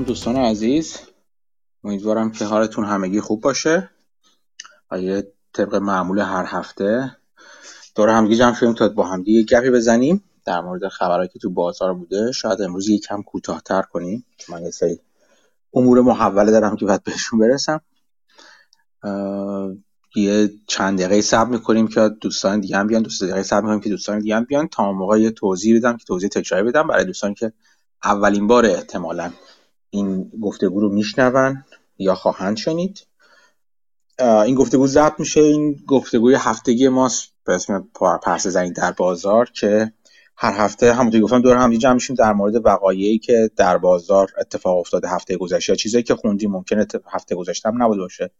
سلام 0.00 0.08
دوستان 0.08 0.36
عزیز. 0.36 0.98
امیدوارم 1.84 2.32
که 2.32 2.44
حالتون 2.44 2.84
همگی 2.84 3.20
خوب 3.20 3.40
باشه. 3.40 3.90
و 4.90 5.00
یه 5.00 5.32
طبق 5.52 5.74
معمول 5.74 6.18
هر 6.18 6.44
هفته. 6.46 7.16
دور 7.94 8.08
همگی 8.08 8.36
جمع 8.36 8.54
شدیم 8.54 8.74
تا 8.74 8.88
با 8.88 9.06
همگی 9.06 9.32
یه 9.32 9.42
گپی 9.42 9.70
بزنیم 9.70 10.24
در 10.44 10.60
مورد 10.60 10.88
خبرهایی 10.88 11.28
که 11.28 11.38
تو 11.38 11.50
بازار 11.50 11.94
بوده. 11.94 12.32
شاید 12.32 12.62
امروز 12.62 12.88
یکم 12.88 13.22
کوتاهتر 13.22 13.82
کنیم. 13.82 14.26
من 14.48 14.62
یه 14.62 14.70
سری 14.70 15.00
امور 15.74 16.00
محوله 16.00 16.50
دارم 16.50 16.76
که 16.76 16.84
باید 16.84 17.04
بهشون 17.04 17.38
برسم. 17.38 17.80
یه 20.16 20.50
چند 20.66 20.98
دقیقه 20.98 21.20
صبر 21.20 21.50
می‌کنیم 21.50 21.88
که 21.88 22.08
دوستان 22.20 22.60
دیگه 22.60 22.76
هم 22.76 22.86
بیان. 22.86 23.02
دوست 23.02 23.22
دقیقه 23.22 23.42
صبر 23.42 23.60
می‌کنیم 23.60 23.80
که 23.80 23.90
دوستان 23.90 24.18
دیگه 24.18 24.36
هم 24.36 24.44
بیان. 24.44 24.68
تا 24.68 24.92
موقع 24.92 25.20
یه 25.20 25.30
توضیح 25.30 25.76
بدم 25.76 25.96
که 25.96 26.04
توضیح 26.04 26.28
تکراری 26.28 26.64
بدم. 26.68 26.86
برای 26.86 27.04
دوستان 27.04 27.34
که 27.34 27.52
اولین 28.04 28.46
بار 28.46 28.66
احتمالا 28.66 29.32
این 29.90 30.30
گفتگو 30.42 30.80
رو 30.80 30.88
میشنون 30.92 31.64
یا 31.98 32.14
خواهند 32.14 32.56
شنید. 32.56 33.06
این 34.18 34.54
گفتگو 34.54 34.86
ضبط 34.86 35.20
میشه. 35.20 35.40
این 35.40 35.80
گفتگوی 35.86 36.34
هفتگی 36.34 36.88
ماست 36.88 37.32
به 37.44 37.52
اسم 37.52 37.88
پرس 38.22 38.46
زنی 38.46 38.72
در 38.72 38.92
بازار 38.92 39.50
که 39.50 39.92
هر 40.36 40.52
هفته 40.52 40.94
همونطور 40.94 41.20
گفتم 41.20 41.42
دور 41.42 41.56
هم 41.56 41.76
جمع 41.76 41.92
میشیم 41.92 42.16
در 42.16 42.32
مورد 42.32 42.66
وقایعی 42.66 43.18
که 43.18 43.50
در 43.56 43.78
بازار 43.78 44.28
اتفاق 44.40 44.78
افتاده 44.78 45.08
هفته 45.08 45.36
گذشته. 45.36 45.76
چیزایی 45.76 46.04
که 46.04 46.14
خوندیم 46.14 46.50
ممکنه 46.50 46.86
هفته 47.06 47.34
گذشته 47.34 47.68
هم 47.68 47.82
نبوده 47.82 48.00
باشه. 48.00 48.30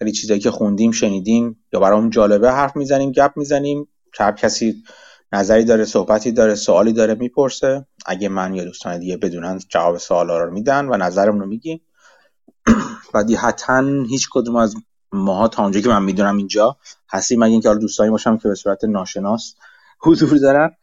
ولی 0.00 0.12
چیزایی 0.12 0.40
که 0.40 0.50
خوندیم 0.50 0.90
شنیدیم 0.90 1.64
یا 1.72 1.80
برامون 1.80 2.10
جالبه 2.10 2.52
حرف 2.52 2.76
می‌زنیم 2.76 3.12
گپ 3.12 3.32
می‌زنیم. 3.36 3.88
هر 4.18 4.32
کسی 4.32 4.82
نظری 5.32 5.64
داره 5.64 5.84
صحبتی 5.84 6.32
داره 6.32 6.54
سوالی 6.54 6.92
داره 6.92 7.14
می‌پرسه. 7.14 7.86
اگه 8.06 8.28
من 8.28 8.54
یا 8.54 8.64
دوستان 8.64 8.98
دیگه 8.98 9.16
بدونن 9.16 9.60
جواب 9.68 9.98
سوالا 9.98 10.38
رو 10.38 10.52
میدن 10.52 10.88
و 10.88 10.96
نظرمون 10.96 11.40
رو 11.40 11.46
میگیم. 11.46 11.80
و 13.14 13.24
حتما 13.38 14.04
هیچ 14.04 14.28
کدوم 14.32 14.56
از 14.56 14.74
ماها 15.12 15.48
تا 15.48 15.62
اونجایی 15.62 15.82
که 15.82 15.88
من 15.88 16.02
می‌دونم 16.02 16.36
اینجا 16.36 16.76
هستیم. 17.10 17.44
مگه 17.44 17.52
اینکه 17.52 17.74
دوستانی 17.74 18.10
باشم 18.10 18.38
که 18.38 18.48
به 18.48 18.54
صورت 18.54 18.84
ناشناس 18.84 19.54
حضور 20.00 20.38
دارن. 20.38 20.76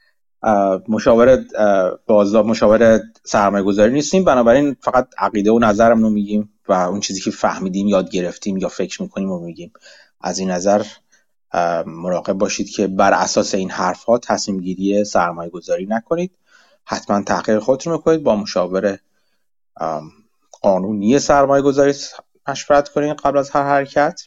مشاور 0.88 1.45
بازار 2.08 2.44
مشاور 2.44 3.02
سرمایه 3.23 3.64
گذاری 3.64 3.94
نیستیم. 3.94 4.23
بنابراین 4.23 4.75
فقط 4.81 5.08
عقیده 5.17 5.52
و 5.52 5.59
نظرم 5.59 6.03
رو 6.03 6.09
میگیم 6.09 6.53
و 6.67 6.73
اون 6.73 7.00
چیزی 7.00 7.22
که 7.22 7.31
فهمیدیم 7.31 7.88
یاد 7.88 8.09
گرفتیم 8.09 8.58
یا 8.58 8.70
فکر 8.70 9.02
می‌کنیم 9.02 9.30
رو 9.30 9.39
میگیم. 9.39 9.73
از 10.22 10.39
این 10.39 10.52
نظر 10.52 10.83
مراقب 11.86 12.33
باشید 12.33 12.69
که 12.69 12.88
بر 12.88 13.14
اساس 13.14 13.55
این 13.55 13.72
حرف 13.72 14.03
ها 14.03 14.17
تصمیم 14.17 14.59
گیری 14.59 15.03
سرمایه 15.03 15.50
گذاری 15.50 15.86
نکنید. 15.86 16.38
حتما 16.83 17.22
تحقیق 17.22 17.59
خودتون 17.59 17.94
می‌کنید. 17.94 18.23
با 18.23 18.36
مشاور 18.36 19.00
قانونی 20.61 21.20
سرمایه 21.20 21.61
گذاری 21.61 21.94
مشورت 22.47 22.89
کنید 22.89 23.17
قبل 23.17 23.38
از 23.38 23.50
هر 23.50 23.64
حرکت. 23.64 24.22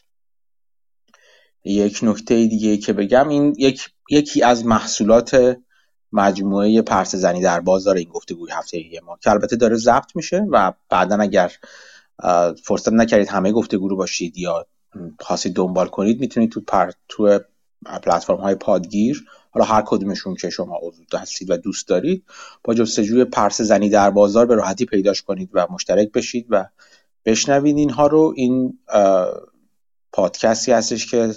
یک 1.63 1.99
نکته 2.03 2.45
دیگه 2.45 2.77
که 2.77 2.93
بگم 2.93 3.29
این 3.29 3.55
یک 3.57 3.89
یکی 4.09 4.43
از 4.43 4.65
محصولات 4.65 5.57
مجموعه 6.11 6.81
پرس 6.81 7.15
زنی 7.15 7.41
در 7.41 7.59
بازار 7.59 7.95
این 7.95 8.09
گفتگوی 8.09 8.51
هفته 8.51 8.83
ما 9.05 9.17
که 9.21 9.31
البته 9.31 9.55
داره 9.55 9.75
ضبط 9.75 10.15
میشه 10.15 10.45
و 10.51 10.73
بعدا 10.89 11.17
اگر 11.17 11.51
فرصت 12.63 12.93
نکردید 12.93 13.27
همه 13.27 13.51
گفتگو 13.51 13.87
رو 13.89 13.95
باشید 13.95 14.37
یا 14.37 14.67
خواستید 15.19 15.55
دنبال 15.55 15.87
کنید 15.87 16.19
می‌تونید 16.19 16.51
تو 16.51 16.61
پر 16.61 16.91
تو 17.09 17.39
پلتفرم 18.03 18.37
های 18.37 18.55
پادگیر 18.55 19.25
حالا 19.51 19.65
هر 19.65 19.83
کدومشون 19.85 20.35
که 20.35 20.49
شما 20.49 20.79
عضو 20.81 21.17
هستید 21.17 21.49
و 21.49 21.57
دوست 21.57 21.87
دارید 21.87 22.23
با 22.63 22.73
جستجوی 22.73 23.25
پرس 23.25 23.61
زنی 23.61 23.89
در 23.89 24.09
بازار 24.09 24.45
به 24.45 24.55
راحتی 24.55 24.85
پیداش 24.85 25.21
کنید 25.21 25.49
و 25.53 25.67
مشترک 25.69 26.11
بشید 26.11 26.47
و 26.49 26.65
بشنوید 27.25 27.77
اینها 27.77 28.07
رو. 28.07 28.33
این 28.35 28.79
پادکستی 30.11 30.71
هستش 30.71 31.11
که 31.11 31.33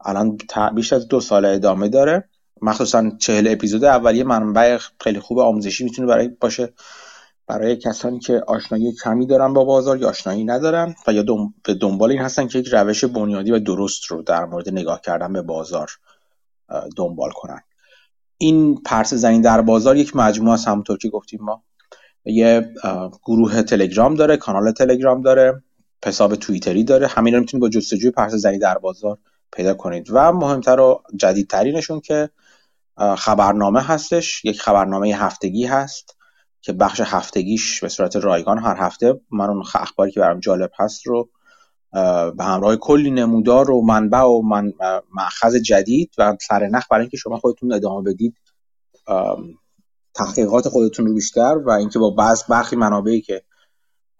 الان 0.00 0.38
بیش 0.74 0.92
از 0.92 1.08
دو 1.08 1.20
سال 1.20 1.44
ادامه 1.44 1.88
داره. 1.88 2.28
مخصوصا 2.62 3.10
چهل 3.18 3.48
اپیزود 3.50 3.84
اولیه 3.84 4.24
منبع 4.24 4.78
خیلی 5.00 5.20
خوب 5.20 5.38
آموزشی 5.38 5.84
می‌تونه 5.84 6.08
برای 6.08 6.28
باشه. 6.28 6.72
برای 7.50 7.76
کسانی 7.76 8.18
که 8.18 8.42
آشنایی 8.46 8.92
کمی 8.92 9.26
دارن 9.26 9.52
با 9.52 9.64
بازار 9.64 9.98
یا 9.98 10.08
آشنایی 10.08 10.44
ندارن 10.44 10.94
و 11.06 11.12
یا 11.12 11.24
به 11.64 11.74
دنبال 11.74 12.10
این 12.10 12.20
هستن 12.20 12.46
که 12.46 12.58
یک 12.58 12.68
روش 12.72 13.04
بنیادی 13.04 13.50
و 13.50 13.58
درست 13.58 14.04
رو 14.04 14.22
در 14.22 14.44
مورد 14.44 14.68
نگاه 14.68 15.00
کردن 15.00 15.32
به 15.32 15.42
بازار 15.42 15.90
دنبال 16.96 17.30
کنن. 17.30 17.60
این 18.38 18.82
پرس 18.82 19.14
زنی 19.14 19.40
در 19.40 19.60
بازار 19.60 19.96
یک 19.96 20.16
مجموعه 20.16 20.54
است 20.54 20.68
همونطور 20.68 20.98
که 20.98 21.08
گفتیم 21.08 21.40
ما. 21.42 21.62
یه 22.24 22.74
گروه 23.24 23.62
تلگرام 23.62 24.14
داره 24.14 24.36
کانال 24.36 24.72
تلگرام 24.72 25.22
داره 25.22 25.62
حساب 26.04 26.34
توییتری 26.34 26.84
داره. 26.84 27.06
همین 27.06 27.34
رو 27.34 27.40
می‌تونید 27.40 27.62
با 27.62 27.68
جستجوی 27.68 28.10
پرس 28.10 28.32
زنی 28.32 28.58
در 28.58 28.78
بازار 28.78 29.18
پیدا 29.52 29.74
کنید. 29.74 30.08
و 30.10 30.32
مهمتر 30.32 30.80
و 30.80 31.02
جدیدترینشون 31.16 32.00
که 32.00 32.30
خبرنامه 33.18 33.82
هستش. 33.82 34.44
یک 34.44 34.60
خبرنامه 34.60 35.08
هفتگی 35.08 35.66
هست. 35.66 36.19
که 36.60 36.72
بخش 36.72 37.00
هفتگیش 37.04 37.80
به 37.80 37.88
صورت 37.88 38.16
رایگان 38.16 38.58
هر 38.58 38.76
هفته 38.78 39.20
من 39.30 39.50
اون 39.50 39.62
اخباری 39.74 40.10
که 40.10 40.20
برام 40.20 40.40
جالب 40.40 40.70
هست 40.78 41.06
رو 41.06 41.28
به 42.36 42.44
همراه 42.44 42.76
کلی 42.76 43.10
نمودار 43.10 43.70
و 43.70 43.82
منبع 43.82 44.22
و 44.22 44.42
من 44.42 44.72
مأخذ 45.14 45.56
جدید 45.56 46.14
و 46.18 46.36
سرنخ 46.40 46.86
برای 46.90 47.02
اینکه 47.02 47.16
شما 47.16 47.38
خودتون 47.38 47.72
ادامه 47.72 48.10
بدید 48.10 48.36
تحقیقات 50.14 50.68
خودتون 50.68 51.06
رو 51.06 51.14
بیشتر 51.14 51.58
و 51.58 51.70
اینکه 51.70 51.98
با 51.98 52.10
بعض 52.10 52.42
برخی 52.48 52.76
منابعی 52.76 53.20
که 53.20 53.42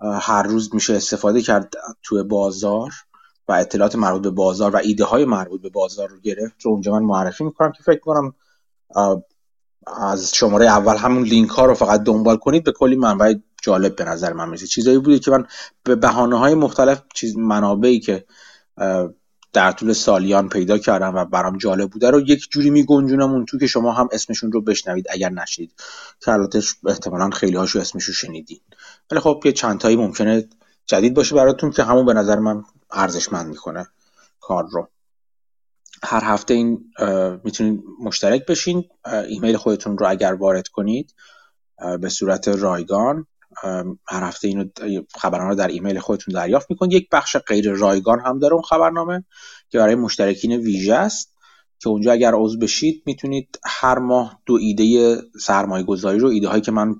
هر 0.00 0.42
روز 0.42 0.74
میشه 0.74 0.94
استفاده 0.94 1.42
کرد 1.42 1.74
توی 2.02 2.22
بازار 2.22 2.90
و 3.48 3.52
اطلاعات 3.52 3.96
مربوط 3.96 4.22
به 4.22 4.30
بازار 4.30 4.74
و 4.74 4.78
ایده 4.78 5.04
های 5.04 5.24
مربوط 5.24 5.62
به 5.62 5.68
بازار 5.68 6.08
رو 6.08 6.20
گرفت 6.20 6.62
رو 6.62 6.70
اونجا 6.70 6.92
من 6.92 7.02
معرفی 7.02 7.44
می‌کنم 7.44 7.72
که 7.72 7.82
فکر 7.82 8.00
کنم 8.00 8.34
از 9.86 10.34
شماره 10.34 10.66
اول 10.66 10.96
همون 10.96 11.22
لینک 11.22 11.50
ها 11.50 11.64
رو 11.64 11.74
فقط 11.74 12.02
دنبال 12.02 12.36
کنید 12.36 12.64
به 12.64 12.72
کلی 12.72 12.96
منبع 12.96 13.34
جالب 13.62 13.96
به 13.96 14.04
نظر 14.04 14.32
من 14.32 14.48
می‌رسه. 14.48 14.66
چیزایی 14.66 14.98
بوده 14.98 15.18
که 15.18 15.30
من 15.30 15.46
به 15.84 15.94
بهانه 15.94 16.38
های 16.38 16.54
مختلف 16.54 17.02
چیز 17.14 17.36
منابعی 17.36 18.00
که 18.00 18.24
در 19.52 19.72
طول 19.72 19.92
سالیان 19.92 20.48
پیدا 20.48 20.78
کردم 20.78 21.14
و 21.14 21.24
برام 21.24 21.58
جالب 21.58 21.90
بوده 21.90 22.10
رو 22.10 22.20
یک 22.20 22.50
جوری 22.50 22.70
میگنجونم 22.70 23.32
اون 23.32 23.44
تو 23.44 23.58
که 23.58 23.66
شما 23.66 23.92
هم 23.92 24.08
اسمشون 24.12 24.52
رو 24.52 24.60
بشنوید 24.60 25.06
اگر 25.10 25.30
نشید 25.30 25.72
که 26.20 26.32
البته 26.32 26.62
احتمالا 26.86 27.30
خیلی 27.30 27.56
هاشو 27.56 27.78
اسمشو 27.78 28.12
شنیدین. 28.12 28.60
ولی 29.10 29.20
خب 29.20 29.42
یه 29.44 29.52
چند 29.52 29.78
تایی 29.78 29.96
ممکنه 29.96 30.48
جدید 30.86 31.14
باشه 31.14 31.34
براتون 31.34 31.70
که 31.70 31.82
همون 31.82 32.06
به 32.06 32.14
نظر 32.14 32.38
من 32.38 32.64
ارزشمند 32.90 33.46
می‌کنه 33.46 33.86
کار 34.40 34.68
رو. 34.70 34.88
هر 36.02 36.24
هفته 36.24 36.54
این 36.54 36.92
می‌تونید 37.44 37.82
مشترک 38.04 38.46
بشین. 38.46 38.84
ایمیل 39.28 39.56
خودتون 39.56 39.98
رو 39.98 40.10
اگر 40.10 40.32
وارد 40.32 40.68
کنید 40.68 41.14
به 42.00 42.08
صورت 42.08 42.48
رایگان 42.48 43.26
هر 44.08 44.22
هفته 44.22 44.48
اینو 44.48 44.64
خبرنامه 45.16 45.54
در 45.54 45.68
ایمیل 45.68 45.98
خودتون 45.98 46.34
دریافت 46.34 46.70
می‌کنید. 46.70 46.92
یک 46.92 47.08
بخش 47.12 47.36
غیر 47.36 47.72
رایگان 47.72 48.20
هم 48.20 48.38
داره 48.38 48.54
اون 48.54 48.62
خبرنامه 48.62 49.24
که 49.68 49.78
برای 49.78 49.94
مشترکین 49.94 50.52
ویژه 50.52 50.94
است 50.94 51.34
که 51.78 51.88
اونجا 51.88 52.12
اگر 52.12 52.32
عضو 52.34 52.58
بشید 52.58 53.02
می‌تونید 53.06 53.58
هر 53.64 53.98
ماه 53.98 54.40
دو 54.46 54.54
ایده 54.54 55.16
سرمایه 55.40 55.84
گذاری 55.84 56.18
رو 56.18 56.28
ایده 56.28 56.48
هایی 56.48 56.62
که 56.62 56.72
من 56.72 56.94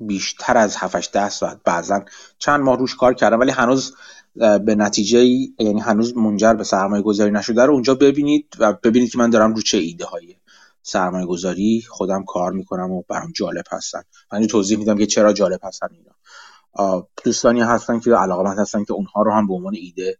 بیشتر 0.00 0.56
از 0.56 0.76
7 0.76 1.12
10 1.12 1.28
ساعت 1.28 1.60
بعضا 1.64 2.04
چند 2.38 2.60
ماه 2.60 2.78
روش 2.78 2.96
کار 2.96 3.14
کردم 3.14 3.40
ولی 3.40 3.50
هنوز 3.50 3.94
به 4.34 4.74
نتیجه 4.74 5.24
یعنی 5.58 5.80
هنوز 5.80 6.16
منجر 6.16 6.54
به 6.54 6.64
سرمایه 6.64 7.02
گذاری 7.02 7.30
نشده 7.30 7.62
رو 7.62 7.72
اونجا 7.72 7.94
ببینید 7.94 8.56
و 8.58 8.72
ببینید 8.72 9.12
که 9.12 9.18
من 9.18 9.30
دارم 9.30 9.54
رو 9.54 9.62
چه 9.62 9.78
ایده 9.78 10.04
هایی 10.04 10.36
سرمایه 10.82 11.26
گذاری 11.26 11.84
خودم 11.88 12.24
کار 12.24 12.52
می‌کنم 12.52 12.90
و 12.90 13.02
برام 13.08 13.32
جالب 13.32 13.64
هستن. 13.70 14.02
من 14.32 14.46
توضیح 14.46 14.78
میدم 14.78 14.98
که 14.98 15.06
چرا 15.06 15.32
جالب 15.32 15.60
هستن 15.62 15.88
اینا. 15.90 17.08
دوستانی 17.24 17.60
هستن 17.60 18.00
که 18.00 18.10
علاقمند 18.10 18.58
هستن 18.58 18.84
که 18.84 18.92
اونها 18.92 19.22
رو 19.22 19.32
هم 19.32 19.46
به 19.46 19.54
عنوان 19.54 19.74
ایده 19.74 20.18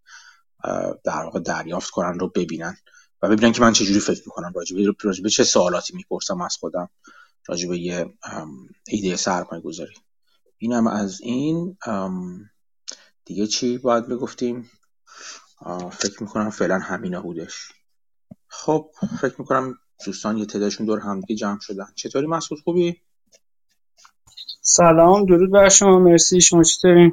در 1.04 1.24
واقع 1.24 1.40
دریافت 1.40 1.90
کنن 1.90 2.18
رو 2.18 2.28
ببینن 2.28 2.76
و 3.22 3.28
ببینن 3.28 3.52
که 3.52 3.60
من 3.60 3.72
چجوری 3.72 4.00
فکر 4.00 4.22
می‌کنم. 4.26 4.52
راجبه 4.54 4.92
راجبه 5.02 5.30
چه 5.30 5.44
سوالاتی 5.44 5.96
می‌پرسم 5.96 6.40
از 6.40 6.56
خودم. 6.56 6.88
راجبه 7.48 7.78
یه 7.78 8.06
ایده 8.88 9.16
سرمایه 9.16 9.62
گذاری 9.62 9.94
اینم 10.58 10.86
از 10.86 11.20
این 11.20 11.76
دیگه 13.30 13.46
چی 13.46 13.78
باید 13.78 14.08
بگفتیم 14.08 14.70
فکر 15.92 16.22
می‌کنم 16.22 16.50
فعلا 16.50 16.78
همینا 16.78 17.22
بودش. 17.22 17.72
خب 18.48 18.90
فکر 19.20 19.34
می‌کنم 19.38 19.74
دوستان 20.06 20.38
یه 20.38 20.46
تعدادشون 20.46 20.86
دور 20.86 20.98
هم 20.98 21.20
دیگه 21.20 21.34
جمع 21.34 21.58
شدن. 21.60 21.86
چطوری 21.94 22.26
مسعود 22.26 22.60
خوبی؟ 22.64 22.96
سلام 24.62 25.26
درود 25.26 25.50
بر 25.50 25.68
شما 25.68 25.98
مرسی. 25.98 26.40
شما 26.40 26.62
چطوری؟ 26.62 27.12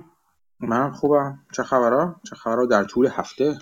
من 0.60 0.92
خوبم. 0.92 1.40
چه 1.56 1.64
خبرها 1.64 2.16
چه 2.30 2.36
خبرها 2.36 2.66
در 2.66 2.84
طول 2.84 3.08
هفته؟ 3.08 3.60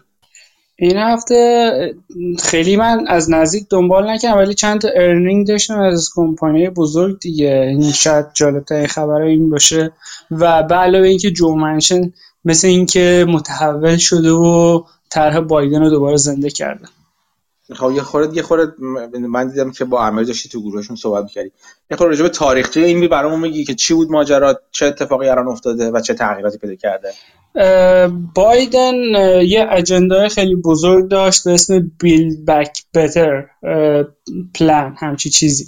این 0.75 0.97
هفته 0.97 1.95
خیلی 2.43 2.75
من 2.75 3.07
از 3.07 3.31
نزدیک 3.31 3.67
دنبال 3.69 4.09
نکردم 4.09 4.37
ولی 4.37 4.53
چند 4.53 4.81
تا 4.81 4.89
ارنینگ 4.95 5.47
داشتم 5.47 5.79
از 5.79 6.09
کمپانی 6.15 6.69
بزرگ 6.69 7.19
دیگه. 7.19 7.65
این 7.69 7.91
شاید 7.91 8.25
جالب 8.33 8.63
ترین 8.63 8.87
خبر 8.87 9.21
این 9.21 9.49
باشه. 9.49 9.93
و 10.31 10.63
به 10.63 10.75
علاوه 10.75 11.07
اینکه 11.07 11.31
جو 11.31 11.55
منشن 11.55 12.13
مثل 12.45 12.67
اینکه 12.67 13.25
متحول 13.29 13.97
شده 13.97 14.31
و 14.31 14.83
طرح 15.09 15.39
بایدن 15.39 15.81
رو 15.81 15.89
دوباره 15.89 16.17
زنده 16.17 16.49
کرده. 16.49 16.85
خب 17.73 17.91
یه 17.91 18.01
خورده 18.01 18.35
یه 18.35 18.41
خورده 18.41 18.73
من 19.27 19.49
دیدم 19.49 19.71
که 19.71 19.85
با 19.85 20.05
امیر 20.05 20.23
داشتی 20.23 20.49
تو 20.49 20.61
گروهشون 20.61 20.95
صحبت 20.95 21.23
می‌کردی. 21.23 21.51
یه 21.91 21.97
خورده 21.97 22.11
راجع 22.11 22.23
به 22.23 22.29
تاریخچه 22.29 22.79
این 22.79 23.07
برامون 23.07 23.39
میگی 23.39 23.65
که 23.65 23.75
چی 23.75 23.93
بود 23.93 24.11
ماجرا 24.11 24.59
چه 24.71 24.85
اتفاقی 24.85 25.29
الان 25.29 25.47
افتاده 25.47 25.91
و 25.91 26.01
چه 26.01 26.13
تغییراتی 26.13 26.57
پیدا 26.57 26.75
کرده. 26.75 27.13
بایدن 28.35 28.95
یه 29.43 29.67
اجندای 29.71 30.29
خیلی 30.29 30.55
بزرگ 30.55 31.07
داشت 31.07 31.43
به 31.43 31.51
اسم 31.51 31.91
بیل 31.99 32.45
بک 32.45 32.83
بتر 32.93 33.45
پلان 34.53 34.95
همچی 34.99 35.29
چیزی. 35.29 35.65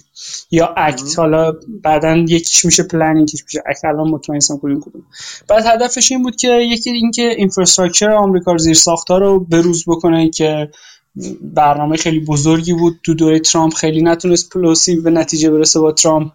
یا 0.52 0.74
act 0.78 1.20
حالا 1.20 1.54
بعدا 1.84 2.16
یکیش 2.16 2.66
میشه 2.66 2.84
پلان 2.84 3.18
یکیش 3.18 3.44
میشه 3.44 3.64
act 3.66 3.86
الان 3.86 4.08
مطمئن 4.08 4.36
نیستم 4.36 4.58
کدوم 4.58 4.80
کدوم. 4.80 5.04
بعد 5.48 5.66
هدفش 5.66 6.12
این 6.12 6.24
بود 6.24 6.36
که 6.36 6.48
یکی 6.48 6.90
اینکه 6.90 7.30
infrastructure 7.38 8.12
آمریکا 8.12 8.58
زیر 8.58 8.74
ساختار 8.74 9.22
رو 9.22 9.40
بروز 9.40 9.84
بکنه 9.88 10.30
که 10.30 10.70
برنامه 11.42 11.98
خیلی 11.98 12.20
بزرگی 12.20 12.74
بود. 12.74 13.00
تو 13.04 13.14
دوره 13.14 13.40
ترامپ 13.40 13.74
خیلی 13.74 14.02
نتونست 14.02 14.50
پلوسی 14.50 14.96
به 14.96 15.10
نتیجه 15.10 15.52
برسه 15.52 15.80
با 15.80 15.92
ترامپ 15.92 16.32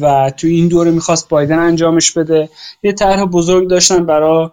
و 0.00 0.30
تو 0.36 0.46
این 0.46 0.68
دوره 0.68 0.90
می‌خواست 0.90 1.28
بایدن 1.28 1.58
انجامش 1.58 2.12
بده. 2.12 2.48
یه 2.82 2.92
طرح 2.92 3.24
بزرگ 3.24 3.68
داشتن 3.68 4.06
برای 4.06 4.48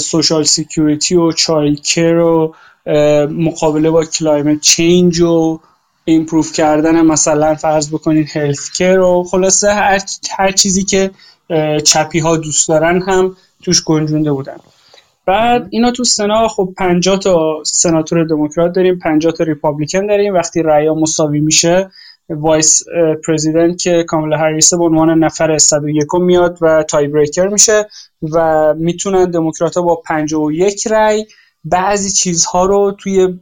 social 0.00 0.44
security 0.44 1.14
و 1.16 1.32
child 1.32 1.80
care 1.80 2.14
و 2.14 2.54
مقابله 3.30 3.90
با 3.90 4.04
climate 4.04 4.60
change 4.60 5.20
و 5.20 5.60
improve 6.04 6.52
کردن 6.52 7.00
مثلا 7.06 7.54
فرض 7.54 7.90
بکنین 7.90 8.26
care 8.78 8.98
و 8.98 9.24
خلاصه 9.24 9.72
هر, 9.72 10.00
هر 10.38 10.52
چیزی 10.52 10.84
که 10.84 11.10
چپی 11.84 12.18
ها 12.18 12.36
دوست 12.36 12.68
دارن 12.68 13.02
هم 13.02 13.36
توش 13.62 13.84
گنجونده 13.84 14.32
بودن. 14.32 14.56
بعد 15.26 15.68
اینا 15.70 15.90
تو 15.90 16.04
سنا 16.04 16.48
خب 16.48 16.74
50 16.78 17.18
تا 17.18 17.62
سناتور 17.64 18.24
دموکرات 18.24 18.72
داریم 18.72 18.98
50 18.98 19.32
تا 19.32 19.44
Republican 19.44 20.06
داریم. 20.06 20.34
وقتی 20.34 20.62
رأی 20.62 20.90
مساوی 20.90 21.40
میشه 21.40 21.90
vice 22.28 22.82
president 23.26 23.78
که 23.78 24.04
کامالا 24.08 24.36
هریس 24.36 24.74
به 24.74 24.84
عنوان 24.84 25.18
نفر 25.24 25.58
101 25.58 26.14
میاد 26.14 26.58
و 26.60 26.82
tie 26.82 27.08
breaker 27.08 27.48
میشه 27.48 27.88
و 28.32 28.74
می‌تونن 28.74 29.30
دموکرات 29.30 29.76
ها 29.76 29.82
با 29.82 29.96
51 29.96 30.86
رأی 30.86 31.26
بعضی 31.64 32.10
چیزها 32.10 32.66
رو 32.66 32.96
توی 32.98 33.38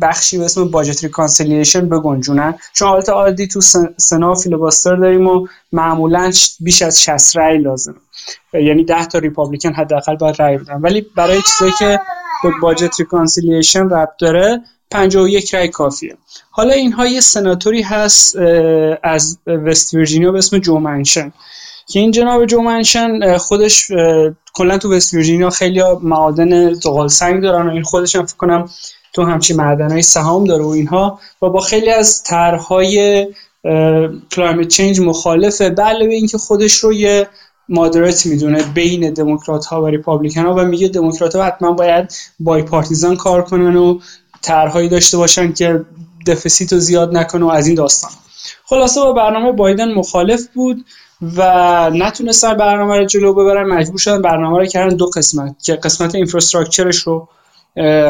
بخشی 0.00 0.38
به 0.38 0.44
اسم 0.44 0.68
budget 0.68 1.04
reconciliation 1.04 1.88
بگنجونن. 1.88 2.54
چون 2.72 2.88
حالت 2.88 3.08
عادی 3.08 3.46
تو 3.46 3.60
سنا 3.96 4.34
filibuster 4.34 4.96
داریم 4.96 5.26
و 5.26 5.46
معمولا 5.72 6.30
بیش 6.60 6.82
از 6.82 7.02
60 7.02 7.36
رأی 7.36 7.58
لازم 7.58 7.94
یعنی 8.52 8.84
10 8.84 9.06
تا 9.06 9.18
Republican 9.18 9.72
حداقل 9.72 10.16
باید 10.16 10.42
رأی 10.42 10.58
بدن. 10.58 10.80
ولی 10.80 11.06
برای 11.16 11.38
چیزایی 11.42 11.72
که 11.78 12.00
به 12.42 12.50
budget 12.62 13.00
reconciliation 13.00 13.88
ربط 13.88 14.16
داره 14.20 14.62
51 14.90 15.54
رأی 15.54 15.68
کافیه. 15.68 16.16
حالا 16.50 16.74
اینها 16.74 17.06
یه 17.06 17.20
سناتوری 17.20 17.82
هست 17.82 18.36
از 19.02 19.38
وست 19.46 19.94
ویرجینیا 19.94 20.32
به 20.32 20.38
اسم 20.38 20.58
جو 20.58 20.78
منشن. 20.78 21.32
که 21.88 22.00
این 22.00 22.10
جناب 22.10 22.46
جو 22.46 22.62
منشن 22.62 23.36
خودش 23.36 23.90
کلا 24.54 24.78
تو 24.78 24.92
وست 24.92 25.14
ویرجینیا 25.14 25.50
خیلی 25.50 25.82
معادن 26.02 26.72
زغال 26.72 27.08
سنگ 27.08 27.42
دارن 27.42 27.66
و 27.66 27.70
این 27.70 27.82
خودش 27.82 28.16
هم 28.16 28.26
فکر 28.26 28.36
کنم 28.36 28.68
تو 29.12 29.24
همچی 29.24 29.54
معدنهای 29.54 30.02
سهام 30.02 30.44
داره 30.44 30.64
و 30.64 30.68
اینها 30.68 31.20
و 31.42 31.48
با 31.48 31.60
خیلی 31.60 31.90
از 31.90 32.22
طرحهای 32.22 33.26
climate 34.32 34.68
change 34.68 35.00
مخالفه. 35.00 35.70
به 35.70 35.84
اینکه 36.00 36.38
خودش 36.38 36.74
رو 36.74 36.92
یه 36.92 37.28
moderate 37.68 38.26
می‌دونه 38.26 38.62
بین 38.62 39.12
دموکرات 39.12 39.66
ها 39.66 39.82
و 39.82 39.86
Republican 39.86 40.46
ها 40.46 40.54
و 40.54 40.64
میگه 40.64 40.88
دموکرات 40.88 41.36
ها 41.36 41.44
حتما 41.44 41.72
باید 41.72 42.14
bipartisan 42.40 43.16
کار 43.16 43.42
کنن 43.42 43.76
و 43.76 43.98
طرحهایی 44.46 44.88
داشته 44.88 45.16
باشن 45.16 45.52
که 45.52 45.84
deficit 46.26 46.72
رو 46.72 46.78
زیاد 46.78 47.16
نکنه 47.16 47.44
و 47.44 47.48
از 47.48 47.66
این 47.66 47.76
داستان. 47.76 48.10
خلاصه 48.64 49.00
با 49.00 49.12
برنامه 49.12 49.52
بایدن 49.52 49.94
مخالف 49.94 50.46
بود 50.54 50.84
و 51.36 51.90
نتونستن 51.90 52.54
برنامه 52.54 52.96
رو 52.96 53.04
جلو 53.04 53.34
ببرن. 53.34 53.66
مجبور 53.66 53.98
شدن 53.98 54.22
برنامه 54.22 54.58
رو 54.58 54.66
کردن 54.66 54.96
دو 54.96 55.06
قسمت 55.06 55.62
که 55.62 55.74
قسمت 55.74 56.14
infrastructure 56.14 56.86
ش 56.86 56.96
رو 56.96 57.28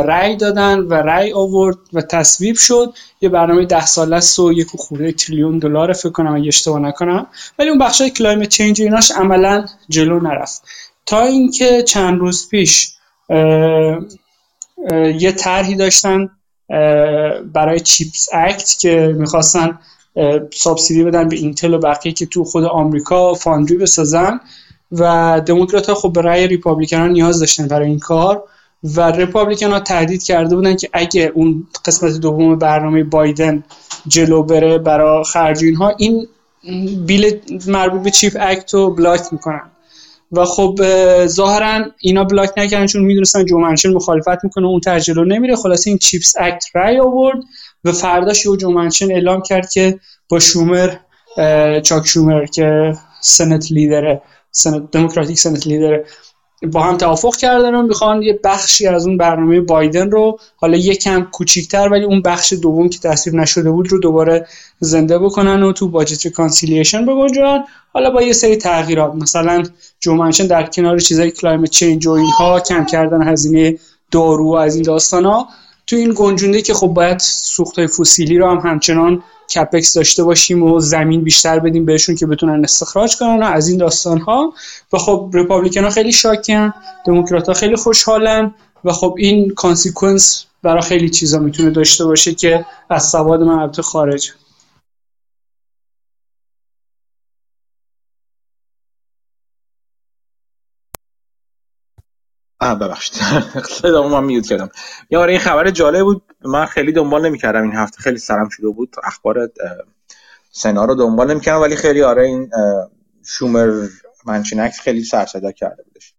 رأی 0.05 0.37
دادن 0.37 0.79
و 0.79 0.95
رأی 0.95 1.33
آورد 1.33 1.77
و 1.93 2.01
تصویب 2.01 2.57
شد. 2.57 2.95
یه 3.21 3.29
برنامه 3.29 3.65
ده 3.65 3.87
ساله 3.87 4.17
است 4.17 4.39
و 4.39 4.53
یک 4.53 4.67
خورده 4.67 5.13
تریلیون 5.13 5.59
دلار 5.59 5.93
فکر 5.93 6.11
کنم 6.11 6.35
اگه 6.35 6.49
اشتباه 6.49 6.81
نکنم. 6.81 7.27
ولی 7.59 7.69
اون 7.69 7.79
بخشای 7.79 8.11
climate 8.11 8.49
change 8.49 8.83
ایناش 8.83 9.11
عملا 9.11 9.67
جلو 9.89 10.21
نرفت. 10.21 10.63
تا 11.07 11.21
اینکه 11.21 11.83
چند 11.83 12.19
روز 12.19 12.49
پیش 12.49 12.93
یه 15.19 15.33
طرحی 15.33 15.75
داشتن 15.75 16.31
برای 17.53 17.81
CHIPS 17.81 18.29
Act 18.33 18.79
که 18.81 19.15
می‌خواستن 19.19 19.79
subsidy 20.55 21.05
بدن 21.05 21.29
به 21.29 21.37
اینتل 21.37 21.75
و 21.75 21.79
بقیه 21.79 22.13
که 22.13 22.27
تو 22.27 22.45
خود 22.45 22.65
آمریکا 22.65 23.35
foundry 23.35 23.77
بسازن 23.77 24.41
و 24.93 25.43
دموکرات 25.47 25.89
ها 25.89 25.95
خب 25.95 26.13
به 26.13 26.23
رأی 26.23 26.47
Republican 26.47 26.97
نیاز 26.97 27.41
داشتن 27.41 27.69
برای 27.69 27.89
این 27.89 27.99
کار 27.99 28.45
و 28.85 29.01
Republican 29.01 29.71
ها 29.71 29.81
تهدید 29.81 30.23
کرده 30.23 30.57
بودن 30.57 30.77
که 30.77 30.89
اگه 30.93 31.33
اون 31.35 31.67
قسمت 31.85 32.21
دوم 32.21 32.59
برنامه 32.59 33.05
بایدن 33.05 33.65
جلو 34.09 34.43
بره 34.43 34.79
برای 34.79 35.25
خرج 35.25 35.65
اینها 35.65 35.95
این 35.99 36.29
bill 37.07 37.41
مربوط 37.67 38.03
به 38.03 38.11
CHIP 38.11 38.37
Act 38.41 38.75
رو 38.75 38.91
block 38.91 39.21
می‌کنن. 39.33 39.71
و 40.33 40.45
خب 40.45 40.79
ظاهرا 41.27 41.85
اینا 42.01 42.25
block 42.25 42.51
نکردن 42.57 42.87
چون 42.87 43.03
می‌دونستن 43.03 43.45
جو 43.45 43.59
منچین 43.59 43.93
مخالفت 43.93 44.45
می‌کنه 44.45 44.67
اون 44.67 44.81
طرح 44.81 45.03
جلو 45.03 45.25
نمیره. 45.25 45.57
خلاصه 45.57 45.91
این 45.91 45.99
CHIPS 45.99 46.35
Act 46.39 46.65
رای 46.75 47.01
آورد 47.01 47.39
و 47.85 47.93
فرداش 47.93 48.47
یو 48.47 48.57
جو 48.57 48.71
منچین 48.71 49.11
اعلام 49.13 49.43
کرد 49.43 49.71
که 49.71 50.01
با 50.29 50.39
شومر 50.39 50.97
چاک 51.83 52.07
شومر 52.07 52.47
که 52.47 52.95
Senate 53.21 53.73
leader 53.73 54.23
ه 54.51 54.56
Senate 54.56 54.91
Democratic 54.91 55.39
Senate 55.39 55.67
leader 55.67 55.99
ه 55.99 56.05
با 56.63 56.83
هم 56.83 56.97
توافق 56.97 57.37
کردن 57.37 57.75
و 57.75 57.83
می‌خوان 57.83 58.23
یه 58.23 58.41
بخشی 58.45 58.87
از 58.87 59.07
اون 59.07 59.17
برنامه 59.17 59.61
بایدن 59.61 60.11
رو 60.11 60.39
حالا 60.57 60.77
یکم 60.77 61.23
کوچیکتر 61.23 61.89
ولی 61.89 62.05
اون 62.05 62.23
بخش 62.23 62.53
دوم 62.53 62.89
که 62.89 62.99
تصویب 62.99 63.37
نشده 63.37 63.71
بود 63.71 63.93
رو 63.93 63.99
دوباره 63.99 64.47
زنده 64.81 65.19
بکنن 65.19 65.63
و 65.63 65.73
تو 65.73 65.89
budget 65.89 66.29
reconciliation 66.29 67.07
بگنجونن. 67.07 67.65
حالا 67.93 68.11
با 68.11 68.23
یه 68.23 68.33
سری 68.33 68.57
تغییرات 68.57 69.15
مثلا 69.15 69.63
جو 70.01 70.12
منچین 70.12 70.47
در 70.47 70.67
کنار 70.67 70.99
چیزای 70.99 71.31
climate 71.31 71.71
change 71.71 72.07
و 72.07 72.11
اینها 72.11 72.61
کم 72.61 72.85
کردن 72.85 73.29
هزینه 73.29 73.79
دارو 74.11 74.53
و 74.53 74.55
از 74.55 74.75
این 74.75 74.85
داستان 74.85 75.25
ها 75.25 75.49
تو 75.87 75.97
این 75.97 76.13
گنجونده 76.17 76.63
که 76.63 76.75
خب 76.75 76.87
باید 76.87 77.19
سوخت 77.19 77.87
فسیلی 77.87 78.39
رو 78.39 78.51
هم 78.51 78.71
همچنان 78.71 79.23
CapEx 79.55 79.95
داشته 79.95 80.25
باشیم 80.25 80.63
و 80.63 80.81
زمین 80.81 81.25
بیشتر 81.25 81.59
بدیم 81.59 81.85
بهشون 81.85 82.15
که 82.15 82.27
بتونن 82.27 82.65
استخراج 82.65 83.17
کنن 83.17 83.43
و 83.43 83.45
از 83.45 83.69
این 83.69 83.79
داستان 83.79 84.19
ها 84.19 84.53
و 84.93 84.99
خب 84.99 85.31
Republican 85.35 85.85
ها 85.85 85.91
خیلی 85.91 86.13
شاکن 86.13 86.75
دموکرات 87.07 87.47
ها 87.49 87.55
خیلی 87.55 87.77
خوشحالن 87.77 88.55
و 88.85 88.93
خب 88.93 89.15
این 89.19 89.51
consequence 89.51 90.45
برای 90.63 90.83
خیلی 90.83 91.11
چیزا 91.11 91.39
می‌تونه 91.39 91.71
داشته 91.71 92.05
باشه 92.05 92.35
که 92.35 92.67
از 92.91 93.09
سواد 93.09 93.43
من 93.43 93.59
البته 93.59 93.83
خارج 93.83 94.33
ببخشید. 102.61 103.23
صدامو 103.83 104.09
من 104.09 104.25
میوت 104.25 104.47
کردم. 104.47 104.69
یا 105.11 105.21
آره 105.21 105.33
این 105.33 105.41
خبر 105.41 105.71
جالب 105.71 106.03
بود. 106.03 106.23
من 106.45 106.67
خیلی 106.67 106.93
دنبال 106.93 107.27
نمی‌کردم 107.27 107.63
این 107.63 107.73
هفته. 107.73 107.99
خیلی 107.99 108.19
سرم 108.19 108.49
شده 108.49 108.69
بود. 108.69 108.95
اخبار 109.05 109.51
سنا 110.53 110.85
رو 110.85 110.95
دنبال 110.95 111.31
نمی‌کردم 111.31 111.61
ولی 111.61 111.77
خیلی 111.77 112.03
آره 112.03 112.27
این 112.27 112.51
شومر 113.27 113.89
منچینکس 114.27 114.81
خیلی 114.81 115.05
سر 115.05 115.27
صدا 115.27 115.53
کرده 115.53 115.83
بودش. 115.83 116.15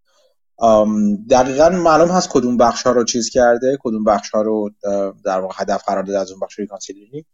دقیقا 1.30 1.70
معلوم 1.70 2.10
هست 2.10 2.30
کدوم 2.30 2.58
بخش 2.58 2.84
ها 2.84 2.92
رو 2.92 3.04
چیز 3.04 3.30
کرده 3.30 3.78
کدوم 3.82 4.04
بخش 4.04 4.30
ها 4.30 4.42
رو 4.42 4.70
در 5.26 5.40
واقع 5.40 5.54
هدف 5.58 5.84
قرار 5.84 6.04
داده 6.04 6.20
از 6.20 6.32
اون 6.32 6.40
بخش 6.40 6.60
ریکانسیلیری 6.60 7.26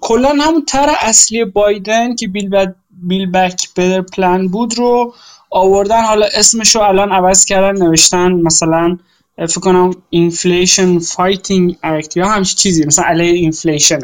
کلا 0.00 0.28
همون 0.28 0.64
تر 0.64 0.94
اصلی 1.00 1.44
بایدن 1.44 2.14
که 2.14 2.28
بیل, 2.28 2.66
بیل 2.90 3.30
بک 3.30 3.68
بدر 3.76 4.00
پلان 4.00 4.48
بود 4.48 4.78
رو 4.78 5.14
آوردن. 5.50 6.02
حالا 6.02 6.26
اسمشو 6.34 6.80
الان 6.80 7.12
عوض 7.12 7.44
کردن 7.44 7.82
نوشتن 7.82 8.32
مثلا 8.32 8.98
فکر 9.36 9.60
کنم 9.60 9.90
Inflation 10.10 10.98
Fighting 10.98 11.76
Act 11.82 12.16
یا 12.16 12.28
همچین 12.28 12.56
چیزی 12.56 12.86
مثلا 12.86 13.04
علیه 13.04 13.32
inflation 13.32 14.00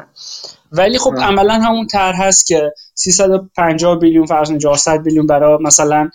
ولی 0.73 0.99
خب 0.99 1.15
عملا 1.15 1.55
همون 1.55 1.87
طرح 1.87 2.23
هست 2.23 2.47
که 2.47 2.73
350 2.95 3.99
billion 3.99 4.27
فرض 4.27 4.53
400 4.59 5.03
billion 5.03 5.27
برای 5.27 5.59
مثلا 5.63 6.11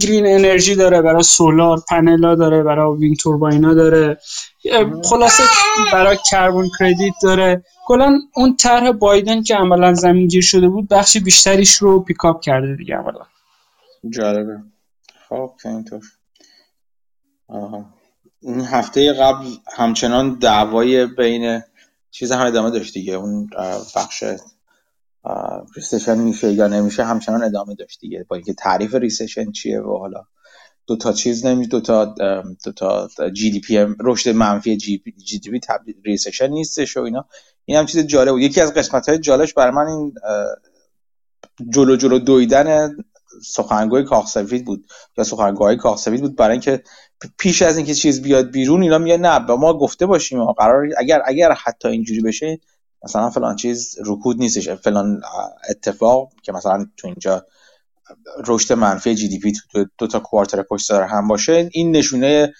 green 0.00 0.26
energy 0.26 0.74
داره 0.74 1.02
برای 1.02 1.22
solar 1.22 1.82
panel 1.88 2.26
ا 2.26 2.34
داره 2.34 2.62
برای 2.62 2.96
wind 2.96 3.14
turbine 3.14 3.66
ا 3.66 3.74
داره. 3.74 4.18
خلاصه 5.04 5.42
برای 5.92 6.18
carbon 6.30 6.68
credit 6.78 7.14
داره. 7.22 7.64
کلا 7.86 8.18
اون 8.34 8.56
طرح 8.56 8.92
بایدن 8.92 9.42
که 9.42 9.56
عملا 9.56 9.94
زمینگیر 9.94 10.42
شده 10.42 10.68
بود 10.68 10.88
بخش 10.88 11.16
بیشتریش 11.16 11.74
رو 11.74 12.00
pick 12.00 12.27
up 12.27 12.40
کرده 12.40 12.76
دیگه 12.76 12.94
عملا. 12.96 13.24
جالبه. 14.08 14.62
خب 15.28 15.52
اینطور 15.64 16.04
این 18.40 18.60
هفته 18.60 19.12
قبل 19.12 19.46
همچنان 19.76 20.38
دعوای 20.38 21.06
بین 21.06 21.62
چیز 22.10 22.32
هم 22.32 22.46
ادامه 22.46 22.70
داشت 22.70 22.94
دیگه. 22.94 23.14
اون 23.14 23.50
بخش 23.96 24.24
recession 25.76 26.18
میشه 26.18 26.52
یا 26.52 26.66
نمیشه 26.66 27.04
همچنان 27.04 27.42
ادامه 27.42 27.74
داشت 27.74 28.00
دیگه. 28.00 28.26
با 28.28 28.36
اینکه 28.36 28.54
تعریف 28.54 28.94
recession 28.94 29.52
چیه 29.52 29.80
و 29.80 29.98
حالا 29.98 30.24
دو 30.86 30.96
تا 30.96 31.12
چیز 31.12 31.46
نمی 31.46 31.66
دو 31.66 31.80
تا 31.80 32.04
دو 32.64 32.72
تا 32.72 33.08
GDP 33.32 33.86
رشد 34.00 34.30
منفی 34.30 34.76
جی, 34.76 35.02
GDP 35.24 35.60
تبدیل 35.60 36.02
recession 36.04 36.46
نیستش 36.46 36.96
و 36.96 37.00
اینا. 37.00 37.28
این 37.64 37.78
هم 37.78 37.86
چیز 37.86 38.00
جالب 38.06 38.30
بود. 38.30 38.42
یکی 38.42 38.60
از 38.60 38.74
قسمت 38.74 39.08
های 39.08 39.18
جالبش 39.18 39.54
برای 39.54 39.74
من 39.74 39.86
این 39.86 40.14
جلو 41.68 41.96
جلو 41.96 42.18
دویدن 42.18 42.96
سخنگوی 43.42 44.04
کاخ 44.04 44.36
بود 44.66 44.86
یا 45.18 45.24
سخنگوهای 45.24 45.76
کاخ 45.76 46.08
بود. 46.08 46.36
برای 46.36 46.52
اینکه 46.52 46.82
پیش 47.38 47.62
از 47.62 47.76
اینکه 47.76 47.94
چیز 47.94 48.22
بیاد 48.22 48.50
بیرون 48.50 48.82
اینا 48.82 48.98
میگن 48.98 49.20
نه 49.20 49.40
با 49.40 49.56
ما 49.56 49.78
گفته 49.78 50.06
باشیم. 50.06 50.44
قرار 50.44 50.88
اگر 50.98 51.22
اگر 51.24 51.52
حتی 51.52 51.88
اینجوری 51.88 52.20
بشه 52.20 52.58
مثلا 53.04 53.30
فلان 53.30 53.56
چیز 53.56 53.96
رکود 54.06 54.38
نیستش. 54.38 54.68
فلان 54.68 55.22
اتفاق 55.70 56.32
که 56.42 56.52
مثلا 56.52 56.86
تو 56.96 57.06
اینجا 57.08 57.46
رشد 58.46 58.72
منفی 58.72 59.14
GDP 59.14 59.52
تو 59.72 59.84
دو 59.98 60.06
تا 60.06 60.20
quarter 60.20 60.62
پشت 60.62 60.86
سر 60.86 61.02
هم 61.02 61.28
باشه 61.28 61.68
این 61.72 61.96
نشونه 61.96 62.52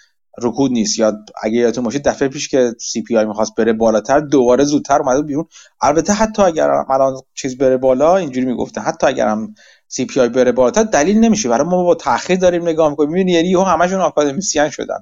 رکود 0.43 0.71
نیست. 0.73 0.99
یا 0.99 1.25
اگه 1.43 1.59
یادتون 1.59 1.85
باشه 1.85 1.99
دفعه 1.99 2.29
پیش 2.29 2.49
که 2.49 2.73
CPI 2.81 3.25
می‌خواست 3.25 3.55
بره 3.55 3.73
بالاتر 3.73 4.21
دوباره 4.21 4.65
زودتر 4.65 4.99
اومد 4.99 5.27
بیرون. 5.27 5.47
البته 5.81 6.13
حتی 6.13 6.43
اگر 6.43 6.71
الان 6.71 7.21
چیز 7.35 7.59
بره 7.59 7.77
بالا 7.77 8.17
اینجوری 8.17 8.47
می‌گفته 8.47 8.81
حتی 8.81 9.07
اگر 9.07 9.29
هم 9.29 9.55
سی 9.93 10.05
پی 10.05 10.21
آی 10.21 10.29
بره 10.29 10.53
بالاتر 10.53 10.83
دلیل 10.83 11.19
نمیشه. 11.19 11.49
برای 11.49 11.67
ما 11.67 11.85
با 11.85 11.95
تاخیر 11.95 12.39
داریم 12.39 12.63
نگاه 12.63 12.91
می‌کنیم. 12.91 13.11
می‌بینی 13.11 13.33
یعنی 13.33 13.55
همشون 13.55 14.01
آکادمیسیان 14.01 14.71
شدن. 14.71 14.99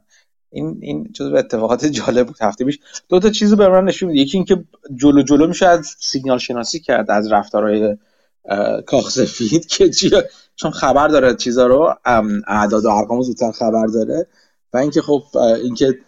این 0.51 0.79
این 0.81 1.13
جزو 1.15 1.37
اتفاقات 1.37 1.87
جالب 1.87 2.27
بود 2.27 2.37
هفته 2.41 2.65
پیش. 2.65 2.79
دو 3.09 3.21
تا 3.21 3.31
چیزو 3.31 3.57
به 3.57 3.69
من 3.69 3.85
نشون 3.85 4.11
یکی 4.11 4.37
اینکه 4.37 4.65
جلو 4.97 5.23
جلو 5.23 5.47
میشه 5.47 5.67
از 5.67 5.97
سیگنال 6.01 6.39
شناسی 6.39 6.81
کرد 6.81 7.11
از 7.11 7.33
رفتارهای 7.33 7.97
کاخ 8.87 9.11
سفید 9.11 9.67
که 9.67 9.91
چون 10.57 10.71
خبر 10.71 11.09
داره 11.09 11.35
چیزا 11.35 11.67
رو. 11.67 11.95
اعداد 12.47 12.85
و 12.85 12.89
ارقام 12.89 13.23
زودتر 13.23 13.53
خبر 13.53 13.87
داره. 13.87 14.27
و 14.73 14.77
اینکه 14.77 15.03
خب 15.03 15.23
اینکه 15.63 15.99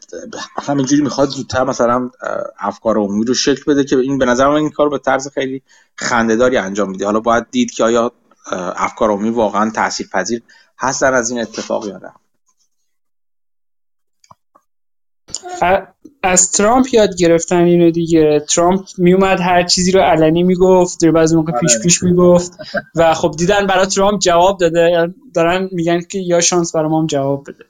همینجوری 0.62 1.02
می‌خواد 1.02 1.28
زودتر 1.28 1.64
مثلا 1.64 2.10
افکار 2.58 2.98
عمومی 2.98 3.24
رو 3.24 3.34
شکل 3.34 3.62
بده 3.72 3.84
که 3.84 3.98
این 3.98 4.18
به 4.18 4.24
نظر 4.24 4.48
من 4.48 4.54
این 4.54 4.70
کار 4.70 4.88
به 4.88 4.98
طرز 4.98 5.28
خیلی 5.28 5.62
خندهداری 5.96 6.56
انجام 6.56 6.90
میده. 6.90 7.04
حالا 7.04 7.20
باید 7.20 7.46
دید 7.50 7.70
که 7.70 7.84
آیا 7.84 8.12
افکار 8.52 9.10
عمومی 9.10 9.30
واقعا 9.30 9.70
تاثیرپذیر 9.70 10.42
هستن 10.78 11.14
از 11.14 11.30
این 11.30 11.40
اتفاق 11.40 11.86
یا 11.86 11.98
نه؟ 11.98 12.12
از 16.22 16.52
ترامپ 16.52 16.94
یاد 16.94 17.16
گرفتن 17.16 17.62
اینو 17.62 17.90
دیگه. 17.90 18.40
ترامپ 18.40 18.86
میومد 18.98 19.40
هر 19.40 19.62
چیزی 19.62 19.92
رو 19.92 20.00
علنی 20.00 20.42
می‌گفت 20.42 21.00
در 21.00 21.10
بعضی 21.10 21.36
موقع 21.36 21.52
پیش 21.52 21.78
پیش 21.82 22.02
می‌گفت. 22.02 22.52
و 22.94 23.14
خب 23.14 23.34
دیدن 23.38 23.66
برای 23.66 23.86
ترامپ 23.86 24.20
جواب 24.20 24.58
داده. 24.58 25.14
دارن 25.34 25.68
میگن 25.72 26.00
که 26.00 26.18
یا 26.18 26.40
شانس 26.40 26.72
برای 26.74 26.88
ما 26.88 27.00
هم 27.00 27.06
جواب 27.06 27.44
بده. 27.48 27.64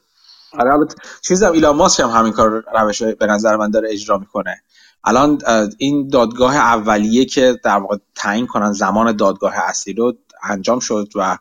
آره 0.58 0.72
البته 0.72 0.94
چیزم 1.20 1.52
ایلان 1.52 1.76
ماسک 1.76 2.00
هم 2.00 2.08
همین 2.10 2.32
کار 2.32 2.64
روش 2.75 3.02
به 3.02 3.26
نظر 3.26 3.56
من 3.56 3.70
داره 3.70 3.88
اجرا 3.92 4.18
می‌کنه. 4.18 4.62
الان 5.04 5.38
این 5.78 6.08
دادگاه 6.08 6.56
اولیه 6.56 7.25
که 7.25 7.60
در 7.64 7.76
واقع 7.76 7.96
تعیین 8.14 8.46
کنن 8.46 8.72
زمان 8.72 9.16
دادگاه 9.16 9.54
اصلی 9.56 9.92
رو 9.92 10.14
انجام 10.42 10.78
شد 10.78 11.09
و 11.14 11.38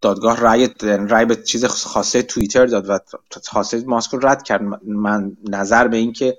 دادگاه 0.00 0.40
رأی 0.40 0.68
رأی 0.82 1.24
به 1.24 1.36
چیز 1.36 1.64
خاصه 1.64 2.22
توییتر 2.22 2.66
داد 2.66 2.90
و 2.90 2.98
خاصه 3.46 3.84
ماسک 3.86 4.10
رو 4.10 4.26
رد 4.26 4.42
کرد. 4.42 4.62
من 4.86 5.36
نظر 5.48 5.88
به 5.88 5.96
این 5.96 6.12
که 6.12 6.36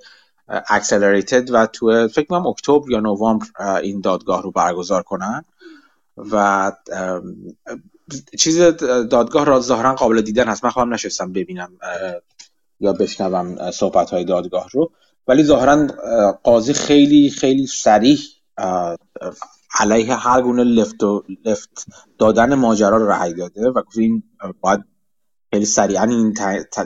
اکسلریتد 0.48 1.50
و 1.50 1.66
تو 1.66 2.08
فکر 2.08 2.26
کنم 2.26 2.46
اکتبر 2.46 2.90
یا 2.90 3.00
نوامبر 3.00 3.46
این 3.82 4.00
دادگاه 4.00 4.42
رو 4.42 4.50
برگزار 4.50 5.02
کنن 5.02 5.44
و 6.16 6.72
چیز 8.38 8.60
دادگاه 9.10 9.44
را 9.44 9.60
ظاهرا 9.60 9.94
قابل 9.94 10.20
دیدن 10.20 10.44
هست. 10.44 10.64
من 10.64 10.70
خواهم 10.70 10.94
نشستم 10.94 11.32
ببینم 11.32 11.72
یا 12.80 12.92
بشنوم 12.92 13.70
صحبت 13.70 14.10
های 14.10 14.24
دادگاه 14.24 14.68
رو. 14.72 14.92
ولی 15.28 15.44
ظاهرا 15.44 15.86
قاضی 16.42 16.72
خیلی 16.72 17.30
خیلی 17.30 17.66
سریح 17.66 18.18
علیه 19.74 20.14
هر 20.14 20.42
گونه 20.42 20.64
لفت 20.64 21.02
و 21.02 21.24
لفت 21.44 21.86
دادن 22.18 22.54
ماجرا 22.54 22.96
رو 22.96 23.10
رهی 23.10 23.34
داده 23.34 23.70
و 23.70 23.82
این 23.96 24.22
باید 24.60 24.80
خیلی 25.52 25.64
سریعا 25.64 26.02
این 26.02 26.34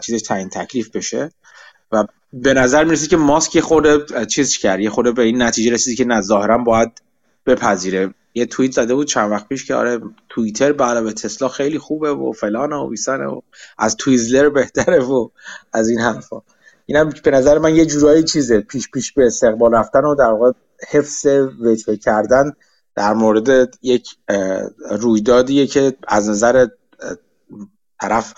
چیزش 0.03 0.23
تعیین 0.23 0.49
تکلیف 0.49 0.91
بشه. 0.91 1.31
و 1.93 2.05
به 2.33 2.55
نظر 2.55 2.85
می‌رسه 2.85 3.07
که 3.07 3.17
ماسک 3.17 3.57
یه 3.57 3.63
خورده 3.63 4.27
چیز 4.27 4.57
کرد 4.57 4.81
یه 4.81 4.91
خورده 4.91 5.13
به 5.13 5.23
این 5.23 5.43
نتیجه 5.43 5.73
رسید 5.73 5.97
که 5.97 6.05
نه 6.05 6.21
ظاهرا 6.21 6.59
باید 6.59 7.03
بپذیره. 7.47 8.15
یه 8.35 8.47
توییت 8.47 8.73
زده 8.73 8.95
بود 8.95 9.07
چند 9.07 9.31
وقت 9.31 9.49
پیش 9.49 9.65
که 9.65 9.75
آره 9.75 10.01
توییتر 10.29 10.73
به 10.73 11.13
تسلا 11.13 11.49
خیلی 11.49 11.79
خوبه 11.79 12.15
و 12.15 12.33
فلان 12.33 12.73
و 12.73 12.89
بیسانه 12.89 13.27
و 13.27 13.41
از 13.79 13.97
تویزلر 13.97 14.49
بهتره 14.49 15.01
و 15.01 15.29
از 15.73 15.89
این 15.89 16.01
حرفا. 16.01 16.43
اینم 16.87 17.13
به 17.25 17.31
نظر 17.31 17.59
من 17.59 17.77
یه 17.77 17.87
جورایی 17.87 18.25
چیزه 18.25 18.61
پیش 18.61 18.91
پیش 18.91 19.13
به 19.13 19.27
استقبال 19.27 19.75
رفتن 19.75 20.05
و 20.05 20.15
در 20.15 20.31
واقع 20.31 20.53
حفظ 20.91 21.27
وجه 21.61 21.97
کردن 21.97 22.53
در 22.97 23.15
مورد 23.15 23.79
یک 23.83 24.17
رویدادیه 24.91 25.67
که 25.67 25.97
از 26.09 26.29
نظر 26.29 26.67
طرف 28.01 28.35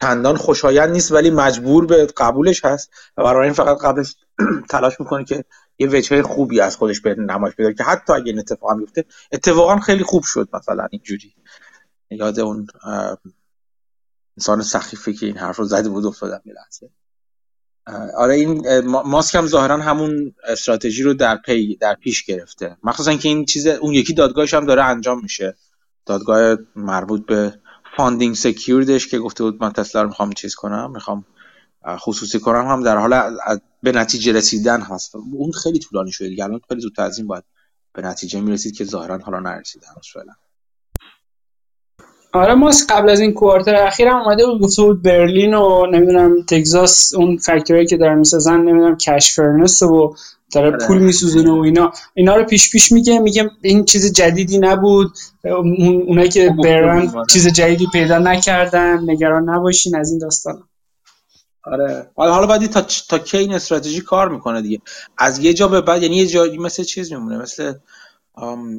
چندان 0.00 0.36
خوشایند 0.36 0.90
نیست 0.90 1.12
ولی 1.12 1.30
مجبور 1.30 1.86
به 1.86 2.06
قبولش 2.16 2.64
هست 2.64 2.90
و 3.16 3.22
برای 3.22 3.44
این 3.44 3.52
فقط 3.52 3.78
قبلش 3.78 4.16
تلاش 4.70 5.00
می‌کنه 5.00 5.24
که 5.24 5.44
یه 5.78 5.88
وجه 5.88 6.22
خوبی 6.22 6.60
از 6.60 6.76
خودش 6.76 7.00
به 7.00 7.14
نمایش 7.14 7.54
بده 7.54 7.74
که 7.74 7.82
حتی 7.82 8.12
اگه 8.12 8.24
این 8.24 8.38
اتفاق 8.38 8.70
هم 8.70 8.86
اتفاقا 9.32 9.76
خیلی 9.76 10.04
خوب 10.04 10.22
شد 10.22 10.48
مثلا 10.52 10.88
اینجوری. 10.90 11.34
یاد 12.10 12.40
اون 12.40 12.66
انسان 14.38 14.62
سخیفی 14.62 15.14
که 15.14 15.26
این 15.26 15.36
حرف 15.36 15.56
رو 15.56 15.64
زده 15.64 15.88
بود 15.88 16.06
افتادم 16.06 16.40
یه 16.44 16.54
آره 18.16 18.34
این 18.34 18.80
ماسک 18.86 19.34
هم 19.34 19.46
ظاهرا 19.46 19.76
همون 19.76 20.34
استراتژی 20.48 21.02
رو 21.02 21.14
در 21.14 21.36
پی 21.36 21.76
در 21.76 21.94
پیش 21.94 22.24
گرفته. 22.24 22.76
مخصوصا 22.82 23.14
که 23.14 23.28
این 23.28 23.44
چیز 23.44 23.66
اون 23.66 23.92
یکی 23.94 24.14
دادگاهش 24.14 24.54
هم 24.54 24.66
داره 24.66 24.84
انجام 24.84 25.22
میشه. 25.22 25.56
دادگاه 26.06 26.56
مربوط 26.76 27.26
به 27.26 27.58
funding 27.96 28.34
secured 28.34 28.92
ش 28.92 29.08
که 29.08 29.18
گفته 29.18 29.44
بود 29.44 29.62
من 29.62 29.72
تسلا 29.72 30.02
رو 30.02 30.08
می‌خوام 30.08 30.32
چیز 30.32 30.54
کنم 30.54 30.90
می‌خوام 30.90 31.24
خصوصی 31.98 32.40
کنم 32.40 32.66
هم 32.66 32.82
در 32.82 32.96
حال 32.96 33.38
به 33.82 33.92
نتیجه 33.92 34.32
رسیدن 34.32 34.80
هست. 34.80 35.14
اون 35.14 35.52
خیلی 35.52 35.78
طولانی 35.78 36.12
شده 36.12 36.28
دیگه. 36.28 36.44
الان 36.44 36.60
خیلی 36.68 36.80
زودتر 36.80 37.02
از 37.02 37.18
این 37.18 37.26
باید 37.26 37.44
به 37.92 38.02
نتیجه 38.02 38.40
می‌رسید 38.40 38.76
که 38.76 38.84
ظاهرا 38.84 39.18
حالا 39.18 39.40
نرسیده 39.40 39.86
هنوز 39.86 40.06
آره 42.36 42.54
ما 42.54 42.70
قبل 42.88 43.10
از 43.10 43.20
این 43.20 43.32
کوارتر 43.32 43.74
اخیر 43.74 44.08
هم 44.08 44.16
اومده 44.16 44.46
بود 44.46 44.60
گفته 44.60 44.82
بود 44.82 45.02
برلین 45.02 45.54
و 45.54 45.86
نمی‌دونم 45.86 46.42
تگزاس 46.42 47.14
اون 47.14 47.36
فکتوری 47.36 47.86
که 47.86 47.96
دارن 47.96 48.18
می‌سازن 48.18 48.60
نمی‌دونم 48.60 48.96
کش 48.96 49.34
فرنس 49.34 49.82
و 49.82 50.14
داره 50.52 50.66
آره. 50.66 50.86
پول 50.86 50.98
میسوزونه 50.98 51.50
و 51.50 51.60
اینا. 51.60 51.92
اینا 52.14 52.36
رو 52.36 52.44
پیش 52.44 52.70
پیش 52.70 52.92
میگه 52.92 53.18
میگه 53.18 53.50
این 53.62 53.84
چیز 53.84 54.12
جدیدی 54.12 54.58
نبود. 54.58 55.12
اونایی 56.06 56.28
که 56.28 56.54
برن 56.64 57.12
چیز 57.32 57.48
جدیدی 57.48 57.86
پیدا 57.92 58.18
نکردن 58.18 59.10
نگران 59.10 59.50
نباشین 59.50 59.96
از 59.96 60.10
این 60.10 60.18
داستان 60.18 60.62
آره. 61.64 62.10
حالا 62.16 62.46
بعدی 62.46 62.68
تا 62.68 62.82
تا 63.08 63.18
کی 63.18 63.38
این 63.38 63.54
استراتژی 63.54 64.00
کار 64.00 64.28
می‌کنه 64.28 64.62
دیگه؟ 64.62 64.80
از 65.18 65.38
یه 65.38 65.54
جا 65.54 65.68
به 65.68 65.80
بعد 65.80 66.02
یعنی 66.02 66.16
یه 66.16 66.26
جایی 66.26 66.58
مثل 66.58 66.82
چیز 66.82 67.12
میمونه 67.12 67.38
مثل 67.38 67.72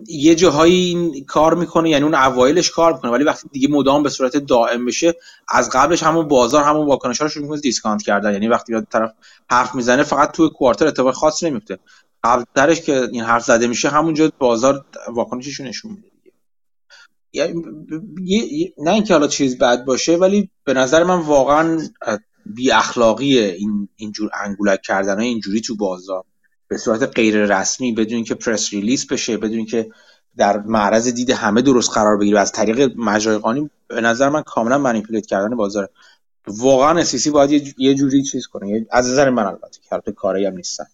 یه 0.07 0.35
جاهایی 0.35 0.75
این 0.75 1.25
کار 1.25 1.55
می‌کنه 1.55 1.89
یعنی 1.89 2.03
اون 2.03 2.15
اوایلش 2.15 2.71
کار 2.71 2.93
می‌کنه 2.93 3.11
ولی 3.11 3.23
وقتی 3.23 3.49
دیگه 3.51 3.67
مدام 3.67 4.03
به 4.03 4.09
صورت 4.09 4.37
دائم 4.37 4.85
بشه 4.85 5.15
از 5.49 5.69
قبلش 5.69 6.03
همون 6.03 6.27
بازار 6.27 6.63
همون 6.63 6.87
واکنش 6.87 7.21
رو 7.21 7.29
شروع 7.29 7.43
می‌کنه 7.43 7.59
دیسکانت 7.61 8.01
کردن. 8.01 8.33
یعنی 8.33 8.47
وقتی 8.47 8.71
بیاد 8.71 8.87
طرف 8.91 9.13
حرف 9.49 9.75
می‌زنه 9.75 10.03
فقط 10.03 10.31
توی 10.31 10.49
کوارتر 10.49 10.87
اتفاق 10.87 11.13
خاصی 11.13 11.49
نمیفته 11.49 11.79
قبلترش 12.23 12.81
که 12.81 13.07
این 13.11 13.23
حرف 13.23 13.43
زده 13.43 13.67
میشه 13.67 13.89
همونجا 13.89 14.31
بازار 14.39 14.85
واکنشش 15.07 15.59
نشون 15.59 15.91
میده 15.91 16.07
یعنی 17.33 18.73
نه 18.77 18.91
اینکه 18.93 19.13
حالا 19.13 19.27
چیز 19.27 19.57
بد 19.57 19.85
باشه 19.85 20.15
ولی 20.15 20.49
به 20.63 20.73
نظر 20.73 21.03
من 21.03 21.19
واقعا 21.19 21.79
بی 22.45 22.71
اخلاقی 22.71 23.39
این 23.39 23.89
اینجور 23.95 24.29
انگولک 24.33 24.81
کردن 24.81 25.19
اینجوری 25.19 25.61
تو 25.61 25.75
بازار. 25.75 26.23
به 26.67 26.77
صورت 26.77 27.03
غیر 27.03 27.45
رسمی 27.45 27.91
بدون 27.91 28.23
که 28.23 28.35
پرس 28.35 28.73
ریلیز 28.73 29.07
بشه 29.07 29.37
بدون 29.37 29.65
که 29.65 29.89
در 30.37 30.57
معرض 30.57 31.07
دید 31.07 31.29
همه 31.29 31.61
درست 31.61 31.89
قرار 31.89 32.17
بگیره. 32.17 32.39
از 32.39 32.51
طریق 32.51 32.93
مجرای 32.97 33.37
قانونی 33.37 33.69
به 33.87 34.01
نظر 34.01 34.29
من 34.29 34.41
کاملا 34.41 34.77
منیپولیت 34.77 35.25
کردن 35.25 35.55
بازار 35.55 35.89
واقعا 36.47 36.99
اسیسی 36.99 37.29
باید 37.29 37.75
یه 37.77 37.95
جوری 37.95 38.23
چیز 38.23 38.47
کنه. 38.47 38.85
از 38.91 39.09
نظر 39.09 39.29
من 39.29 39.45
البته 39.45 39.79
که 39.81 39.93
البته 39.93 40.11
کاری 40.11 40.45
هم 40.45 40.53
نیستن. 40.53 40.85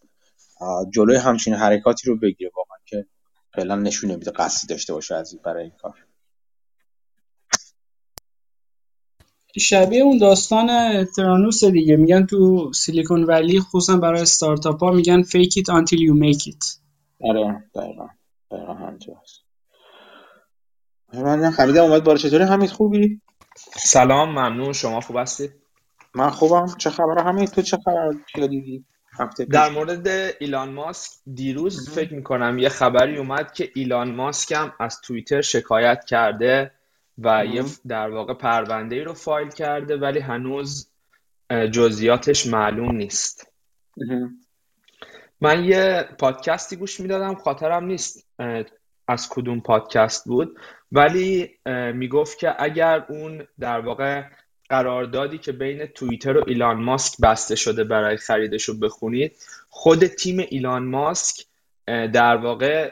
جلوی 0.89 1.15
همچین 1.15 1.53
حرکاتی 1.53 2.07
رو 2.07 2.17
بگیره 2.17 2.51
واقعا 2.55 2.77
که 2.85 3.05
فعلا 3.55 3.75
نشون 3.75 4.11
نمیده 4.11 4.31
قصدی 4.31 4.67
داشته 4.67 4.93
باشه 4.93 5.15
از 5.15 5.35
برای 5.43 5.63
این 5.63 5.73
کار. 5.81 5.93
شبیه 9.59 10.03
اون 10.03 10.17
داستان 10.17 10.67
ترانوس 11.05 11.63
دیگه. 11.63 11.95
میگن 11.95 12.25
تو 12.25 12.71
سیلیکون 12.73 13.23
ولی 13.23 13.59
خصوصا 13.59 13.97
برای 13.97 14.21
استارتاپ 14.21 14.83
ها 14.83 14.91
میگن 14.91 15.23
fake 15.23 15.53
it 15.57 15.67
until 15.67 15.97
you 15.97 16.13
make 16.23 16.47
it. 16.47 16.79
آره 17.21 17.63
دقیقا. 17.75 18.07
دقیقا 18.51 18.73
همینجاست 18.73 19.43
من 21.13 21.43
حمیدم 21.43 21.83
اومد 21.83 22.03
بار 22.03 22.17
چطوری 22.17 22.43
حمید؟ 22.43 22.69
خوبی؟ 22.69 23.21
سلام 23.75 24.29
ممنون. 24.29 24.73
شما 24.73 25.01
خوب 25.01 25.17
هستید؟ 25.17 25.51
من 26.15 26.29
خوبم. 26.29 26.65
چه 26.77 26.89
خبر؟ 26.89 27.23
همین 27.23 27.45
تو 27.45 27.61
چه 27.61 27.77
خبر؟ 27.77 28.11
دیدی؟ 28.35 28.85
در 29.51 29.69
مورد 29.69 30.07
ایلان 30.39 30.69
ماسک 30.69 31.11
دیروز 31.33 31.89
فکر 31.89 32.13
می‌کنم 32.13 32.59
یه 32.59 32.69
خبری 32.69 33.17
اومد 33.17 33.53
که 33.53 33.71
ایلان 33.75 34.15
ماسک 34.15 34.51
هم 34.51 34.73
از 34.79 35.01
توییتر 35.01 35.41
شکایت 35.41 36.05
کرده. 36.05 36.71
و 37.17 37.45
یه 37.45 37.63
در 37.87 38.09
واقع 38.09 38.33
پرونده 38.33 38.95
ای 38.95 39.03
رو 39.03 39.13
فایل 39.13 39.49
کرده 39.49 39.97
ولی 39.97 40.19
هنوز 40.19 40.89
جزئیاتش 41.71 42.47
معلوم 42.47 42.95
نیست. 42.95 43.51
من 45.41 45.63
یه 45.63 46.07
پادکستی 46.19 46.75
گوش 46.75 46.99
می‌دادم 46.99 47.35
خاطرم 47.35 47.85
نیست 47.85 48.27
از 49.07 49.29
کدوم 49.29 49.61
پادکست 49.61 50.25
بود. 50.25 50.59
ولی 50.91 51.51
می‌گفت 51.93 52.39
که 52.39 52.63
اگر 52.63 53.05
اون 53.09 53.47
در 53.59 53.79
واقع 53.79 54.23
قراردادی 54.69 55.37
که 55.37 55.51
بین 55.51 55.85
توییتر 55.85 56.37
و 56.37 56.43
ایلان 56.47 56.83
ماسک 56.83 57.21
بسته 57.21 57.55
شده 57.55 57.83
برای 57.83 58.17
خریدش 58.17 58.63
رو 58.63 58.73
بخونید 58.73 59.35
خود 59.69 60.07
تیم 60.07 60.39
ایلان 60.49 60.83
ماسک 60.83 61.45
در 61.87 62.35
واقع 62.35 62.91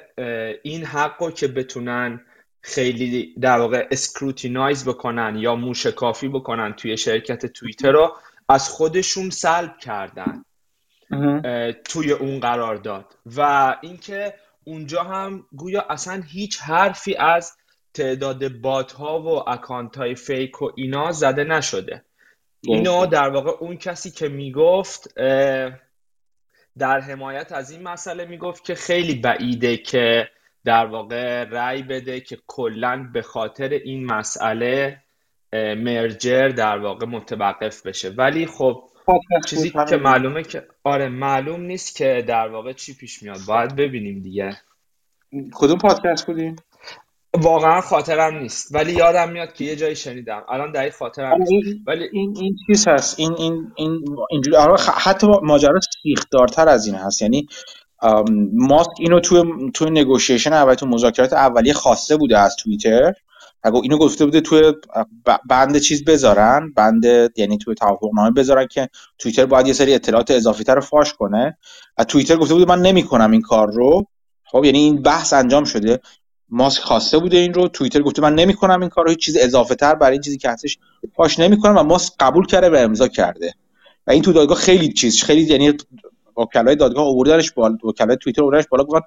این 0.63 0.85
حق 0.85 1.23
رو 1.23 1.31
که 1.31 1.47
بتونن 1.47 2.25
خیلی 2.61 3.35
در 3.41 3.59
واقع 3.59 3.87
scrutinize 3.91 4.85
بکنن 4.85 5.35
یا 5.35 5.55
موشکافی 5.55 6.27
بکنن 6.27 6.73
توی 6.73 6.97
شرکت 6.97 7.45
توییتر 7.45 7.91
رو 7.91 8.15
از 8.49 8.69
خودشون 8.69 9.29
سلب 9.29 9.77
کردن 9.77 10.45
توی 11.85 12.11
اون 12.11 12.39
قرارداد. 12.39 13.17
و 13.37 13.75
اینکه 13.81 14.33
اونجا 14.63 15.03
هم 15.03 15.45
گویا 15.55 15.85
اصلا 15.89 16.23
هیچ 16.27 16.59
حرفی 16.59 17.15
از 17.15 17.57
تعداد 17.93 18.47
bot 18.47 18.91
ها 18.91 19.21
و 19.21 19.49
account 19.49 19.97
های 19.97 20.15
fake 20.15 20.61
و 20.61 20.71
اینا 20.75 21.11
زده 21.11 21.43
نشده. 21.43 22.05
اینو 22.61 23.05
در 23.05 23.29
واقع 23.29 23.51
اون 23.59 23.77
کسی 23.77 24.11
که 24.11 24.29
می‌گفت 24.29 25.15
در 26.77 26.99
حمایت 26.99 27.51
از 27.51 27.71
این 27.71 27.83
مسئله 27.83 28.25
می‌گفت 28.25 28.65
که 28.65 28.75
خیلی 28.75 29.15
بعیده 29.15 29.77
که 29.77 30.29
در 30.65 30.85
واقع 30.85 31.43
رأی 31.43 31.83
بده 31.83 32.19
که 32.19 32.37
کلا 32.47 33.09
به 33.13 33.21
خاطر 33.21 33.69
این 33.69 34.05
مسئله 34.05 34.97
مرجر 35.77 36.47
در 36.47 36.77
واقع 36.77 37.05
متوقف 37.05 37.85
بشه. 37.85 38.09
ولی 38.09 38.45
خب 38.45 38.83
چیزی 39.47 39.73
که 39.89 39.97
معلومه 39.97 40.43
که 40.43 40.67
آره 40.83 41.09
معلوم 41.09 41.61
نیست 41.61 41.95
که 41.95 42.23
در 42.27 42.47
واقع 42.47 42.73
چی 42.73 42.93
پیش 42.93 43.23
میاد. 43.23 43.39
باید 43.47 43.75
ببینیم 43.75 44.21
دیگه. 44.21 44.57
کدوم 45.53 45.77
پادکست 45.77 46.25
بودیم؟ 46.25 46.55
واقعا 47.33 47.81
خاطرم 47.81 48.37
نیست. 48.37 48.75
ولی 48.75 48.93
یادم 48.93 49.31
میاد 49.31 49.53
که 49.53 49.65
یه 49.65 49.75
جایی 49.75 49.95
شنیدم. 49.95 50.43
الان 50.49 50.71
دقیق 50.71 50.93
خاطرم 50.93 51.41
نیست. 51.41 51.77
ولی 51.87 52.09
این 52.11 52.35
این 52.39 52.55
چیز 52.67 52.87
هست. 52.87 53.19
این 53.19 53.33
این 53.37 53.71
این 53.75 54.05
اینجوری 54.29 54.57
حتی 54.97 55.27
ماجرا 55.43 55.79
سیخدارتر 56.03 56.69
از 56.69 56.85
این 56.87 56.95
هست. 56.95 57.21
یعنی 57.21 57.47
ماسک 58.53 58.91
اینو 58.99 59.19
توی 59.19 59.43
توی 59.73 59.89
نگوشیشن 59.89 60.53
اول 60.53 60.73
تو 60.73 60.85
مذاکرات 60.85 61.33
اولیه 61.33 61.73
خواسته 61.73 62.17
بوده 62.17 62.39
از 62.39 62.55
توییتر. 62.55 63.13
اگه 63.63 63.75
اینو 63.75 63.97
گفته 63.97 64.25
بوده 64.25 64.41
توی 64.41 64.73
بند 65.49 65.77
چیز 65.77 66.03
بذارن 66.05 66.73
بند 66.75 67.05
یعنی 67.35 67.57
توی 67.57 67.75
توافقنامه 67.75 68.31
بذارن 68.31 68.67
که 68.67 68.89
توییتر 69.17 69.45
باید 69.45 69.67
یه 69.67 69.73
سری 69.73 69.93
اطلاعات 69.93 70.31
اضافی 70.31 70.63
تر 70.63 70.79
فاش 70.79 71.13
کنه. 71.13 71.57
و 71.97 72.03
توییتر 72.03 72.35
گفته 72.35 72.53
بوده 72.53 72.65
من 72.65 72.81
نمی‌کنم 72.81 73.31
این 73.31 73.41
کار 73.41 73.71
رو. 73.71 74.05
خب 74.43 74.65
یعنی 74.65 74.79
این 74.79 75.01
بحث 75.01 75.33
انجام 75.33 75.63
شده. 75.63 75.99
ماسک 76.49 76.81
خواسته 76.81 77.17
بوده 77.17 77.37
این 77.37 77.53
رو. 77.53 77.67
توییتر 77.67 78.01
گفته 78.01 78.21
من 78.21 78.35
نمی‌کنم 78.35 78.81
این 78.81 78.89
کار 78.89 79.05
رو. 79.05 79.09
هیچ 79.09 79.25
چیز 79.25 79.37
اضافه 79.37 79.75
تر 79.75 79.95
برای 79.95 80.13
این 80.13 80.21
چیزی 80.21 80.37
که 80.37 80.49
هستش 80.49 80.77
فاش 81.15 81.39
نمی‌کنم 81.39 81.77
و 81.77 81.83
ماسک 81.83 82.13
قبول 82.19 82.45
کرده 82.45 82.69
و 82.69 82.75
امضا 82.75 83.07
کرده. 83.07 83.53
و 84.07 84.11
این 84.11 84.21
تو 84.21 84.33
دادگاه 84.33 84.57
خیلی 84.57 84.93
چیز 84.93 85.23
خیلی 85.23 85.41
یعنی 85.41 85.73
وکلای 86.37 86.75
دادگاه 86.75 87.05
آوردنش 87.07 87.51
بالا 87.51 87.77
وکلای 87.83 88.17
توییتر 88.17 88.43
آوردنش 88.43 88.67
بالا 88.67 88.83
گفتن 88.83 89.05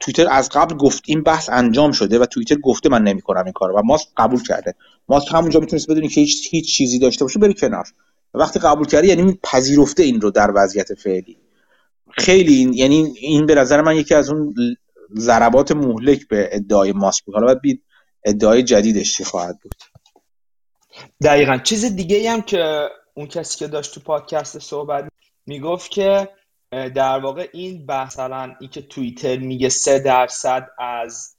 توییتر 0.00 0.26
از 0.30 0.48
قبل 0.48 0.76
گفت 0.76 1.02
این 1.06 1.22
بحث 1.22 1.50
انجام 1.52 1.92
شده 1.92 2.18
و 2.18 2.26
توییتر 2.26 2.54
گفته 2.54 2.88
من 2.88 3.02
نمی‌کنم 3.02 3.44
این 3.44 3.52
کارو. 3.52 3.78
و 3.78 3.82
ماسک 3.84 4.08
قبول 4.16 4.42
کرده. 4.42 4.74
ماسک 5.08 5.28
همونجا 5.34 5.60
می‌تونست 5.60 5.90
بدونی 5.90 6.08
که 6.08 6.20
هیچ 6.20 6.48
هیچ 6.50 6.76
چیزی 6.76 6.98
داشته 6.98 7.24
باشه 7.24 7.38
بری 7.38 7.54
کنار. 7.54 7.84
وقتی 8.34 8.58
قبول 8.60 8.86
کردی 8.86 9.08
یعنی 9.08 9.38
پذیرفته 9.42 10.02
این 10.02 10.20
رو 10.20 10.30
در 10.30 10.52
وضعیت 10.54 10.94
فعلی. 10.94 11.38
خیلی 12.10 12.54
این 12.54 12.72
یعنی 12.72 13.14
این 13.20 13.46
به 13.46 13.54
نظر 13.54 13.80
من 13.80 13.96
یکی 13.96 14.14
از 14.14 14.30
اون 14.30 14.54
ضربات 15.18 15.72
مهلک 15.72 16.28
به 16.28 16.48
ادعای 16.52 16.92
ماسک 16.92 17.24
بود. 17.24 17.34
حالا 17.34 17.46
باید 17.46 17.82
ادعای 18.24 18.62
جدیدش 18.62 19.16
چی 19.16 19.24
خواهد 19.24 19.58
بود. 19.62 19.74
دقیقا. 21.22 21.58
چیز 21.58 21.84
دیگه 21.84 22.30
هم 22.30 22.42
که 22.42 22.88
اون 23.14 23.26
کسی 23.26 23.58
که 23.58 23.66
داشت 23.66 23.94
تو 23.94 24.00
پادکست 24.00 24.58
صحبت 24.58 25.08
می‌گفت 25.46 25.90
که 25.90 26.28
در 26.70 27.18
واقع 27.18 27.48
این 27.52 27.84
مثلا 27.88 28.56
این 28.60 28.70
که 28.70 28.82
توییتر 28.82 29.36
میگه 29.36 29.68
سه 29.68 29.98
درصد 29.98 30.70
از 30.78 31.36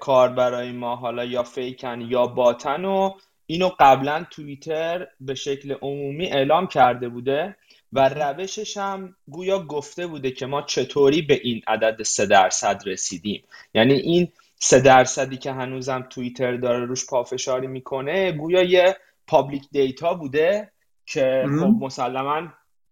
کار 0.00 0.28
برای 0.28 0.72
ما 0.72 0.96
حالا 0.96 1.24
یا 1.24 1.42
فیکن 1.42 2.00
یا 2.00 2.26
باتن 2.26 2.84
و 2.84 3.10
اینو 3.46 3.70
قبلا 3.78 4.26
توییتر 4.30 5.06
به 5.20 5.34
شکل 5.34 5.74
عمومی 5.82 6.26
اعلام 6.26 6.66
کرده 6.66 7.08
بوده 7.08 7.56
و 7.92 8.08
روشش 8.08 8.76
هم 8.76 9.16
گویا 9.28 9.62
گفته 9.62 10.06
بوده 10.06 10.30
که 10.30 10.46
ما 10.46 10.62
چطوری 10.62 11.22
به 11.22 11.40
این 11.44 11.62
عدد 11.66 12.02
سه 12.02 12.26
درصد 12.26 12.82
رسیدیم. 12.86 13.44
یعنی 13.74 13.94
این 13.94 14.32
سه 14.58 14.80
درصدی 14.80 15.36
که 15.36 15.52
هنوزم 15.52 16.06
توییتر 16.10 16.56
داره 16.56 16.84
روش 16.84 17.06
پافشاری 17.06 17.66
می‌کنه 17.66 18.32
گویا 18.32 18.62
یه 18.62 18.96
public 19.26 19.62
data 19.72 20.14
بوده 20.14 20.72
که 21.06 21.44
خب 21.60 21.84
مسلما 21.84 22.48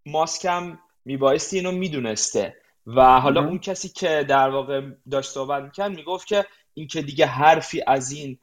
ماسکم 0.07 0.79
میبایستی 1.05 1.57
اینو 1.57 1.73
می‌دونسته. 1.73 2.57
و 2.87 3.21
حالا 3.21 3.47
اون 3.47 3.59
کسی 3.59 3.89
که 3.89 4.27
در 4.29 4.49
واقع 4.51 4.83
داشت 5.11 5.31
صحبت 5.31 5.63
می‌کرد 5.63 5.91
می‌گفت 5.91 6.27
که 6.27 6.45
این 6.75 6.87
که 6.87 7.03
دیگه 7.03 7.27
حرفی 7.27 7.83
از 7.87 8.13
این 8.13 8.39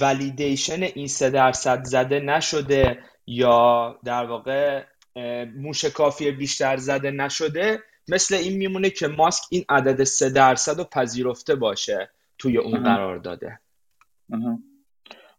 validation 0.00 0.82
این 0.82 1.06
سه 1.06 1.30
درصد 1.30 1.84
زده 1.84 2.20
نشده 2.20 2.98
یا 3.26 3.98
در 4.04 4.24
واقع 4.24 4.84
موشکافی 5.56 6.30
بیشتر 6.30 6.76
زده 6.76 7.10
نشده 7.10 7.82
مثل 8.08 8.34
این 8.34 8.56
میمونه 8.56 8.90
که 8.90 9.08
ماسک 9.08 9.42
این 9.50 9.64
عدد 9.68 10.04
سه 10.04 10.30
درصد 10.30 10.78
رو 10.78 10.84
پذیرفته 10.84 11.54
باشه 11.54 12.10
توی 12.38 12.58
اون 12.58 12.82
قرار 12.82 13.18
داده. 13.18 13.60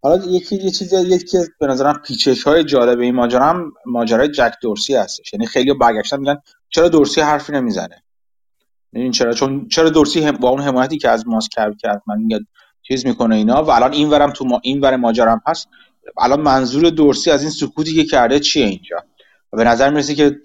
حالا 0.02 0.26
یکی 0.26 0.56
یه 0.56 0.72
چیزی 0.72 1.02
یکی 1.02 1.26
که 1.26 1.38
به 1.60 1.68
نظرم 1.68 2.02
پیچش 2.06 2.44
های 2.44 2.64
جالب 2.64 3.00
این 3.00 3.16
ماجرا 3.16 3.46
هم 3.46 3.74
ماجرای 3.86 4.28
جک 4.28 4.54
دورسی 4.62 4.96
هستش. 4.96 5.34
یعنی 5.34 5.46
خیلی 5.46 5.74
برگشتن 5.74 6.20
میگن 6.20 6.38
چرا 6.70 6.90
دورسی 6.90 7.22
حرفی 7.22 7.52
نمی‌زنه؟ 7.52 8.04
این 8.94 9.12
چرا؟ 9.12 9.34
چون 9.34 9.68
چرا 9.68 9.90
دورسی 9.90 10.22
هم 10.22 10.32
با 10.32 10.50
اون 10.50 10.62
حمایتی 10.62 10.98
که 10.98 11.10
از 11.10 11.28
ماسک 11.28 11.52
کرد 11.52 11.78
کرد 11.78 12.02
من 12.08 12.18
میگه 12.22 12.40
چیز 12.82 13.06
می‌کنه 13.06 13.36
اینا 13.36 13.64
و 13.64 13.70
الان 13.70 13.94
این 13.94 14.10
ورم 14.10 14.32
تو 14.32 14.46
ما 14.46 14.60
این 14.64 14.82
ور 14.82 14.96
ماجرا 14.96 15.42
هست. 15.48 15.68
الان 16.18 16.42
منظور 16.42 16.90
دورسی 16.90 17.32
از 17.32 17.42
این 17.42 17.52
سکوتی 17.52 17.96
که 17.96 18.04
کرده 18.04 18.40
چیه 18.40 18.66
اینجا؟ 18.66 18.98
به 19.52 19.64
نظر 19.64 19.90
می‌رسه 19.90 20.16
که 20.16 20.40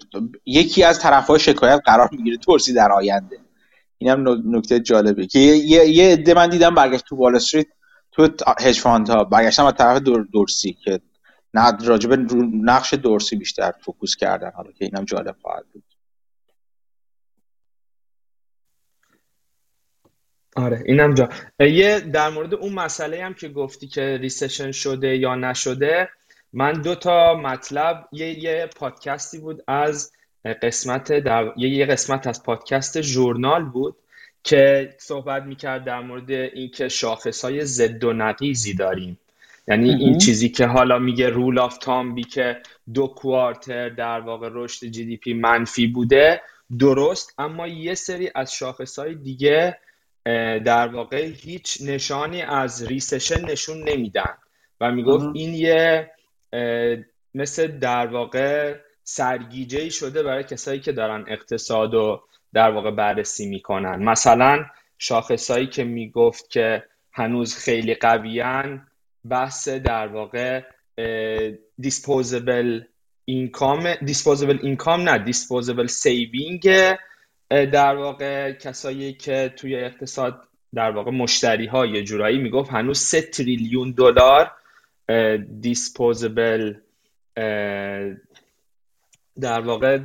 یکی 0.45 0.83
از 0.83 0.99
طرفهای 0.99 1.39
شکایت 1.39 1.81
قرار 1.85 2.09
می‌گیره 2.11 2.37
دورسی 2.37 2.73
در 2.73 2.91
آینده. 2.91 3.37
اینم 3.97 4.41
نکته 4.55 4.79
جالبه 4.79 5.27
که 5.27 5.39
یه 5.39 5.89
یه 5.89 6.13
عده 6.13 6.33
من 6.33 6.49
دیدم 6.49 6.75
برگشت 6.75 7.05
تو 7.05 7.15
وال 7.15 7.35
استریت 7.35 7.67
تو 8.15 8.29
hedge 8.59 8.79
fund 8.79 9.09
ها 9.09 9.23
برگشتم 9.23 9.65
از 9.65 9.73
طرف 9.73 9.97
دور 9.97 10.27
دورسی 10.31 10.73
که 10.73 10.99
نه 11.53 11.71
راجع 11.85 12.02
به 12.02 12.13
نقش 12.53 12.93
دورسی 12.93 13.35
بیشتر 13.35 13.71
focus 13.71 14.15
کردن 14.15 14.51
حالا 14.55 14.71
که 14.71 14.85
اینم 14.85 15.05
جالب 15.05 15.35
خواهد 15.41 15.65
بود. 15.73 15.83
آره 20.55 20.83
اینم 20.85 21.13
جا 21.13 21.29
یه 21.59 21.99
در 21.99 22.29
مورد 22.29 22.53
اون 22.53 22.73
مسئله 22.73 23.25
هم 23.25 23.33
که 23.33 23.49
گفتی 23.49 23.87
که 23.87 24.17
recession 24.21 24.71
شده 24.71 25.17
یا 25.17 25.35
نشده 25.35 26.09
من 26.53 26.73
دو 26.73 26.95
تا 26.95 27.35
مطلب 27.35 28.07
یه, 28.11 28.43
یه 28.43 28.69
پادکستی 28.75 29.39
بود 29.39 29.63
از 29.67 30.11
قسمت 30.61 31.19
در 31.19 31.53
یه, 31.57 31.69
یه 31.69 31.85
قسمت 31.85 32.27
از 32.27 32.43
پادکست 32.43 33.01
ژورنال 33.01 33.65
بود. 33.65 33.95
که 34.45 34.95
صحبت 34.97 35.43
می‌کرد 35.43 35.83
در 35.83 35.99
مورد 35.99 36.31
اینکه 36.31 36.89
شاخص 36.89 37.45
های 37.45 37.65
ضد 37.65 38.03
و 38.03 38.13
نقیضی 38.13 38.73
داریم. 38.73 39.19
یعنی 39.67 39.89
این 39.89 40.17
چیزی 40.17 40.49
که 40.49 40.65
حالا 40.65 40.99
میگه 40.99 41.29
rule 41.29 41.59
of 41.59 41.77
thumb 41.77 42.15
ی 42.15 42.23
که 42.23 42.61
دو 42.93 43.07
quarter 43.07 43.89
در 43.89 44.19
واقع 44.19 44.49
رشد 44.51 44.87
GDP 44.87 45.33
منفی 45.33 45.87
بوده 45.87 46.41
درست. 46.79 47.33
اما 47.37 47.67
یه 47.67 47.95
سری 47.95 48.31
از 48.35 48.53
شاخص 48.53 48.99
های 48.99 49.15
دیگه 49.15 49.77
در 50.65 50.87
واقع 50.87 51.25
هیچ 51.25 51.77
نشانی 51.81 52.41
از 52.41 52.83
recession 52.87 53.45
نشون 53.45 53.89
نمیدن. 53.89 54.37
و 54.81 54.91
می‌گفت 54.91 55.25
این 55.33 55.53
یه 55.53 56.11
مثل 57.35 57.67
در 57.67 58.07
واقع 58.07 58.75
سرگیجه 59.03 59.89
شده 59.89 60.23
برای 60.23 60.43
کسایی 60.43 60.79
که 60.79 60.91
دارن 60.91 61.25
اقتصاد 61.27 61.93
و 61.93 62.21
در 62.55 62.71
واقع 62.71 62.91
بررسی 62.91 63.45
می‌کنن. 63.49 64.03
مثلا 64.03 64.65
شاخصایی 64.97 65.67
که 65.67 65.83
می‌گفت 65.83 66.49
که 66.49 66.83
هنوز 67.11 67.55
خیلی 67.55 67.95
قویان 67.95 68.87
بحث 69.29 69.67
در 69.69 70.07
واقع 70.07 70.61
disposable 71.79 72.81
income 73.25 73.93
disposable 73.93 74.59
income 74.61 75.09
نه 75.09 75.17
disposable 75.17 75.87
saving 75.87 76.69
در 77.49 77.95
واقع 77.95 78.51
کسایی 78.51 79.13
که 79.13 79.53
توی 79.55 79.75
اقتصاد 79.75 80.47
در 80.75 80.91
واقع 80.91 81.11
مشتری 81.11 81.65
ها 81.65 81.85
یه 81.85 82.03
جورایی 82.03 82.37
می‌گفت 82.37 82.71
هنوز 82.71 82.99
سه 82.99 83.21
تریلیون 83.21 83.91
دلار 83.91 84.51
دیسپوزبل 85.61 86.73
در 89.41 89.61
واقع 89.61 89.99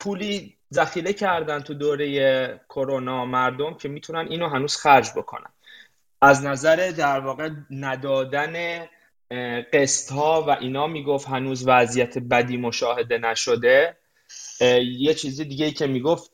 پولی 0.00 0.56
ذخیره 0.72 1.12
کردن 1.12 1.60
تو 1.60 1.74
دوره 1.74 2.60
کرونا 2.68 3.24
مردم 3.24 3.74
که 3.74 3.88
می‌تونن 3.88 4.26
اینو 4.28 4.48
هنوز 4.48 4.76
خرج 4.76 5.10
بکنن. 5.16 5.50
از 6.20 6.44
نظر 6.44 6.92
در 6.96 7.20
واقع 7.20 7.50
ندادن 7.70 8.86
قسط 9.72 10.12
ها 10.12 10.42
و 10.42 10.50
اینا 10.50 10.86
می‌گفت 10.86 11.28
هنوز 11.28 11.68
وضعیت 11.68 12.18
بدی 12.18 12.56
مشاهده 12.56 13.18
نشده. 13.18 13.96
یه 14.98 15.14
چیزی 15.14 15.44
دیگه 15.44 15.64
ای 15.64 15.72
که 15.72 15.86
می‌گفت 15.86 16.32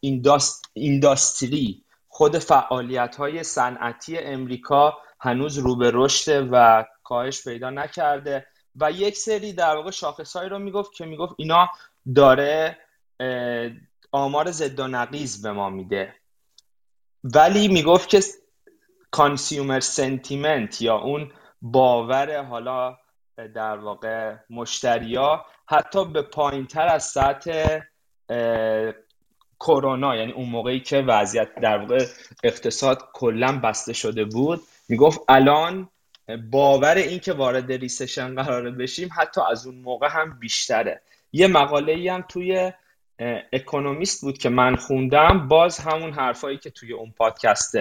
industry. 0.74 1.84
خود 2.08 2.38
فعالیت 2.38 3.16
های 3.16 3.42
صنعتی 3.42 4.18
امریکا 4.18 4.98
هنوز 5.20 5.58
رو 5.58 5.76
به 5.76 5.90
رشد 5.94 6.48
و 6.52 6.84
کاهش 7.04 7.44
پیدا 7.44 7.70
نکرده 7.70 8.46
و 8.80 8.90
یک 8.92 9.16
سری 9.16 9.52
در 9.52 9.74
واقع 9.76 9.90
شاخصهایی 9.90 10.48
رو 10.48 10.58
می‌گفت 10.58 10.92
که 10.94 11.06
می‌گفت 11.06 11.34
اینا 11.38 11.68
داره 12.14 12.78
آمار 14.12 14.50
ضد 14.50 14.80
و 14.80 14.88
نقیض 14.88 15.42
به 15.42 15.52
ما 15.52 15.70
میده. 15.70 16.14
ولی 17.24 17.68
می‌گفت 17.68 18.08
که 18.08 18.20
consumer 19.10 19.80
sentiment 19.80 20.82
یا 20.82 20.96
اون 20.98 21.32
باور 21.62 22.42
حالا 22.42 22.98
در 23.54 23.78
واقع 23.78 24.36
مشتریا 24.50 25.44
حتی 25.66 26.04
به 26.04 26.22
پایین 26.22 26.66
تر 26.66 26.86
از 26.86 27.04
سطح 27.04 27.80
کرونا 29.60 30.16
یعنی 30.16 30.32
اون 30.32 30.48
موقعی 30.48 30.80
که 30.80 31.00
وضعیت 31.00 31.54
در 31.54 31.78
واقع 31.78 32.06
اقتصاد 32.42 33.08
کلا 33.12 33.60
بسته 33.60 33.92
شده 33.92 34.24
بود 34.24 34.62
می‌گفت 34.88 35.20
الان 35.28 35.88
باور 36.50 36.94
این 36.94 37.18
که 37.18 37.32
وارد 37.32 37.72
recession 37.72 38.42
قراره 38.42 38.70
بشیم 38.70 39.08
حتی 39.16 39.40
از 39.50 39.66
اون 39.66 39.76
موقع 39.76 40.08
هم 40.10 40.38
بیشتره. 40.38 41.02
یه 41.32 41.46
مقاله 41.46 41.92
ای 41.92 42.08
هم 42.08 42.24
توی 42.28 42.72
اکونومیست 43.52 44.22
بود 44.22 44.38
که 44.38 44.48
من 44.48 44.76
خوندم. 44.76 45.48
باز 45.48 45.78
همون 45.78 46.12
حرفایی 46.12 46.58
که 46.58 46.70
توی 46.70 46.92
اون 46.92 47.14
پادکست 47.16 47.74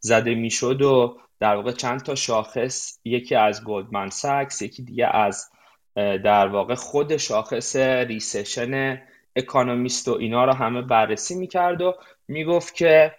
زده 0.00 0.34
می‌شد 0.34 0.82
و 0.82 1.18
در 1.40 1.56
واقع 1.56 1.72
چند 1.72 2.02
تا 2.02 2.14
شاخص 2.14 2.98
یکی 3.04 3.34
از 3.34 3.64
گلدمن 3.64 4.10
ساکس 4.10 4.62
یکی 4.62 4.82
دیگه 4.82 5.06
از 5.06 5.50
در 5.96 6.46
واقع 6.48 6.74
خود 6.74 7.16
شاخص 7.16 7.76
recession 7.76 9.02
اکانومیست 9.36 10.08
و 10.08 10.12
اینا 10.12 10.44
رو 10.44 10.52
همه 10.52 10.82
بررسی 10.82 11.34
می‌کرد 11.34 11.82
و 11.82 11.94
می‌گفت 12.28 12.74
که 12.74 13.14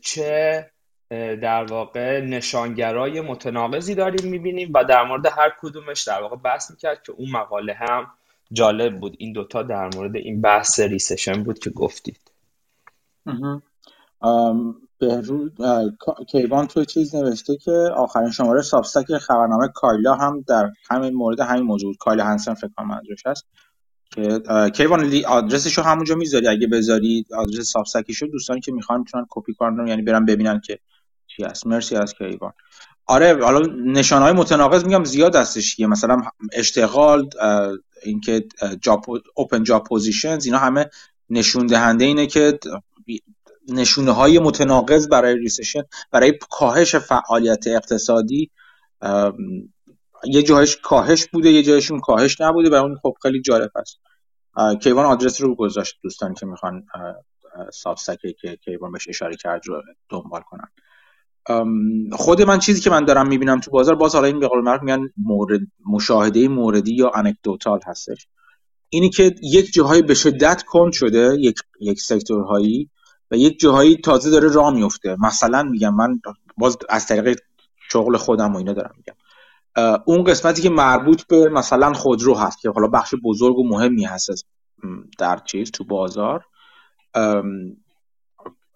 چه 0.00 0.70
در 1.42 1.64
واقع 1.64 2.20
نشانگرای 2.20 3.20
متناقضی 3.20 3.94
داریم 3.94 4.30
می‌بینیم 4.30 4.70
و 4.74 4.84
در 4.84 5.04
مورد 5.04 5.26
هر 5.26 5.52
کدومش 5.60 6.02
در 6.02 6.22
واقع 6.22 6.36
بحث 6.36 6.70
می‌کرد 6.70 7.02
که 7.02 7.12
اون 7.12 7.30
مقاله 7.30 7.74
هم 7.74 8.06
جالب 8.52 9.00
بود. 9.00 9.16
این 9.18 9.32
دوتا 9.32 9.62
در 9.62 9.90
مورد 9.94 10.16
این 10.16 10.40
بحث 10.40 10.80
recession 10.80 11.42
بود 11.42 11.58
که 11.58 11.70
گفتید. 11.70 12.20
بهروز 14.98 15.50
کیوان 16.28 16.66
تو 16.66 16.84
چیز 16.84 17.14
نوشته 17.14 17.56
که 17.56 17.70
آخرین 17.96 18.30
شماره 18.30 18.62
سابستک 18.62 19.18
خبرنامه 19.18 19.68
کایلا 19.68 20.14
هم 20.14 20.44
در 20.48 20.70
همین 20.90 21.14
مورد 21.14 21.40
همین 21.40 21.62
مورد 21.62 21.96
کایلا 21.96 22.24
هنسن 22.24 22.54
فکر 22.54 22.70
کنم 22.76 22.88
منظورش 22.88 23.26
هست. 23.26 23.46
که 24.14 24.40
کیوان 24.74 25.24
آدرسشو 25.26 25.82
همونجا 25.82 26.14
می‌ذاری. 26.14 26.48
اگه 26.48 26.66
بذاری 26.66 27.26
آدرس 27.36 27.66
سابستکیشو 27.66 28.26
دوستانی 28.26 28.60
که 28.60 28.72
می‌خوان 28.72 28.98
می‌تونن 28.98 29.26
کپی 29.30 29.54
کنن 29.54 29.86
یعنی 29.86 30.02
برن 30.02 30.24
ببینن 30.24 30.60
که 30.60 30.78
چی 31.26 31.44
هست. 31.44 31.66
مرسی 31.66 31.96
از 31.96 32.14
کیوان. 32.14 32.52
آره 33.06 33.44
حالا 33.44 33.66
نشان 33.84 34.22
های 34.22 34.32
متناقض 34.32 34.84
میگم 34.84 35.04
زیاد 35.04 35.36
هستش 35.36 35.80
مثلا 35.80 36.22
اشتغال 36.52 37.28
اینکه 38.04 38.46
job 38.80 39.04
open 39.34 39.62
job 39.62 39.84
positions 39.84 40.46
اینا 40.46 40.58
همه 40.58 40.90
نشون 41.30 41.66
دهنده 41.66 42.04
اینه 42.04 42.26
که 42.26 42.58
نشونه 43.68 44.12
های 44.12 44.38
متناقض 44.38 45.08
برای 45.08 45.38
recession 45.38 45.82
برای 46.10 46.38
کاهش 46.50 46.94
فعالیت 46.96 47.66
اقتصادی 47.66 48.50
یه 50.24 50.42
جایش 50.42 50.76
کاهش 50.76 51.26
بوده 51.26 51.50
یه 51.50 51.62
جایشون 51.62 52.00
کاهش 52.00 52.40
نبوده 52.40 52.70
و 52.70 52.74
اون 52.74 52.98
خب 53.02 53.14
خیلی 53.22 53.40
جالب 53.40 53.70
است. 53.74 54.00
کیوان 54.82 55.04
آدرس 55.04 55.40
رو 55.40 55.54
گذاشت 55.54 55.98
دوستانی 56.02 56.34
که 56.34 56.46
می‌خوان 56.46 56.86
سابسکه 57.72 58.32
که 58.32 58.56
کیوان 58.56 58.92
بهش 58.92 59.08
اشاره 59.08 59.36
کرد 59.36 59.62
رو 59.66 59.82
دنبال 60.08 60.40
کنن. 60.40 60.68
خود 62.12 62.42
من 62.42 62.58
چیزی 62.58 62.80
که 62.80 62.90
من 62.90 63.04
دارم 63.04 63.28
می‌بینم 63.28 63.60
تو 63.60 63.70
بازار 63.70 63.94
باز 63.94 64.14
حالا 64.14 64.26
این 64.26 64.40
به 64.40 64.48
قول 64.48 64.78
میگن 64.82 65.08
مورد 65.16 65.60
مشاهده 65.86 66.48
موردی 66.48 66.94
یا 66.94 67.10
انکدوتال 67.14 67.80
هستش. 67.86 68.26
اینی 68.88 69.10
که 69.10 69.34
یک 69.42 69.72
جاهایی 69.72 70.02
به 70.02 70.14
شدت 70.14 70.62
کند 70.62 70.92
شده 70.92 71.36
یک 71.38 71.56
یک 71.80 72.00
سکتورهایی 72.00 72.90
و 73.30 73.36
یک 73.36 73.58
جاهایی 73.58 73.96
تازه 73.96 74.30
داره 74.30 74.52
راه 74.52 74.74
میفته 74.74 75.16
مثلا 75.20 75.62
میگم 75.62 75.94
من 75.94 76.20
باز 76.56 76.76
از 76.88 77.06
طریق 77.06 77.40
شغل 77.92 78.16
خودم 78.16 78.52
و 78.52 78.56
اینا 78.56 78.72
دارم 78.72 78.94
میگم. 78.96 79.14
اون 80.06 80.24
قسمتی 80.24 80.62
که 80.62 80.70
مربوط 80.70 81.22
به 81.22 81.48
مثلا 81.48 81.92
خودرو 81.92 82.34
هست 82.34 82.60
که 82.60 82.70
حالا 82.70 82.88
بخش 82.88 83.14
بزرگ 83.24 83.58
و 83.58 83.68
مهمی 83.68 84.04
هست 84.04 84.46
در 85.18 85.38
چیز 85.38 85.70
تو 85.70 85.84
بازار. 85.84 86.44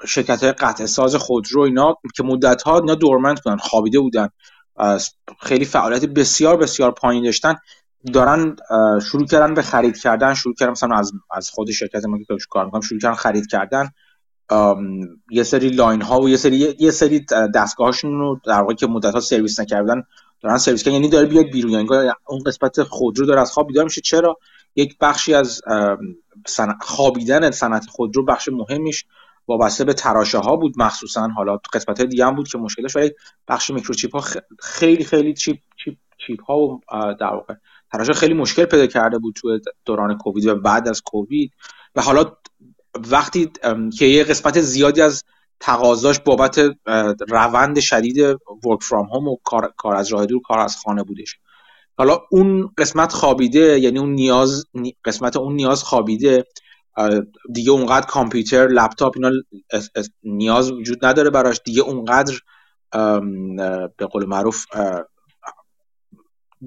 شرکت 0.06 0.42
های 0.42 0.52
قطع 0.52 0.86
ساز 0.86 1.16
خودرو 1.16 1.62
اینا 1.62 1.94
که 2.16 2.22
مدت 2.22 2.62
ها 2.62 2.78
اینا 2.78 2.94
دورمنت 2.94 3.42
بودن 3.42 3.56
خوابیده 3.56 4.00
بودن. 4.00 4.28
خیلی 5.40 5.64
فعالیت 5.64 6.04
بسیار 6.04 6.56
بسیار 6.56 6.90
پایین 6.90 7.24
داشتن. 7.24 7.56
دارن 8.12 8.56
شروع 9.10 9.26
کردن 9.26 9.54
به 9.54 9.62
خرید 9.62 9.98
کردن 9.98 10.34
شروع 10.34 10.54
کردن 10.54 10.70
مثلا 10.70 10.96
از 10.96 11.12
از 11.30 11.50
خود 11.50 11.70
شرکت 11.70 12.04
ما 12.04 12.18
که 12.18 12.36
کار 12.50 12.64
می‌کنم 12.64 12.80
شروع 12.80 13.00
کردن 13.00 13.14
خرید 13.14 13.46
کردن. 13.46 13.90
یه 15.30 15.42
سری 15.42 15.68
line 15.68 16.02
ها 16.02 16.20
و 16.20 16.28
یه 16.28 16.36
سری 16.36 16.76
یه 16.78 16.90
سری 16.90 17.26
دستگاهاشون 17.54 18.18
رو 18.18 18.40
در 18.44 18.60
واقع 18.60 18.74
که 18.74 18.86
مدت 18.86 19.14
ها 19.14 19.20
سرویس 19.20 19.60
نکردن 19.60 20.02
دارن 20.42 20.58
سرویس 20.58 20.82
کردن. 20.82 20.94
یعنی 20.94 21.08
داره 21.08 21.26
بیاد 21.26 21.46
بیرون. 21.46 21.72
یعنی 21.72 21.88
اون 22.28 22.42
قسمت 22.46 22.82
خودرو 22.82 23.26
داره 23.26 23.40
از 23.40 23.52
خواب 23.52 23.66
بیدار 23.66 23.84
میشه. 23.84 24.00
چرا؟ 24.00 24.36
یک 24.76 24.96
بخشی 25.00 25.34
از 25.34 25.60
خوابیدن 26.80 27.50
صنعت 27.50 27.86
خودرو 27.86 28.24
بخش 28.24 28.48
مهمیش. 28.48 29.04
وابسته 29.48 29.84
به 29.84 29.92
تراشه 29.92 30.38
ها 30.38 30.56
بود 30.56 30.74
مخصوصا. 30.76 31.28
حالا 31.28 31.58
قسمت 31.72 32.02
دیگه 32.02 32.26
هم 32.26 32.34
بود 32.34 32.48
که 32.48 32.58
مشکلش 32.58 32.96
ولی 32.96 33.10
بخش 33.48 33.70
microchip 33.70 34.16
ها 34.16 34.24
خیلی 34.58 35.04
خیلی 35.04 35.34
chip 35.34 35.58
chip 35.84 35.96
chip 36.26 36.42
ها 36.42 36.58
و 36.58 36.80
در 37.20 37.34
واقع 37.34 37.54
تراشه 37.92 38.12
خیلی 38.12 38.34
مشکل 38.34 38.64
پیدا 38.64 38.86
کرده 38.86 39.18
بود 39.18 39.34
تو 39.34 39.58
دوران 39.84 40.18
کووید 40.18 40.46
و 40.46 40.54
بعد 40.54 40.88
از 40.88 41.02
کووید. 41.02 41.52
و 41.94 42.02
حالا 42.02 42.32
وقتی 43.10 43.50
که 43.98 44.06
یه 44.06 44.24
قسمت 44.24 44.60
زیادی 44.60 45.02
از 45.02 45.24
تقاضاش 45.60 46.20
بابت 46.20 46.60
روند 47.28 47.80
شدید 47.80 48.18
ورک 48.64 48.82
فرام 48.82 49.06
هوم 49.06 49.28
و 49.28 49.36
کار, 49.44 49.72
کار 49.76 49.96
از 49.96 50.12
راه 50.12 50.26
دور 50.26 50.40
کار 50.42 50.58
از 50.58 50.76
خانه 50.76 51.02
بودش. 51.02 51.38
حالا 51.98 52.18
اون 52.30 52.70
قسمت 52.78 53.12
خوابیده 53.12 53.80
یعنی 53.80 53.98
اون 53.98 54.12
نیاز 54.12 54.66
قسمت 55.04 55.36
اون 55.36 55.54
نیاز 55.54 55.82
خوابیده 55.82 56.44
دیگه 57.52 57.70
اونقدر 57.70 58.06
کامپیوتر 58.06 58.66
لپتاپ 58.66 59.12
اینا 59.16 59.30
نیاز 60.22 60.72
وجود 60.72 61.04
نداره 61.04 61.30
براش. 61.30 61.60
دیگه 61.64 61.82
اونقدر 61.82 62.34
به 63.96 64.06
قول 64.10 64.26
معروف 64.26 64.64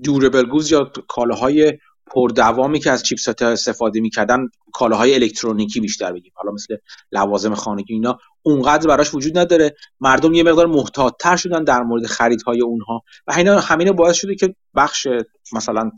دوربل 0.04 0.46
گوز 0.46 0.72
یا 0.72 0.92
کالاهای 1.08 1.78
پردوامی 2.16 2.80
که 2.80 2.92
از 2.92 3.04
چیپست 3.04 3.42
استفاده 3.42 4.00
می‌کردن 4.00 4.48
کالاهای 4.74 5.16
الکترونیکی 5.16 5.80
بیشتر 5.80 6.14
بگیم. 6.14 6.32
حالا 6.36 6.52
مثل 6.52 6.78
لوازم 7.12 7.56
خانگی 7.56 7.94
اینا 7.94 8.18
اونقدر 8.42 8.88
براش 8.88 9.14
وجود 9.14 9.38
نداره. 9.38 9.76
مردم 10.00 10.34
یه 10.34 10.44
مقدار 10.44 10.66
محتاطتر 10.66 11.36
شدن 11.36 11.64
در 11.64 11.82
مورد 11.82 12.06
خریدهای 12.06 12.62
اونها 12.62 13.04
و 13.28 13.34
اینا 13.34 13.60
همین 13.60 13.92
باعث 13.92 14.16
شده 14.16 14.36
که 14.36 14.56
بخش 14.76 15.08
مثلا 15.54 15.92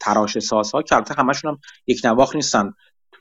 تراش 0.00 0.38
سازها 0.38 0.82
که 0.82 0.94
البته 0.94 1.14
همشون 1.14 1.50
هم 1.50 1.58
یک 1.86 2.00
نواخ 2.04 2.34
نیستن. 2.36 2.72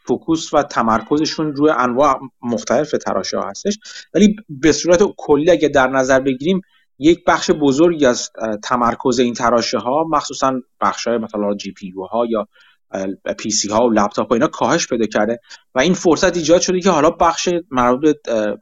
فوکوس 0.07 0.53
و 0.53 0.63
تمرکزشون 0.63 1.55
روی 1.55 1.71
انواع 1.71 2.19
مختلف 2.41 2.91
تراشه 2.91 3.38
ها 3.38 3.49
هستش. 3.49 3.79
ولی 4.13 4.35
به 4.49 4.71
صورت 4.71 5.03
کلی 5.17 5.51
اگه 5.51 5.67
در 5.67 5.88
نظر 5.88 6.19
بگیریم 6.19 6.62
یک 6.99 7.23
بخش 7.27 7.51
بزرگی 7.51 8.05
از 8.05 8.29
تمرکز 8.63 9.19
این 9.19 9.33
تراشه 9.33 9.77
ها 9.77 10.05
مخصوصا 10.09 10.53
بخش 10.81 11.07
های 11.07 11.17
مثلا 11.17 11.55
GPU 11.55 11.93
ها 12.12 12.25
یا 12.29 12.47
PC 13.38 13.69
ها 13.69 13.88
و 13.88 13.89
لپتاپ 13.89 14.29
ها 14.29 14.35
اینا 14.35 14.47
کاهش 14.47 14.88
پیدا 14.88 15.05
کرده 15.05 15.39
و 15.75 15.79
این 15.79 15.93
فرصت 15.93 16.38
ایجاد 16.38 16.62
شده 16.62 16.79
که 16.79 16.89
حالا 16.89 17.09
بخش 17.09 17.49
مربوط 17.71 18.01
به 18.01 18.57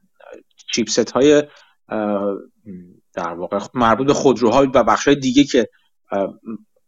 chipset 0.74 1.12
های 1.12 1.44
در 3.14 3.34
واقع 3.34 3.60
مربوط 3.74 4.08
به 4.08 4.14
خودروها 4.14 4.68
و 4.74 4.84
بخش 4.84 5.08
های 5.08 5.16
دیگه 5.16 5.44
که 5.44 5.70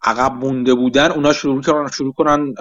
عقب 0.04 0.34
مونده 0.34 0.74
بودن 0.74 1.12
اونا 1.12 1.34
شروع 1.34 1.62
کنن 1.62 1.88
شروع 1.88 2.14
کنن 2.14 2.54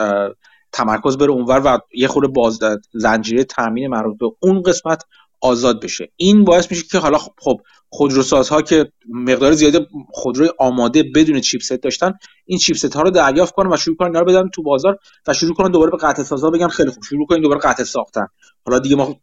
تمرکز 0.78 1.18
بره 1.18 1.30
اونور 1.30 1.62
و 1.64 1.78
یه 1.94 2.08
خورده 2.08 2.28
باز 2.28 2.58
زنجیره 2.92 3.44
تامین 3.44 3.88
مربوط 3.88 4.18
به 4.18 4.26
اون 4.40 4.62
قسمت 4.62 5.02
آزاد 5.40 5.82
بشه. 5.82 6.08
این 6.16 6.44
باعث 6.44 6.70
میشه 6.70 6.82
که 6.90 6.98
حالا 6.98 7.18
خب 7.18 7.60
خودروسازها 7.90 8.62
که 8.62 8.92
مقدار 9.08 9.52
زیاد 9.52 9.86
خودروی 10.10 10.48
آماده 10.58 11.02
بدون 11.14 11.40
chipset 11.40 11.72
داشتن 11.72 12.12
این 12.44 12.58
chipset 12.58 12.96
ها 12.96 13.02
رو 13.02 13.10
دریافت 13.10 13.54
کنن 13.54 13.72
و 13.72 13.76
شروع 13.76 13.96
کنن 13.96 14.06
اینا 14.06 14.20
رو 14.20 14.26
بدن 14.26 14.48
تو 14.48 14.62
بازار 14.62 14.98
و 15.26 15.34
شروع 15.34 15.54
کنن 15.54 15.70
دوباره 15.70 15.90
به 15.90 15.96
قطعه 15.96 16.22
سازا 16.22 16.50
بگن 16.50 16.68
خیلی 16.68 16.90
خوب 16.90 17.02
شروع 17.02 17.26
کنین 17.26 17.42
دوباره 17.42 17.60
قطعه 17.60 17.84
ساختن. 17.84 18.26
حالا 18.66 18.78
دیگه 18.78 18.96
ما 18.96 19.16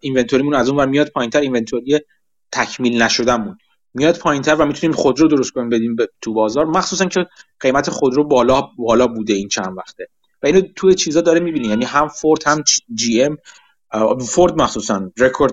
inventory 0.00 0.40
مون 0.40 0.54
از 0.54 0.68
اون 0.68 0.78
ور 0.78 0.86
میاد 0.86 1.08
پایینتر 1.08 1.40
inventory 1.40 1.98
تکمیل 2.52 3.02
نشده‌مون 3.02 3.58
میاد 3.94 4.18
پایینتر 4.18 4.54
و 4.54 4.66
می‌تونیم 4.66 4.96
خودرو 4.96 5.28
درست 5.28 5.52
کنیم 5.52 5.68
بدیم 5.68 5.96
تو 6.20 6.32
بازار 6.32 6.64
مخصوصا 6.64 7.04
که 7.04 7.26
قیمت 7.60 7.90
خودرو 7.90 8.24
بالا 8.24 8.62
بالا 8.78 9.06
بوده 9.06 9.32
این 9.32 9.48
چند 9.48 9.76
وقته. 9.76 10.08
و 10.42 10.46
اینو 10.46 10.60
توی 10.76 10.94
چیزا 10.94 11.20
داره 11.20 11.40
می‌بینی. 11.40 11.68
یعنی 11.68 11.84
هم 11.84 12.08
فورد 12.08 12.42
هم 12.46 12.64
GM. 12.94 13.36
فورد 14.20 14.62
مخصوصا 14.62 15.10
record 15.18 15.52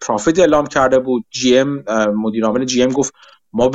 profit 0.00 0.38
اعلام 0.38 0.66
کرده 0.66 0.98
بود. 0.98 1.24
GM 1.30 1.84
مدیر 2.14 2.44
عامل 2.44 2.64
GM 2.64 2.90
گفت 2.90 3.14
ما 3.52 3.70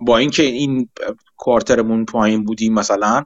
با, 0.00 0.16
اینکه 0.16 0.42
این 0.42 0.88
quarter 1.36 1.84
مون 1.84 2.04
پایین 2.04 2.44
بودیم 2.44 2.74
مثلا 2.74 3.24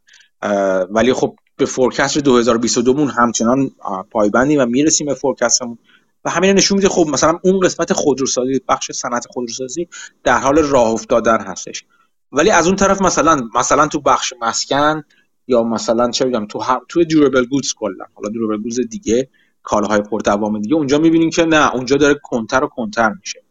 ولی 0.90 1.12
خب 1.12 1.36
به 1.56 1.66
forecast 1.66 2.18
2022 2.18 2.94
مون 2.94 3.08
همچنان 3.08 3.70
پایبندیم 4.10 4.60
و 4.60 4.66
می‌رسیم 4.66 5.06
به 5.06 5.14
forecast 5.14 5.57
مون. 5.57 5.78
و 6.24 6.30
همین 6.30 6.52
نشون 6.52 6.76
میده 6.76 6.88
خب 6.88 7.06
مثلا 7.12 7.38
اون 7.44 7.60
قسمت 7.60 7.92
خودروسازی 7.92 8.60
بخش 8.68 8.92
صنعت 8.92 9.26
خودروسازی 9.30 9.88
در 10.24 10.38
حال 10.38 10.58
راه 10.58 10.88
افتادن 10.88 11.40
هستش. 11.40 11.84
ولی 12.32 12.50
از 12.50 12.66
اون 12.66 12.76
طرف 12.76 13.02
مثلا 13.02 13.48
مثلا 13.54 13.86
تو 13.86 14.00
بخش 14.00 14.34
مسکن 14.42 15.04
یا 15.46 15.62
مثلا 15.62 16.10
چه 16.10 16.24
بگم 16.24 16.46
تو 16.46 16.60
هم 16.60 16.80
تو 16.88 17.04
durable 17.04 17.44
goods 17.44 17.74
کلا. 17.74 18.04
حالا 18.14 18.28
durable 18.28 18.62
goods 18.62 18.80
دیگه 18.80 19.28
کالاهای 19.62 20.00
پردوام 20.00 20.60
دیگه. 20.60 20.74
اونجا 20.74 20.98
می‌بینیم 20.98 21.30
که 21.30 21.44
نه 21.44 21.74
اونجا 21.74 21.96
داره 21.96 22.14
کندتر 22.22 22.64
و 22.64 22.68
کندتر 22.68 23.12
میشه. 23.20 23.42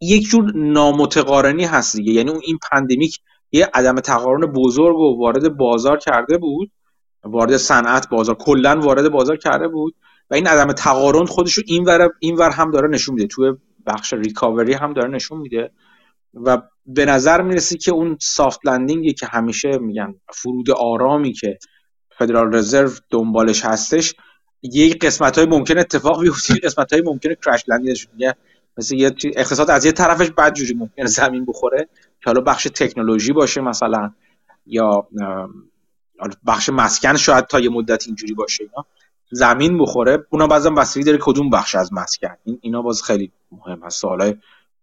یک 0.00 0.22
جور 0.22 0.52
نامتقارنی 0.54 1.64
هست 1.64 1.96
دیگه. 1.96 2.12
یعنی 2.12 2.30
اون 2.30 2.40
این 2.44 2.58
pandemic 2.72 3.20
یه 3.52 3.70
عدم 3.74 3.94
تقارن 3.94 4.46
بزرگ 4.46 4.96
و 4.96 5.18
وارد 5.18 5.56
بازار 5.56 5.98
کرده 5.98 6.38
بود. 6.38 6.70
وارد 7.24 7.56
صنعت 7.56 8.08
بازار 8.08 8.34
کلا 8.34 8.80
وارد 8.80 9.08
بازار 9.08 9.36
کرده 9.36 9.68
بود. 9.68 9.94
و 10.30 10.34
این 10.34 10.46
عدم 10.46 10.72
تقارن 10.72 11.24
خودشو 11.24 11.62
این 11.66 11.84
ور 11.84 12.10
این 12.18 12.36
ور 12.36 12.50
هم 12.50 12.70
داره 12.70 12.88
نشون 12.88 13.14
میده. 13.14 13.26
توی 13.26 13.52
بخش 13.86 14.12
recovery 14.12 14.72
هم 14.72 14.92
داره 14.92 15.08
نشون 15.08 15.38
میده. 15.38 15.70
و 16.34 16.62
به 16.86 17.04
نظر 17.04 17.42
می‌رسه 17.42 17.76
که 17.76 17.92
اون 17.92 18.16
سافت 18.20 18.60
لندینگی 18.64 19.12
که 19.12 19.26
همیشه 19.26 19.78
میگن 19.78 20.14
فرود 20.32 20.70
آرامی 20.70 21.32
که 21.32 21.58
فدرال 22.18 22.54
رزرو 22.54 22.90
دنبالش 23.10 23.64
هستش 23.64 24.14
یک 24.62 25.04
قسمت 25.04 25.38
های 25.38 25.46
ممکن 25.46 25.78
اتفاق 25.78 26.22
بیفته 26.22 26.54
قسمت 26.54 26.92
های 26.92 27.02
ممکن 27.02 27.34
کرش 27.34 27.64
لندینش 27.68 28.08
مثل 28.78 28.94
یه 28.94 29.14
اقتصاد 29.36 29.70
از 29.70 29.84
یه 29.84 29.92
طرفش 29.92 30.30
بد 30.30 30.54
جوری 30.54 30.74
ممکن 30.74 31.04
زمین 31.04 31.44
بخوره. 31.44 31.88
که 32.20 32.30
حالا 32.30 32.40
بخش 32.40 32.68
تکنولوژی 32.74 33.32
باشه 33.32 33.60
مثلا 33.60 34.10
یا 34.66 35.08
بخش 36.46 36.68
مسکن 36.68 37.16
شاید 37.16 37.46
تا 37.46 37.60
یه 37.60 37.68
مدت 37.70 38.06
اینجوری 38.06 38.34
باشه 38.34 38.64
اینا. 38.64 38.86
زمین 39.30 39.78
بخوره 39.78 40.26
اونا 40.30 40.46
بعضا 40.46 40.70
بستگی 40.70 41.04
داره 41.04 41.18
کدوم 41.20 41.50
بخش 41.50 41.74
از 41.74 41.92
مسکن. 41.92 42.36
این 42.44 42.58
اینا 42.62 42.82
باز 42.82 43.02
خیلی 43.02 43.32
مهم 43.52 43.82
هست 43.84 44.00
سوالای 44.00 44.34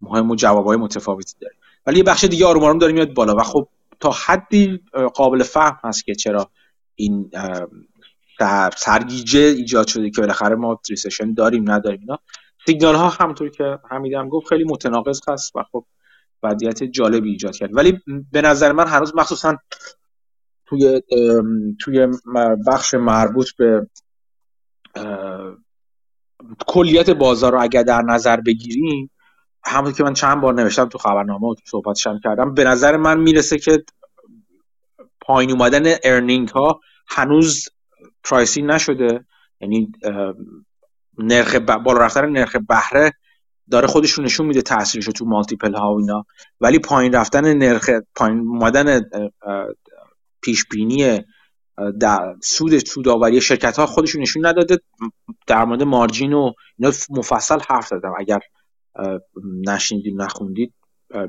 مهم 0.02 0.32
و 0.32 0.36
جوابای 0.36 0.78
متفاوتی 0.78 1.34
داره. 1.42 1.56
ولی 1.86 1.98
یه 1.98 2.04
بخش 2.04 2.24
دیگه 2.24 2.46
آروم 2.46 2.64
آروم 2.64 2.78
داره 2.78 2.94
میاد 2.94 3.14
بالا. 3.14 3.36
و 3.36 3.44
خب 3.44 3.68
تا 4.00 4.12
حدی 4.12 4.80
قابل 5.14 5.44
فهم 5.44 5.80
هست 5.84 6.06
که 6.06 6.16
چرا 6.16 6.52
این 6.96 7.32
سرگیجه 8.78 9.40
ایجاد 9.40 9.88
شده 9.88 10.10
که 10.10 10.22
بالاخره 10.22 10.56
ما 10.56 10.80
ریسشن 10.90 11.34
داریم 11.34 11.72
نداریم 11.72 12.00
اینا. 12.00 12.20
سیگنال 12.66 12.96
ها 12.96 13.10
همونطور 13.10 13.50
که 13.50 13.80
حمیدم 13.90 14.30
گفت 14.30 14.48
خیلی 14.48 14.64
متناقض 14.64 15.20
هست 15.28 15.56
و 15.56 15.64
خب 15.72 15.86
وضعیت 16.44 16.84
جالبی 16.84 17.30
ایجاد 17.30 17.56
کرد. 17.56 17.70
ولی 17.74 18.00
به 18.32 18.42
نظر 18.42 18.72
من 18.72 18.88
هنوز 18.88 19.16
مخصوصا 19.16 19.58
توی 20.66 21.02
توی 21.80 22.08
بخش 22.68 22.94
مربوط 22.94 23.50
به 23.58 23.88
کلیت 26.68 27.10
بازار 27.10 27.52
رو 27.52 27.62
اگر 27.62 27.84
در 27.84 28.02
نظر 28.02 28.42
بگیریم 28.42 29.12
همونطور 29.64 29.98
که 29.98 30.04
من 30.04 30.14
چند 30.14 30.42
بار 30.42 30.54
نوشتم 30.54 30.86
تو 30.86 30.98
خبرنامه 30.98 31.48
و 31.48 31.56
صحبتشم 31.66 32.20
کردم 32.24 32.54
به 32.54 32.64
نظر 32.64 32.98
من 32.98 33.20
می‌رسه 33.20 33.58
که 33.58 33.84
پایین 35.22 35.52
اومدن 35.52 35.96
earning 36.04 36.50
ها 36.50 36.80
هنوز 37.08 37.70
price 38.24 38.62
نشده. 38.62 39.26
یعنی 39.62 39.92
نرخ 41.18 41.56
بالا 41.56 42.00
رفتن 42.00 42.30
نرخ 42.30 42.56
بهره 42.56 43.14
داره 43.72 43.88
خودش 43.88 44.12
رو 44.12 44.24
نشون 44.24 44.46
میده 44.46 44.62
تاثیرش 44.62 45.06
تو 45.06 45.26
multiple 45.26 45.74
ها 45.74 45.94
و 45.94 45.98
اینا. 45.98 46.26
ولی 46.62 46.80
پایین 46.80 47.14
رفتن 47.14 47.54
نرخ 47.54 47.90
پایین 48.16 48.40
اومدن 48.40 49.02
پیش 50.42 50.66
بینی 50.66 51.20
در 52.00 52.36
سود 52.44 52.78
سوداوری 52.78 53.42
شرکت 53.42 53.80
ها 53.80 53.86
خودش 53.86 54.16
نشون 54.16 54.46
نداده. 54.46 54.80
در 55.48 55.66
مورد 55.66 55.84
مارجین 55.84 56.34
و 56.34 56.52
اینا 56.78 56.92
مفصل 57.10 57.60
حرف 57.68 57.88
زدم. 57.88 58.14
اگر 58.18 58.40
نشنیدید 59.68 60.22
نخوندید 60.22 60.74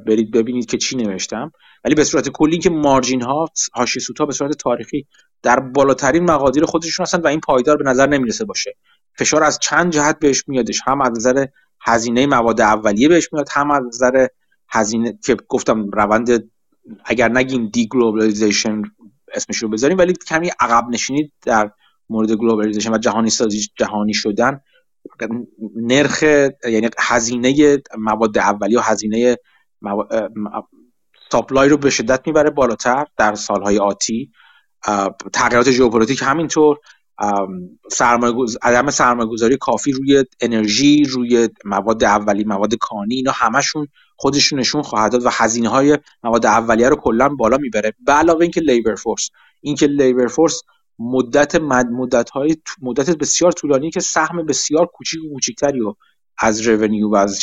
برید 0.06 0.30
ببینید 0.30 0.66
که 0.66 0.78
چی 0.78 0.96
نوشتم. 0.96 1.52
ولی 1.84 1.94
به 1.94 2.04
صورت 2.04 2.28
کلی 2.28 2.58
که 2.58 2.70
مارجین 2.70 3.22
ها 3.22 3.48
هاشی 3.74 4.00
ها 4.18 4.26
به 4.26 4.32
صورت 4.32 4.52
تاریخی 4.52 5.06
در 5.42 5.60
بالاترین 5.60 6.24
مقادیر 6.24 6.64
خودشون 6.64 7.04
هستن 7.04 7.20
و 7.20 7.26
این 7.26 7.40
پایدار 7.40 7.76
به 7.76 7.84
نظر 7.84 8.06
نمی‌رسه 8.06 8.44
باشه. 8.44 8.76
فشار 9.18 9.44
از 9.44 9.58
چند 9.58 9.92
جهت 9.92 10.18
بهش 10.18 10.44
میادش. 10.46 10.80
هم 10.86 11.00
از 11.00 11.10
نظر 11.16 11.46
هزینه 11.80 12.26
مواد 12.26 12.60
اولیه 12.60 13.08
بهش 13.08 13.28
میاد 13.32 13.48
هم 13.52 13.70
از 13.70 13.82
نظر 13.86 14.26
هزینه 14.68 15.18
که 15.24 15.36
گفتم 15.48 15.90
روند 15.90 16.50
اگر 17.04 17.28
نگیم 17.28 17.68
deglobalization 17.68 18.82
اسمش 19.34 19.56
رو 19.56 19.68
بذاریم 19.68 19.98
ولی 19.98 20.12
کمی 20.12 20.50
عقب 20.60 20.88
نشینی 20.90 21.32
در 21.42 21.70
مورد 22.08 22.32
globalization 22.32 22.94
و 22.94 22.98
جهانی 22.98 23.30
سازی 23.30 23.68
جهانی 23.76 24.14
شدن 24.14 24.60
نرخ 25.76 26.22
یعنی 26.68 26.90
هزینه 26.98 27.78
مواد 27.98 28.38
اولیه 28.38 28.78
و 28.78 28.82
هزینه 28.82 29.36
supply 31.32 31.68
رو 31.68 31.76
به 31.76 31.90
شدت 31.90 32.26
می‌بره 32.26 32.50
بالاتر 32.50 33.06
در 33.16 33.34
سالهای 33.34 33.78
آتی. 33.78 34.30
تغییرات 35.32 35.70
ژئوپلیتیک 35.70 36.22
همینطور 36.22 36.78
عدم 38.62 38.90
سرمایه 38.90 39.28
گذاری 39.28 39.56
کافی 39.56 39.92
روی 39.92 40.24
انرژی 40.40 41.04
روی 41.04 41.48
مواد 41.64 42.04
اولیه 42.04 42.44
مواد 42.44 42.74
کانی 42.74 43.14
اینا 43.14 43.32
همشون 43.34 43.88
خودشون 44.16 44.58
نشون 44.58 44.82
خواهد 44.82 45.12
داد 45.12 45.26
و 45.26 45.28
هزینه 45.32 45.68
های 45.68 45.98
مواد 46.22 46.46
اولیه 46.46 46.88
رو 46.88 46.96
کلا 46.96 47.28
بالا 47.28 47.56
می‌بره. 47.56 47.94
به 48.06 48.12
علاوه 48.12 48.42
اینکه 48.42 48.60
لیبر 48.60 48.94
فورس 48.94 49.30
اینکه 49.60 49.86
لیبر 49.86 50.26
فورس 50.26 50.62
مدت 50.98 51.54
مدت 51.54 52.30
های 52.30 52.56
مدت 52.82 53.10
بسیار 53.10 53.52
طولانی 53.52 53.90
که 53.90 54.00
سهم 54.00 54.46
بسیار 54.46 54.86
کوچیک 54.86 55.24
و 55.24 55.32
کوچیکتری 55.34 55.78
رو 55.78 55.96
از 56.38 56.60
رونیو 56.60 57.08
و 57.08 57.16
از 57.16 57.40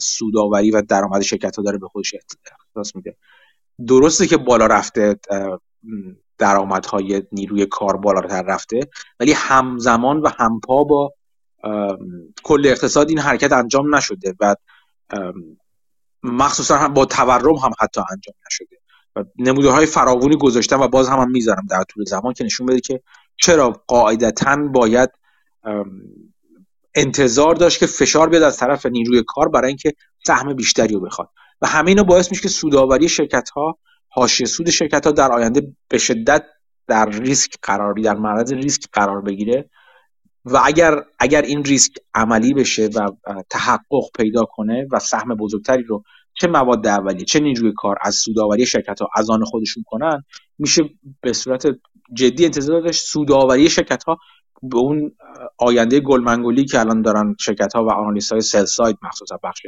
سوداوری 0.00 0.70
و 0.70 0.82
درآمد 0.82 1.22
شرکت 1.22 1.56
ها 1.56 1.62
داره 1.62 1.78
به 1.78 1.88
خودش 1.88 2.14
اختصاص 2.14 2.96
میده. 2.96 3.16
درسته 3.86 4.26
که 4.26 4.36
بالا 4.36 4.66
رفته 4.66 5.16
درآمدهای 6.38 7.22
نیروی 7.32 7.66
کار 7.66 7.96
بالاتر 7.96 8.42
رفته 8.42 8.80
ولی 9.20 9.32
همزمان 9.32 10.20
و 10.20 10.28
همپا 10.38 10.84
با 10.84 11.14
کل 12.42 12.66
اقتصاد 12.66 13.08
این 13.08 13.18
حرکت 13.18 13.52
انجام 13.52 13.94
نشده 13.94 14.34
و 14.40 14.56
مخصوصا 16.22 16.76
هم 16.76 16.94
با 16.94 17.04
تورم 17.04 17.54
هم 17.54 17.72
حتی 17.80 18.00
انجام 18.10 18.34
نشده. 18.46 18.76
نموده 19.38 19.70
های 19.70 19.86
فراوانی 19.86 20.36
گذاشتم 20.36 20.80
و 20.80 20.88
باز 20.88 21.08
هم, 21.08 21.18
هم 21.18 21.30
می‌ذارم 21.30 21.66
در 21.70 21.82
طول 21.88 22.04
زمان 22.04 22.32
که 22.32 22.44
نشون 22.44 22.66
بده 22.66 22.80
که 22.80 23.00
چرا 23.36 23.82
قاعدتا 23.86 24.56
باید 24.56 25.10
انتظار 26.94 27.54
داشت 27.54 27.80
که 27.80 27.86
فشار 27.86 28.28
بیاد 28.28 28.42
از 28.42 28.56
طرف 28.56 28.86
نیروی 28.86 29.22
کار 29.26 29.48
برای 29.48 29.68
اینکه 29.68 29.92
سهم 30.26 30.54
بیشتری 30.54 30.94
رو 30.94 31.00
بخواد. 31.00 31.28
و 31.62 31.66
همه 31.66 31.88
اینا 31.88 32.02
باعث 32.02 32.30
میشه 32.30 32.42
که 32.42 32.48
سودآوری 32.48 33.08
شرکت 33.08 33.50
ها 33.50 33.78
حاشیه 34.08 34.46
سود 34.46 34.70
شرکت 34.70 35.06
ها 35.06 35.12
در 35.12 35.32
آینده 35.32 35.62
به 35.88 35.98
شدت 35.98 36.44
در 36.86 37.08
ریسک 37.10 37.54
قرار 37.62 37.94
در 37.94 38.14
معرض 38.14 38.52
ریسک 38.52 38.82
قرار 38.92 39.20
بگیره. 39.20 39.70
و 40.44 40.60
اگر 40.64 41.04
اگر 41.18 41.42
این 41.42 41.64
ریسک 41.64 41.92
عملی 42.14 42.54
بشه 42.54 42.86
و 42.94 43.10
تحقق 43.50 44.10
پیدا 44.16 44.44
کنه 44.44 44.86
و 44.92 44.98
سهم 44.98 45.34
بزرگتری 45.34 45.82
رو 45.82 46.02
چه 46.40 46.48
مواد 46.48 46.86
اولیه 46.86 47.24
چه 47.24 47.40
نیروی 47.40 47.72
کار 47.76 47.96
از 48.02 48.14
سودآوری 48.14 48.66
شرکت 48.66 49.00
ها 49.00 49.08
از 49.14 49.30
آن 49.30 49.44
خودشون 49.44 49.82
کنن 49.86 50.24
میشه 50.58 50.82
به 51.20 51.32
صورت 51.32 51.66
جدی 52.12 52.44
انتظار 52.44 52.80
داشت 52.80 53.06
سودآوری 53.06 53.70
شرکت 53.70 54.04
ها 54.04 54.18
به 54.62 54.78
اون 54.78 55.12
آینده 55.58 56.00
گلمنگولی 56.00 56.64
که 56.64 56.80
الان 56.80 57.02
دارن 57.02 57.36
شرکت 57.40 57.74
ها 57.74 57.84
و 57.84 57.90
آنالیست 57.90 58.32
های 58.32 58.40
سل 58.40 58.64
سایت 58.64 58.96
مخصوصا 59.02 59.38
بخش 59.42 59.66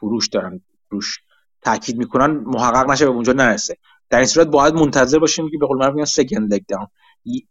فروش 0.00 0.28
دارن 0.28 0.60
روش 0.90 1.18
تاکید 1.62 1.96
می‌کنن 1.96 2.30
محقق 2.46 2.90
نشه 2.90 3.04
به 3.04 3.10
اونجا 3.10 3.32
نرسه. 3.32 3.76
در 4.10 4.18
این 4.18 4.26
صورت 4.26 4.46
باید 4.46 4.74
منتظر 4.74 5.18
باشیم 5.18 5.50
که 5.50 5.58
به 5.58 5.66
قول 5.66 5.78
معروف 5.78 6.08
سکند 6.08 6.54
لگ 6.54 6.62
داون 6.68 6.86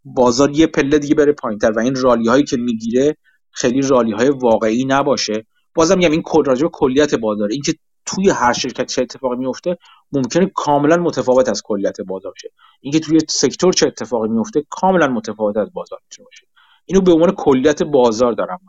بازار 0.04 0.50
یه 0.50 0.66
پله 0.66 0.98
دیگه 0.98 1.14
بره 1.14 1.32
پایینتر 1.32 1.70
و 1.70 1.78
این 1.78 1.94
rally 1.94 2.28
هایی 2.28 2.44
که 2.44 2.56
می‌گیره 2.56 3.16
خیلی 3.50 3.82
rally 3.82 4.12
های 4.12 4.28
واقعی 4.28 4.84
نباشه. 4.84 5.46
بازم 5.74 5.98
میگم 5.98 6.10
این 6.10 6.22
کل 6.22 6.44
راجع 6.44 6.66
کلیت 6.72 7.14
بازار 7.14 7.48
اینکه 7.48 7.74
توی 8.10 8.30
هر 8.30 8.52
شرکت 8.52 8.86
چه 8.86 9.02
اتفاقی 9.02 9.36
میفته 9.36 9.78
ممکنه 10.12 10.50
کاملا 10.54 10.96
متفاوت 10.96 11.48
از 11.48 11.62
کلیت 11.64 12.00
بازار 12.00 12.32
شه 12.36 12.52
اینکه 12.80 13.00
توی 13.00 13.18
sector 13.28 13.72
چه 13.72 13.86
اتفاقی 13.86 14.28
میفته 14.28 14.64
کاملا 14.70 15.06
متفاوت 15.06 15.56
از 15.56 15.72
بازار 15.72 15.98
می‌تونه 16.04 16.24
باشه. 16.24 16.46
اینو 16.84 17.00
به 17.00 17.12
عنوان 17.12 17.30
کلیت 17.30 17.82
بازار 17.82 18.32
دارم 18.32 18.60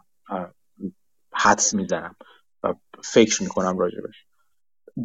حدس 1.34 1.74
می‌زنم 1.74 2.16
و 2.64 2.74
فکر 3.04 3.44
می‌کنم 3.44 3.78
راجبش 3.78 4.26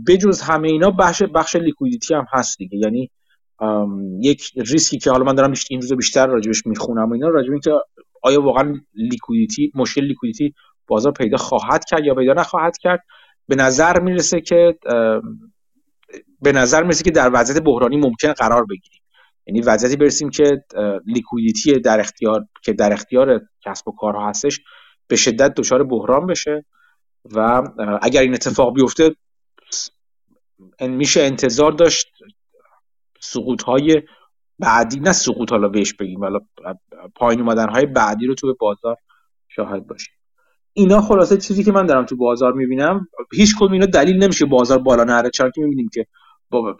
بجز 0.09 0.41
همه 0.41 0.69
اینا 0.69 0.91
بخش 0.91 1.23
بخش 1.23 1.57
liquidity 1.57 2.15
هم 2.15 2.27
هست 2.33 2.59
دیگه. 2.59 2.79
یعنی 2.79 3.11
یک 4.21 4.53
ریسکی 4.57 4.99
که 4.99 5.11
حالا 5.11 5.25
من 5.25 5.35
دارم 5.35 5.53
این 5.71 5.81
روز 5.81 5.93
بیشتر 5.93 6.27
راجبش 6.27 6.67
می‌خونم 6.67 7.11
و 7.11 7.13
اینا 7.13 7.29
راجب 7.29 7.51
اینکه 7.51 7.71
آیا 8.23 8.43
واقعا 8.43 8.75
liquidity 8.95 9.73
مشکل 9.75 10.05
liquidity 10.05 10.55
بازار 10.87 11.13
پیدا 11.13 11.37
خواهد 11.37 11.85
کرد 11.85 12.05
یا 12.05 12.15
پیدا 12.15 12.33
نخواهد 12.33 12.79
کرد. 12.79 13.03
به 13.49 13.57
نظر 13.57 14.01
می‌رسه 14.01 14.41
که 14.41 14.79
به 16.43 16.53
نظر 16.53 16.83
می‌رسه 16.83 17.05
که 17.05 17.11
در 17.11 17.31
وضعیت 17.35 17.63
بحرانی 17.63 17.97
ممکن 17.97 18.33
قرار 18.33 18.65
بگیریم. 18.65 19.01
یعنی 19.47 19.61
وضعیتی 19.61 19.97
برسیم 19.97 20.31
که 20.31 20.65
liquidity 21.07 21.81
در 21.81 22.01
اختیار 22.01 22.47
که 22.63 22.73
در 22.73 22.93
اختیار 22.93 23.41
کسب 23.61 23.89
و 23.89 23.93
کارها 23.93 24.29
هستش 24.29 24.61
به 25.09 25.17
شدت 25.17 25.55
دچار 25.55 25.85
بحران 25.85 26.27
بشه 26.27 26.65
و 27.25 27.63
اگر 28.03 28.21
این 28.21 28.35
اتفاق 28.35 28.75
بیفته 28.75 29.17
میشه 30.81 31.23
انتظار 31.23 31.73
داشت 31.73 32.07
سقوط 33.21 33.63
های 33.63 34.03
بعدی 34.59 35.01
نه 35.01 35.13
سقوط 35.13 35.51
حالا 35.51 35.69
بهش 35.69 35.95
بگیم 35.95 36.21
حالا 36.21 36.41
پایین 37.15 37.41
اومدن 37.41 37.69
های 37.69 37.87
بعدی 37.87 38.27
رو 38.27 38.35
تو 38.35 38.55
بازار 38.61 38.97
شاهد 39.49 39.87
باشیم. 39.87 40.15
اینا 40.77 41.01
خلاصه 41.01 41.37
چیزی 41.37 41.65
که 41.65 41.73
من 41.73 41.87
دارم 41.87 42.05
تو 42.05 42.17
بازار 42.17 42.53
می‌بینم 42.53 43.09
هیچ 43.33 43.57
کدوم 43.57 43.73
اینا 43.73 43.87
دلیل 43.87 44.25
نمیشه 44.25 44.47
بازار 44.47 44.79
بالا 44.79 45.05
نره 45.05 45.31
چون 45.31 45.51
که 45.51 45.61
می‌بینیم 45.61 45.89
که 45.93 46.07
با 46.51 46.77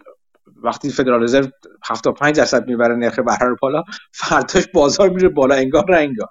وقتی 0.63 0.89
فدرال 0.89 1.23
رزرو 1.23 1.47
75 1.89 2.35
درصد 2.35 2.67
می‌بره 2.67 2.95
نرخ 2.95 3.19
بهره 3.19 3.47
رو 3.47 3.55
بالا 3.61 3.83
فرداش 4.11 4.67
بازار 4.73 5.09
میره 5.09 5.29
بالا 5.29 5.55
انگار 5.55 5.93
انگار. 5.93 6.27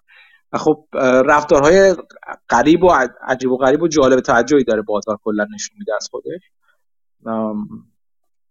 و 0.53 0.59
خب 0.59 0.85
رفتارهای 1.27 1.95
غریب 2.49 2.85
و 2.85 2.91
عجیب 3.23 3.53
و 3.53 3.57
غریب 3.57 3.83
و 3.83 3.89
جالب 3.89 4.21
توجهی 4.21 4.65
داره 4.65 4.83
بازار 4.83 5.19
کلا 5.25 5.47
نشون 5.55 5.77
میده 5.79 5.93
از 5.97 6.09
خودش. 6.11 6.43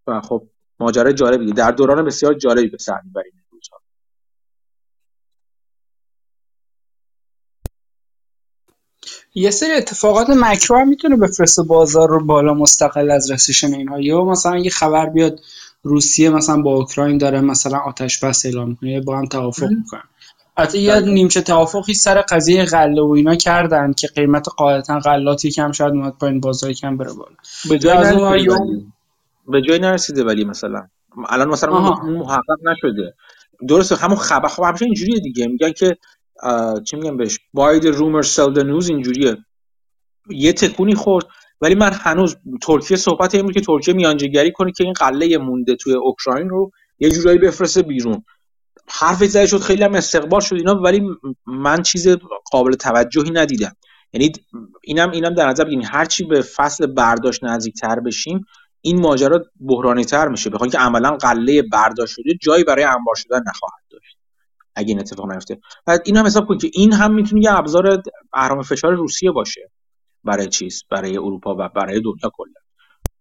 و 0.08 0.22
خب 0.22 0.48
ماجرای 0.80 1.14
جالبی 1.14 1.54
در 1.54 1.72
دوران 1.72 2.06
بسیار 2.06 2.34
جالبی 2.34 2.68
به 2.68 2.78
سر 2.78 3.00
می‌بریم 3.04 3.45
یه 9.36 9.52
سری 9.52 9.72
اتفاقات 9.72 10.30
مکرو 10.30 10.78
هم 10.78 10.88
می‌تونه 10.88 11.16
بفرسته 11.16 11.64
بازار 11.64 12.10
رو 12.10 12.26
بالا 12.26 12.54
مستقل 12.54 13.12
از 13.12 13.32
رسیشن 13.32 13.74
اینها. 13.74 14.00
یا 14.00 14.24
مثلا 14.24 14.58
یه 14.58 14.70
خبر 14.70 15.06
بیاد 15.06 15.40
روسیه 15.84 16.30
مثلا 16.30 16.62
با 16.62 16.76
اوکراین 16.76 17.18
داره 17.18 17.42
مثلا 17.42 17.78
آتش 17.78 18.24
بس 18.24 18.46
اعلام 18.46 18.70
می‌کنه 18.70 19.02
با 19.02 19.18
هم 19.18 19.26
توافق 19.26 19.70
می‌کنن. 19.70 20.04
حتی 20.58 20.80
یه 20.80 20.94
بله. 20.94 21.14
نیمچه 21.14 21.42
توافقی 21.42 21.94
سر 21.94 22.22
قضیه 22.22 22.66
غله 22.66 23.02
و 23.02 23.12
اینا 23.12 23.36
کردن 23.36 23.94
که 23.94 24.08
قیمت 24.08 24.48
قاعدتا 24.58 25.00
غلات 25.00 25.46
یکم 25.46 25.72
شاید 25.72 25.94
اومد 25.94 26.14
پایین 26.20 26.40
بازار 26.40 26.74
کم 26.74 26.98
بره 26.98 27.14
بالا. 27.14 27.36
به 27.70 27.80
جای 27.80 27.98
نرسیده 27.98 28.86
به 29.48 29.62
جای 29.62 29.80
نرسیده 29.80 30.24
ولی 30.24 30.46
مثلا. 30.46 30.88
الان 31.30 31.48
مثلا 31.48 31.80
محقق 32.04 32.60
نشده. 32.64 33.14
درسته 33.68 33.96
همون 33.96 34.18
خبر 34.18 34.48
خب 34.48 34.64
همیشه 34.64 34.86
اینجوریه 34.86 35.20
دیگه. 35.20 35.48
میگن 35.48 35.72
که 35.72 35.98
چی 36.86 36.96
میگن 36.96 37.18
بهش؟ 37.18 37.40
باید 37.54 37.86
رومر 37.86 38.22
سل 38.22 38.66
نیوز 38.66 38.90
اینجوریه. 38.90 39.38
یه 40.30 40.54
تکونی 40.54 40.96
خورد 40.96 41.26
ولی 41.62 41.76
من 41.76 41.92
هنوز 41.94 42.36
ترکیه 42.62 42.98
صحبت 42.98 43.36
این 43.36 43.52
که 43.52 43.62
ترکیه 43.62 43.94
میانجیگری 43.94 44.52
کنه 44.52 44.72
که 44.72 44.84
این 44.84 44.94
قله 44.94 45.38
مونده 45.38 45.76
توی 45.76 45.94
اوکراین 45.94 46.50
رو 46.50 46.72
یه 47.00 47.12
جورایی 47.12 47.38
بفرسته 47.38 47.82
بیرون. 47.82 48.24
حرف 48.88 49.24
زده 49.24 49.48
شد 49.48 49.60
خیلی 49.60 49.84
هم 49.84 49.96
استقبال 49.96 50.42
شد 50.42 50.56
اینا 50.56 50.76
ولی 50.76 51.02
من 51.48 51.82
چیز 51.82 52.08
قابل 52.52 52.74
توجهی 52.74 53.32
ندیدم. 53.32 53.76
یعنی 54.14 54.32
اینم 54.84 55.12
اینم 55.12 55.34
در 55.34 55.50
نظر 55.50 55.64
بگیریم 55.64 55.86
هر 55.86 56.06
چی 56.06 56.24
به 56.24 56.42
فصل 56.42 56.86
برداشت 56.86 57.44
نزدیکتر 57.44 58.00
بشیم 58.00 58.46
این 58.82 59.00
ماجرا 59.00 59.46
بحرانی 59.60 60.06
تر 60.06 60.28
میشه. 60.28 60.50
بخوام 60.50 60.70
که 60.70 60.78
عملا 60.78 61.12
قله 61.12 61.62
برداشت 61.62 62.14
شده 62.16 62.34
جایی 62.42 62.64
برای 62.64 62.84
انبار 62.84 63.16
شدن 63.16 63.44
نخواهد 63.48 63.84
داشت. 63.90 64.18
اگه 64.76 64.90
این 64.90 65.00
اتفاق 65.00 65.32
نیفته. 65.32 65.60
بعد 65.86 66.02
این 66.06 66.18
هم 66.18 66.26
حساب 66.26 66.48
کنید 66.48 66.62
که 66.62 66.70
این 66.74 66.94
هم 66.94 67.14
می‌تونه 67.14 67.44
یه 67.44 67.58
ابزار 67.58 68.04
اهرام 68.34 68.62
فشار 68.62 68.94
روسیه 68.94 69.32
باشه 69.32 69.72
برای 70.24 70.48
چیز 70.48 70.84
برای 70.92 71.18
اروپا 71.18 71.56
و 71.60 71.70
برای 71.76 72.02
دنیا 72.02 72.32
کلا. 72.34 72.54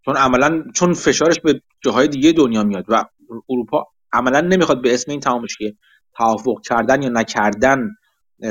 چون 0.04 0.16
عملا 0.16 0.64
چون 0.74 0.94
فشارش 0.94 1.40
به 1.40 1.60
جاهای 1.84 2.08
دیگه 2.08 2.32
دنیا 2.32 2.62
میاد 2.62 2.84
و 2.88 3.04
اروپا 3.48 3.86
عملا 4.12 4.40
نمی‌خواد 4.40 4.82
به 4.82 4.94
اسم 4.94 5.10
این 5.10 5.20
تمام 5.20 5.46
که 5.58 5.74
توافق 6.16 6.60
کردن 6.64 7.02
یا 7.02 7.08
نکردن 7.08 7.88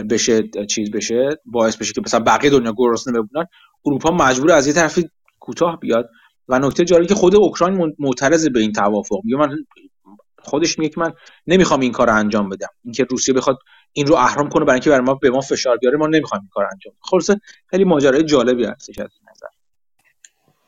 بشه 0.09 0.41
چیز 0.69 0.91
بشه 0.91 1.29
باعث 1.45 1.77
بشه 1.77 1.93
که 1.93 2.01
مثلا 2.05 2.19
بقیه 2.19 2.49
دنیا 2.49 2.73
گرسنه 2.77 3.13
بمونن 3.13 3.47
اروپا 3.85 4.11
مجبور 4.11 4.51
از 4.51 4.67
یه 4.67 4.73
طرفی 4.73 5.09
کوتاه 5.39 5.79
بیاد. 5.79 6.09
و 6.47 6.59
نکته 6.59 6.85
جالبی 6.85 7.07
که 7.07 7.15
خود 7.15 7.35
اوکراین 7.35 7.93
معترض 7.99 8.49
به 8.49 8.59
این 8.59 8.71
توافق. 8.71 9.19
میگه 9.23 9.37
من 9.37 9.49
خودش 10.43 10.79
میگه 10.79 10.93
که 10.93 11.01
من 11.01 11.13
نمی‌خوام 11.47 11.79
این 11.79 11.91
کار 11.91 12.07
رو 12.07 12.15
انجام 12.15 12.49
بدم. 12.49 12.69
اینکه 12.83 13.03
روسیه 13.03 13.33
بخواد 13.33 13.57
این 13.93 14.07
رو 14.07 14.15
اهرام 14.15 14.49
کنه 14.49 14.65
برای 14.65 14.75
اینکه 14.75 14.89
برای 14.89 15.05
ما 15.05 15.13
به 15.13 15.29
ما 15.29 15.41
فشار 15.41 15.77
بیاره 15.77 15.97
ما 15.97 16.07
نمی‌خوایم 16.07 16.41
این 16.41 16.49
کار 16.53 16.67
انجام 16.71 16.93
خلاص 17.01 17.29
خیلی 17.67 17.83
ماجرای 17.83 18.23
جالبی 18.23 18.65
هستش 18.65 18.99
از 18.99 19.09
نظر. 19.31 19.47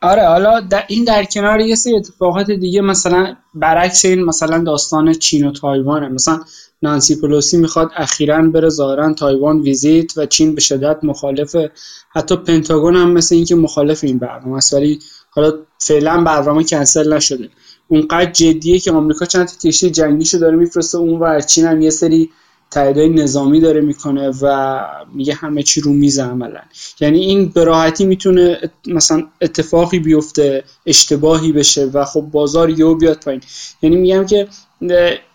آره 0.02 0.28
حالا 0.28 0.70
این 0.88 1.04
در 1.04 1.24
کنار 1.24 1.60
یه 1.60 1.76
سری 1.76 1.96
اتفاقات 1.96 2.52
دیگه 2.52 2.82
مثلا 2.82 3.36
برعکس 3.54 4.06
این 4.06 4.24
مثلا 4.24 4.64
داستان 4.64 5.14
چین 5.14 5.48
و 5.48 5.52
تایوانه. 5.52 6.08
مثلا 6.08 6.40
نانسی 6.82 7.22
پلوسی 7.22 7.58
می‌خواد 7.58 7.92
اخیرا 7.96 8.42
بره 8.42 8.70
ظاهرا 8.70 9.14
تایوان 9.14 9.60
visit 9.60 10.18
و 10.18 10.26
چین 10.26 10.56
به 10.56 10.62
شدت 10.62 11.00
مخالفه 11.04 11.72
حتی 12.10 12.36
پنتاگون 12.36 12.96
هم 12.96 13.12
مثل 13.12 13.36
اینکه 13.36 13.56
مخالف 13.56 14.04
این 14.04 14.20
برنامه 14.20 14.58
است. 14.58 14.74
ولی 14.74 15.00
حالا 15.30 15.54
فعلا 15.80 16.24
برنامه 16.24 16.64
کنسل 16.64 17.14
نشده. 17.14 17.50
اونقدر 17.88 18.32
جدیه 18.32 18.80
که 18.80 18.92
آمریکا 18.92 19.26
چند 19.26 19.48
تا 19.48 19.70
کشتی 19.70 19.90
جنگیشو 19.90 20.38
داره 20.38 20.56
میفرسته 20.56 20.98
اون 20.98 21.20
و 21.20 21.42
چین 21.42 21.66
هم 21.66 21.82
یه 21.82 21.90
سری 21.90 22.30
تاییدهای 22.72 23.10
نظامی 23.10 23.62
داره 23.62 23.82
می‌کنه 23.82 24.32
و 24.42 24.80
میگه 25.14 25.34
همه 25.34 25.64
چی 25.64 25.82
رو 25.82 25.94
میزه 25.94 26.24
عملا. 26.24 26.62
یعنی 27.00 27.20
این 27.20 27.50
به 27.50 27.64
راحتی 27.64 28.06
می‌تونه 28.06 28.72
مثلا 28.88 29.24
اتفاقی 29.42 30.00
بیفته 30.00 30.64
اشتباهی 30.86 31.52
بشه 31.52 31.86
و 31.86 32.06
خب 32.06 32.22
بازار 32.22 32.70
یهو 32.70 32.96
بیاد 32.96 33.24
پایین. 33.24 33.42
یعنی 33.82 33.96
میگم 33.96 34.26
که 34.26 34.48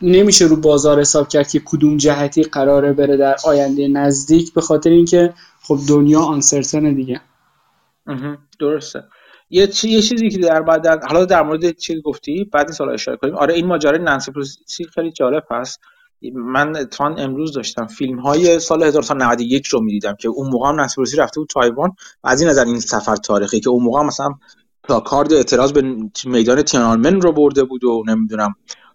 نمیشه 0.02 0.44
رو 0.44 0.56
بازار 0.56 1.00
حساب 1.00 1.28
کرد 1.28 1.48
که 1.48 1.60
کدوم 1.64 1.96
جهتی 1.96 2.42
قراره 2.42 2.92
بره 2.92 3.16
در 3.16 3.36
آینده 3.44 3.88
نزدیک 3.88 4.52
به 4.52 4.60
خاطر 4.60 4.90
اینکه 4.90 5.34
خب 5.62 5.78
دنیا 5.88 6.20
آنسرتن 6.20 6.94
دیگه. 6.94 7.20
درسته. 8.60 9.04
یه, 9.50 9.68
یه 9.84 10.02
چیزی 10.02 10.30
که 10.30 10.38
در 10.38 10.62
بعد 10.62 10.82
در... 10.82 11.00
حالا 11.06 11.24
در 11.24 11.42
مورد 11.42 11.70
چیز 11.78 12.02
گفتی؟ 12.02 12.44
بعد 12.44 12.66
این 12.66 12.72
سال 12.72 12.90
اشاره 12.90 13.16
کنیم. 13.16 13.34
آره 13.34 13.54
این 13.54 13.66
ماجرای 13.66 13.98
نانسی 13.98 14.32
پلوسی 14.32 14.84
خیلی 14.94 15.12
جالب 15.12 15.44
هست. 15.50 15.80
من 16.34 16.76
اتفاقا 16.76 17.14
امروز 17.14 17.52
داشتم 17.52 17.86
فیلم 17.86 18.18
های 18.18 18.60
سال 18.60 18.82
1991 18.82 19.66
رو 19.66 19.80
می‌دیدم 19.80 20.14
که 20.14 20.28
اون 20.28 20.50
موقع 20.50 20.68
هم 20.68 20.74
نانسی 20.74 20.96
پلوسی 20.96 21.16
رفته 21.16 21.40
بود 21.40 21.48
تایوان 21.48 21.90
و 22.24 22.28
از 22.28 22.40
این 22.40 22.50
نظر 22.50 22.64
این 22.64 22.80
سفر 22.80 23.16
تاریخی 23.16 23.60
که 23.60 23.70
اون 23.70 23.84
موقع 23.84 24.02
مثلا 24.02 24.30
کارد 25.04 25.32
اعتراض 25.32 25.72
به 25.72 25.96
میدان 26.24 26.62
تیانانمن 26.62 27.20
رو 27.20 27.32
برده 27.32 27.64
بود 27.64 27.84
و 27.84 28.04
نمی‌دونم 28.06 28.54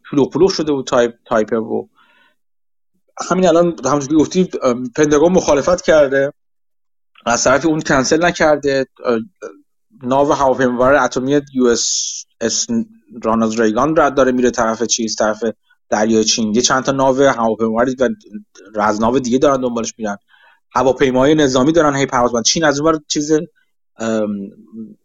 شلوغ 0.10 0.50
شده 0.50 0.72
بود 0.72 0.86
تایپ 0.86 1.14
تایپه 1.26 1.58
و 1.58 1.88
همین 3.30 3.48
الان 3.48 3.76
همونجوری 3.86 4.16
که 4.16 4.16
گفتی 4.16 4.50
پنتاگون 4.96 5.32
مخالفت 5.32 5.82
کرده. 5.82 6.34
از 7.26 7.44
طرفی 7.44 7.68
اون 7.68 7.82
کنسل 7.82 8.26
نکرده. 8.26 8.86
ناو 10.04 10.32
هواپیمابر 10.32 10.94
اتمی 10.94 11.42
U 11.54 11.66
S 12.42 12.68
رانالد 13.24 13.62
ریگان 13.62 13.96
رد 13.98 14.16
داره 14.16 14.32
میره 14.32 14.52
طرف 14.52 14.84
چیز 14.84 15.16
طرف 15.16 15.44
دریای 15.90 16.24
چین. 16.24 16.56
یه 16.56 16.62
چند 16.62 16.84
تا 16.84 16.92
ناو 16.92 17.22
هواپیمابر 17.22 17.90
و 18.00 18.10
رزناو 18.76 19.20
دیگه 19.20 19.38
دارن 19.38 19.62
دنبالش 19.62 19.94
میرن. 19.98 20.18
هواپیماهای 20.72 21.36
نظامی 21.36 21.72
دارن 21.72 21.96
هی 21.96 22.06
پرواز 22.06 22.44
چین 22.46 22.64
از 22.64 22.80
اون 22.80 23.00
چیز 23.08 23.32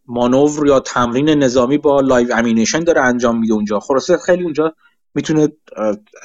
مانور 0.06 0.66
یا 0.66 0.80
تمرین 0.80 1.28
نظامی 1.28 1.78
با 1.78 2.00
live 2.00 2.34
ammunition 2.34 2.80
داره 2.80 3.00
انجام 3.00 3.38
میده 3.38 3.54
اونجا. 3.54 3.80
خلاصه 3.80 4.16
خیلی 4.16 4.44
اونجا 4.44 4.74
می‌تونه 5.14 5.48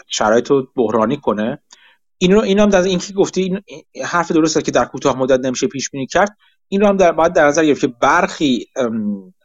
شرایط 0.07 0.49
رو 0.49 0.67
بحرانی 0.75 1.17
کنه. 1.17 1.59
این 2.17 2.31
رو 2.31 2.41
این 2.41 2.59
هم 2.59 2.69
در 2.69 2.81
این 2.81 2.99
که 2.99 3.13
گفتی 3.13 3.41
این 3.41 3.61
حرف 4.05 4.31
درسته 4.31 4.61
که 4.61 4.71
در 4.71 4.85
کوتاه 4.85 5.17
مدت 5.17 5.39
نمیشه 5.39 5.67
پیش 5.67 5.89
بینی 5.89 6.07
کرد. 6.07 6.37
این 6.67 6.81
رو 6.81 6.87
هم 6.87 6.97
در 6.97 7.11
باید 7.11 7.33
در 7.33 7.47
نظر 7.47 7.65
گرفت 7.65 7.81
که 7.81 7.87
برخی 7.87 8.67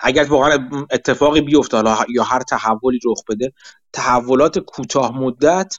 اگر 0.01 0.25
واقعا 0.25 0.69
اتفاقی 0.91 1.41
بیفته 1.41 1.77
حالا 1.77 1.97
یا 2.15 2.23
هر 2.23 2.41
تحولی 2.41 2.99
رخ 3.05 3.25
بده 3.29 3.53
تحولات 3.93 4.59
کوتاه 4.59 5.19
مدت 5.19 5.79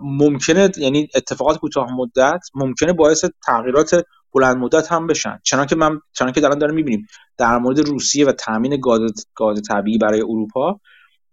ممکنه 0.00 0.70
یعنی 0.76 1.08
اتفاقات 1.14 1.58
کوتاه 1.58 1.92
مدت 1.92 2.40
ممکنه 2.54 2.92
باعث 2.92 3.24
تغییرات 3.46 4.04
بلند 4.34 4.56
مدت 4.56 4.92
هم 4.92 5.06
بشن. 5.06 5.38
چنانکه 5.42 5.76
من 5.76 6.00
چنانکه 6.12 6.44
الان 6.44 6.58
داریم 6.58 6.74
می‌بینیم 6.74 7.06
در 7.38 7.58
مورد 7.58 7.78
روسیه 7.78 8.26
و 8.26 8.32
تامین 8.32 8.80
گاز 8.80 9.26
گاز 9.34 9.62
طبیعی 9.68 9.98
برای 9.98 10.20
اروپا 10.20 10.80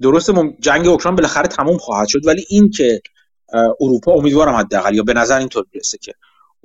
درسته 0.02 0.56
جنگ 0.60 0.88
اوکراین 0.88 1.16
بالاخره 1.16 1.48
تموم 1.48 1.78
خواهد 1.78 2.08
شد 2.08 2.28
ولی 2.28 2.46
این 2.50 2.70
که 2.70 3.02
اروپا 3.82 4.12
امیدوارم 4.12 4.56
حداقل 4.56 4.96
یا 4.96 5.04
به 5.04 5.14
نظر 5.14 5.38
اینطور 5.38 5.66
می‌رسه 5.74 5.98
که 5.98 6.14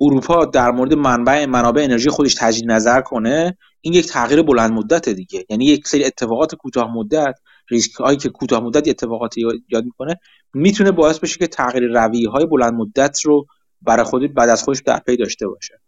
اروپا 0.01 0.45
در 0.45 0.71
مورد 0.71 0.93
منبع 0.93 1.45
منابع 1.45 1.83
انرژی 1.83 2.09
خودش 2.09 2.35
تجدید 2.35 2.71
نظر 2.71 3.01
کنه 3.01 3.57
این 3.81 3.93
یک 3.93 4.07
تغییر 4.07 4.41
بلند 4.41 4.71
مدت 4.71 5.09
دیگه. 5.09 5.45
یعنی 5.49 5.65
یک 5.65 5.87
سری 5.87 6.03
اتفاقات 6.03 6.55
کوتاه 6.55 6.93
مدت 6.93 7.35
ریسک 7.69 7.91
هایی 7.93 8.17
که 8.17 8.29
کوتاه 8.29 8.63
مدت 8.63 8.87
اتفاقاتی 8.87 9.41
یاد 9.69 9.83
می‌کنه 9.83 10.19
می‌تونه 10.53 10.91
باعث 10.91 11.19
بشه 11.19 11.37
که 11.37 11.47
تغییر 11.47 11.83
رویه 11.83 12.29
های 12.29 12.45
بلند 12.45 12.73
مدت 12.73 13.21
رو 13.21 13.45
برای 13.81 14.05
خود 14.05 14.33
بعد 14.33 14.49
از 14.49 14.63
خودش 14.63 14.81
در 14.85 14.99
پی 14.99 15.17
داشته 15.17 15.47
باشه. 15.47 15.79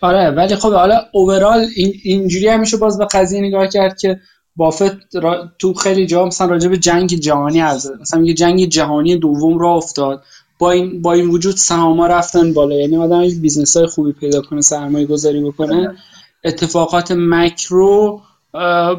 آره 0.00 0.30
ولی 0.30 0.56
خب 0.56 0.72
حالا 0.72 1.00
اوورال 1.12 1.66
این 1.76 1.92
اینجوری 2.04 2.48
همیشه 2.48 2.76
باز 2.76 2.98
به 2.98 3.06
قضیه 3.12 3.40
نگاه 3.40 3.66
کرد 3.66 3.98
که 3.98 4.20
بافت 4.56 5.16
تو 5.58 5.74
خیلی 5.74 6.06
جا 6.06 6.26
مثلا 6.26 6.46
راجع 6.46 6.68
به 6.68 6.76
جنگ 6.76 7.08
جهانی 7.08 7.60
از 7.60 7.92
مثلا 8.00 8.22
یه 8.22 8.34
جنگ 8.34 8.64
جهانی 8.64 9.16
دوم 9.16 9.58
را 9.58 9.74
افتاد. 9.74 10.22
با 10.60 10.70
این 10.70 11.02
با 11.02 11.12
این 11.12 11.30
وجود 11.30 11.56
سهام 11.56 12.02
رفتن 12.02 12.52
بالا. 12.52 12.74
یعنی 12.74 12.96
آدم 12.96 13.22
یک 13.22 13.40
business 13.40 13.76
های 13.76 13.86
خوبی 13.86 14.12
پیدا 14.12 14.42
کنه 14.42 14.60
سرمایه 14.60 15.06
گذاری 15.06 15.40
بکنه 15.40 15.96
اتفاقات 16.44 17.12
مکرو 17.16 18.20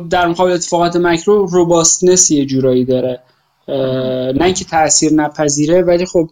در 0.10 0.28
مقابل 0.28 0.52
اتفاقات 0.52 0.96
macro 0.96 1.46
robustness 1.46 2.32
یه 2.32 2.46
جورایی 2.46 2.86
داره. 2.86 3.20
نه 4.38 4.44
اینکه 4.44 4.66
تاثیر 4.66 5.14
نپذیره 5.14 5.82
ولی 5.82 6.06
خب 6.06 6.30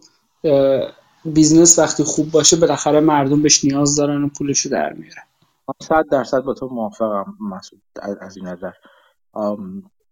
business 1.24 1.78
وقتی 1.78 2.04
خوب 2.04 2.30
باشه 2.30 2.56
بالاخره 2.56 3.00
مردم 3.00 3.42
بهش 3.42 3.64
نیاز 3.64 3.96
دارن 3.96 4.24
و 4.24 4.28
پولشو 4.38 4.68
در 4.68 4.92
میاره 4.92 5.22
صد 5.82 6.04
درصد 6.10 6.40
با 6.40 6.54
تو 6.54 6.68
موافقم 6.68 7.34
مسعود 7.40 7.82
از 8.20 8.36
این 8.36 8.46
نظر. 8.46 8.72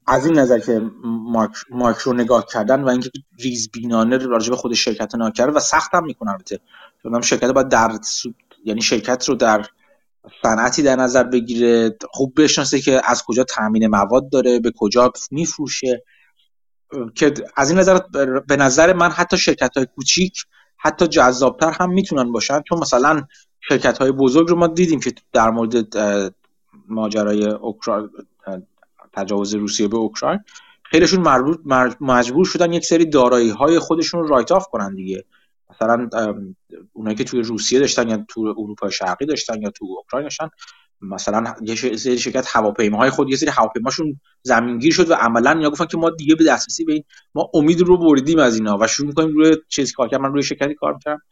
از 0.09 0.26
این 0.26 0.38
نظر 0.38 0.59
که 0.59 0.90
مارک 1.70 1.98
رو 1.98 2.12
نگاه 2.12 2.46
کردن 2.46 2.84
و 2.84 2.88
اینکه 2.88 3.11
ریز 3.38 3.70
بینانه 3.70 4.16
راجع 4.16 4.50
به 4.50 4.56
خود 4.56 4.74
شرکت 4.74 5.14
نگاه 5.14 5.50
و 5.50 5.61
سخت 5.61 5.94
هم 5.94 6.04
می‌کنن 6.04 6.30
البته. 6.30 6.61
چون 7.02 7.20
شرکت 7.20 7.50
باید 7.50 7.68
در 7.68 7.98
یعنی 8.64 8.82
شرکت 8.82 9.28
رو 9.28 9.34
در 9.34 9.66
صنعتی 10.42 10.82
در 10.82 10.96
نظر 10.96 11.24
بگیره. 11.24 11.96
خوب 12.11 12.42
بشناسه 12.42 12.80
که 12.80 13.00
از 13.04 13.22
کجا 13.22 13.44
تامین 13.44 13.86
مواد 13.86 14.30
داره 14.30 14.61
به 14.61 14.72
کجا 14.76 15.12
میفروشه. 15.30 16.02
که 17.14 17.34
از 17.56 17.70
این 17.70 17.78
نظر 17.78 17.98
به 18.48 18.56
نظر 18.56 18.92
من 18.92 19.11
حتی 19.11 19.38
شرکت 19.38 19.76
های 19.76 19.86
کوچیک 19.86 20.44
حتی 20.76 21.06
جذابتر 21.06 21.70
هم 21.70 21.90
می‌تونن 21.90 22.32
باشن. 22.32 22.62
چون 22.68 22.78
مثلا 22.78 23.22
شرکت 23.61 23.98
های 23.98 24.12
بزرگ 24.12 24.48
رو 24.48 24.56
ما 24.56 24.66
دیدیم 24.66 25.00
که 25.00 25.12
در 25.32 25.50
مورد 25.50 25.96
ماجرای 26.88 27.50
اوکراین 27.50 28.11
تجاوز 29.18 29.54
روسیه 29.54 29.88
به 29.88 29.96
اوکراین 29.96 30.40
خیلیشون 30.82 31.20
مربوط 31.20 31.58
مجبور 32.00 32.44
شدن 32.44 32.72
یک 32.72 32.84
سری 32.84 33.06
دارایی 33.06 33.50
های 33.50 33.78
خودشون 33.78 34.28
رایت 34.28 34.52
آف 34.52 34.66
کنن 34.66 34.94
دیگه. 34.94 35.24
مثلا 35.70 36.08
اونایی 36.92 37.16
که 37.16 37.24
توی 37.24 37.42
روسیه 37.42 37.80
داشتن 37.80 38.08
یا 38.08 38.24
تو 38.28 38.40
اروپا 38.58 38.90
شرقی 38.90 39.26
داشتن 39.26 39.62
یا 39.62 39.70
تو 39.70 39.84
اوکراین 39.84 40.24
داشتن 40.24 40.48
مثلا 41.00 41.54
یه 41.62 41.74
سری 41.74 42.18
شرکت 42.18 42.46
هواپیماهای 42.56 43.10
خود 43.10 43.30
یه 43.30 43.36
سری 43.36 43.50
هواپیماشون 43.50 44.20
زمینگیر 44.42 44.92
شد 44.92 45.10
و 45.10 45.14
عملا 45.14 45.60
یا 45.60 45.70
گفتن 45.70 45.86
که 45.86 45.96
ما 45.96 46.10
دیگه 46.10 46.34
به 46.34 46.44
دسترسی 46.44 46.84
به 46.84 46.92
این 46.92 47.04
ما 47.34 47.50
امید 47.54 47.80
رو 47.80 47.98
بریدیم 47.98 48.38
از 48.38 48.54
اینا 48.54 48.78
و 48.80 48.86
شروع 48.86 49.08
می‌کنیم 49.08 49.36
روی 49.36 49.56
چیزی 49.68 49.92
کار 49.92 50.08
کردم. 50.08 50.22
من 50.22 50.32
روی 50.32 50.42
شرکتی 50.42 50.74
کار 50.74 50.94
می‌کردم. 50.94 51.22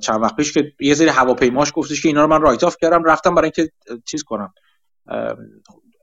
چند 0.00 0.22
وقت 0.22 0.36
پیش 0.36 0.52
که 0.52 0.72
یه 0.80 0.94
سری 0.94 1.08
هواپیماش 1.08 1.72
گفتش 1.74 2.02
که 2.02 2.08
اینا 2.08 2.22
رو 2.22 2.30
من 2.30 2.40
write 2.42 2.64
off 2.64 2.76
کردم 2.80 3.04
رفتم 3.04 3.34
برای 3.34 3.52
اینکه 3.56 3.72
چیز 4.04 4.22
کنم. 4.22 4.52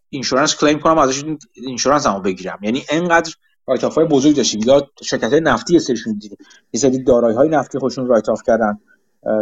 insurance 0.10 0.56
claim 0.56 0.80
کنم 0.80 0.98
ازش 0.98 1.24
insurance 1.54 2.08
هم 2.08 2.22
بگیرم. 2.22 2.60
یعنی 2.62 2.84
انقدر 2.90 3.34
write 3.68 3.84
های 3.84 4.06
بزرگ 4.06 4.36
داشتیم. 4.36 4.62
یا 4.66 4.88
شرکت 5.04 5.32
های 5.32 5.42
نفتی 5.42 5.74
یه 5.74 5.80
سریشون 5.80 6.14
دیدیم. 6.14 6.38
یه 6.74 6.80
سری 6.80 7.04
دارایی 7.04 7.36
های 7.36 7.50
نفتی 7.50 7.80
خودشون 7.80 8.08
write 8.08 8.30
off 8.30 8.42
کردن. 8.48 8.80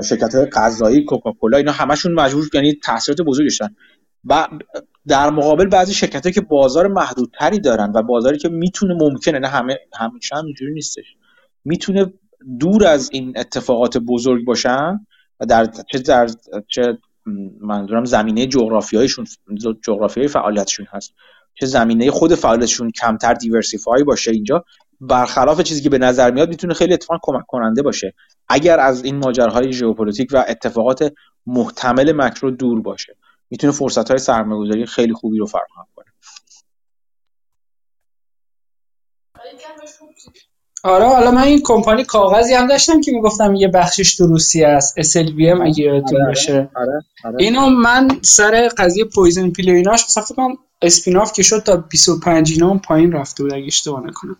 شرکت 0.09 0.36
های 0.36 0.45
غذایی 0.45 1.05
کوکاکولا 1.05 1.57
اینا 1.57 1.72
همشون 1.72 2.13
مجبور 2.13 2.49
یعنی 2.53 2.74
تاثیرات 2.84 3.22
بزرگ 3.22 3.45
داشتن. 3.45 3.76
و 4.26 4.47
در 5.07 5.30
مقابل 5.30 5.66
بعضی 5.66 5.93
شرکت 5.93 6.34
که 6.34 6.41
بازار 6.41 6.88
محدودتری 6.88 7.59
دارن 7.59 7.91
و 7.95 8.03
بازاری 8.03 8.38
که 8.38 8.49
می‌تونه 8.49 8.93
ممکنه 8.93 9.39
نه 9.39 9.47
همه 9.47 9.78
همیشه 9.99 10.36
هم 10.36 10.45
اینجوری 10.45 10.74
نیستش. 10.74 11.16
می‌تونه 11.66 12.13
دور 12.59 12.86
از 12.88 13.09
این 13.13 13.34
اتفاقات 13.38 13.97
بزرگ 13.97 14.45
باشن 14.45 15.05
و 15.39 15.45
در 15.45 15.66
چه 15.91 15.99
در 15.99 16.30
چه 16.68 16.97
منظورم 17.61 18.05
زمینه 18.05 18.47
جغرافیایشون 18.47 19.26
جغرافیای 19.86 20.28
فعالیتشون 20.28 20.86
هست. 20.89 21.13
چه 21.53 21.65
زمینه 21.65 22.11
خود 22.11 22.36
فعالیتشون 22.36 22.91
کمتر 22.91 23.34
diversify 23.34 24.03
باشه 24.03 24.32
اینجا 24.32 24.65
برخلاف 25.01 25.61
چیزی 25.61 25.82
که 25.82 25.89
به 25.89 25.97
نظر 25.97 26.32
میاد 26.32 26.49
می‌تونه 26.49 26.73
خیلی 26.73 26.93
اتفاق 26.93 27.19
کمک 27.23 27.45
کننده 27.47 27.82
باشه. 27.82 28.13
اگر 28.47 28.80
از 28.80 29.03
این 29.03 29.15
ماجراهای 29.15 29.73
ژئوپلیتیک 29.73 30.30
و 30.34 30.45
اتفاقات 30.47 31.13
محتمل 31.45 32.11
مکرو 32.11 32.51
دور 32.51 32.82
باشه 32.82 33.17
می‌تونه 33.49 33.73
فرصت 33.73 34.09
های 34.09 34.19
سرمایه‌گذاری 34.19 34.86
خیلی 34.86 35.13
خوبی 35.13 35.38
رو 35.38 35.45
فراهم 35.45 35.88
کنه. 35.95 36.05
آره 40.86 41.05
حالا 41.05 41.31
من 41.31 41.43
این 41.43 41.61
کمپانی 41.63 42.03
کاغذی 42.03 42.53
هم 42.53 42.67
داشتم 42.67 43.01
که 43.01 43.11
می‌گفتم 43.11 43.55
یه 43.55 43.67
بخشش 43.67 44.15
تو 44.15 44.27
روسیه 44.27 44.67
است. 44.67 45.01
SLVM 45.01 45.61
اگه 45.61 45.83
یادتون 45.83 46.21
آره، 46.21 46.27
باشه. 46.27 46.69
آره، 46.75 47.03
آره. 47.23 47.36
اینو 47.39 47.69
من 47.69 48.07
سر 48.21 48.69
قضیه 48.77 49.05
poison 49.05 49.49
pill 49.49 49.69
ایناش 49.69 50.03
مثلا 50.03 50.23
فکر 50.23 50.36
کنم 50.36 50.57
spin 50.82 51.11
off 51.11 51.34
که 51.33 51.43
شد 51.43 51.63
تا 51.63 51.75
25 51.77 52.51
اینا 52.51 52.77
پایین 52.77 53.11
رفته 53.11 53.43
بود 53.43 53.53
اگه 53.53 53.65
اشتباه 53.65 54.03
نکنم. 54.07 54.36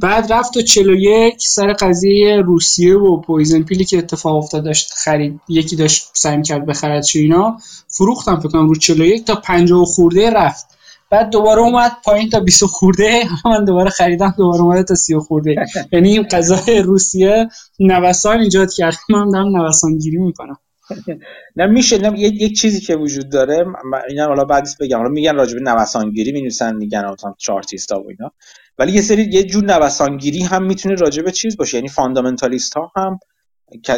بعد 0.00 0.32
رفت 0.32 0.54
تا 0.54 0.60
41 0.60 1.34
سر 1.38 1.72
قضیه 1.72 2.36
روسیه 2.36 2.96
و 2.96 3.20
poison 3.20 3.62
pill 3.62 3.80
ی 3.80 3.84
که 3.84 3.98
اتفاق 3.98 4.36
افتاد 4.36 4.64
داشت 4.64 4.92
خرید 4.96 5.40
یکی 5.48 5.76
داشت 5.76 6.10
سعی 6.12 6.42
کرد 6.42 6.66
بخرد 6.66 7.04
اینا. 7.14 7.56
فروختم 7.88 8.36
فکر 8.40 8.48
کنم 8.48 8.68
رو 8.68 8.74
41 8.76 9.24
تا 9.24 9.34
50 9.34 9.84
خورده 9.84 10.30
رفت. 10.30 10.73
بعد 11.14 11.30
دوباره 11.30 11.60
اومد 11.60 11.92
پایین 12.04 12.30
تا 12.30 12.40
20 12.40 12.64
خورده. 12.64 13.22
من 13.44 13.64
دوباره 13.64 13.90
خریدم 13.90 14.34
دوباره 14.38 14.62
اومد 14.62 14.84
تا 14.84 14.94
30 14.94 15.18
خورده. 15.18 15.56
یعنی 15.92 16.08
این 16.08 16.22
قضای 16.22 16.82
روسیه 16.82 17.48
نوسان 17.80 18.40
ایجاد 18.40 18.72
کرد. 18.72 18.96
من 19.10 19.30
دارم 19.30 19.56
نوسان 19.56 19.98
گیری 19.98 20.18
می‌کنم. 20.18 20.56
نه 21.56 21.66
میشه. 21.66 21.98
نه 21.98 22.20
یک 22.20 22.60
چیزی 22.60 22.80
که 22.80 22.96
وجود 22.96 23.30
داره. 23.30 23.66
اینا 24.08 24.26
حالا 24.26 24.44
بعدش 24.44 24.76
بگم. 24.80 24.96
حالا 24.96 25.08
میگن 25.08 25.36
راجب 25.36 25.58
نوسانگیری 25.58 26.32
می‌نویسن 26.32 26.76
میگن 26.76 27.04
مثلا 27.04 27.34
چارتیستا 27.38 28.00
و 28.00 28.08
اینا. 28.08 28.32
ولی 28.78 28.92
یه 28.92 29.00
سری 29.00 29.22
یه 29.22 29.42
جور 29.44 29.64
نوسانگیری 29.64 30.42
هم 30.42 30.62
می‌تونه 30.62 30.94
راجب 30.94 31.30
چیز 31.30 31.56
باشه. 31.56 31.76
یعنی 31.76 31.88
فاندامنتالیست 31.88 32.74
ها 32.74 32.92
هم 32.96 33.18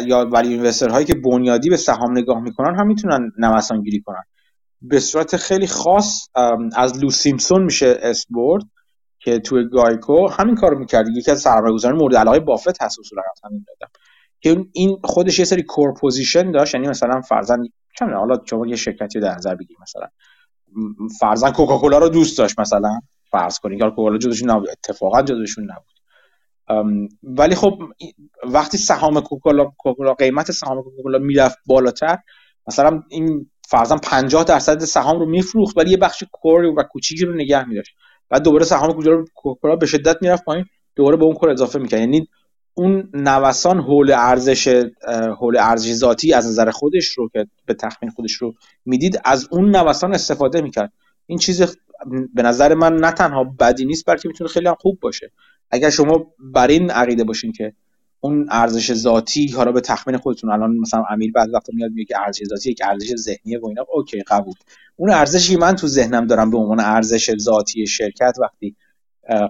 یا 0.05 0.29
ولی 0.31 0.49
اینوستر 0.53 0.89
هایی 0.89 1.05
که 1.05 1.15
بنیادی 1.15 1.69
به 1.69 1.77
سهام 1.77 2.17
نگاه 2.17 2.39
می‌کنن 2.41 2.79
هم 2.79 2.87
می‌تونن 2.87 3.31
نوسانگیری 3.37 4.01
کنن. 4.01 4.23
به 4.81 4.99
صورت 4.99 5.37
خیلی 5.37 5.67
خاص 5.67 6.27
از 6.75 7.03
لو 7.03 7.09
سیمپسون 7.09 7.63
میشه 7.63 7.97
اسپورت 8.01 8.63
که 9.19 9.39
توی 9.39 9.69
GEICO 9.69 10.27
همین 10.27 10.55
کارو 10.55 10.79
می‌کرد. 10.79 11.07
یکی 11.15 11.31
از 11.31 11.41
سرمایه‌گذاران 11.41 11.97
مورد 11.97 12.15
علاقه 12.15 12.39
بافت 12.39 12.81
هست 12.81 12.99
اصولا 12.99 13.21
همین 13.43 13.65
دادم. 13.67 13.91
که 14.41 14.65
این 14.73 14.99
خودش 15.03 15.39
یه 15.39 15.45
سری 15.45 15.63
core 15.63 15.93
position 15.93 16.51
داشت 16.51 16.75
یعنی 16.75 16.87
مثلا 16.87 17.21
فرضاً 17.21 17.57
چون 17.99 18.13
حالا 18.13 18.37
شما 18.45 18.67
یه 18.67 18.75
شرکتی 18.75 19.19
در 19.19 19.35
نظر 19.35 19.55
بگیرید 19.55 19.77
مثلا. 19.81 20.07
فرضاً 21.19 21.51
کوکاکولا 21.51 21.97
رو 21.97 22.09
دوست 22.09 22.37
داشت 22.37 22.59
مثلا 22.59 22.99
فرض 23.31 23.59
کنید 23.59 23.79
که 23.79 23.83
کوکاکولا 23.85 24.17
جزشون 24.17 24.51
نبود 24.51 24.69
اتفاقا 24.69 25.21
جزشون 25.21 25.67
نبود. 25.71 25.97
ولی 27.23 27.55
خب 27.55 27.79
وقتی 28.43 28.77
سهام 28.77 29.21
کوکاکولا 29.21 30.13
قیمت 30.13 30.51
سهام 30.51 30.83
کوکاکولا 30.83 31.19
می‌رفت 31.19 31.57
بالاتر 31.65 32.17
مثلا 32.67 33.03
این 33.09 33.51
فرضاً 33.69 33.97
50 33.97 34.43
درصد 34.43 34.79
سهام 34.79 35.19
رو 35.19 35.25
میفروخت 35.25 35.77
ولی 35.77 35.91
یه 35.91 35.97
بخش 35.97 36.23
کور 36.31 36.63
و 36.63 36.83
کوچیکی 36.83 37.25
رو 37.25 37.35
نگه 37.35 37.67
می‌داشت. 37.67 37.95
بعد 38.29 38.43
دوباره 38.43 38.65
سهام 38.65 39.03
کوکاکولا 39.35 39.75
به 39.75 39.85
شدت 39.85 40.17
می‌رفت 40.21 40.43
پایین 40.43 40.65
دوباره 40.95 41.17
به 41.17 41.25
اون 41.25 41.33
کور 41.33 41.49
اضافه 41.49 41.79
می‌کرد. 41.79 41.99
یعنی 41.99 42.27
اون 42.73 43.09
نوسان 43.13 43.79
حول 43.79 44.11
ارزش 44.11 44.85
حول 45.39 45.57
ارزش 45.57 45.93
ذاتی 45.93 46.33
از 46.33 46.47
نظر 46.47 46.71
خودش 46.71 47.07
رو 47.07 47.29
که 47.33 47.47
به 47.65 47.73
تخمین 47.73 48.11
خودش 48.11 48.33
رو 48.33 48.53
می‌دید 48.85 49.21
از 49.25 49.47
اون 49.51 49.75
نوسان 49.75 50.13
استفاده 50.13 50.61
می‌کرد. 50.61 50.93
این 51.25 51.37
چیز 51.37 51.77
به 52.33 52.41
نظر 52.41 52.73
من 52.73 52.95
نه 52.95 53.11
تنها 53.11 53.43
بدی 53.43 53.85
نیست 53.85 54.03
بلکه 54.07 54.27
می‌تونه 54.27 54.49
خیلی 54.49 54.67
هم 54.67 54.75
خوب 54.79 54.99
باشه. 54.99 55.31
اگر 55.71 55.89
شما 55.89 56.25
بر 56.39 56.67
این 56.67 56.91
عقیده 56.91 57.23
باشین 57.23 57.51
که 57.51 57.73
اون 58.27 58.47
ارزش 58.51 58.93
ذاتی 58.93 59.47
حالا 59.47 59.71
به 59.71 59.81
تخمین 59.81 60.17
خودتون 60.17 60.51
الان 60.51 60.77
مثلا 60.77 61.03
امیر 61.09 61.31
بعد 61.31 61.49
وقتا 61.53 61.73
میاد 61.75 61.91
میگه 61.91 62.05
که 62.05 62.21
ارزش 62.21 62.43
ذاتی 62.43 62.71
یک 62.71 62.81
ارزش 62.85 63.15
ذهنیه 63.15 63.59
و 63.59 63.67
اینا. 63.67 63.85
اوکی 63.93 64.21
قبول. 64.21 64.53
اون 64.95 65.11
ارزشی 65.11 65.55
من 65.55 65.75
تو 65.75 65.87
ذهنم 65.87 66.27
دارم 66.27 66.51
به 66.51 66.57
عنوان 66.57 66.79
ارزش 66.79 67.35
ذاتی 67.37 67.87
شرکت 67.87 68.33
وقتی 68.41 68.75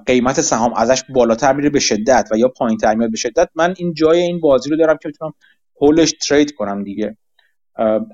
قیمت 0.05 0.41
سهام 0.41 0.73
ازش 0.73 1.03
بالاتر 1.09 1.53
میره 1.53 1.69
به 1.69 1.79
شدت 1.79 2.29
و 2.31 2.37
یا 2.37 2.47
پایین 2.47 2.77
تر 2.77 2.95
میاد 2.95 3.11
به 3.11 3.17
شدت 3.17 3.49
من 3.55 3.73
این 3.77 3.93
جای 3.93 4.19
این 4.19 4.39
بازی 4.39 4.69
رو 4.69 4.77
دارم 4.77 4.97
که 5.01 5.09
بتونم 5.09 5.33
هولش 5.81 6.13
ترید 6.27 6.53
کنم 6.55 6.83
دیگه. 6.83 7.17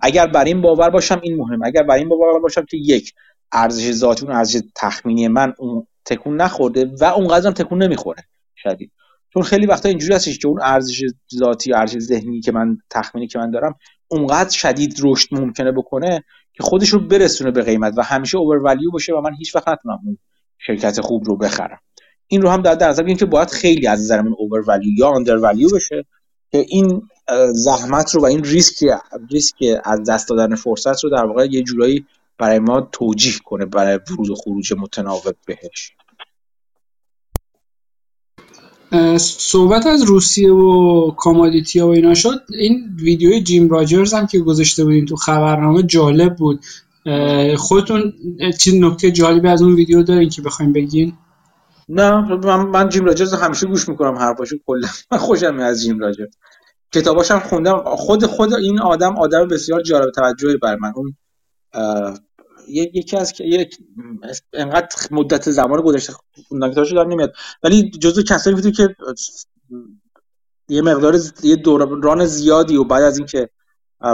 اگر 0.02 0.28
بر 0.28 0.44
این 0.44 0.62
باور 0.62 0.90
باشم 0.90 1.20
این 1.24 1.38
مهم. 1.38 1.64
اگر 1.64 1.84
بر 1.84 1.96
این 1.96 2.10
باور 2.10 2.40
باشم 2.40 2.66
که 2.66 2.78
یک 2.78 3.14
ارزش 3.52 3.92
ذاتی 3.92 4.26
اون 4.26 4.36
ارزش 4.36 4.62
تخمینی 4.76 5.28
من 5.28 5.54
اون 5.58 5.88
تکون 6.06 6.42
نخورده 6.42 6.92
و 7.00 7.04
اونقدر 7.04 7.48
هم 7.48 7.54
تکون 7.54 7.84
نمی‌خوره. 7.84 8.24
شدید. 8.56 8.92
چون 9.34 9.44
خیلی 9.44 9.66
وقتا 9.66 9.90
اینجوری 9.90 10.14
هستش 10.14 10.40
که 10.40 10.48
اون 10.48 10.60
ارزش 10.62 11.02
ذاتی 11.36 11.74
ارزش 11.74 12.00
ذهنی 12.00 12.42
که 12.42 12.52
من 12.52 12.78
تخمینی 12.90 13.28
که 13.28 13.40
من 13.40 13.52
دارم 13.52 13.76
اونقدر 14.08 14.50
شدید 14.50 15.00
رشد 15.04 15.28
ممکنه 15.32 15.72
بکنه 15.72 16.24
که 16.54 16.64
خودش 16.64 16.90
رو 16.90 17.00
برسونه 17.00 17.52
به 17.52 17.62
قیمت 17.62 17.94
و 17.98 18.02
همیشه 18.02 18.38
اوور 18.38 18.76
باشه 18.94 19.14
و 19.14 19.22
من 19.22 19.36
هیچ 19.36 19.56
وقت 19.56 19.68
نتونم 19.68 20.00
اون 20.06 20.18
شرکت 20.58 21.02
خوب 21.02 21.24
رو 21.26 21.38
بخرم. 21.38 21.80
این 22.28 22.42
رو 22.42 22.50
هم 22.50 22.62
در 22.62 22.90
نظر 22.90 23.14
که 23.14 23.26
باید 23.26 23.50
خیلی 23.50 23.88
از 23.88 24.00
نظر 24.00 24.22
من 24.22 24.34
اوور 24.38 24.80
یا 24.98 25.08
آندر 25.08 25.38
بشه 25.76 26.06
که 26.52 26.66
این 26.68 27.02
زحمت 27.54 28.16
رو 28.16 28.22
و 28.22 28.26
این 28.26 28.44
ریسک 28.44 28.86
ریسک 29.32 29.56
از 29.84 30.10
دست 30.10 30.30
دادن 30.30 30.56
فرصت 30.56 31.04
رو 31.04 31.10
در 31.10 31.26
واقع 31.26 31.46
یه 31.46 31.64
جورایی 31.64 32.06
برای 32.38 32.60
ما 32.60 32.82
توجیه 32.82 33.34
کنه 33.46 33.66
برای 33.66 34.00
ورود 34.10 34.30
و 34.30 34.36
خروج 34.36 34.74
متناوب 34.74 35.36
بهش. 35.46 35.94
صحبت 39.18 39.86
از 39.86 40.04
روسیه 40.04 40.52
و 40.52 41.12
کامادیتی 41.12 41.82
و 41.82 41.88
اینا 41.88 42.14
شد 42.14 42.40
این 42.50 42.98
ویدیوی 43.02 43.42
جیم 43.44 43.70
راجرز 43.70 44.14
هم 44.14 44.28
که 44.28 44.40
گذاشته 44.40 44.84
بودیم 44.84 45.06
تو 45.06 45.16
خبرنامه 45.16 45.84
جالب 45.84 46.36
بود. 46.36 46.66
خودتون 47.58 48.14
چیز 48.60 48.74
نکته 48.74 49.12
جالبی 49.12 49.48
از 49.48 49.62
اون 49.62 49.76
ویدیو 49.76 50.04
دارین 50.04 50.30
که 50.30 50.42
بخوایم 50.42 50.74
بگین؟ 50.74 51.14
نه 51.90 52.12
من, 52.36 52.66
من 52.66 52.90
جیم 52.90 53.06
راجرز 53.06 53.34
همیشه 53.34 53.68
گوش 53.68 53.90
می‌کنم 53.90 54.16
حرفاشو 54.16 54.56
کلا. 54.66 54.88
من 55.12 55.18
خوشم 55.18 55.60
از 55.60 55.84
جیم 55.84 56.00
راجرز. 56.00 56.36
کتاباشم 56.94 57.40
خوندم 57.40 57.84
خود 57.86 58.26
خود 58.26 58.54
این 58.54 58.80
آدم 58.80 59.18
آدم 59.18 59.48
بسیار 59.48 59.82
جالب 59.82 60.12
توجهی 60.12 60.58
بر 60.58 60.76
من. 60.76 60.94
اون 60.96 61.16
یکی 62.68 63.18
از 63.18 63.34
یک 63.40 63.78
انقدر 64.54 64.88
مدت 65.12 65.52
زمان 65.52 65.82
گذشته 65.82 66.14
خوندن 66.48 66.72
کتابش 66.72 66.92
دارم 66.92 67.12
نمیاد. 67.12 67.34
ولی 67.64 67.90
جزو 67.90 68.24
کسایی 68.24 68.56
بود 68.56 68.76
که 68.76 68.96
یه 70.70 70.82
مقدار 70.82 71.20
یه 71.44 71.56
دوران 71.56 72.26
زیادی 72.26 72.78
و 72.78 72.84
بعد 72.84 73.04
از 73.04 73.18
اینکه 73.18 73.50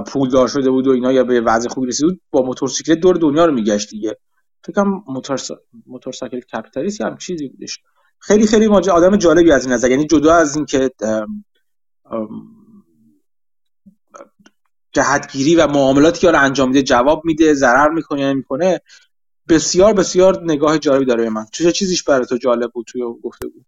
پولدار 0.08 0.48
شده 0.48 0.70
بود 0.70 0.88
و 0.88 0.92
اینا 0.92 1.12
یا 1.12 1.24
به 1.24 1.42
وضع 1.42 1.70
خوبی 1.70 1.88
رسید 1.88 2.08
بود 2.08 2.22
با 2.32 2.42
موتورسیکلت 2.42 3.00
دور 3.00 3.16
دنیا 3.16 3.46
رو 3.46 3.54
میگشت 3.54 3.90
دیگه. 3.90 4.18
فکرم 4.64 5.04
موتور 5.08 5.40
موتورسیکل 5.86 6.40
کپیتالیست 6.40 7.02
هم 7.02 7.18
چیزی 7.18 7.48
بودش. 7.48 7.80
خیلی 8.20 8.48
خیلی 8.48 8.68
آدم 8.68 9.16
جالبی 9.16 9.52
از 9.52 9.66
این 9.66 9.74
نظر. 9.74 9.92
یعنی 9.92 10.08
جدا 10.08 10.34
از 10.34 10.56
اینکه 10.56 10.92
جهتگیری 14.94 15.56
و 15.56 15.68
معاملاتی 15.68 16.20
که 16.20 16.38
انجام 16.38 16.70
میده 16.70 16.84
جواب 16.84 17.22
میده 17.26 17.54
ضرر 17.54 17.90
می‌کنه 17.90 18.22
یا 18.22 18.34
نمی‌کنه. 18.34 18.82
بسیار 19.50 19.94
بسیار 19.94 20.44
نگاه 20.44 20.80
جالبی 20.80 21.06
داره 21.06 21.24
به 21.24 21.30
من. 21.30 21.46
چه 21.52 21.72
چیزیش 21.72 22.04
برای 22.04 22.26
تو 22.26 22.38
جالب 22.38 22.72
بود 22.72 22.86
توی 22.88 23.02
گفته 23.24 23.48
بود 23.48 23.66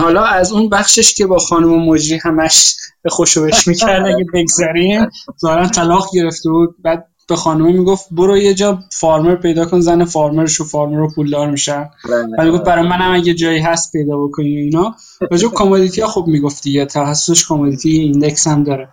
حالا 0.00 0.24
از 0.24 0.52
اون 0.52 0.68
بخشش 0.68 1.14
که 1.14 1.26
با 1.26 1.38
خانم 1.38 1.68
مجری 1.68 2.18
همش 2.18 2.76
به 3.02 3.10
خوش 3.10 3.42
و 3.42 3.49
بش 3.49 3.68
می‌کرد 3.68 4.06
اگه 4.06 4.24
بگذاریم 4.34 5.10
ظاهرا 5.40 5.68
طلاق 5.68 6.08
گرفته 6.14 6.50
بود. 6.50 6.76
بعد 6.82 7.08
به 7.28 7.36
خانمه 7.36 7.72
می‌گفت 7.72 8.06
برو 8.10 8.38
یه 8.38 8.54
جا 8.54 8.78
farmer 8.92 9.36
پیدا 9.36 9.64
کن 9.64 9.80
زن 9.80 10.04
farmer 10.04 10.44
شو 10.44 10.64
farmer 10.64 10.96
رو 10.96 11.10
پولدار 11.14 11.50
میشن. 11.50 11.90
ولی 12.38 12.50
گفت 12.50 12.64
برای 12.64 12.88
منم 12.88 13.14
اگه 13.14 13.34
جایی 13.34 13.60
هست 13.60 13.92
پیدا 13.92 14.16
بکنی 14.18 14.56
اینا. 14.56 14.94
راجع 15.30 15.48
commodity 15.48 16.00
ها 16.00 16.08
خب 16.08 16.24
می‌گفت 16.26 16.62
دیگه 16.62 16.84
تخصصش 16.84 17.44
commodity 17.46 17.90
index 17.90 18.46
هم 18.46 18.64
داره. 18.64 18.88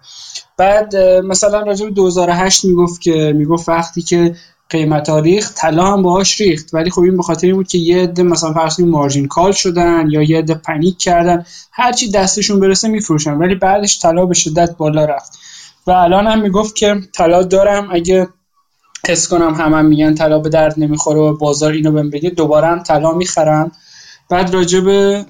بعد 0.57 0.95
مثلا 1.25 1.59
راجع 1.59 1.85
به 1.85 1.91
2008 1.91 2.65
می‌گفت 2.65 3.01
که 3.01 3.33
می‌گفت 3.35 3.69
وقتی 3.69 4.01
که 4.01 4.35
قیمت 4.69 5.09
ها 5.09 5.19
ریخت 5.19 5.55
طلا 5.55 5.85
هم 5.85 6.01
باهاش 6.01 6.41
ریخت. 6.41 6.73
ولی 6.73 6.91
خب 6.91 7.01
این 7.01 7.17
به 7.17 7.23
خاطر 7.23 7.47
این 7.47 7.55
بود 7.55 7.67
که 7.67 7.77
یه 7.77 8.03
عده 8.03 8.23
مثلا 8.23 8.53
فرض 8.53 8.79
مارجین 8.79 9.27
کال 9.27 9.51
شدن 9.51 10.07
یا 10.09 10.21
یه 10.21 10.37
عده 10.37 10.53
پنیک 10.53 10.97
کردن. 10.97 11.45
هرچی 11.71 12.11
دستشون 12.11 12.59
برسه 12.59 12.87
میفروشن 12.87 13.33
ولی 13.33 13.55
بعدش 13.55 14.01
طلا 14.01 14.25
به 14.25 14.33
شدت 14.33 14.77
بالا 14.77 15.05
رفت. 15.05 15.39
و 15.87 15.91
الان 15.91 16.27
هم 16.27 16.41
می‌گفت 16.41 16.75
که 16.75 16.95
طلا 17.13 17.43
دارم 17.43 17.87
اگه 17.91 18.27
حس 19.07 19.27
کنم 19.27 19.53
همه 19.53 19.77
هم 19.77 19.85
میگن 19.85 20.15
طلا 20.15 20.39
به 20.39 20.49
درد 20.49 20.73
نمی‌خوره 20.77 21.19
و 21.19 21.37
بازار 21.37 21.71
اینو 21.71 21.91
بهم 21.91 22.09
بگه 22.09 22.29
دوباره 22.29 22.67
هم 22.67 22.83
طلا 22.83 23.11
می‌خرم 23.11 23.71
بعد 24.29 24.53
راجع 24.53 24.79
به 24.79 25.25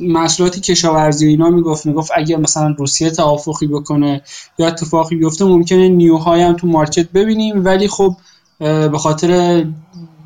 محصولات 0.00 0.58
کشاورزی 0.58 1.26
و 1.26 1.28
اینا 1.28 1.50
می‌گفت 1.50 1.86
می‌گفت 1.86 2.10
اگه 2.14 2.36
مثلا 2.36 2.74
روسیه 2.78 3.10
توافقی 3.10 3.66
بکنه 3.66 4.22
یا 4.58 4.66
اتفاقی 4.66 5.16
بیفته 5.16 5.44
ممکنه 5.44 5.88
نیوهای 5.88 6.42
هم 6.42 6.56
تو 6.56 6.66
مارکت 6.66 7.10
ببینیم. 7.10 7.64
ولی 7.64 7.88
خب 7.88 8.16
به 8.58 8.98
خاطر 8.98 9.64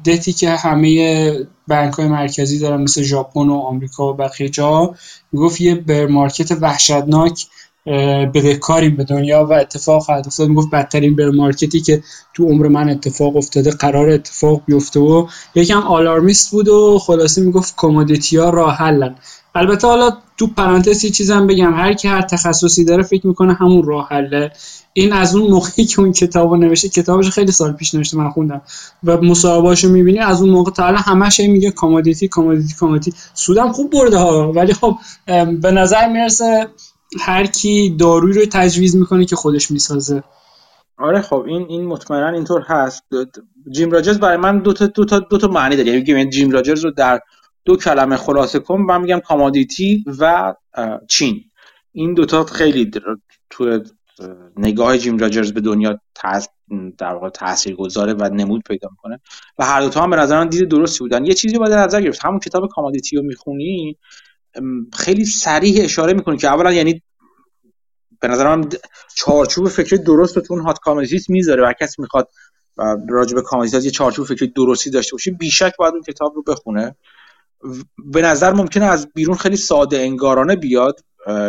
دتی 0.06 0.32
که 0.32 0.50
همه 0.50 1.32
بانک 1.68 1.94
های 1.94 2.08
مرکزی 2.08 2.58
دارن 2.58 2.82
مثل 2.82 3.02
ژاپن 3.02 3.48
و 3.48 3.54
آمریکا 3.54 4.12
و 4.12 4.16
بقیه 4.16 4.48
جا 4.48 4.94
می‌گفت 5.32 5.60
یه 5.60 5.74
بر 5.74 6.06
مارکت 6.06 6.52
وحشتناک 6.52 7.46
بدهکاریم 8.34 8.96
به 8.96 9.04
دنیا 9.04 9.46
و 9.46 9.52
اتفاق 9.52 10.02
خواهد 10.02 10.26
افتاد. 10.26 10.48
می‌گفت 10.48 10.70
بدترین 10.70 11.16
بر 11.16 11.30
مارکتی 11.30 11.80
که 11.80 12.02
تو 12.34 12.44
عمر 12.44 12.68
من 12.68 12.88
اتفاق 12.88 13.36
افتاده 13.36 13.70
قرار 13.70 14.10
اتفاق 14.10 14.62
بیفته 14.66 15.00
و 15.00 15.26
یکم 15.54 15.80
alarmist 15.80 16.50
بود 16.50 16.68
و 16.68 16.98
خلاصه 16.98 17.42
می‌گفت 17.42 17.74
commodity 17.76 18.36
ها 18.36 18.50
راه 18.50 18.76
حلن. 18.76 19.14
البته 19.54 19.86
حالا 19.86 20.10
تو 20.36 20.46
پرانتز 20.46 21.04
یه 21.04 21.10
چیزم 21.10 21.46
بگم 21.46 21.74
هر 21.74 21.92
کی 21.92 22.08
هر 22.08 22.22
تخصصی 22.22 22.84
داره 22.84 23.02
فکر 23.02 23.26
می‌کنه 23.26 23.54
همون 23.54 23.82
راه 23.82 24.08
حله. 24.08 24.52
این 24.92 25.12
از 25.12 25.36
اون 25.36 25.50
موقعی 25.50 25.84
که 25.84 26.00
اون 26.00 26.12
کتابو 26.12 26.56
نوشته 26.56 26.88
کتابش 26.88 27.30
خیلی 27.30 27.52
سال 27.52 27.72
پیش 27.72 27.94
نوشته 27.94 28.16
من 28.16 28.30
خوندم. 28.30 28.62
و 29.04 29.16
مصاحبهاشو 29.16 29.88
می‌بینی 29.88 30.18
از 30.18 30.42
اون 30.42 30.50
موقع 30.50 30.70
تا 30.70 30.86
الان 30.86 31.02
همش 31.02 31.40
میگه 31.40 31.70
commodity 31.70 32.28
commodity 32.28 32.74
commodity 32.74 33.16
سودم 33.34 33.72
خوب 33.72 33.90
برده 33.90 34.18
ها 34.18 34.52
ولی 34.52 34.74
خب 34.74 34.96
به 35.60 35.70
نظر 35.70 36.08
می‌رسه 36.08 36.68
هر 37.20 37.46
کی 37.46 37.96
داروی 37.96 38.32
رو 38.32 38.46
تجویز 38.52 38.96
می‌کنه 38.96 39.24
که 39.24 39.36
خودش 39.36 39.70
می‌سازه. 39.70 40.22
آره 40.98 41.20
خب 41.20 41.44
این 41.46 41.66
این 41.68 41.86
مطمئنا 41.86 42.28
اینطور 42.28 42.62
هست. 42.62 43.02
جیم 43.70 43.90
راجرز 43.90 44.18
برای 44.18 44.36
من 44.36 44.58
دو 44.58 44.72
تا 44.72 44.86
دو 44.86 45.04
تا 45.04 45.18
دو 45.18 45.38
تا 45.38 45.48
معنی 45.48 45.76
داره. 45.76 46.08
یعنی 46.08 46.30
جیم 46.30 46.50
راجرز 46.50 46.84
رو 46.84 46.90
در 46.90 47.20
دو 47.64 47.76
کلمه 47.76 48.16
خلاصه 48.16 48.58
کن 48.58 48.80
من 48.80 49.00
میگم 49.00 49.20
commodity 49.20 50.04
و 50.18 50.54
چین. 51.08 51.44
این 51.92 52.14
دوتا 52.14 52.44
خیلی 52.44 52.90
تو 53.50 53.80
نگاه 54.56 54.98
جیم 54.98 55.18
راجرز 55.18 55.52
به 55.52 55.60
دنیا 55.60 56.00
در 56.98 57.14
واقع 57.14 57.28
تاثیر 57.28 57.76
گذاره 57.76 58.14
و 58.14 58.28
نمود 58.34 58.62
پیدا 58.66 58.88
می‌کنه. 58.90 59.20
و 59.58 59.64
هر 59.64 59.80
دوتا 59.80 60.02
هم 60.02 60.10
به 60.10 60.16
نظر 60.16 60.38
من 60.38 60.48
دید 60.48 60.68
درستی 60.68 60.98
بودن. 60.98 61.24
یه 61.24 61.34
چیزی 61.34 61.58
باید 61.58 61.72
نظر 61.72 62.00
گرفت. 62.00 62.24
همون 62.24 62.38
کتاب 62.38 62.68
commodity 62.68 63.16
رو 63.16 63.22
می‌خونی؟ 63.22 63.98
خیلی 64.92 65.24
سریع 65.24 65.84
اشاره 65.84 66.12
می‌کنه 66.12 66.36
که 66.36 66.48
اولا 66.48 66.72
یعنی 66.72 67.02
به 68.20 68.28
نظرم 68.28 68.68
چارچوب 69.14 69.68
فکری 69.68 69.98
درست 69.98 70.38
تو 70.38 70.54
اون 70.54 70.62
هات 70.62 70.78
کامنتیت 70.78 71.30
می‌ذاره. 71.30 71.68
و 71.68 71.72
کسی 71.80 72.02
می‌خواد 72.02 72.28
راجع 73.08 73.34
به 73.34 73.42
کامنتیت 73.42 73.84
یه 73.84 73.90
چارچوب 73.90 74.26
فکری 74.26 74.48
درستی 74.48 74.90
داشته 74.90 75.12
باشه 75.12 75.30
بیشک 75.30 75.72
باید 75.78 75.94
اون 75.94 76.02
کتاب 76.02 76.32
رو 76.34 76.42
بخونه. 76.42 76.96
به 77.98 78.22
نظر 78.22 78.52
ممکنه 78.52 78.84
از 78.84 79.08
بیرون 79.14 79.36
خیلی 79.36 79.56
ساده 79.56 79.98
انگارانه 79.98 80.56
بیاد 80.56 81.00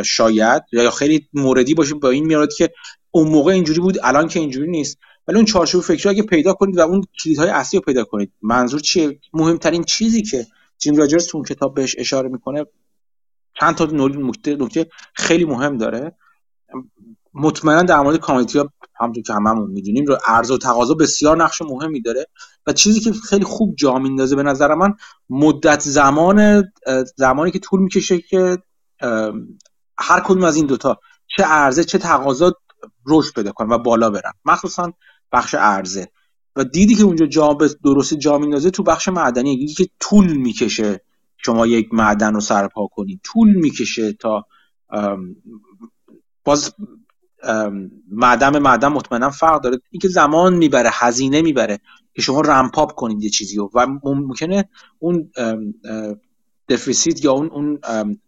شاید 0.06 0.64
یا 0.72 0.92
خیلی 0.92 1.28
موردی 1.34 1.74
باشه 1.74 1.96
با 1.96 2.10
این 2.10 2.26
میاد 2.26 2.54
که 2.54 2.70
اون 3.12 3.28
موقع 3.28 3.52
اینجوری 3.52 3.80
بود 3.80 3.98
الان 4.04 4.28
که 4.28 4.40
اینجوری 4.40 4.70
نیست. 4.70 4.98
ولی 5.28 5.38
اون 5.38 5.46
چارچوب 5.46 5.82
فکری 5.82 6.10
اگه 6.10 6.24
پیدا 6.24 6.54
کنید 6.54 6.78
و 6.78 6.82
اون 6.82 7.04
کلیدهای 7.24 7.50
اصلی 7.50 7.80
رو 7.80 7.84
پیدا 7.86 8.04
کنید 8.04 8.32
منظور 8.42 8.80
چیه؟ 8.80 9.20
مهمترین 9.34 9.84
چیزی 9.84 10.22
که 10.22 10.48
جیم 10.78 10.96
راجرز 10.96 11.28
تو 11.28 11.38
اون 11.38 11.46
کتاب 11.46 11.74
بهش 11.74 11.96
اشاره 11.98 12.30
می‌کنه 12.30 12.66
چند 13.60 13.76
تا 13.76 13.86
نکته 13.86 14.56
نکته 14.56 14.88
خیلی 15.14 15.46
مهم 15.46 15.78
داره. 15.78 16.16
مطمئنا 17.34 17.84
در 17.84 18.00
مورد 18.02 18.18
کامیتی 18.18 18.60
ها 18.60 18.70
همونطور 19.00 19.24
که 19.24 19.34
هممون 19.34 19.72
می‌دونیم 19.72 20.06
رو 20.06 20.18
عرض 20.28 20.52
و 20.52 20.58
تقاضا 20.58 20.94
بسیار 20.94 21.38
نقش 21.38 21.62
مهمی 21.62 22.02
داره 22.02 22.28
و 22.68 22.74
چیزی 22.74 23.00
که 23.00 23.12
خیلی 23.14 23.46
خوب 23.46 23.76
جا 23.76 24.00
میندازه 24.00 24.36
به 24.36 24.44
نظر 24.44 24.74
من 24.74 24.94
مدت 25.30 25.80
زمان 25.80 26.64
زمانی 27.18 27.52
که 27.52 27.60
طول 27.60 27.80
می‌کشه 27.80 28.22
که 28.22 28.58
هر 29.98 30.20
کدوم 30.20 30.44
از 30.44 30.56
این 30.56 30.66
دوتا 30.66 31.00
چه 31.38 31.44
عرضه 31.44 31.84
چه 31.84 31.98
تقاضا 31.98 32.54
رشد 33.06 33.34
پیدا 33.34 33.52
کنن 33.52 33.70
و 33.70 33.78
بالا 33.78 34.10
برن. 34.10 34.32
مخصوصا 34.46 34.94
بخش 35.32 35.56
عرضه 35.56 36.08
و 36.56 36.64
دیدی 36.64 36.96
که 36.96 37.04
اونجا 37.04 37.26
جا 37.26 37.58
درست 37.84 38.14
جا 38.14 38.38
میندازه 38.38 38.70
تو 38.70 38.84
بخش 38.84 39.08
معدنی 39.08 39.58
دیدی 39.58 39.74
که 39.74 39.88
طول 40.00 40.34
می‌کشه. 40.34 41.02
شما 41.46 41.68
یک 41.68 41.94
معدن 41.94 42.34
رو 42.34 42.40
سرپا 42.40 42.88
کنید. 42.88 43.20
طول 43.24 43.54
می‌کشه 43.54 44.14
تا 44.14 44.46
باز 46.44 46.76
معدن 48.12 48.60
معدن 48.60 48.88
مطمئنا 48.88 49.30
فرق 49.30 49.62
داره. 49.62 49.82
اینکه 49.92 50.08
زمان 50.08 50.54
می‌بره 50.54 50.90
هزینه 50.94 51.42
می‌بره 51.42 51.80
که 52.14 52.22
شما 52.22 52.42
رمپاپ 52.42 52.96
کنید 52.96 53.24
یه 53.24 53.30
چیزی 53.30 53.58
رو. 53.58 53.72
و 53.74 53.88
ممکنه 54.04 54.70
اون 55.00 55.32
دفیسیت 56.70 57.26
یا 57.26 57.32
اون 57.32 57.50
اون 57.50 57.80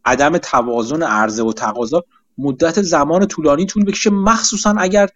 عدم 0.05 0.38
توازن 0.38 1.03
عرضه 1.03 1.43
و 1.43 1.53
تقاضا 1.53 2.03
مدت 2.38 2.82
زمان 2.82 3.28
طولانی 3.28 3.66
طول 3.66 3.86
بکشه 3.86 4.09
مخصوصا 4.09 4.76
اگر 4.78 5.09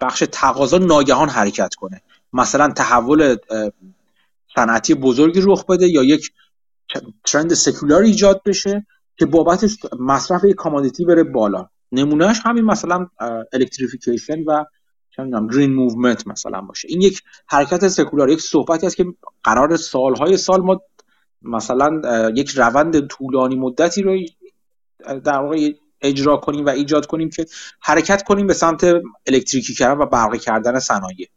بخش 0.00 0.24
تقاضا 0.32 0.78
ناگهان 0.78 1.28
حرکت 1.28 1.74
کنه. 1.74 2.00
مثلا 2.32 2.68
تحول 2.68 3.36
صنعتی 4.54 4.94
بزرگی 4.94 5.40
رخ 5.44 5.66
بده 5.66 5.88
یا 5.88 6.02
یک 6.02 6.32
trend 7.24 7.54
secular 7.54 8.02
ایجاد 8.02 8.42
بشه 8.46 8.86
که 9.16 9.26
بابتش 9.26 9.76
مصرف 10.00 10.44
یک 10.44 10.54
commodity 10.54 11.04
بره 11.04 11.22
بالا. 11.22 11.68
نمونهش 11.92 12.40
همین 12.44 12.64
مثلا 12.64 13.06
electrification 13.52 14.44
و 14.44 14.64
green 15.52 15.74
movement 15.74 16.26
مثلا 16.26 16.60
باشه. 16.60 16.88
این 16.90 17.02
یک 17.02 17.22
حرکت 17.46 17.88
secular 17.88 18.30
یک 18.30 18.40
صحبتی 18.40 18.86
است 18.86 18.96
که 18.96 19.04
قرار 19.44 19.76
سالهای 19.76 20.36
سال 20.36 20.60
ما 20.60 20.80
مثلا 21.42 22.00
یک 22.34 22.50
روند 22.50 23.06
طولانی 23.06 23.56
مدتی 23.56 24.02
رو 24.02 24.18
در 25.24 25.38
واقع 25.38 25.72
اجرا 26.00 26.36
کنیم 26.36 26.66
و 26.66 26.68
ایجاد 26.68 27.06
کنیم 27.06 27.30
که 27.30 27.46
حرکت 27.80 28.22
کنیم 28.22 28.46
به 28.46 28.54
سمت 28.54 28.84
الکتریکی 29.26 29.74
کردن 29.74 30.00
و 30.00 30.06
برقی 30.06 30.38
کردن 30.38 30.78
صنایع. 30.78 31.28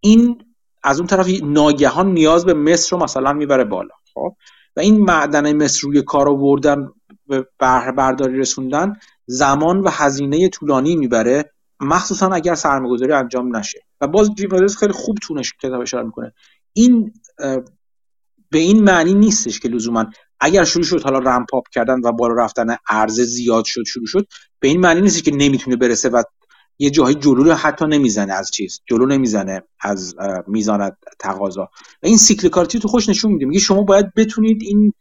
این 0.00 0.45
از 0.86 0.98
اون 0.98 1.06
طرف 1.06 1.28
ناگهان 1.42 2.12
نیاز 2.12 2.44
به 2.44 2.54
مصر 2.54 2.96
رو 2.96 3.02
مثلا 3.02 3.32
می‌بره 3.32 3.64
بالا 3.64 3.94
خب؟ 4.14 4.36
و 4.76 4.80
این 4.80 5.00
معدن 5.00 5.52
مصر 5.52 5.80
روی 5.82 6.02
کار 6.02 6.28
آوردن 6.28 6.88
به 7.26 7.46
بهره 7.58 7.92
برداری 7.92 8.38
رسوندن 8.38 8.92
زمان 9.26 9.80
و 9.80 9.88
هزینه 9.90 10.48
طولانی 10.48 10.96
می‌بره 10.96 11.52
مخصوصا 11.80 12.28
اگر 12.28 12.54
سرمایه‌گذاری 12.54 13.12
انجام 13.12 13.56
نشه. 13.56 13.80
و 14.00 14.06
باز 14.06 14.30
جیم 14.34 14.66
خیلی 14.66 14.92
خوب 14.92 15.16
تونش 15.22 15.52
کتاب 15.62 15.80
اشاره 15.80 16.04
می‌کنه. 16.04 16.32
این 16.72 17.12
به 18.50 18.58
این 18.58 18.82
معنی 18.82 19.14
نیستش 19.14 19.60
که 19.60 19.68
لزوما 19.68 20.06
اگر 20.40 20.64
شروع 20.64 20.84
شد 20.84 21.02
حالا 21.02 21.18
رمپاپ 21.18 21.68
کردن 21.68 22.00
و 22.04 22.12
بالا 22.12 22.34
رفتن 22.34 22.76
عرضه 22.88 23.24
زیاد 23.24 23.64
شد 23.64 23.84
شروع 23.86 24.06
شد 24.06 24.26
به 24.60 24.68
این 24.68 24.80
معنی 24.80 25.00
نیست 25.00 25.24
که 25.24 25.30
نمی‌تونه 25.30 25.76
برسه 25.76 26.08
و 26.08 26.22
یه 26.78 26.90
جایی 26.90 27.14
جلو 27.14 27.42
رو 27.44 27.52
حتی 27.52 27.86
نمی‌زنه 27.86 28.32
از 28.32 28.50
چیز. 28.50 28.80
جلو 28.86 29.06
نمی‌زنه 29.06 29.62
از 29.80 30.14
میزان 30.46 30.96
تقاضا. 31.18 31.62
و 32.02 32.06
این 32.06 32.16
سیکلیکالیتی 32.16 32.78
تو 32.78 32.88
خوش 32.88 33.08
نشون 33.08 33.32
میده. 33.32 33.46
میگه 33.46 33.60
شما 33.60 33.82
باید 33.82 34.14
بتونید 34.14 34.62
این 34.62 34.92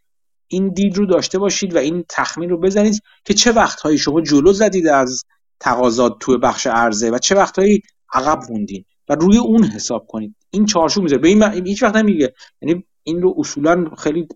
این 0.48 0.74
دید 0.74 0.98
رو 0.98 1.06
داشته 1.06 1.40
باشید 1.40 1.76
و 1.76 1.78
این 1.78 2.04
تخمین 2.10 2.50
رو 2.50 2.60
بزنید 2.60 3.02
که 3.26 3.34
چه 3.34 3.52
وقتهایی 3.52 3.98
شما 3.98 4.22
جلو 4.22 4.54
زدید 4.54 4.88
از 4.88 5.24
تقاضات 5.60 6.16
توی 6.20 6.38
بخش 6.38 6.68
عرضه 6.68 7.10
و 7.10 7.18
چه 7.18 7.36
وقتهایی 7.36 7.82
عقب 8.14 8.40
موندین 8.50 8.86
و 9.10 9.16
روی 9.16 9.38
اون 9.38 9.64
حساب 9.64 10.06
کنید. 10.08 10.36
این 10.50 10.66
چارچوب 10.66 11.04
می‌ذاره. 11.04 11.22
به 11.22 11.28
این 11.28 11.68
هیچ 11.68 11.84
وقت 11.84 11.96
نمیگه. 11.96 12.34
یعنی 12.62 12.86
این 13.04 13.22
رو 13.22 13.36
اصولا 13.38 13.86
خیلی 13.98 14.28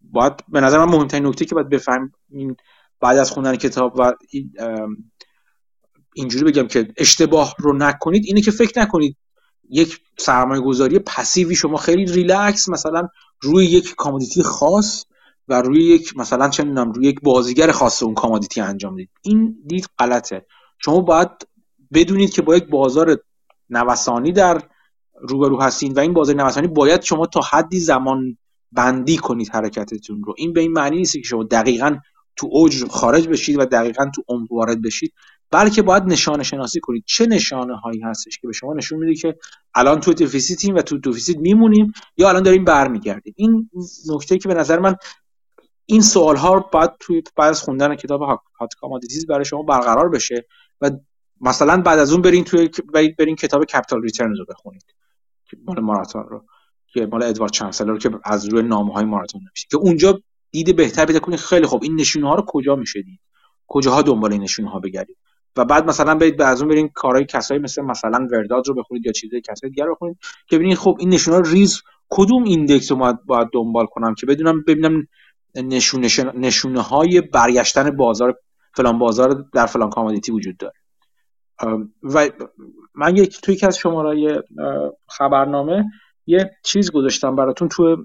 باید 0.00 0.32
به 0.48 0.60
نظر 0.60 0.78
من 0.78 0.92
مهمترین 0.92 1.26
نکته 1.26 1.44
که 1.44 1.54
باید 1.54 1.68
بفهمیم 1.68 2.56
بعد 3.00 3.18
از 3.18 3.30
خوندن 3.30 3.56
کتاب 3.56 3.92
و 3.98 4.12
اینجوری 6.18 6.44
بگم 6.44 6.66
که 6.66 6.88
اشتباه 6.96 7.54
رو 7.58 7.76
نکنید 7.76 8.24
اینه 8.26 8.40
که 8.40 8.50
فکر 8.50 8.80
نکنید 8.80 9.16
یک 9.70 10.00
سرمایه 10.18 10.60
گذاری 10.60 10.98
passive 10.98 11.47
ی 11.47 11.54
شما 11.54 11.76
خیلی 11.76 12.12
ریلکس 12.12 12.68
مثلا 12.68 13.08
روی 13.40 13.64
یک 13.64 13.94
commodity 13.94 14.42
خاص 14.42 15.04
و 15.48 15.62
روی 15.62 15.84
یک 15.84 16.16
مثلا 16.16 16.48
چه 16.48 16.64
می‌دونم 16.64 16.92
روی 16.92 17.06
یک 17.08 17.20
بازیگر 17.20 17.72
خاص 17.72 18.02
اون 18.02 18.14
commodity 18.14 18.60
انجام 18.60 18.96
دید 18.96 19.10
این 19.22 19.56
دید 19.66 19.88
غلطه. 19.98 20.46
شما 20.78 21.00
باید 21.00 21.28
بدونید 21.92 22.30
که 22.30 22.42
با 22.42 22.56
یک 22.56 22.64
بازار 22.64 23.18
نوسانی 23.70 24.32
در 24.32 24.62
روبرو 25.20 25.62
هستین 25.62 25.92
و 25.92 26.00
این 26.00 26.12
بازار 26.12 26.36
نوسانی 26.36 26.66
باید 26.66 27.02
شما 27.02 27.26
تا 27.26 27.40
حدی 27.40 27.80
زمان 27.80 28.38
بندی 28.72 29.16
کنید 29.16 29.48
حرکتتون 29.48 30.22
رو. 30.22 30.34
این 30.38 30.52
به 30.52 30.60
این 30.60 30.72
معنی 30.72 30.96
نیست 30.96 31.12
که 31.12 31.22
شما 31.22 31.44
دقیقا 31.44 31.98
تو 32.36 32.48
اوج 32.50 32.84
خارج 32.84 33.28
بشید 33.28 33.58
و 33.58 33.64
دقیقا 33.64 34.10
تو 34.14 34.22
عمق 34.28 34.52
وارد 34.52 34.82
بشید. 34.82 35.12
بلکه 35.50 35.82
باید 35.82 36.02
نشانه 36.02 36.42
شناسی 36.42 36.80
کنید 36.80 37.04
چه 37.06 37.26
نشانه 37.26 37.76
هایی 37.76 38.00
هستش 38.00 38.38
که 38.38 38.46
به 38.46 38.52
شما 38.52 38.74
نشون 38.74 38.98
میده 38.98 39.14
که 39.14 39.36
الان 39.74 40.00
تو 40.00 40.14
deficit 40.14 40.61
یم 40.61 40.74
و 40.74 40.82
تو 40.82 40.98
deficit 40.98 41.38
میمونیم 41.38 41.92
یا 42.16 42.28
الان 42.28 42.42
داریم 42.42 42.64
برمیگردیم؟ 42.64 43.34
این 43.36 43.70
نکته 44.08 44.38
که 44.38 44.48
به 44.48 44.54
نظر 44.54 44.78
من 44.78 44.96
این 45.86 46.02
سوال 46.02 46.36
ها 46.36 46.60
باید 46.72 46.90
توی 47.00 47.22
بعد 47.36 47.50
از 47.50 47.62
خوندن 47.62 47.94
کتاب 47.94 48.22
Hot 48.60 48.74
Commodities 48.80 49.26
برای 49.26 49.44
شما 49.44 49.62
برقرار 49.62 50.08
بشه 50.08 50.46
و 50.80 50.90
مثلا 51.40 51.82
بعد 51.82 51.98
از 51.98 52.12
اون 52.12 52.22
برین 52.22 52.44
توی 52.44 52.70
برین 53.18 53.36
کتاب 53.36 53.64
Capital 53.64 54.02
Returns 54.02 54.38
رو 54.38 54.44
بخونید. 54.44 54.84
مال 55.64 55.80
ماراتون 55.80 56.22
رو. 56.22 56.44
که 56.86 57.06
مال 57.06 57.22
ادوارد 57.22 57.52
چانسلر 57.52 57.98
که 57.98 58.10
از 58.24 58.48
روی 58.48 58.62
نامه 58.62 58.92
های 58.92 59.04
ماراتون 59.04 59.40
نوشته. 59.40 59.68
که 59.70 59.76
اونجا 59.76 60.20
دید 60.50 60.76
بهتر 60.76 61.06
پیدا 61.06 61.18
کنید. 61.18 61.38
خیلی 61.38 61.66
خوب. 61.66 61.82
این 61.82 62.00
نشونه 62.00 62.28
ها 62.28 62.34
رو 62.34 62.44
کجا 62.46 62.76
میشه 62.76 63.02
دید 63.02 63.20
کجاها 63.66 64.02
دنبال 64.02 64.32
این 64.32 64.42
نشونه 64.42 64.70
ها 64.70 64.78
بگردید؟ 64.78 65.16
و 65.58 65.64
بعد 65.64 65.86
مثلا 65.86 66.14
برید 66.14 66.36
به 66.36 66.44
از 66.44 66.62
اون 66.62 66.70
برین 66.70 66.88
کارهای 66.94 67.24
کسایی 67.24 67.60
مثل 67.60 67.82
مثلا 67.82 68.28
ورداد 68.32 68.68
رو 68.68 68.74
بخونید 68.74 69.06
یا 69.06 69.12
چیزای 69.12 69.40
کسای 69.40 69.70
دیگر 69.70 69.84
رو 69.84 69.94
بخونید 69.94 70.16
که 70.46 70.56
ببینید 70.56 70.78
خب 70.78 70.96
این 71.00 71.08
نشونه 71.08 71.50
ریز 71.50 71.82
کدوم 72.08 72.44
index 72.44 72.92
رو 72.92 73.14
باید 73.26 73.48
دنبال 73.52 73.86
کنم 73.86 74.14
که 74.14 74.26
بدونم 74.26 74.62
ببینم 74.66 75.06
نشونه, 75.56 76.08
نشونه 76.34 76.80
های 76.80 77.20
برگشتن 77.20 77.90
بازار 77.90 78.34
فلان 78.74 78.98
بازار 78.98 79.44
در 79.54 79.66
فلان 79.66 79.90
commodity 79.90 80.32
وجود 80.32 80.56
داره. 80.56 80.74
و 82.02 82.30
من 82.94 83.16
یک 83.16 83.40
توی 83.40 83.58
از 83.62 83.78
شماره 83.78 84.42
خبرنامه 85.08 85.84
یه 86.26 86.50
چیز 86.64 86.90
گذاشتم 86.90 87.36
براتون 87.36 87.68
تو 87.68 87.96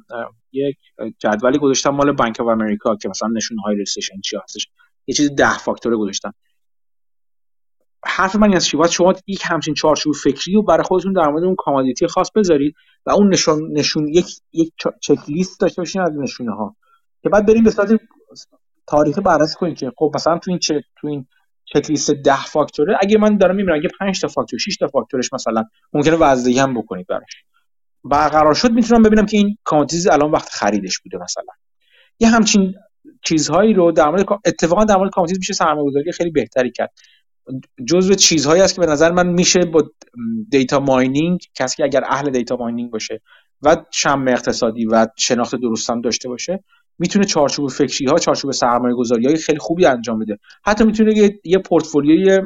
یک 0.51 0.77
جدولی 1.19 1.57
گذاشتم 1.57 1.89
مال 1.89 2.11
بانک 2.11 2.39
آف 2.39 2.47
امریکا 2.47 2.95
که 2.95 3.09
مثلا 3.09 3.29
نشونه 3.35 3.61
های 3.61 3.75
recession 3.75 4.21
چی 4.21 4.37
هستش. 4.43 4.67
یه 5.07 5.15
چیز 5.15 5.31
ده 5.35 5.57
فاکتوره 5.57 5.97
گذاشتم. 5.97 6.33
حرف 8.05 8.35
من 8.35 8.53
از 8.53 8.71
باید 8.73 8.91
شما 8.91 9.13
یک 9.27 9.41
همچین 9.45 9.73
چارچوب 9.73 10.13
فکری 10.15 10.53
رو 10.53 10.63
برای 10.63 10.83
خودتون 10.83 11.13
در 11.13 11.27
مورد 11.29 11.43
اون 11.43 11.55
commodity 11.55 12.07
خاص 12.07 12.31
بذارید 12.35 12.75
و 13.05 13.11
اون 13.11 13.33
نشون 13.33 13.71
نشون 13.71 14.07
یک 14.07 14.27
یک 14.53 14.73
چک 15.01 15.17
لیست 15.27 15.59
داشته 15.59 15.81
باشین 15.81 16.01
از 16.01 16.17
نشونه 16.17 16.51
ها 16.51 16.75
که 17.23 17.29
بعد 17.29 17.45
بریم 17.45 17.63
به 17.63 17.71
صورت 17.71 17.99
تاریخی 18.87 19.21
بررسی 19.21 19.55
کنید 19.55 19.77
که 19.77 19.91
خب 19.97 20.11
مثلا 20.15 20.37
تو 20.37 20.51
این 20.51 20.59
چک 20.59 20.83
تو 20.95 21.07
این 21.07 21.25
چک 21.65 21.89
لیست 21.89 22.11
10 22.11 22.45
فاکتوره 22.45 22.97
اگه 23.01 23.17
من 23.17 23.37
دارم 23.37 23.55
می‌بینم 23.55 23.75
اگه 23.75 23.89
5 23.99 24.21
تا 24.21 24.27
فاکتور 24.27 24.59
6 24.59 24.77
تا 24.77 24.87
فاکتورش 24.87 25.33
مثلا 25.33 25.63
ممکنه 25.93 26.15
وزن‌دهی 26.15 26.59
هم 26.59 26.73
بکنید 26.73 27.07
براش. 27.07 27.43
برقرار 28.03 28.53
شد 28.53 28.71
می‌تونم 28.71 29.03
ببینم 29.03 29.25
که 29.25 29.37
این 29.37 29.57
commodity 29.63 30.09
الان 30.09 30.31
وقت 30.31 30.49
خریدش 30.49 30.99
بوده 30.99 31.17
مثلا. 31.17 31.53
یه 32.19 32.29
همچین 32.29 32.75
چیزهایی 33.23 33.73
رو 33.73 33.91
در 33.91 34.09
مورد 34.09 34.25
اتفاقا 34.45 34.85
در 34.85 34.95
مورد 34.97 35.11
commodity 35.11 35.39
میشه 35.39 35.53
سرمایه‌گذاری 35.53 36.11
خیلی 36.11 36.29
بهتری 36.31 36.71
کرد. 36.71 36.91
جزو 37.87 38.13
چیزهایی 38.13 38.61
است 38.61 38.75
که 38.75 38.81
به 38.81 38.87
نظر 38.87 39.11
من 39.11 39.27
میشه 39.27 39.65
با 39.65 39.83
data 40.49 40.79
mining 40.79 41.39
کسی 41.55 41.77
که 41.77 41.83
اگر 41.83 42.03
اهل 42.07 42.29
data 42.29 42.55
mining 42.55 42.91
باشه 42.91 43.21
و 43.61 43.77
شم 43.91 44.25
اقتصادی 44.27 44.85
و 44.85 45.07
شناخت 45.17 45.55
درستم 45.55 46.01
داشته 46.01 46.29
باشه 46.29 46.63
می‌تونه 46.99 47.25
چارچوب 47.25 47.69
فکری 47.69 48.05
ها 48.05 48.17
چارچوب 48.17 48.51
سرمایه 48.51 48.95
گذاری 48.95 49.25
های 49.25 49.35
خیلی 49.35 49.59
خوبی 49.59 49.85
انجام 49.85 50.19
بده. 50.19 50.39
حتی 50.65 50.83
می‌تونه 50.83 51.17
یه, 51.17 51.39
یه 51.43 51.57
پورتفولیوی 51.57 52.41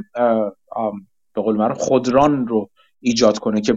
به 1.34 1.42
قول 1.42 1.74
خودران 1.74 2.48
رو 2.48 2.70
ایجاد 3.00 3.40
کنه 3.40 3.62
که 3.62 3.76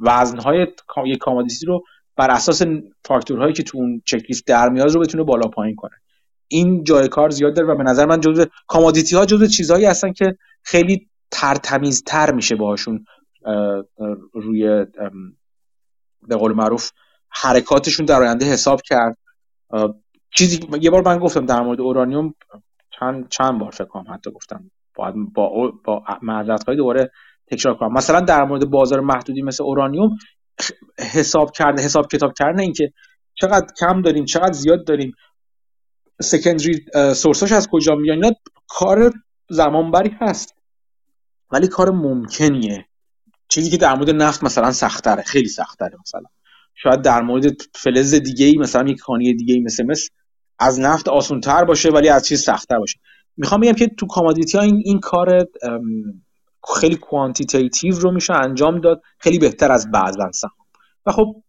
وزن 0.00 0.38
های 0.38 0.66
یک 1.06 1.18
commodity 1.18 1.66
رو 1.66 1.84
بر 2.16 2.30
اساس 2.30 2.62
فاکتورهایی 3.04 3.52
که 3.52 3.62
تو 3.62 3.78
اون 3.78 4.02
چک 4.04 4.24
لیست 4.28 4.46
در 4.46 4.68
میاد 4.68 4.90
رو 4.90 5.00
بتونه 5.00 5.24
بالا 5.24 5.48
پایین 5.48 5.76
کنه. 5.76 5.94
این 6.48 6.84
جای 6.84 7.08
کار 7.08 7.30
زیاد 7.30 7.56
داره 7.56 7.68
و 7.68 7.76
به 7.76 7.82
نظر 7.82 8.06
من 8.06 8.20
جزء 8.20 8.44
commodity 8.66 9.16
ها 9.16 9.26
جزء 9.26 9.46
چیزهایی 9.46 9.84
هستن 9.84 10.12
که 10.12 10.36
خیلی 10.62 11.08
ترتمیزتر 11.30 12.32
میشه 12.32 12.56
باهاشون 12.56 13.04
روی 14.32 14.86
به 16.28 16.36
قول 16.36 16.52
معروف 16.52 16.90
حرکاتشون 17.28 18.06
در 18.06 18.22
آینده 18.22 18.44
حساب 18.46 18.82
کرد. 18.82 19.18
چیزی 20.30 20.60
یه 20.80 20.90
بار 20.90 21.02
من 21.06 21.18
گفتم 21.18 21.46
در 21.46 21.60
مورد 21.60 21.80
اورانیوم 21.80 22.34
چند 22.98 23.28
چند 23.28 23.58
بار 23.58 23.70
فکر 23.70 23.84
کنم 23.84 24.14
حتی 24.14 24.30
گفتم. 24.30 24.70
باید 24.94 25.14
با 25.34 25.72
با 25.84 26.02
های 26.66 26.76
دوباره 26.76 27.10
تکرار 27.46 27.74
کنم. 27.76 27.92
مثلا 27.92 28.20
در 28.20 28.44
مورد 28.44 28.70
بازار 28.70 29.00
محدودی 29.00 29.42
مثل 29.42 29.64
اورانیوم 29.64 30.16
حساب 31.12 31.50
کرده 31.50 31.82
حساب 31.82 32.06
کتاب 32.06 32.32
کردن 32.38 32.60
اینکه 32.60 32.92
چقدر 33.34 33.66
کم 33.80 34.02
داریم 34.02 34.24
چقدر 34.24 34.52
زیاد 34.52 34.86
داریم. 34.86 35.12
secondary 36.22 36.84
source 37.14 37.43
اش 37.43 37.52
از 37.52 37.68
کجا 37.68 37.94
میان 37.94 38.16
اینا 38.16 38.36
کار 38.68 39.12
زمانبری 39.50 40.16
هست. 40.20 40.54
ولی 41.50 41.68
کار 41.68 41.90
ممکنیه. 41.90 42.84
چیزی 43.48 43.70
که 43.70 43.76
در 43.76 43.94
مورد 43.94 44.10
نفت 44.10 44.44
مثلا 44.44 44.72
سختره 44.72 45.22
خیلی 45.22 45.48
سختره 45.48 45.96
مثلا. 46.00 46.22
شاید 46.74 47.02
در 47.02 47.22
مورد 47.22 47.62
فلز 47.74 48.14
دیگه 48.14 48.46
ای 48.46 48.56
مثلا 48.56 48.90
یک 48.90 48.98
کانی 48.98 49.34
دیگه 49.34 49.54
ای 49.54 49.60
مثل 49.60 49.84
مثل 49.86 50.08
از 50.58 50.80
نفت 50.80 51.08
آسون 51.08 51.40
تر 51.40 51.64
باشه 51.64 51.90
ولی 51.90 52.08
از 52.08 52.26
چیز 52.26 52.42
سختتر 52.42 52.78
باشه. 52.78 52.98
می‌خوام 53.36 53.60
بگم 53.60 53.72
که 53.72 53.86
تو 53.86 54.06
commodity 54.06 54.58
ها 54.58 54.64
این, 54.64 54.82
این 54.84 55.00
کار 55.00 55.46
خیلی 56.80 56.96
quantitative 56.96 57.98
رو 57.98 58.12
میشه 58.12 58.32
انجام 58.32 58.80
داد. 58.80 59.02
خیلی 59.18 59.38
بهتر 59.38 59.72
از 59.72 59.90
بعضا 59.90 60.32
سهام. 60.32 60.52
و 61.06 61.12
خب 61.12 61.42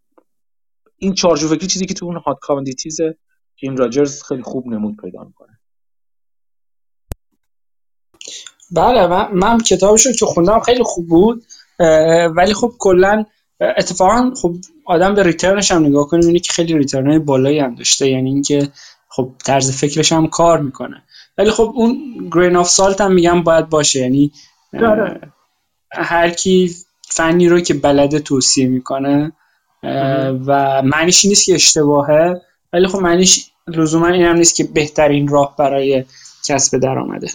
این 0.98 1.14
چارچوب 1.14 1.46
فکری 1.46 1.68
چیزی 1.68 1.86
که 1.86 1.94
تو 1.94 2.06
اون 2.06 2.18
Hot 2.26 2.38
Commodities 2.42 2.98
جیم 3.60 3.76
راجرز 3.76 4.24
خیلی 4.24 4.44
خوب 4.44 4.68
نمود 4.68 4.98
پیدا 5.02 5.24
می‌کنه. 5.24 5.60
بله 8.72 9.08
من, 9.08 9.32
من 9.34 9.58
کتابش 9.58 10.06
رو 10.06 10.12
که 10.12 10.26
خوندم 10.26 10.60
خیلی 10.60 10.84
خوب 10.84 11.08
بود 11.08 11.46
ولی 12.36 12.54
خب 12.54 12.74
کلا 12.80 13.26
اتفاقا 13.62 14.32
خب 14.42 14.56
آدم 14.86 15.16
به 15.16 15.24
return 15.24 15.60
ش 15.60 15.72
هم 15.72 15.86
نگاه 15.86 16.08
کنه 16.08 16.20
می‌بینه 16.20 16.40
که 16.40 16.54
خیلی 16.54 16.78
return 16.78 17.20
بالایی 17.20 17.60
هم 17.60 17.76
داشته 17.76 18.10
یعنی 18.10 18.30
اینکه 18.30 18.72
خب 19.10 19.32
طرز 19.46 19.78
فکرش 19.78 20.12
هم 20.12 20.28
کار 20.28 20.62
می‌کنه. 20.62 21.04
ولی 21.38 21.52
خب 21.52 21.72
اون 21.76 21.98
grain 22.32 22.56
of 22.56 22.70
salt 22.70 23.02
هم 23.02 23.14
میگم 23.14 23.44
باید 23.44 23.70
باشه 23.70 24.00
یعنی 24.00 24.32
هر 25.92 26.30
کی 26.30 26.76
فنی 27.02 27.50
رو 27.50 27.60
که 27.60 27.74
بلده 27.74 28.20
توصیه 28.20 28.68
می‌کنه 28.68 29.32
و 30.48 30.82
معنیش 30.82 31.26
نیست 31.26 31.46
که 31.46 31.54
اشتباهه 31.56 32.42
ولی 32.74 32.88
خب 32.88 33.00
معنیش 33.00 33.52
لزوما 33.68 34.08
این 34.08 34.26
هم 34.26 34.36
نیست 34.36 34.56
که 34.56 34.64
بهترین 34.64 35.28
راه 35.28 35.56
برای 35.60 36.06
کسب 36.48 36.78
درآمده 36.78 37.28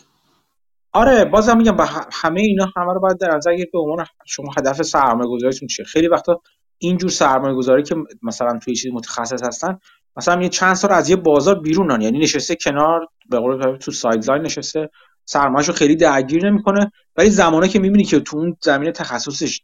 آره 0.93 1.25
بازم 1.25 1.57
میگم 1.57 1.77
به 1.77 1.85
همه 2.13 2.41
اینا 2.41 2.73
همه 2.77 2.93
رو 2.93 3.01
باید 3.01 3.19
در 3.19 3.37
نظر 3.37 3.55
گرفت 3.57 3.73
به 3.73 3.79
عنوان 3.79 4.07
شما 4.27 4.53
هدف 4.59 4.83
سرمایه 4.83 5.31
گذاریتون 5.31 5.69
چیه؟ 5.69 5.85
خیلی 5.85 6.09
وقتا 6.09 6.41
اینجور 6.79 7.11
سرمایه 7.11 7.55
گذاری 7.55 7.83
که 7.83 7.97
مثلا 8.23 8.59
توی 8.59 8.75
چیز 8.75 8.93
متخصص 8.93 9.43
هستن 9.43 9.79
مثلا 10.17 10.43
یه 10.43 10.49
چند 10.49 10.75
سال 10.75 10.93
از 10.93 11.11
یه 11.11 11.17
بازار 11.17 11.61
بیرونن 11.61 12.01
یعنی 12.01 12.19
نشسته 12.19 12.57
کنار 12.57 13.09
به 13.31 13.39
قول 13.39 13.77
تو 13.77 13.91
sideline 13.91 14.43
نشسته 14.43 14.91
سرمایه‌شو 15.25 15.73
خیلی 15.73 15.97
درگیر 15.97 16.51
نمی‌کنه. 16.51 16.93
ولی 17.17 17.31
زمانه 17.31 17.69
که 17.69 17.79
می‌بینی 17.79 18.05
که 18.05 18.21
تو 18.21 18.37
اون 18.37 18.57
زمینه 18.63 18.93
تخصصش 18.93 19.61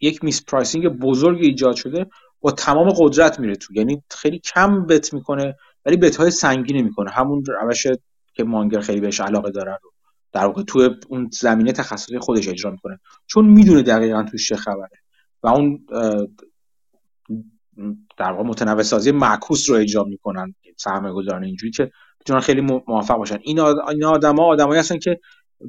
یک 0.00 0.24
mispricing 0.24 0.88
بزرگ 0.88 1.38
ایجاد 1.40 1.76
شده 1.76 2.06
با 2.42 2.50
تمام 2.50 2.92
قدرت 2.96 3.40
میره 3.40 3.56
تو. 3.56 3.74
یعنی 3.74 4.02
خیلی 4.10 4.38
کم 4.38 4.86
bet 4.86 5.14
می‌کنه 5.14 5.56
ولی 5.86 5.96
bet 5.96 6.16
های 6.16 6.30
سنگینی 6.30 6.82
می‌کنه. 6.82 7.10
همون 7.10 7.44
روش 7.62 7.86
که 8.34 8.44
مانگر 8.44 8.80
خیلی 8.80 9.00
بهش 9.00 9.20
علاقه 9.20 9.50
داره 9.50 9.78
رو. 9.82 9.92
در 10.32 10.46
واقع 10.46 10.62
تو 10.62 10.94
اون 11.08 11.28
زمینه 11.32 11.72
تخصصی 11.72 12.18
خودش 12.18 12.48
اجرا 12.48 12.70
می‌کنه. 12.70 13.00
چون 13.26 13.44
می‌دونه 13.44 13.82
دقیقا 13.82 14.22
توش 14.22 14.48
چه 14.48 14.56
خبره. 14.56 14.98
و 15.42 15.48
اون 15.48 15.86
در 18.16 18.32
واقع 18.32 18.42
متنوع 18.42 18.82
سازی 18.82 19.10
معکوس 19.10 19.70
رو 19.70 19.76
اجرا 19.76 20.04
می‌کنن. 20.04 20.54
سرمایه 20.76 21.14
گذاران 21.14 21.44
اینجوری 21.44 21.72
که 21.72 21.90
می‌تونن 22.18 22.40
خیلی 22.40 22.60
موفق 22.60 23.16
باشن. 23.16 23.38
این 23.42 23.60
این 23.60 24.04
آدما 24.04 24.44
آدمایی 24.44 24.80
هستن 24.80 24.98
که 24.98 25.20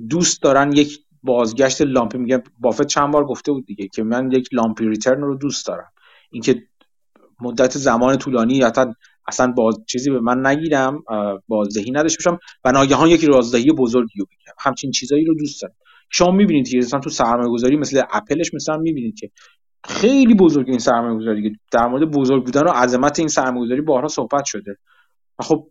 دوست 0.10 0.42
دارن 0.42 0.72
یک 0.72 1.00
بازگشت 1.24 1.82
لامپی. 1.82 2.18
میگه 2.18 2.44
بافت 2.60 2.88
چند 2.88 3.14
بار 3.14 3.26
گفته 3.26 3.52
بود 3.52 3.66
دیگه 3.66 3.88
که 3.88 4.04
من 4.04 4.32
یک 4.32 4.50
لامپی 4.52 4.86
ریترن 4.86 5.22
رو 5.22 5.36
دوست 5.36 5.68
دارم. 5.68 5.92
اینکه 6.34 6.64
مدت 7.42 7.78
زمان 7.78 8.18
طولانی 8.18 8.54
یا 8.54 8.72
اصلا 9.28 9.52
باز 9.52 9.80
چیزی 9.88 10.10
به 10.10 10.20
من 10.20 10.46
نگیرم 10.46 11.04
بازدهی 11.48 11.92
نداشته 11.92 12.18
باشم 12.24 12.40
و 12.66 12.72
ناگهان 12.72 13.10
یک 13.10 13.24
رازدهی 13.24 13.72
بزرگی 13.72 14.20
رو 14.20 14.26
بگیرم. 14.26 14.56
همچین 14.60 14.92
چیزایی 14.92 15.26
رو 15.26 15.36
دوست 15.36 15.62
دارم. 15.62 15.76
شما 16.10 16.32
می‌بینید 16.32 16.68
که 16.68 16.78
مثلا 16.78 17.00
تو 17.00 17.10
سرمایه 17.10 17.50
گذاری 17.50 17.78
مثل 17.78 18.02
اپلش 18.12 18.54
مثلا 18.54 18.78
می‌بینید 18.78 19.20
که 19.20 19.32
خیلی 19.84 20.34
بزرگ 20.34 20.70
این 20.70 20.80
سرمایه 20.80 21.18
گذاری 21.18 21.60
در 21.72 21.88
مورد 21.88 22.12
بزرگ 22.12 22.46
بودن 22.46 22.62
و 22.62 22.70
عظمت 22.70 23.20
این 23.20 23.28
سرمایه 23.28 23.66
گذاری 23.66 23.82
بارها 23.82 24.08
صحبت 24.08 24.46
شده. 24.46 24.78
و 25.40 25.44
خب 25.44 25.68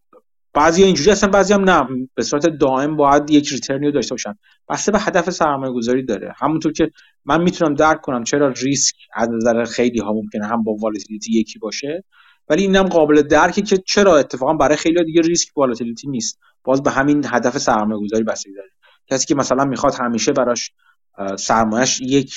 بعضی 0.55 0.85
اینجوری 0.85 1.11
هستن 1.11 1.31
بعضی 1.31 1.55
هم 1.55 1.71
نه. 1.71 1.89
به 2.15 2.23
صورت 2.23 2.47
دائم 2.47 2.97
باید 2.97 3.31
یک 3.31 3.49
return 3.49 3.81
ی 3.81 3.87
رو 3.87 3.93
داشته 3.93 4.15
باشن. 4.15 4.35
بسته 4.69 4.93
به 4.93 5.01
هدف 5.01 5.31
سرمایه 5.31 5.73
گذاری 5.73 6.03
داره. 6.05 6.35
همونطور 6.37 6.73
که 6.73 6.91
من 7.25 7.43
می‌تونم 7.43 7.75
درک 7.75 8.01
کنم 8.01 8.25
چرا 8.25 8.49
ریسک 8.49 8.95
از 9.15 9.29
نظر 9.31 9.65
خیلی 9.65 10.01
ها 10.01 10.13
ممکنه 10.13 10.47
هم 10.47 10.63
با 10.63 10.73
volatility 10.73 11.41
یکی 11.41 11.59
باشه 11.59 12.05
ولی 12.49 12.63
اینم 12.63 12.83
قابل 12.83 13.23
درکه 13.23 13.63
که 13.63 13.77
چرا 13.77 14.17
اتفاقا 14.17 14.55
برای 14.55 14.77
خیلی 14.77 15.05
دیگه 15.05 15.21
ریسک 15.21 15.49
volatility 15.57 16.09
نیست. 16.09 16.39
باز 16.65 16.83
به 16.83 16.91
همین 16.91 17.25
هدف 17.27 17.59
سرمایه 17.59 18.01
گذاری 18.01 18.25
بستگی 18.25 18.55
داره. 18.55 18.71
کسی 19.07 19.27
که 19.27 19.35
مثلا 19.35 19.65
می‌خواد 19.65 19.95
همیشه 19.95 20.33
براش 20.33 20.73
سرمایش 21.39 22.01
یک 22.01 22.35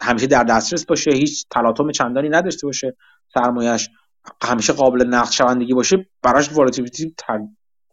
همیشه 0.00 0.26
در 0.26 0.44
دسترس 0.44 0.86
باشه 0.86 1.10
هیچ 1.10 1.44
تلاطم 1.50 1.90
چندانی 1.90 2.28
نداشته 2.28 2.66
باشه 2.66 2.96
سرمایش 3.34 3.88
همیشه 4.42 4.72
قابل 4.72 5.06
نقد 5.06 5.30
شوندگی 5.30 5.74
باشه 5.74 6.06
براش 6.22 6.52
volatility 6.52 7.14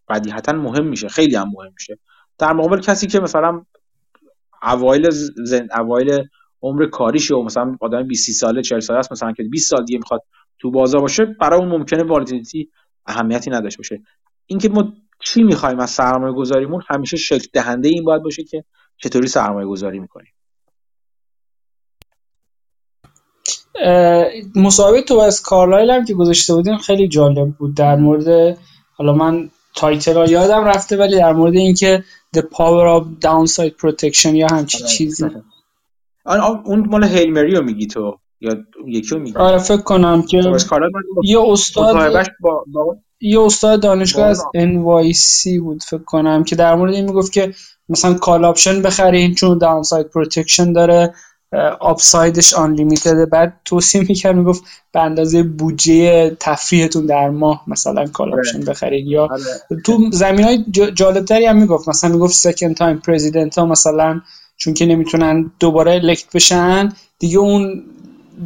بدیهتا 0.10 0.54
مهم 0.54 0.88
میشه 0.88 1.08
خیلی 1.08 1.36
هم 1.36 1.48
مهم 1.56 1.72
میشه. 1.74 2.00
در 2.38 2.54
مقابل 2.54 2.82
کسی 2.82 3.08
که 3.08 3.20
مثلا 3.20 3.66
اوایل 4.64 5.10
زن... 5.46 5.68
اوایل 5.76 6.24
عمر 6.62 6.86
کاریشه 6.86 7.36
و 7.36 7.44
مثلا 7.44 7.78
آدم 7.82 8.08
20 8.08 8.32
ساله 8.32 8.62
40 8.62 8.80
ساله 8.80 9.00
است 9.00 9.12
مثلا 9.12 9.32
که 9.32 9.44
20 9.44 9.70
سال 9.70 9.86
دیگه 9.86 10.00
می‌خواد 10.00 10.22
تو 10.60 10.72
بازار 10.72 11.02
باشه 11.02 11.26
برای 11.26 11.60
اون 11.60 11.70
ممکنه 11.70 12.04
volatility 12.04 12.70
اهمیتی 13.06 13.50
نداشته 13.50 13.78
باشه. 13.78 14.02
اینکه 14.46 14.70
ما 14.70 14.94
چی 15.20 15.44
می‌خوایم 15.44 15.80
از 15.80 15.90
سرمایه 15.90 16.34
گذاریمون 16.34 16.82
همیشه 16.90 17.18
شکل 17.18 17.48
دهنده 17.54 17.90
این 17.90 18.04
باید 18.04 18.24
باشه 18.24 18.44
که 18.44 18.64
چطوری 18.98 19.28
سرمایه 19.28 19.68
گذاری 19.68 20.00
می‌کنیم. 20.00 20.34
مصاحبه 24.56 25.02
تو 25.02 25.20
از 25.20 25.42
کارلایل 25.42 25.92
هم 25.92 26.06
که 26.06 26.14
گذاشته 26.14 26.54
بودیم 26.54 26.78
خیلی 26.78 27.08
جالب 27.08 27.50
بود. 27.50 27.76
در 27.76 27.96
مورد 27.96 28.58
حالا 28.96 29.14
من 29.14 29.50
title 29.76 30.18
ها 30.18 30.26
یادم 30.26 30.66
رفته 30.66 30.98
ولی 30.98 31.16
در 31.16 31.34
مورد 31.34 31.56
اینکه 31.56 32.04
The 32.38 32.42
Power 32.42 33.02
of 33.02 33.26
Downside 33.26 33.72
Protection 33.82 34.34
یا 34.34 34.48
همچی 34.52 34.78
آره، 34.78 34.88
چیزی. 34.88 35.26
آره. 36.26 36.44
اون 36.66 36.88
مال 36.90 37.04
Hail 37.04 37.38
رو 37.38 37.64
میگی 37.64 37.88
تو 37.88 38.18
یا 38.42 38.56
یکی 38.88 39.10
رو 39.10 39.20
میگی؟ 39.20 39.38
آره 39.38 39.58
فکر 39.58 39.82
کنم 39.82 40.22
که 40.22 40.42
یه 41.24 41.40
استاد 41.42 41.96
با, 42.42 42.64
با... 42.74 42.98
یه 43.22 43.42
استاد 43.42 43.82
دانشگاه 43.82 44.26
از 44.26 44.44
NYC 44.56 45.60
بود 45.60 45.84
فکر 45.84 46.04
کنم 46.04 46.44
که 46.44 46.56
در 46.56 46.76
مورد 46.76 46.94
این 46.94 47.06
می‌گفت 47.06 47.32
که 47.32 47.54
مثلا 47.90 48.14
call 48.14 48.46
option 48.46 48.82
بخرین 48.82 49.36
چون 49.36 49.58
downside 49.58 50.08
protection 50.08 50.74
داره. 50.74 51.14
upside 51.80 52.54
ش 52.54 52.74
unlimited 52.74 53.30
بعد 53.30 53.60
توصیه 53.66 54.02
می‌کرد 54.02 54.36
می‌گفت 54.36 54.64
به 54.92 55.02
اندازه 55.02 55.44
بودجه 55.44 56.38
تفریحتون 56.40 57.06
در 57.06 57.30
ماه 57.30 57.64
مثلا 57.68 58.08
call 58.08 58.34
option 58.34 58.58
آره. 58.58 58.66
بخرید. 58.66 59.08
یا 59.08 59.24
آره. 59.24 59.80
تو 59.86 60.10
زمینه 60.12 60.44
های 60.44 60.66
جالبتری 60.94 61.46
هم 61.46 61.58
می‌گفت. 61.58 61.90
مثلا 61.90 62.10
می‌گفت 62.10 62.34
second 62.34 62.76
time 62.76 62.98
president 63.00 63.58
ها 63.58 63.66
مثلا 63.66 64.22
چون 64.58 64.74
که 64.74 64.86
نمی‌تونن 64.86 65.52
دوباره 65.60 65.92
elect 65.92 66.26
بشن 66.34 66.90
دیگه 67.20 67.38
اون 67.38 67.84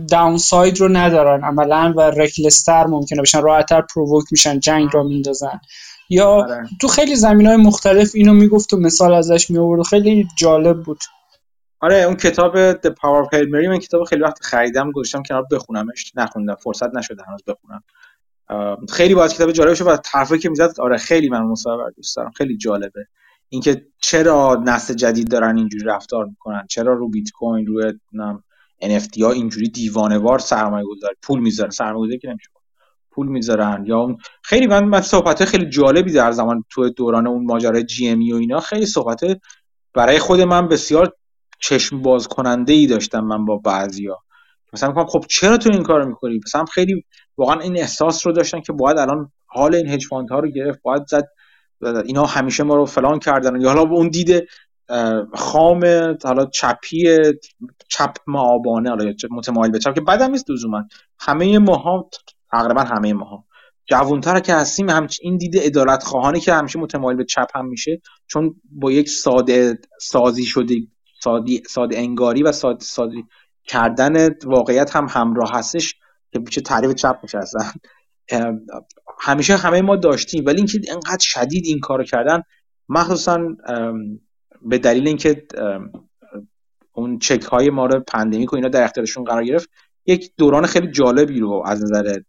downside 0.09 0.79
رو 0.79 0.87
ندارن 0.87 1.43
عملا 1.43 1.93
و 1.97 2.01
reckless 2.01 2.70
تر 2.70 2.87
ممکنه 2.87 3.21
بشن. 3.21 3.41
راحتتر 3.41 3.81
provoke 3.81 4.25
میشن 4.31 4.59
جنگ 4.59 4.89
را 4.93 5.03
میندازن. 5.03 5.59
یا 6.09 6.29
آره. 6.29 6.67
تو 6.81 6.87
خیلی 6.87 7.15
زمینه 7.15 7.47
های 7.47 7.57
مختلف 7.57 8.11
اینو 8.15 8.33
می‌گفت 8.33 8.73
و 8.73 8.77
مثال 8.77 9.13
ازش 9.13 9.49
می 9.49 9.83
خیلی 9.83 10.27
جالب 10.37 10.83
بود. 10.83 10.99
آره 11.79 11.95
اون 11.95 12.15
کتاب 12.15 12.73
The 12.73 12.89
Power 12.89 13.25
of 13.25 13.29
Hail 13.33 13.45
Mary 13.45 13.67
من 13.67 13.77
کتاب 13.77 14.03
خیلی 14.03 14.21
وقت 14.21 14.43
خریدم 14.43 14.91
گذاشتم 14.91 15.23
کنار 15.23 15.45
بخونمش. 15.51 16.11
نخوندم 16.15 16.55
فرصت 16.55 16.95
نشده 16.95 17.23
هنوز 17.27 17.43
بخونم. 17.47 17.83
خیلی 18.89 19.15
باید 19.15 19.33
کتاب 19.33 19.51
جالب 19.51 19.73
شد 19.73 19.87
و 19.87 19.97
طرفی 19.97 20.39
که 20.39 20.49
می‌زد 20.49 20.79
آره 20.79 20.97
خیلی 20.97 21.29
من 21.29 21.41
مصاحبه 21.41 21.91
دوست 21.95 22.15
دارم. 22.15 22.31
خیلی 22.31 22.57
جالبه. 22.57 23.07
اینکه 23.49 23.85
چرا 24.01 24.63
نسل 24.65 24.93
جدید 24.93 25.31
دارن 25.31 25.57
اینجوری 25.57 25.85
رفتار 25.85 26.25
می‌کنن؟ 26.25 26.65
چرا 26.69 26.93
رو 26.93 27.09
بیت 27.09 27.31
کوین 27.31 27.65
روی 27.65 27.93
NFT 28.83 29.21
ها 29.21 29.31
اینجوری 29.31 29.69
دیوانوار 29.69 30.39
سرمایه 30.39 30.85
گذاری 30.85 31.15
پول 31.21 31.39
می‌ذارن؟ 31.39 31.69
سرمایه 31.69 32.05
گذاری 32.05 32.19
که 32.19 32.27
نمیشه. 32.29 32.49
پول 33.11 33.27
می‌ذارن 33.27 33.85
یا 33.85 33.99
اون 33.99 34.17
خیلی 34.43 34.67
من 34.67 34.83
من 34.83 35.01
صحبت 35.01 35.45
خیلی 35.45 35.69
جالبی 35.69 36.11
در 36.11 36.31
زمان 36.31 36.63
تو 36.69 36.89
دوران 36.89 37.27
اون 37.27 37.45
ماجرای 37.45 37.83
جی 37.83 38.07
ام 38.07 38.19
و 38.19 38.35
اینا 38.35 38.59
خیلی 38.59 38.85
صحبت 38.85 39.21
برای 39.93 40.19
خود 40.19 40.41
من 40.41 40.67
بسیار 40.67 41.13
چشم 41.59 42.01
باز 42.01 42.27
کننده 42.27 42.73
ای 42.73 42.87
داشتم 42.87 43.19
من 43.19 43.45
با 43.45 43.57
بعضیا. 43.57 44.17
مثلا 44.73 44.89
میگم 44.89 45.05
خب 45.05 45.25
چرا 45.29 45.57
تو 45.57 45.69
این 45.73 45.83
کارو 45.83 46.07
می‌کنی؟ 46.07 46.39
مثلا 46.45 46.65
خیلی 46.65 47.05
واقعا 47.37 47.59
این 47.59 47.77
احساس 47.77 48.27
رو 48.27 48.33
داشتن 48.33 48.61
که 48.61 48.73
باید 48.73 48.97
الان 48.97 49.31
حال 49.45 49.75
این 49.75 49.87
هج 49.89 50.07
ها 50.11 50.39
رو 50.39 50.49
گرفت 50.51 50.81
باید 50.81 51.05
زد 51.07 51.27
اینا 52.05 52.25
همیشه 52.25 52.63
ما 52.63 52.75
رو 52.75 52.85
فلان 52.85 53.19
کردن. 53.19 53.61
یا 53.61 53.69
حالا 53.69 53.81
اون 53.81 54.09
دید 54.09 54.43
خام 55.33 55.85
حالا 56.23 56.45
چپی 56.45 57.03
چپ 57.89 58.13
معابانه 58.27 58.89
حالا 58.89 59.13
متمایل 59.31 59.71
به 59.71 59.79
چپ 59.79 59.95
که 59.95 60.01
بدم 60.01 60.31
نیست 60.31 60.49
لزوما. 60.49 60.83
همه 61.19 61.59
ماها 61.59 62.09
تقریبا 62.51 62.81
همه 62.81 63.13
ماها. 63.13 63.43
جوانتر 63.89 64.39
که 64.39 64.53
هستیم 64.53 64.89
همچین 64.89 65.29
این 65.29 65.37
دید 65.37 65.55
ادالت 65.57 66.03
خواهانی 66.03 66.39
که 66.39 66.53
همیشه 66.53 66.79
متمایل 66.79 67.17
به 67.17 67.25
چپ 67.25 67.47
هم 67.55 67.65
میشه 67.65 68.01
چون 68.27 68.55
با 68.71 68.91
یک 68.91 69.09
ساده 69.09 69.79
سازی 70.01 70.45
شده 70.45 70.75
سادی 71.23 71.63
ساده 71.67 71.97
انگاری 71.97 72.43
و 72.43 72.51
ساده 72.51 72.83
سادی 72.83 73.25
کردن 73.63 74.29
واقعیت 74.45 74.95
هم 74.95 75.07
همراه 75.09 75.51
هستش 75.53 75.95
که 76.31 76.39
چه 76.49 76.61
تعریف 76.61 76.93
چپ 76.93 77.19
میشه 77.23 77.37
اصلا. 77.37 77.61
همیشه 79.19 79.55
همه 79.55 79.81
ما 79.81 79.95
داشتیم 79.95 80.43
ولی 80.45 80.57
اینکه 80.57 80.81
انقدر 80.91 81.21
شدید 81.21 81.65
این 81.65 81.79
کارو 81.79 82.03
کردن 82.03 82.41
مخصوصا 82.89 83.39
به 84.61 84.77
دلیل 84.77 85.07
اینکه 85.07 85.47
اون 86.93 87.19
چک 87.19 87.43
های 87.43 87.69
ما 87.69 87.85
رو 87.85 87.99
پندمیک 87.99 88.53
و 88.53 88.55
اینا 88.55 88.69
در 88.69 88.83
اختیارشون 88.83 89.23
قرار 89.23 89.43
گرفت 89.43 89.69
یک 90.05 90.31
دوران 90.37 90.65
خیلی 90.65 90.91
جالبی 90.91 91.39
رو 91.39 91.63
از 91.65 91.83
نظر 91.83 92.19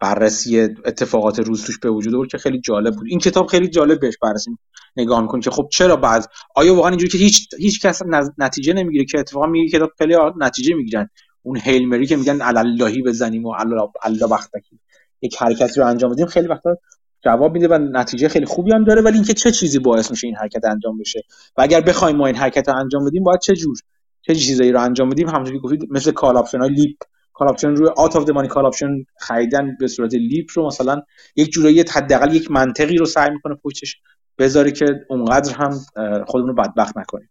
بررسی 0.00 0.60
اتفاقات 0.60 1.38
روز 1.38 1.64
توش 1.64 1.78
به 1.78 1.90
وجود 1.90 2.14
آورد 2.14 2.30
که 2.30 2.38
خیلی 2.38 2.60
جالب 2.60 2.94
بود. 2.94 3.06
این 3.08 3.18
کتاب 3.18 3.46
خیلی 3.46 3.68
جالب 3.68 4.00
بهش 4.00 4.14
بررسی 4.22 4.50
نگاه 4.96 5.20
می‌کنی 5.20 5.40
که 5.40 5.50
خب 5.50 5.68
چرا 5.72 5.96
بعد 5.96 6.26
آیا 6.54 6.74
واقعا 6.74 6.90
اینجوری 6.90 7.10
که 7.10 7.18
هیچ 7.18 7.48
هیچ 7.58 7.80
کس 7.80 8.02
نتیجه 8.38 8.72
نمی‌گیره 8.72 9.04
که 9.04 9.18
اتفاقا 9.18 9.46
میگه 9.46 9.78
کتاب 9.78 9.90
خیلی 9.98 10.14
نتیجه 10.36 10.74
می‌گیرن. 10.74 11.10
اون 11.42 11.56
Hail 11.56 11.88
Mary 11.88 12.06
که 12.06 12.16
میگن 12.16 12.42
اللهی 12.42 13.02
بزنیم 13.02 13.44
و 13.44 13.48
الله 13.48 13.88
الله 14.02 14.26
بختکی 14.26 14.80
یک 15.22 15.36
حرکتی 15.36 15.80
رو 15.80 15.86
انجام 15.86 16.12
بدیم 16.12 16.26
خیلی 16.26 16.48
وقتا 16.48 16.76
جواب 17.24 17.52
میده 17.52 17.68
و 17.68 17.78
نتیجه 17.78 18.28
خیلی 18.28 18.46
خوبی 18.46 18.72
هم 18.72 18.84
داره 18.84 19.02
ولی 19.02 19.14
اینکه 19.14 19.34
چه 19.34 19.50
چیزی 19.50 19.78
باعث 19.78 20.10
میشه 20.10 20.26
این 20.26 20.36
حرکت 20.36 20.64
انجام 20.64 20.98
بشه؟ 20.98 21.22
و 21.56 21.62
اگر 21.62 21.80
بخوایم 21.80 22.16
ما 22.16 22.26
این 22.26 22.36
حرکت 22.36 22.68
رو 22.68 22.76
انجام 22.76 23.04
بدیم 23.04 23.22
باید 23.22 23.40
چه 23.40 23.54
جور 23.54 23.76
چه 24.22 24.34
چیزایی 24.34 24.72
رو 24.72 24.80
انجام 24.80 25.08
بدیم؟ 25.08 25.28
همونجوری 25.28 25.58
گفتید 25.58 25.86
مثل 25.90 26.10
call 26.10 26.36
option 26.36 26.58
های 26.58 26.70
LEAP. 26.70 26.96
call 27.38 27.48
option 27.48 27.68
روی 27.68 27.88
out 27.96 28.16
of 28.16 28.28
money 28.28 28.48
call 28.48 28.66
option 28.66 29.04
خریدن 29.18 29.76
به 29.80 29.88
صورت 29.88 30.14
LEAP 30.14 30.46
رو 30.54 30.66
مثلا 30.66 31.02
یک 31.36 31.50
جورایی 31.50 31.80
حداقل 31.80 32.34
یک 32.34 32.50
منطقی 32.50 32.96
رو 32.96 33.06
سعی 33.06 33.30
می‌کنه 33.30 33.54
پشتش 33.54 33.96
بذاره 34.38 34.72
که 34.72 34.86
اونقدر 35.08 35.54
هم 35.54 35.80
خودمون 36.26 36.48
رو 36.48 36.54
بدبخت 36.54 36.96
نکنیم. 36.96 37.30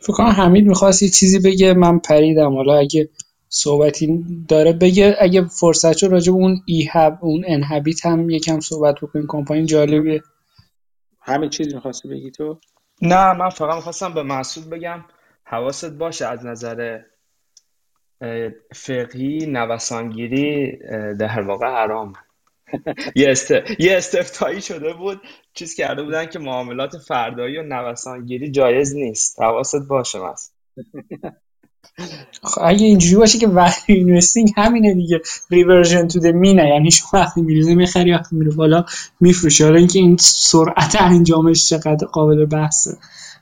فکر 0.00 0.12
کنم 0.12 0.26
حمید 0.26 0.66
می‌خواست 0.66 1.02
یه 1.02 1.08
چیزی 1.08 1.38
بگه 1.38 1.74
من 1.74 1.98
پریدم. 1.98 2.54
حالا 2.54 2.78
اگه 2.78 3.08
صحبتی 3.48 4.24
داره 4.48 4.72
بگه 4.72 5.16
اگه 5.20 5.44
فرصت 5.48 5.96
شد 5.96 6.06
راجع 6.06 6.32
اون 6.32 6.62
EHAB 6.66 7.18
اون 7.22 7.44
Enhabit 7.46 8.06
هم 8.06 8.30
یکم 8.30 8.60
صحبت 8.60 8.94
بکنیم. 9.02 9.24
کمپانی 9.28 9.64
جالبیه 9.64 10.22
همین 11.20 11.50
چیزی 11.50 11.74
می‌خواستی 11.74 12.08
بگی 12.08 12.30
تو؟ 12.30 12.60
نه 13.02 13.32
من 13.32 13.48
فقط 13.48 13.74
می‌خواستم 13.74 14.14
به 14.14 14.22
مسعود 14.22 14.70
بگم. 14.70 15.04
حواست 15.44 15.92
باشه 15.92 16.26
از 16.26 16.46
نظر 16.46 17.00
فقهی 18.74 19.46
نوسانگیری 19.46 20.78
در 21.18 21.40
واقع 21.40 21.66
حرام. 21.66 22.12
یه, 23.16 23.30
است... 23.30 23.50
یه 23.78 23.96
استفتایی 23.96 24.60
شده 24.60 24.92
بود 24.92 25.20
چیز 25.54 25.74
کرده 25.74 26.02
بودن 26.02 26.26
که 26.26 26.38
معاملات 26.38 26.98
فردایی 26.98 27.58
و 27.58 27.62
نوسانگیری 27.62 28.50
جایز 28.50 28.94
نیست. 28.94 29.40
حواست 29.40 29.88
باشه 29.88 30.18
مست 30.18 30.54
خب 32.42 32.62
اگه 32.64 32.86
اینجوری 32.86 33.16
باشه 33.16 33.38
که 33.38 33.48
value 33.48 33.92
investing 33.92 34.52
همینه 34.56 34.94
دیگه. 34.94 35.20
reversion 35.50 36.08
to 36.08 36.20
mean 36.20 36.58
ه 36.58 36.68
یعنی 36.68 36.90
شما 36.90 37.10
وقتی 37.12 37.42
میریزه 37.42 37.74
می‌خری 37.74 38.12
وقتی 38.12 38.36
میره 38.36 38.50
بالا 38.50 38.84
میفروشه. 39.20 39.64
حالا 39.64 39.76
اینکه 39.76 39.98
این 39.98 40.16
سرعت 40.20 40.96
انجامش 41.00 41.68
چقدر 41.68 42.06
قابل 42.06 42.46
بحثه. 42.46 42.96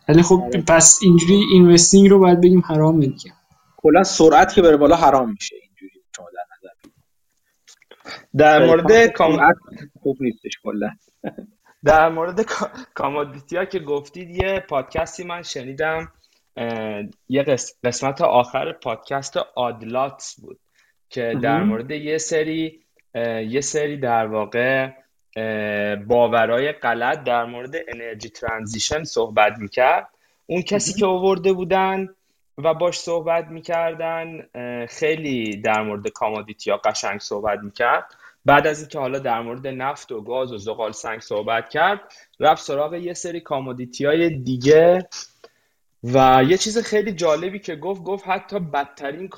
ولی 0.08 0.22
خب 0.22 0.42
آره. 0.44 0.64
پس 0.68 0.98
اینجوری 1.02 1.34
investing 1.34 2.10
رو 2.10 2.18
باید 2.18 2.40
بگیم 2.40 2.60
حرامه 2.60 3.06
دیگه. 3.06 3.32
کلا 3.76 4.02
سرعت 4.02 4.54
که 4.54 4.62
بره 4.62 4.76
بالا 4.76 4.96
حرام 4.96 5.30
میشه 5.30 5.56
اینجوری 5.62 6.02
شما 6.16 6.26
در 6.34 6.44
نظر 6.56 6.92
در 8.36 8.66
مورد 8.66 9.06
کام... 9.06 9.54
خوب 10.02 10.16
نیستش 10.20 10.52
کلا. 10.62 10.90
در 11.84 12.08
مورد 12.08 12.46
commodity 12.94 13.56
ها 13.56 13.64
که 13.64 13.78
گفتید 13.78 14.30
یه 14.30 14.64
پادکستی 14.68 15.24
من 15.24 15.42
شنیدم 15.42 16.12
یه 17.28 17.42
قسمت 17.84 18.20
آخر 18.20 18.72
پادکست 18.72 19.36
Odd 19.36 19.81
Lots 19.81 20.40
بود 20.40 20.60
که 21.08 21.34
در 21.42 21.62
مورد 21.62 21.90
یه 21.90 22.18
سری 22.18 22.80
یه 23.48 23.60
سری 23.60 23.96
در 23.96 24.26
واقع 24.26 24.90
باورای 26.06 26.72
غلط 26.72 27.24
در 27.24 27.44
مورد 27.44 27.74
انرژی 27.88 28.28
transition 28.28 29.04
صحبت 29.04 29.58
می‌کرد. 29.58 30.08
اون 30.46 30.62
کسی 30.62 30.92
که 30.92 31.06
آورده 31.06 31.52
بودن 31.52 32.08
و 32.58 32.74
باش 32.74 32.98
صحبت 32.98 33.48
می‌کردن 33.48 34.46
خیلی 34.86 35.56
در 35.56 35.82
مورد 35.82 36.08
commodity 36.08 36.70
ها 36.70 36.76
قشنگ 36.76 37.20
صحبت 37.20 37.58
می‌کرد. 37.58 38.14
بعد 38.44 38.66
از 38.66 38.80
اینکه 38.80 38.98
حالا 38.98 39.18
در 39.18 39.40
مورد 39.40 39.66
نفت 39.66 40.12
و 40.12 40.22
گاز 40.22 40.52
و 40.52 40.58
زغال 40.58 40.92
سنگ 40.92 41.20
صحبت 41.20 41.68
کرد 41.68 42.00
رفت 42.40 42.62
سراغ 42.62 42.94
یه 42.94 43.14
سری 43.14 43.40
commodity 43.40 44.04
های 44.04 44.30
دیگه 44.30 45.08
و 46.04 46.44
یه 46.48 46.56
چیز 46.56 46.78
خیلی 46.78 47.12
جالبی 47.12 47.58
که 47.58 47.76
گفت 47.76 48.02
گفت 48.02 48.28
حتی 48.28 48.58
بدترین 48.60 49.30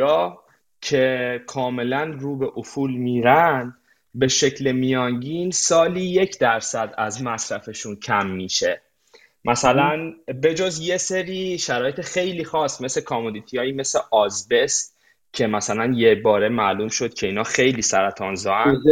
ها 0.00 0.42
که 0.80 1.40
کاملا 1.46 2.04
رو 2.04 2.36
به 2.36 2.52
افول 2.56 2.92
میرن 2.92 3.76
به 4.14 4.28
شکل 4.28 4.72
میانگین 4.72 5.50
سالی 5.50 6.04
یک 6.04 6.38
درصد 6.38 6.94
از 6.98 7.22
مصرفشون 7.22 7.96
کم 7.96 8.26
میشه. 8.26 8.82
مثلا 9.44 10.12
بجز 10.42 10.80
یه 10.80 10.96
سری 10.96 11.58
شرایط 11.58 12.00
خیلی 12.00 12.44
خاص 12.44 12.80
مثل 12.80 13.00
کامودیتی 13.00 13.58
هایی 13.58 13.72
مثل 13.72 13.98
آزبست 14.10 14.96
که 15.32 15.46
مثلا 15.46 15.92
یه 15.96 16.14
باره 16.14 16.48
معلوم 16.48 16.88
شد 16.88 17.14
که 17.14 17.26
اینا 17.26 17.42
خیلی 17.42 17.82
سرطان 17.82 18.34
زان 18.34 18.82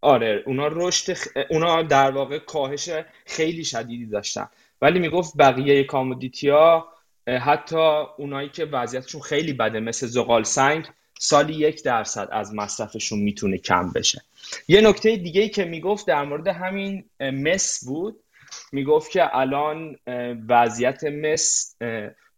آره 0.00 0.42
اونا 0.46 0.68
رشد 0.72 1.16
اونا 1.50 1.82
در 1.82 2.10
واقع 2.10 2.38
کاهش 2.38 2.90
خیلی 3.26 3.64
شدیدی 3.64 4.06
داشتن. 4.06 4.48
ولی 4.80 4.98
می‌گفت 4.98 5.36
بقیه 5.36 5.84
کامودیتی 5.84 6.48
ها 6.48 6.88
حتی 7.28 8.04
اونایی 8.18 8.48
که 8.48 8.64
وضعیتشون 8.64 9.20
خیلی 9.20 9.52
بده 9.52 9.80
مثل 9.80 10.06
زغال 10.06 10.42
سنگ 10.42 10.86
سالی 11.24 11.54
یک 11.54 11.84
درصد 11.84 12.28
از 12.32 12.54
مصرفشون 12.54 13.18
می‌تونه 13.18 13.58
کم 13.58 13.92
بشه. 13.92 14.22
یه 14.68 14.80
نکته 14.80 15.16
دیگه 15.16 15.40
ای 15.40 15.48
که 15.48 15.64
می‌گفت 15.64 16.06
در 16.06 16.24
مورد 16.24 16.48
همین 16.48 17.04
مس 17.20 17.84
بود. 17.84 18.20
می‌گفت 18.72 19.10
که 19.10 19.36
الان 19.36 19.96
وضعیت 20.48 21.04
مس 21.04 21.76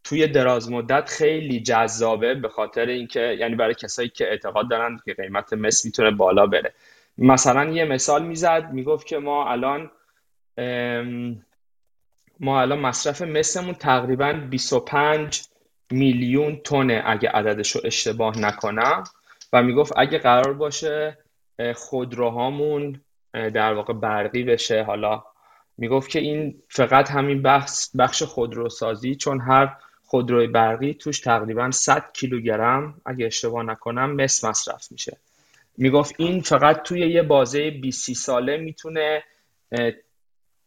توی 0.05 0.27
دراز 0.27 0.71
مدت 0.71 1.09
خیلی 1.09 1.61
جذابه 1.61 2.35
به 2.35 2.49
خاطر 2.49 2.87
اینکه 2.87 3.37
یعنی 3.41 3.55
برای 3.55 3.75
کسایی 3.75 4.09
که 4.09 4.25
اعتقاد 4.25 4.71
دارن 4.71 4.99
که 5.05 5.15
قیمت 5.15 5.53
مس 5.53 5.85
می‌تونه 5.85 6.11
بالا 6.11 6.47
بره. 6.47 6.75
مثلا 7.19 7.71
یه 7.71 7.85
مثال 7.85 8.27
می‌زد 8.27 8.71
می‌گفت 8.73 9.07
که 9.07 9.19
ما 9.19 9.51
الان 9.51 9.91
ما 12.41 12.61
الان 12.61 12.79
مصرف 12.79 13.23
مسمون 13.23 13.75
تقریبا 13.75 14.33
25 14.33 15.43
میلیون 15.91 16.57
تونه 16.57 17.03
اگه 17.07 17.29
عددش 17.29 17.71
رو 17.71 17.81
اشتباه 17.85 18.39
نکنم. 18.39 19.05
و 19.53 19.63
می‌گفت 19.63 19.93
اگه 19.97 20.19
قرار 20.19 20.53
باشه 20.53 21.19
خودروهامون 21.75 23.01
در 23.33 23.73
واقع 23.73 23.93
برقی 23.93 24.43
بشه. 24.43 24.83
حالا 24.83 25.25
می‌گفت 25.79 26.11
که 26.11 26.19
این 26.19 26.63
فقط 26.69 27.11
همین 27.11 27.43
بخش, 27.43 27.89
بخش 27.99 28.23
خودروسازی 28.23 29.15
چون 29.15 29.41
هر 29.41 29.77
خودروی 30.05 30.47
برقی 30.47 30.95
توش 30.95 31.21
تقریبا 31.21 31.71
100 31.71 32.13
کیلوگرم 32.13 33.01
اگه 33.07 33.27
اشتباه 33.27 33.63
نکنم 33.63 34.13
مس 34.13 34.45
مصرف 34.45 34.93
میشه. 34.93 35.17
می‌گفت 35.77 36.15
این 36.19 36.41
فقط 36.41 36.83
توی 36.83 37.01
یه 37.01 37.23
بازه 37.23 37.71
20 37.71 38.13
ساله 38.13 38.57
می‌تونه 38.57 39.25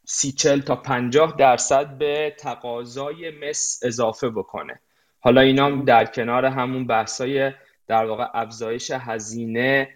سی 0.06 0.32
چل 0.32 0.62
تا 0.62 0.76
پنجاه 0.76 1.36
درصد 1.38 1.98
به 1.98 2.36
تقاضای 2.40 3.32
مس 3.32 3.80
اضافه 3.84 4.30
بکنه. 4.30 4.80
حالا 5.20 5.42
اینا 5.42 5.70
در 5.70 6.06
کنار 6.06 6.46
همون 6.46 6.88
بحثای 6.88 7.52
در 7.88 8.06
واقع 8.06 8.26
افزایش 8.34 8.92
هزینه 8.92 9.90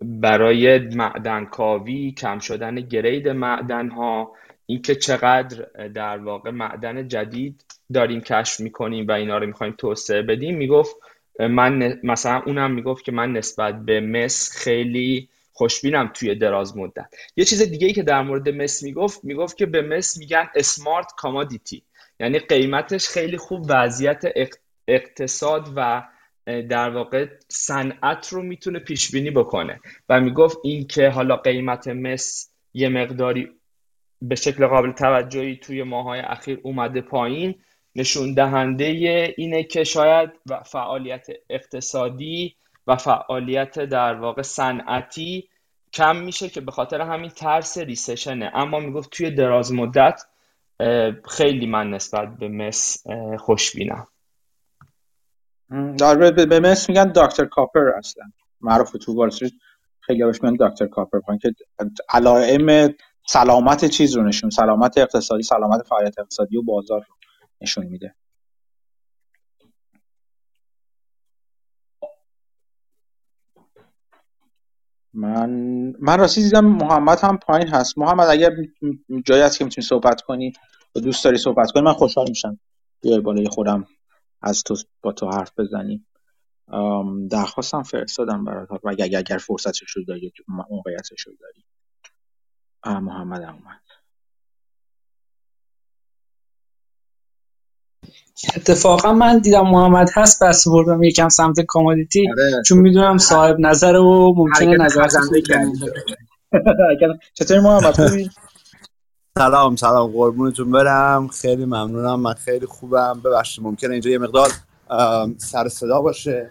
برای 0.00 0.78
معدن 0.78 1.44
کاوی 1.44 2.12
کم 2.12 2.38
شدن 2.38 2.74
گرید 2.74 3.28
معدن 3.28 3.88
ها 3.88 4.32
اینکه 4.66 4.94
چقدر 4.94 5.64
در 5.88 6.18
واقع 6.18 6.50
معدن 6.50 7.08
جدید 7.08 7.64
داریم 7.92 8.20
کشف 8.20 8.60
می‌کنیم 8.60 9.08
و 9.08 9.12
اینا 9.12 9.38
رو 9.38 9.46
می‌خوایم 9.46 9.74
توسعه 9.78 10.22
بدیم. 10.22 10.56
می‌گفت 10.56 10.96
من 11.38 12.00
مثلا 12.02 12.42
اونم 12.46 12.70
می‌گفت 12.70 13.04
که 13.04 13.12
من 13.12 13.32
نسبت 13.32 13.84
به 13.84 14.00
مس 14.00 14.50
خیلی 14.56 15.28
خوشبینم 15.52 16.10
توی 16.14 16.34
دراز 16.34 16.76
مدت. 16.76 17.06
یه 17.36 17.44
چیز 17.44 17.62
دیگه 17.62 17.86
ای 17.86 17.92
که 17.92 18.02
در 18.02 18.22
مورد 18.22 18.48
مس 18.48 18.82
می‌گفت 18.82 19.24
می‌گفت 19.24 19.56
که 19.56 19.66
به 19.66 19.82
مس 19.82 20.18
میگن 20.18 20.48
اسمارت 20.54 21.12
کامادیتی 21.16 21.82
یعنی 22.24 22.38
قیمتش 22.38 23.08
خیلی 23.08 23.36
خوب 23.36 23.66
وضعیت 23.68 24.22
اقتصاد 24.88 25.72
و 25.76 26.02
در 26.46 26.90
واقع 26.90 27.26
صنعت 27.48 28.28
رو 28.28 28.42
می‌تونه 28.42 28.78
پیش 28.78 29.10
بینی 29.10 29.30
بکنه. 29.30 29.80
و 30.08 30.20
می‌گفت 30.20 30.58
این 30.64 30.86
که 30.86 31.08
حالا 31.08 31.36
قیمت 31.36 31.88
مس 31.88 32.50
یه 32.74 32.88
مقداری 32.88 33.48
به 34.22 34.34
شکل 34.34 34.66
قابل 34.66 34.92
توجهی 34.92 35.56
توی 35.56 35.82
ماهای 35.82 36.20
اخیر 36.20 36.60
اومده 36.62 37.00
پایین. 37.00 37.54
نشون 37.96 38.34
دهنده 38.34 38.84
اینه 39.36 39.62
که 39.62 39.84
شاید 39.84 40.30
فعالیت 40.66 41.26
اقتصادی 41.50 42.56
و 42.86 42.96
فعالیت 42.96 43.78
در 43.78 44.14
واقع 44.14 44.42
صنعتی 44.42 45.48
کم 45.92 46.16
میشه 46.16 46.48
که 46.48 46.60
به 46.60 46.72
خاطر 46.72 47.00
همین 47.00 47.30
ترس 47.30 47.78
ریسشنه. 47.78 48.50
اما 48.54 48.80
می‌گفت 48.80 49.10
توی 49.10 49.30
دراز 49.30 49.72
مدت 49.72 50.22
خیلی 51.24 51.66
من 51.66 51.90
نسبت 51.90 52.28
به 52.38 52.48
مس 52.48 53.04
خوشبینم. 53.38 54.06
در 55.98 56.30
به 56.30 56.60
مس 56.60 56.88
میگن 56.88 57.12
دکتر 57.12 57.44
کاپر 57.44 57.88
اصلا 57.88 58.24
معروف 58.60 58.92
تو 58.92 59.14
وال 59.14 59.30
خیلی 60.00 60.24
بهش 60.24 60.42
میگن 60.42 60.68
دکتر 60.68 60.86
کاپر 60.86 61.20
که 61.42 61.54
علائم 62.08 62.94
سلامت 63.28 63.84
چیز 63.84 64.16
رو 64.16 64.22
نشون 64.22 64.50
سلامت 64.50 64.98
اقتصادی 64.98 65.42
سلامت 65.42 65.82
فعالیت 65.88 66.18
اقتصادی 66.18 66.56
و 66.56 66.62
بازار 66.62 67.00
رو 67.00 67.14
نشون 67.60 67.86
میده. 67.86 68.14
من 75.14 75.50
من 76.00 76.18
راستی 76.18 76.42
دیدم 76.42 76.64
محمد 76.64 77.18
هم 77.20 77.38
پایین 77.38 77.68
هست. 77.68 77.98
محمد 77.98 78.28
اگر 78.28 78.50
جایی 79.24 79.42
هست 79.42 79.58
که 79.58 79.64
می‌تونی 79.64 79.86
صحبت 79.86 80.20
کنی 80.20 80.52
و 80.94 81.00
دوست 81.00 81.24
داری 81.24 81.38
صحبت 81.38 81.70
کنی 81.70 81.82
من 81.82 81.92
خوشحال 81.92 82.28
میشم. 82.28 82.60
بیای 83.00 83.20
بالای 83.20 83.48
خودم 83.48 83.86
از 84.42 84.62
تو 84.62 84.76
با 85.02 85.12
تو 85.12 85.30
حرف 85.30 85.52
بزنیم. 85.58 86.06
درخواستم 87.30 87.82
فرستادم 87.82 88.44
برات. 88.44 88.70
و 88.70 88.78
اگر, 88.88 89.04
اگر 89.04 89.38
فرصتش 89.38 89.90
رو 89.90 90.04
داری 90.04 90.32
موقعیتش 90.48 91.20
رو 91.20 91.32
داری. 91.40 91.64
محمد 93.00 93.42
هم 93.42 93.54
اومد. 93.54 93.80
اتفاقا 98.56 99.12
من 99.12 99.38
دیدم 99.38 99.66
محمد 99.66 100.10
هست 100.14 100.42
بس 100.42 100.68
بردم 100.68 101.02
یکم 101.02 101.28
سمت 101.28 101.60
کامادیتی. 101.60 102.26
آره. 102.30 102.62
چون 102.66 102.78
می‌دونم 102.78 103.18
صاحب 103.18 103.56
نظر 103.60 103.96
و 103.96 104.34
ممکنه 104.36 104.76
نظر 104.76 105.08
چطوری 107.34 107.60
محمد؟ 107.60 108.08
خوبی؟ 108.08 108.30
سلام 109.38 109.76
سلام. 109.76 110.12
قربونتون 110.12 110.70
برم. 110.70 111.28
خیلی 111.28 111.64
ممنونم. 111.64 112.20
من 112.20 112.34
خیلی 112.34 112.66
خوبم. 112.66 113.20
ببخشید 113.24 113.64
ممکنه 113.64 113.92
اینجا 113.92 114.10
یه 114.10 114.18
مقدار 114.18 114.50
سر 115.38 115.68
صدا 115.68 116.00
باشه. 116.00 116.50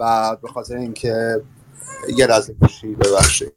بعد 0.00 0.40
به 0.40 0.48
خاطر 0.48 0.76
اینکه 0.76 1.42
یه 2.16 2.26
رزه 2.26 2.52
باشی 2.52 2.94
ببخشید. 2.94 3.52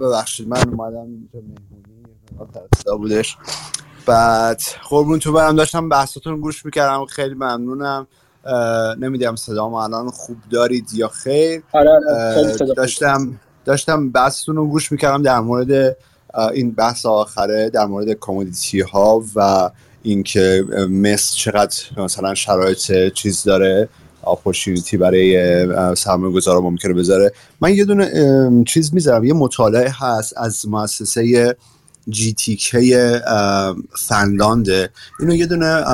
ببخشید. 0.00 0.48
من 0.48 0.68
اومدم 0.68 1.00
اینجا. 1.00 1.40
بودش. 2.98 3.36
بعد 4.06 4.62
قربون 4.88 5.18
تو 5.18 5.32
برم 5.32 5.56
داشتم 5.56 5.88
بحثاتون 5.88 6.40
گوش 6.40 6.64
می‌کردم 6.64 7.04
خیلی 7.04 7.34
ممنونم. 7.34 8.06
نمی‌دونم 8.98 9.36
صدام 9.36 9.74
الان 9.74 10.10
خوب 10.10 10.36
دارید 10.50 10.88
یا 10.94 11.08
خیر. 11.08 11.62
آره، 11.72 11.90
آره، 12.36 12.74
داشتم 12.76 13.40
داشتم 13.64 14.10
بحثتون 14.10 14.56
رو 14.56 14.66
گوش 14.66 14.92
می‌کردم 14.92 15.22
در 15.22 15.40
مورد 15.40 15.96
این 16.52 16.70
بحث 16.70 17.06
آخره 17.06 17.70
در 17.70 17.86
مورد 17.86 18.12
کامودیتی 18.12 18.80
ها 18.80 19.24
و 19.36 19.70
اینکه 20.02 20.64
مس 20.90 21.34
چقدر 21.34 21.76
مثلا 21.96 22.34
شرایط 22.34 23.12
چیز 23.12 23.42
داره 23.42 23.88
اپورتونیتی 24.26 24.96
برای 24.96 25.94
سرمایه 25.94 26.32
گذارا 26.32 26.60
ممکنه 26.60 26.92
بذاره. 26.92 27.32
من 27.60 27.74
یه 27.74 27.84
دونه 27.84 28.64
چیز 28.64 28.94
می‌ذارم 28.94 29.24
یه 29.24 29.32
مطالعه 29.32 29.92
هست 29.98 30.34
از 30.36 30.68
مؤسسه 30.68 31.56
جی 32.08 32.32
تی 32.32 32.58
فنلانده 33.98 34.90
اینو 35.20 35.34
یه 35.34 35.46
دونه 35.46 35.84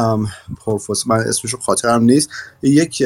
پروفسور 0.65 1.17
من 1.17 1.25
اسمشو 1.25 1.59
خاطرم 1.59 2.03
نیست. 2.03 2.29
یک 2.63 3.03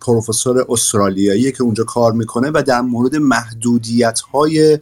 پروفسور 0.00 0.66
استرالیایی 0.68 1.52
که 1.52 1.62
اونجا 1.62 1.84
کار 1.84 2.12
می‌کنه 2.12 2.50
و 2.54 2.62
در 2.66 2.80
مورد 2.80 3.16
محدودیت 3.16 4.20
های 4.20 4.78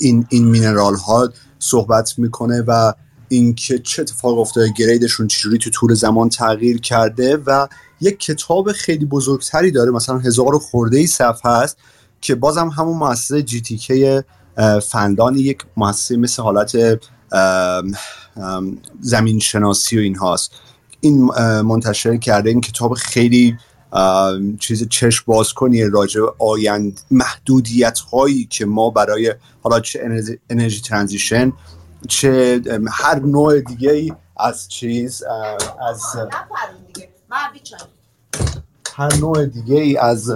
این 0.00 0.26
این 0.28 0.44
مینرال 0.44 0.94
ها 0.94 1.32
صحبت 1.58 2.18
می‌کنه 2.18 2.62
و 2.66 2.92
اینکه 3.28 3.78
چه 3.78 4.02
اتفاق 4.02 4.38
افتاده 4.38 4.72
گریدشون 4.76 5.26
چجوری 5.26 5.58
تو 5.58 5.70
طول 5.70 5.94
زمان 5.94 6.28
تغییر 6.28 6.80
کرده 6.80 7.36
و 7.36 7.68
یک 8.00 8.18
کتاب 8.18 8.72
خیلی 8.72 9.04
بزرگتری 9.04 9.70
داره. 9.70 9.90
مثلا 9.90 10.18
هزار 10.18 10.58
خورده 10.58 10.96
ای 10.98 11.06
صفحه 11.06 11.52
هست 11.52 11.76
که 12.24 12.34
بازم 12.34 12.68
همون 12.68 12.96
مؤسسه 12.96 13.42
جی 13.42 13.60
تی 13.60 13.76
کی 13.76 14.20
فندان 14.82 15.36
یک 15.36 15.58
مؤسسه 15.76 16.16
مثل 16.16 16.42
حالت 16.42 17.00
زمین 19.00 19.38
شناسی 19.38 19.98
و 19.98 20.00
این 20.00 20.16
هاست 20.16 20.52
این 21.00 21.24
منتشر 21.60 22.16
کرده 22.16 22.50
این 22.50 22.60
کتاب 22.60 22.94
خیلی 22.94 23.56
چیز 24.60 24.88
چشم 24.88 25.24
باز 25.26 25.52
کنی 25.52 25.84
راجع 25.84 26.20
آیند 26.38 27.00
محدودیت 27.10 27.98
هایی 27.98 28.44
که 28.44 28.66
ما 28.66 28.90
برای 28.90 29.34
حالا 29.62 29.80
چه 29.80 30.00
انرژی 30.50 30.80
ترانزیشن 30.80 31.52
چه 32.08 32.62
هر 32.90 33.18
نوع 33.18 33.60
دیگه 33.60 34.16
از 34.36 34.68
چیز 34.68 35.22
از 35.90 36.02
هر 38.96 39.16
نوع 39.20 39.46
دیگه 39.46 39.76
ای 39.76 39.96
از 39.96 40.30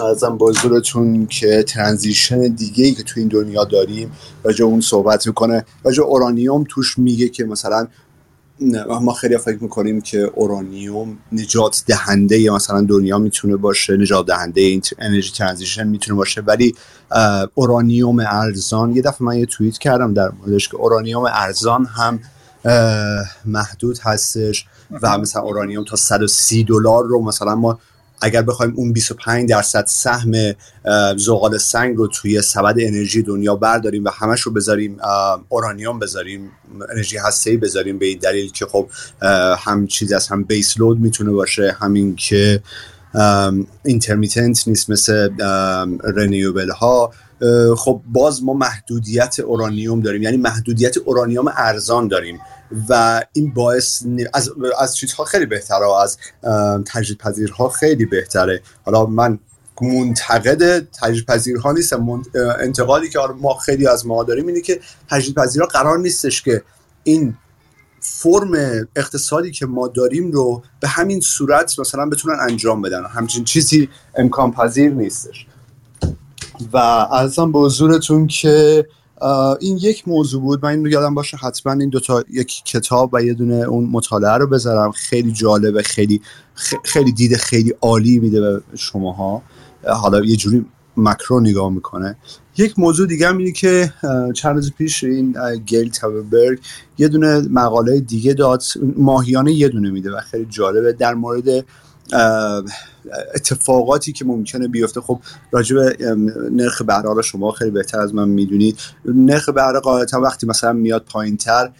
ازم 0.00 0.36
بازورتون 0.38 1.26
که 1.26 1.62
transition 1.62 2.40
دیگه 2.40 2.84
ای 2.84 2.92
که 2.94 3.02
تو 3.02 3.20
این 3.20 3.28
دنیا 3.28 3.64
داریم 3.64 4.12
راجع 4.42 4.64
اون 4.64 4.80
صحبت 4.80 5.26
می‌کنه. 5.26 5.64
راجع 5.84 6.02
اورانیوم 6.02 6.64
توش 6.68 6.98
میگه 6.98 7.28
که 7.28 7.44
مثلا 7.44 7.88
ما 9.00 9.12
خیلی 9.12 9.38
فکر 9.38 9.58
می‌کنیم 9.62 10.00
که 10.00 10.18
اورانیوم 10.18 11.18
نجات 11.32 11.82
دهنده 11.86 12.50
مثلا 12.50 12.80
دنیا 12.80 13.18
می‌تونه 13.18 13.56
باشه 13.56 13.96
نجات 13.96 14.26
دهنده 14.26 14.60
این 14.60 14.82
انرژی 14.98 15.32
transition 15.32 15.86
می‌تونه 15.86 16.16
باشه. 16.16 16.40
ولی 16.40 16.74
اورانیوم 17.54 18.20
ارزان 18.20 18.96
یه 18.96 19.02
دفعه 19.02 19.24
من 19.24 19.38
یه 19.38 19.46
توییت 19.46 19.78
کردم 19.78 20.14
در 20.14 20.30
موردش 20.30 20.68
که 20.68 20.76
اورانیوم 20.76 21.24
ارزان 21.24 21.86
هم 21.86 22.20
محدود 23.44 23.98
هستش. 24.02 24.66
و 25.02 25.18
مثلا 25.18 25.42
اورانیوم 25.42 25.84
تا 25.84 25.96
130 25.96 26.64
دلار 26.64 27.04
رو 27.04 27.22
مثلا 27.22 27.54
ما 27.54 27.78
اگر 28.20 28.42
بخوایم 28.42 28.72
اون 28.76 28.92
25 28.92 29.48
درصد 29.48 29.84
سهم 29.86 30.54
زغال 31.16 31.58
سنگ 31.58 31.96
رو 31.96 32.06
توی 32.06 32.42
سبد 32.42 32.76
انرژی 32.80 33.22
دنیا 33.22 33.56
برداریم 33.56 34.04
و 34.04 34.10
همش 34.10 34.40
رو 34.40 34.52
بذاریم 34.52 34.98
اورانیوم 35.48 35.98
بذاریم 35.98 36.50
انرژی 36.90 37.16
هسته‌ای 37.16 37.56
بذاریم 37.56 37.98
به 37.98 38.06
این 38.06 38.18
دلیل 38.18 38.52
که 38.52 38.66
خب 38.66 38.88
هم 39.58 39.86
چیزی 39.86 40.14
از 40.14 40.28
هم 40.28 40.44
base 40.44 40.78
load 40.78 41.00
می‌تونه 41.00 41.30
باشه 41.30 41.76
همین 41.80 42.16
که 42.16 42.62
intermittent 43.84 44.68
نیست 44.68 44.90
مثل 44.90 45.28
renewable 46.04 46.70
ها 46.70 47.12
خب 47.76 48.00
باز 48.06 48.42
ما 48.44 48.52
محدودیت 48.52 49.40
اورانیوم 49.40 50.00
داریم 50.00 50.22
یعنی 50.22 50.36
محدودیت 50.36 50.96
اورانیوم 50.98 51.52
ارزان 51.56 52.08
داریم. 52.08 52.40
و 52.88 53.22
این 53.32 53.54
باعث 53.54 54.02
از, 54.34 54.50
از 54.78 54.96
چیزها 54.96 55.24
خیلی 55.24 55.46
بهتره 55.46 56.00
از 56.02 56.18
تجدید 56.86 57.18
پذیرها 57.18 57.68
خیلی 57.68 58.06
بهتره. 58.06 58.62
حالا 58.84 59.06
من 59.06 59.38
منتقد 59.82 60.88
تجدید 61.02 61.26
پذیرها 61.26 61.72
نیستم 61.72 62.22
انتقادی 62.60 63.08
که 63.08 63.18
ما 63.40 63.54
خیلی 63.54 63.86
از 63.86 64.06
ما 64.06 64.24
داریم 64.24 64.46
اینه 64.46 64.60
که 64.60 64.80
تجدید 65.10 65.34
پذیرها 65.34 65.68
قرار 65.68 65.98
نیستش 65.98 66.42
که 66.42 66.62
این 67.04 67.36
فرم 68.00 68.52
اقتصادی 68.96 69.50
که 69.50 69.66
ما 69.66 69.88
داریم 69.88 70.32
رو 70.32 70.62
به 70.80 70.88
همین 70.88 71.20
صورت 71.20 71.78
مثلا 71.78 72.06
بتونن 72.06 72.36
انجام 72.40 72.82
بدن. 72.82 73.04
همچین 73.04 73.44
چیزی 73.44 73.88
امکان 74.14 74.52
پذیر 74.52 74.92
نیستش. 74.92 75.46
و 76.72 76.76
ازم 76.76 77.52
به 77.52 77.58
حضورتون 77.58 78.26
که 78.26 78.86
این 79.60 79.76
یک 79.76 80.08
موضوع 80.08 80.42
بود. 80.42 80.64
من 80.64 80.70
این 80.70 80.84
رو 80.84 80.90
یادم 80.90 81.14
باشه 81.14 81.36
حتما 81.36 81.72
این 81.72 81.88
دوتا 81.88 82.24
یک 82.30 82.64
کتاب 82.64 83.10
و 83.12 83.22
یه 83.22 83.34
دونه 83.34 83.54
اون 83.54 83.84
مطالعه 83.84 84.32
رو 84.32 84.46
بذارم. 84.46 84.92
خیلی 84.92 85.32
جالبه 85.32 85.82
خیلی 85.82 86.20
خیلی 86.84 87.12
دیده 87.12 87.36
خیلی 87.36 87.74
عالی 87.80 88.18
میده 88.18 88.40
به 88.40 88.62
شماها. 88.76 89.42
حالا 89.86 90.24
یه 90.24 90.36
جوری 90.36 90.66
مکرو 90.96 91.40
نگاه 91.40 91.70
می‌کنه. 91.72 92.16
یک 92.56 92.78
موضوع 92.78 93.06
دیگه 93.06 93.28
هم 93.28 93.38
اینه 93.38 93.52
که 93.52 93.92
چند 94.34 94.54
روز 94.54 94.72
پیش 94.72 95.04
این 95.04 95.36
گیل 95.66 95.90
تاوربرگ 95.90 96.58
یه 96.98 97.08
دونه 97.08 97.40
مقاله 97.40 98.00
دیگه 98.00 98.34
داد. 98.34 98.62
ماهیانه 98.96 99.52
یه 99.52 99.68
دونه 99.68 99.90
میده 99.90 100.10
و 100.10 100.20
خیلی 100.20 100.46
جالبه. 100.50 100.92
در 100.92 101.14
مورد 101.14 101.64
اتفاقاتی 103.34 104.12
که 104.12 104.24
ممکنه 104.24 104.68
بیفته. 104.68 105.00
خب 105.00 105.20
راجع 105.50 105.76
به 105.76 105.96
نرخ 106.50 106.82
بهره 106.82 107.14
رو 107.14 107.22
شما 107.22 107.52
خیلی 107.52 107.70
بهتر 107.70 108.00
از 108.00 108.14
من 108.14 108.28
می‌دونید. 108.28 108.78
نرخ 109.04 109.48
بهره 109.48 109.80
قاعدتا 109.80 110.20
وقتی 110.20 110.46
مثلا 110.46 110.72
میاد 110.72 111.02
پایین 111.02 111.36
تر 111.36 111.70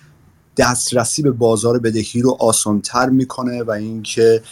دسترسی 0.57 1.23
به 1.23 1.31
بازار 1.31 1.79
بدهی 1.79 2.23
رو 2.23 2.37
آسانتر 2.41 3.09
می‌کنه 3.09 3.63
و 3.63 3.71
اینکه 3.71 4.43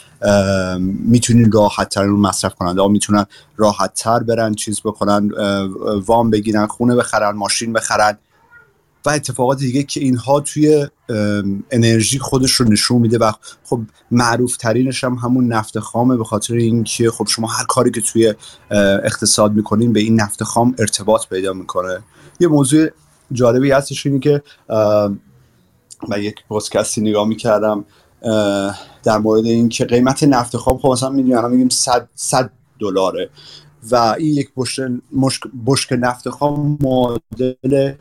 می‌تونین 0.81 1.53
راحت 1.53 1.89
تر 1.89 2.05
رو 2.05 2.17
مصرف 2.17 2.55
کنند. 2.55 2.79
ها 2.79 2.89
می‌تونن 2.89 3.27
راحت 3.57 3.95
تر 3.95 4.19
برن 4.19 4.55
چیز 4.55 4.81
بکنن 4.81 5.31
وام 6.07 6.31
بگیرن 6.31 6.67
خونه 6.67 6.97
بخرن 6.97 7.31
ماشین 7.31 7.73
بخرن. 7.73 8.19
و 9.07 9.11
اتفاقات 9.11 9.59
دیگه 9.59 9.83
که 9.83 10.01
اینها 10.01 10.41
توی 10.41 10.87
انرژی 11.71 12.19
خودش 12.19 12.53
رو 12.53 12.69
نشون 12.69 13.03
میده 13.03 13.19
و 13.19 13.33
خب 13.65 13.81
معروف 14.11 14.57
ترینش 14.57 15.05
هم 15.05 15.15
همون 15.15 15.53
نفت 15.53 15.79
خامه 15.79 16.17
به 16.17 16.25
خاطر 16.25 16.55
اینکه 16.55 17.11
خب 17.11 17.27
شما 17.29 17.47
هر 17.47 17.65
کاری 17.65 17.91
که 17.91 18.01
توی 18.01 18.35
اقتصاد 19.05 19.53
می‌کنین 19.53 19.93
به 19.93 20.01
این 20.01 20.21
نفت 20.21 20.43
خام 20.43 20.75
ارتباط 20.79 21.29
پیدا 21.29 21.53
می‌کنه. 21.53 22.03
یه 22.41 22.49
موضوع 22.49 22.89
جالبی 23.33 23.71
هستش 23.71 24.07
اینه 24.07 24.19
که 24.19 24.43
و 26.09 26.19
یک 26.19 26.35
پستکستی 26.51 27.01
نگاه 27.01 27.29
می‌کردم 27.29 27.85
در 29.03 29.19
مورد 29.19 29.45
اینکه 29.45 29.85
قیمت 29.85 30.25
نفت 30.25 30.57
خام 30.57 30.79
خب 30.79 30.89
مثلا 30.89 31.11
میگیم 31.11 31.51
میگیم 31.51 31.69
100 32.15 32.51
دلاره 32.81 33.31
و 33.91 33.97
این 34.19 34.35
یک 34.35 34.51
بشک, 34.57 34.83
بشک 35.67 35.93
نفت 35.93 36.29
خام 36.29 36.79
معادل 36.81 37.93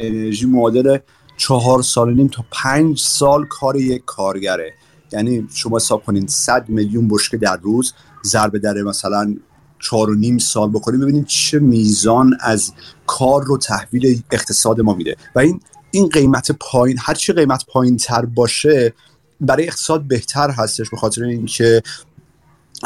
انرژی 0.00 0.46
معادل 0.46 0.98
چهار 1.36 1.82
سال 1.82 2.14
نیم 2.14 2.28
تا 2.28 2.44
پنج 2.50 2.98
سال 3.00 3.46
کار 3.46 3.76
یک 3.76 4.02
کارگره. 4.06 4.72
یعنی 5.12 5.48
شما 5.54 5.76
حساب 5.76 6.04
کنین 6.04 6.26
100 6.26 6.68
میلیون 6.68 7.08
بشکه 7.08 7.36
در 7.36 7.56
روز 7.56 7.92
ضرب 8.24 8.58
در 8.58 8.82
مثلا 8.82 9.36
چهار 9.78 10.10
و 10.10 10.14
نیم 10.14 10.38
سال 10.38 10.70
بکنیم 10.70 11.00
ببینید 11.00 11.26
چه 11.26 11.58
میزان 11.58 12.36
از 12.40 12.72
کار 13.06 13.44
رو 13.44 13.58
تحویل 13.58 14.22
اقتصاد 14.30 14.80
ما 14.80 14.94
میده. 14.94 15.16
و 15.34 15.38
این 15.38 15.60
این 15.90 16.08
قیمت 16.08 16.52
پایین 16.60 16.96
هر 17.00 17.14
چی 17.14 17.32
قیمت 17.32 17.66
پایین 17.66 17.96
تر 17.96 18.24
باشه 18.24 18.94
برای 19.40 19.66
اقتصاد 19.66 20.02
بهتر 20.02 20.50
هستش 20.50 20.90
به 20.90 20.96
خاطر 20.96 21.22
اینکه 21.24 21.82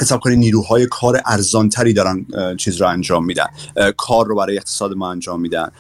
حساب 0.01 0.21
کنید 0.21 0.39
نیروهای 0.39 0.87
کار 0.87 1.21
ارزانتری 1.27 1.93
دارن 1.93 2.27
چیز 2.57 2.81
رو 2.81 2.89
انجام 2.89 3.25
میدن 3.25 3.47
کار 3.97 4.27
رو 4.27 4.37
برای 4.37 4.57
اقتصاد 4.57 4.93
ما 4.93 5.11
انجام 5.11 5.41
میدن. 5.41 5.71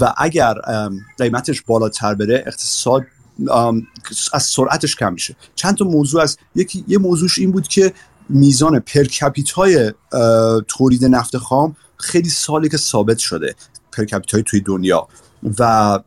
و 0.00 0.14
اگر 0.16 0.54
قیمتش 1.18 1.62
بالاتر 1.62 2.14
بره 2.14 2.44
اقتصاد 2.46 3.02
از 4.32 4.42
سرعتش 4.42 4.96
کم 4.96 5.12
میشه. 5.12 5.36
چند 5.54 5.76
تا 5.76 5.84
موضوع 5.84 6.22
از 6.22 6.38
یکی 6.54 6.84
یه 6.88 6.98
موضوعش 6.98 7.38
این 7.38 7.52
بود 7.52 7.68
که 7.68 7.92
میزان 8.28 8.80
per 8.80 9.14
capita 9.14 9.81
ی 9.81 9.92
تولید 10.68 11.04
نفت 11.04 11.36
خام 11.36 11.76
خیلی 11.96 12.28
سالی 12.28 12.68
که 12.68 12.76
ثابت 12.76 13.18
شده 13.18 13.54
per 13.92 14.07
capita 14.07 14.37
ی 14.37 14.42
توی 14.42 14.60
دنیا. 14.60 15.08
و 15.58 15.98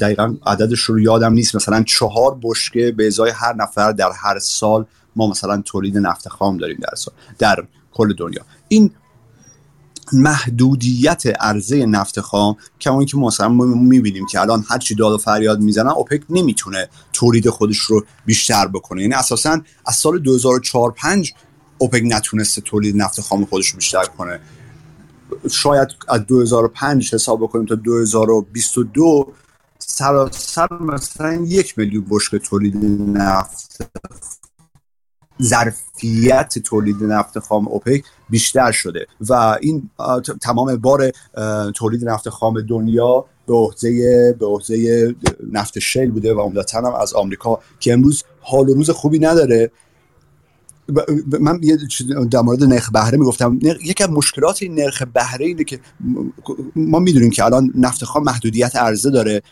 دقیقا 0.00 0.36
عددش 0.46 0.80
رو 0.80 1.00
یادم 1.00 1.32
نیست. 1.32 1.56
مثلا 1.56 1.82
چهار 1.82 2.38
بشکه 2.42 2.92
به 2.92 3.06
ازای 3.06 3.30
هر 3.30 3.54
نفر 3.54 3.92
در 3.92 4.10
هر 4.22 4.38
سال 4.38 4.86
ما 5.16 5.30
مثلا 5.30 5.62
تولید 5.62 5.98
نفت 5.98 6.28
خام 6.28 6.56
داریم 6.56 6.78
در 6.80 6.94
سال 6.96 7.14
در 7.38 7.66
کل 7.92 8.14
دنیا. 8.14 8.42
این 8.68 8.90
محدودیت 10.12 11.22
عرضه 11.40 11.86
نفت 11.86 12.20
خام 12.20 12.56
کما 12.80 13.04
که 13.04 13.16
مثلا 13.16 13.48
ما 13.48 13.64
می‌بینیم 13.64 14.26
که 14.26 14.40
الان 14.40 14.64
هر 14.68 14.78
چی 14.78 14.94
داد 14.94 15.12
و 15.12 15.18
فریاد 15.18 15.60
می‌زنن 15.60 15.90
اوپک 15.90 16.22
نمی‌تونه 16.30 16.88
تولید 17.12 17.50
خودش 17.50 17.78
رو 17.78 18.04
بیشتر 18.26 18.66
بکنه. 18.66 19.02
یعنی 19.02 19.14
اساسا 19.14 19.60
از 19.86 19.96
سال 19.96 20.18
2004 20.18 20.90
5 20.90 21.32
اوپک 21.78 22.02
نتونسته 22.04 22.60
تولید 22.60 22.96
نفت 22.96 23.20
خام 23.20 23.44
خودش 23.44 23.66
رو 23.66 23.76
بیشتر 23.76 24.04
کنه. 24.04 24.40
شاید 25.50 25.88
از 26.08 26.26
2005 26.26 27.14
حساب 27.14 27.42
بکنیم 27.42 27.66
تا 27.66 27.74
2022 27.74 29.32
سراسر 29.78 30.68
مثلا 30.80 31.34
یک 31.34 31.78
میلیون 31.78 32.06
بشکه 32.10 32.38
تولید 32.38 32.76
نفت 33.16 33.90
ظرفیت 35.42 36.58
تولید 36.64 36.96
نفت 37.02 37.38
خام 37.38 37.68
اوپک 37.68 38.04
بیشتر 38.30 38.72
شده 38.72 39.06
و 39.20 39.58
این 39.60 39.90
تمام 40.40 40.76
بار 40.76 41.12
تولید 41.74 42.08
نفت 42.08 42.28
خام 42.28 42.60
دنیا 42.60 43.24
به 43.46 43.54
عهده 43.54 44.36
به 44.38 44.46
عهده 44.46 45.14
نفت 45.52 45.78
شیل 45.78 46.10
بوده 46.10 46.34
و 46.34 46.40
عمدتا 46.40 46.78
هم 46.78 46.94
از 46.94 47.14
آمریکا 47.14 47.58
که 47.80 47.92
امروز 47.92 48.24
حال 48.40 48.68
و 48.68 48.74
روز 48.74 48.90
خوبی 48.90 49.18
نداره. 49.18 49.70
من 51.40 51.60
در 52.30 52.40
مورد 52.40 52.64
نرخ 52.64 52.90
بهره 52.90 53.18
می‌گفتم. 53.18 53.58
یکی 53.62 54.04
از 54.04 54.10
مشکلات 54.10 54.62
این 54.62 54.74
نرخ 54.74 55.02
بهره 55.14 55.46
اینه 55.46 55.64
که 55.64 55.80
ما 56.76 56.98
می‌دونیم 56.98 57.30
که 57.30 57.44
الان 57.44 57.72
نفت 57.74 58.04
خام 58.04 58.22
محدودیت 58.24 58.76
عرضه 58.76 59.10
داره 59.10 59.42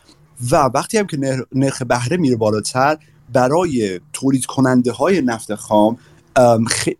و 0.50 0.56
وقتی 0.56 0.98
هم 0.98 1.06
که 1.06 1.44
نرخ 1.52 1.82
بهره 1.82 2.16
میره 2.16 2.36
بالاتر 2.36 2.98
برای 3.32 4.00
تولید 4.12 4.46
کننده 4.46 4.92
های 4.92 5.20
نفت 5.20 5.54
خام 5.54 5.98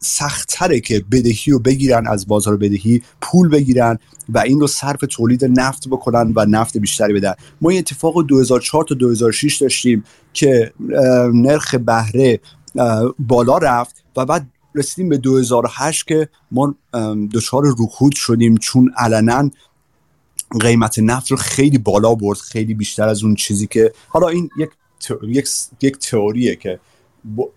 سختتره 0.01 0.81
که 0.81 1.05
بدهی 1.13 1.53
رو 1.53 1.59
بگیرن 1.59 2.07
از 2.07 2.27
بازار 2.27 2.57
بدهی 2.57 3.03
پول 3.21 3.49
بگیرن 3.49 3.99
و 4.29 4.39
این 4.39 4.61
رو 4.61 4.67
صرف 4.67 5.05
تولید 5.11 5.45
نفت 5.45 5.89
بکنن 5.89 6.33
و 6.37 6.45
نفت 6.45 6.77
بیشتری 6.77 7.13
بدن. 7.13 7.35
ما 7.61 7.71
این 7.71 7.79
اتفاق 7.79 8.27
2004 8.27 8.85
تا 8.85 8.95
2006 8.95 9.57
داشتیم 9.57 10.05
که 10.33 10.73
نرخ 11.35 11.75
بهره 11.75 12.41
بالا 13.19 13.59
رفت 13.59 14.05
و 14.17 14.25
بعد 14.25 14.47
رسیدیم 14.75 15.09
به 15.09 15.19
2008 15.19 16.07
که 16.07 16.29
ما 16.51 16.75
دچار 17.35 17.63
رکود 17.67 18.15
شدیم 18.15 18.57
چون 18.57 18.93
علنا 18.97 19.51
قیمت 20.61 20.99
نفت 20.99 21.31
رو 21.31 21.37
خیلی 21.37 21.79
بالا 21.79 22.15
برد 22.15 22.39
خیلی 22.39 22.75
بیشتر 22.75 23.09
از 23.09 23.25
اون 23.25 23.35
چیزی 23.35 23.67
که 23.67 23.93
حالا 24.09 24.29
این 24.29 24.51
یک 24.59 24.71
یک 25.29 25.49
یک 25.81 25.99
تئوریه 25.99 26.57
که 26.57 26.79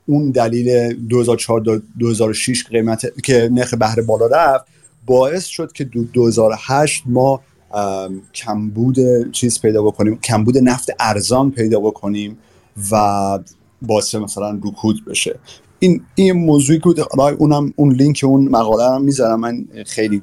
اون 0.06 0.32
دلیل 0.32 0.94
2004 0.94 1.82
2006 2.00 2.64
قیمت 2.64 3.22
که 3.24 3.50
نرخ 3.52 3.74
بهره 3.74 4.04
بالا 4.04 4.28
رفت 4.28 4.66
باعث 5.06 5.46
شد 5.46 5.72
که 5.72 5.84
2008 5.84 7.04
ما 7.06 7.42
کمبود 8.34 8.98
چیز 9.32 9.62
پیدا 9.62 9.84
بکنیم 9.84 10.20
کمبود 10.20 10.58
نفت 10.58 10.90
ارزان 11.00 11.52
پیدا 11.52 11.80
بکنیم 11.80 12.38
و 12.92 13.40
باعث 13.82 14.16
مثلا 14.16 14.60
رکود 14.64 15.06
بشه. 15.06 15.40
این 15.80 16.02
این 16.16 16.32
موضوعی 16.32 16.80
که 16.80 17.06
اونم 17.38 17.74
اون 17.76 17.94
لینک 17.94 18.22
اون 18.28 18.50
مقاله 18.50 18.90
رو 18.90 19.00
می‌ذارم. 19.00 19.40
من 19.40 19.66
خیلی 19.86 20.22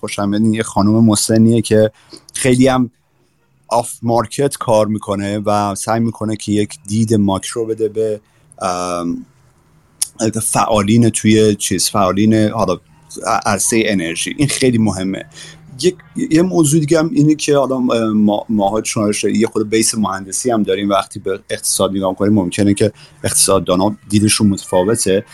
خوشم 0.00 0.32
یه 0.32 0.62
خانم 0.62 1.04
مسنیه 1.04 1.62
که 1.62 1.90
خیلی 2.34 2.68
هم 2.68 2.90
off 3.68 3.92
market 4.02 4.56
کار 4.56 4.86
می‌کنه 4.86 5.38
و 5.38 5.74
سعی 5.74 6.00
می‌کنه 6.00 6.36
که 6.36 6.52
یک 6.52 6.78
دید 6.86 7.14
ماکرو 7.14 7.66
بده 7.66 7.88
به 7.88 8.20
فعالین 10.42 11.08
توی 11.10 11.54
چیز 11.54 11.90
فعالین 11.90 12.34
حالا 12.34 12.80
عرصه 13.46 13.82
انرژی. 13.84 14.34
این 14.38 14.48
خیلی 14.48 14.78
مهمه. 14.78 15.24
یک 15.82 15.96
یه 16.30 16.42
موضوع 16.42 16.80
دیگه 16.80 16.98
هم 16.98 17.10
اینه 17.12 17.34
که 17.34 17.56
حالا 17.56 17.78
ما 18.14 18.44
ماها 18.48 18.82
یه 19.34 19.46
خود 19.46 19.70
base 19.70 19.94
مهندسی 19.94 20.50
هم 20.50 20.62
داریم 20.62 20.88
وقتی 20.88 21.20
به 21.20 21.40
اقتصاد 21.50 21.90
نگاه 21.90 22.16
کنیم 22.16 22.32
ممکنه 22.32 22.74
که 22.74 22.92
اقتصاددانا 23.24 23.96
دیدشون 24.08 24.46
متفاوته. 24.46 25.24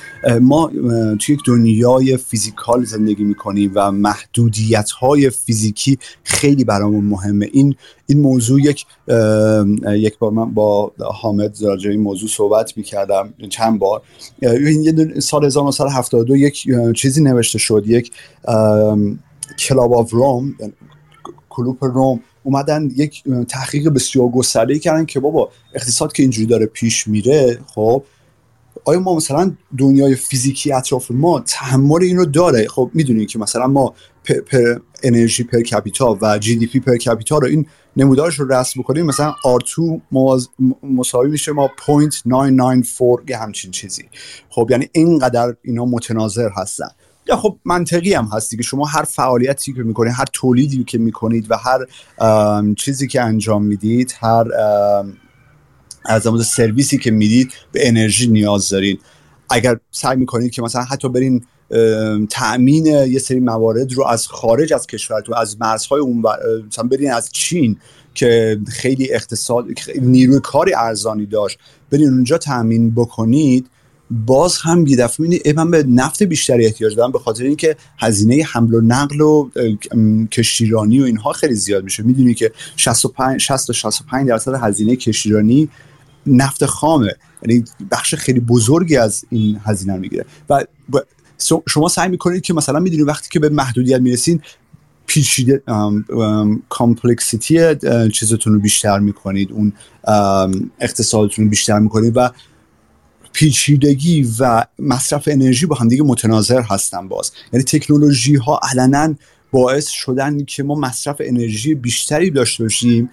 ما 0.40 0.70
توی 1.18 1.34
یک 1.34 1.40
دنیای 1.46 2.16
physical 2.16 2.84
زندگی 2.84 3.24
می‌کنیم 3.24 3.72
و 3.74 3.92
محدودیت 3.92 4.90
های 4.90 5.30
فیزیکی 5.30 5.98
خیلی 6.24 6.64
برامون 6.64 7.04
مهمه. 7.04 7.48
این 7.52 7.74
این 8.06 8.20
موضوع 8.20 8.60
یک 8.60 8.86
یک 9.86 10.18
بار 10.18 10.30
من 10.30 10.54
با 10.54 10.92
حامد 10.98 11.62
راجع 11.62 11.96
موضوع 11.96 12.28
صحبت 12.28 12.76
می‌کردم 12.76 13.34
چند 13.48 13.78
بار. 13.78 14.02
این 14.42 15.20
سال 15.20 15.44
1972 15.44 16.36
یک 16.36 16.66
چیزی 16.96 17.22
نوشته 17.22 17.58
شد. 17.58 17.84
یک 17.86 18.12
Club 19.58 19.92
of 19.92 20.10
Rome 20.10 20.54
کلوپ 21.48 21.84
روم 21.84 22.20
اومدن 22.42 22.90
یک 22.96 23.22
تحقیق 23.48 23.88
بسیار 23.88 24.28
گسترده 24.28 24.78
کردن 24.78 25.04
که 25.06 25.20
بابا 25.20 25.50
اقتصاد 25.74 26.12
که 26.12 26.22
اینجوری 26.22 26.46
داره 26.46 26.66
پیش 26.66 27.08
میره 27.08 27.58
خب 27.66 28.04
آیا 28.84 29.00
ما 29.00 29.16
مثلا 29.16 29.56
دنیای 29.78 30.14
فیزیکی 30.14 30.72
اطراف 30.72 31.10
ما 31.10 31.40
تحمل 31.40 32.02
این 32.02 32.16
رو 32.16 32.26
داره؟ 32.26 32.68
خب 32.68 32.90
می‌دونیم 32.94 33.26
که 33.26 33.38
مثلا 33.38 33.66
ما 33.66 33.94
پر, 34.24 34.78
انرژی 35.02 35.44
پر 35.44 35.60
کپیتا 35.60 36.18
و 36.22 36.38
جی 36.38 36.56
دی 36.56 36.66
پی 36.66 36.80
پر 36.80 36.96
کپیتا 36.96 37.38
رو 37.38 37.46
این 37.46 37.66
نمودارش 37.96 38.40
رو 38.40 38.52
رسم 38.52 38.80
بکنیم 38.80 39.06
مثلا 39.06 39.34
R2 39.58 40.00
مساوی 40.82 41.30
میشه 41.30 41.52
ما 41.52 41.70
0.994 41.86 43.30
یه 43.30 43.36
همچین 43.36 43.70
چیزی. 43.70 44.04
خب 44.48 44.68
یعنی 44.70 44.88
اینقدر 44.92 45.54
اینا 45.62 45.84
متناظر 45.84 46.48
هستن. 46.56 46.88
یا 47.26 47.36
خب 47.36 47.58
منطقی 47.64 48.14
هم 48.14 48.24
هستی 48.32 48.56
که 48.56 48.62
شما 48.62 48.86
هر 48.86 49.02
فعالیتی 49.02 49.72
که 49.72 49.82
می‌کنید 49.82 50.12
هر 50.16 50.24
تولیدی 50.32 50.84
که 50.84 50.98
می‌کنید 50.98 51.50
و 51.50 51.56
هر 51.56 51.86
چیزی 52.74 53.08
که 53.08 53.22
انجام 53.22 53.64
می‌دید 53.64 54.14
هر 54.20 54.46
از 56.04 56.46
سرویسی 56.46 56.98
که 56.98 57.10
می‌دید 57.10 57.52
به 57.72 57.88
انرژی 57.88 58.26
نیاز 58.26 58.68
دارین 58.68 58.98
اگر 59.50 59.76
سعی 59.90 60.16
می‌کنید 60.16 60.52
که 60.52 60.62
مثلا 60.62 60.82
حتی 60.82 61.08
برین 61.08 61.44
تأمین 62.30 62.86
یه 62.86 63.18
سری 63.18 63.40
موارد 63.40 63.92
رو 63.92 64.06
از 64.06 64.26
خارج 64.26 64.72
از 64.72 64.86
کشورتون 64.86 65.34
از 65.36 65.60
مرزهای 65.60 66.00
اون 66.00 66.22
مثلا 66.66 66.84
برین 66.84 67.12
از 67.12 67.32
چین 67.32 67.76
که 68.14 68.60
خیلی 68.68 69.14
اقتصاد 69.14 69.66
نیروی 70.00 70.40
کاری 70.40 70.74
ارزانی 70.74 71.26
داشت 71.26 71.58
برین 71.90 72.08
اونجا 72.08 72.38
تأمین 72.38 72.90
بکنید 72.94 73.66
باز 74.10 74.58
هم 74.62 74.86
یه 74.86 74.96
دفعه 74.96 75.52
من 75.52 75.70
به 75.70 75.82
نفت 75.82 76.22
بیشتری 76.22 76.66
احتیاج 76.66 76.96
دارم 76.96 77.12
به 77.12 77.18
خاطر 77.18 77.44
اینکه 77.44 77.76
هزینه 77.98 78.44
حمل 78.52 78.74
و 78.74 78.80
نقل 78.80 79.20
و 79.20 79.50
کشتیرانی 80.32 81.00
و 81.00 81.04
اینها 81.04 81.32
خیلی 81.32 81.54
زیاد 81.54 81.84
میشه. 81.84 82.02
می‌دونی 82.02 82.34
که 82.34 82.52
65 82.76 83.40
60 83.40 83.66
تا 83.66 83.72
65 83.72 84.28
درصد 84.28 84.54
هزینه 84.54 84.96
کشتیرانی 84.96 85.68
نفت 86.26 86.66
خامه. 86.66 87.14
یعنی 87.46 87.64
بخش 87.90 88.14
خیلی 88.14 88.40
بزرگی 88.40 88.96
از 88.96 89.24
این 89.30 89.60
هزینه 89.64 89.96
می‌گیره. 89.96 90.24
و 90.48 90.64
شما 91.68 91.88
سعی 91.88 92.08
می‌کنید 92.08 92.42
که 92.42 92.54
مثلا 92.54 92.80
می‌دونید 92.80 93.08
وقتی 93.08 93.28
که 93.32 93.40
به 93.40 93.48
محدودیت 93.48 94.00
می‌رسین 94.00 94.40
پیچیده 95.06 95.62
کامپلکسیتی 96.68 97.76
چیزتون 98.12 98.52
رو 98.52 98.60
بیشتر 98.60 98.98
می‌کنید 98.98 99.52
اون 99.52 99.72
اقتصادتون 100.80 101.44
رو 101.44 101.50
بیشتر 101.50 101.78
می‌کنید 101.78 102.12
و 102.16 102.30
پیچیدگی 103.32 104.28
و 104.40 104.64
مصرف 104.78 105.28
انرژی 105.32 105.66
با 105.66 105.76
همدیگه 105.76 106.02
متناظر 106.02 106.60
هستن 106.60 107.08
باز. 107.08 107.32
یعنی 107.52 107.64
تکنولوژی 107.64 108.36
ها 108.36 108.60
علنا 108.62 109.14
باعث 109.52 109.88
شدن 109.88 110.44
که 110.44 110.62
ما 110.62 110.74
مصرف 110.74 111.16
انرژی 111.20 111.74
بیشتری 111.74 112.30
داشته 112.30 112.64
باشیم 112.64 113.10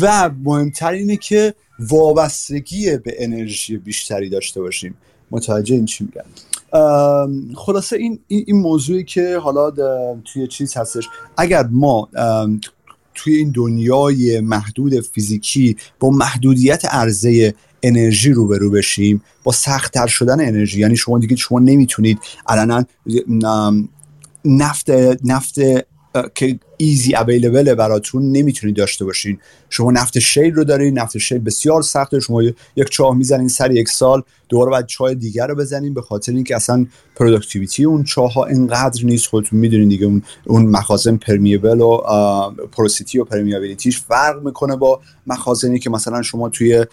و 0.00 0.30
مهمتر 0.44 0.90
اینه 0.90 1.16
که 1.16 1.54
وابستگی 1.78 2.96
به 2.96 3.14
انرژی 3.18 3.76
بیشتری 3.76 4.28
داشته 4.28 4.60
باشیم. 4.60 4.94
متوجه 5.30 5.74
این 5.74 5.84
چی 5.84 6.04
میگن 6.04 6.24
خلاصه 7.54 7.96
این, 7.96 8.18
این 8.28 8.56
موضوعی 8.56 9.04
که 9.04 9.38
حالا 9.38 9.70
توی 10.24 10.46
چیز 10.46 10.76
هستش. 10.76 11.08
اگر 11.36 11.66
ما 11.66 12.08
توی 13.14 13.36
این 13.36 13.50
دنیای 13.50 14.40
محدود 14.40 15.00
فیزیکی 15.00 15.76
با 16.00 16.10
محدودیت 16.10 16.84
عرضه 16.84 17.54
انرژی 17.82 18.32
روبرو 18.32 18.70
بشیم. 18.70 19.22
با 19.44 19.52
سختتر 19.52 20.06
شدن 20.06 20.40
انرژی. 20.40 20.80
یعنی 20.80 20.96
شما 20.96 21.18
دیگه 21.18 21.36
شما 21.36 21.58
نمی‌تونید 21.58 22.18
علنا 22.46 22.84
نفت 24.44 24.90
نفت 25.24 25.54
که 26.34 26.58
easy 26.80 27.14
available 27.14 27.74
براتون 27.74 28.32
نمی‌تونید 28.32 28.76
داشته 28.76 29.04
باشین. 29.04 29.38
شما 29.70 29.90
نفت 29.90 30.18
shale 30.18 30.54
رو 30.54 30.64
دارین 30.64 30.98
نفت 30.98 31.18
shale 31.18 31.38
بسیار 31.38 31.82
سخته. 31.82 32.20
شما 32.20 32.42
یک 32.76 32.88
چاه 32.90 33.16
می‌زنین 33.16 33.48
سر 33.48 33.70
یک 33.70 33.88
سال 33.88 34.22
دوباره 34.48 34.70
بعد 34.70 34.86
چاه 34.86 35.14
دیگر 35.14 35.46
رو 35.46 35.54
بزنین 35.54 35.94
به 35.94 36.02
خاطر 36.02 36.32
اینکه 36.32 36.56
اصلا 36.56 36.86
productivity 37.16 37.84
اون 37.84 38.04
چاه 38.04 38.32
ها 38.32 38.44
اینقدر 38.44 39.04
نیست. 39.04 39.26
خودتون 39.26 39.58
می‌دونین 39.58 39.88
دیگه 39.88 40.06
اون 40.06 40.22
اون 40.46 40.66
مخازن 40.66 41.16
permeable 41.16 41.80
و 41.80 42.00
porosity 42.72 43.18
و 43.18 43.24
permeability 43.24 43.89
ش 43.89 44.00
فرق 44.00 44.42
می‌کنه 44.44 44.76
با 44.76 45.00
مخازنی 45.26 45.78
که 45.78 45.90
مثلا 45.90 46.22
شما 46.22 46.48
توی 46.48 46.86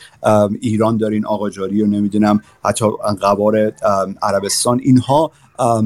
ایران 0.62 0.98
دارین 0.98 1.26
آقاجاری 1.26 1.82
و 1.82 1.86
نمی‌دونم 1.86 2.42
حتی 2.64 2.86
غوار 3.22 3.74
عربستان. 4.22 4.80
اینها 4.84 5.32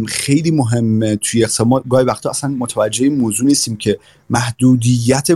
خیلی 0.08 0.52
مهمه 0.52 1.16
توی 1.16 1.44
اقتصاد. 1.44 1.68
گاهی 1.90 2.06
وقتا 2.06 2.30
اصلا 2.30 2.50
متوجه 2.50 3.10
موضوع 3.10 3.48
نیستیم 3.48 3.78
که 3.78 3.89
محدودیت 4.30 5.28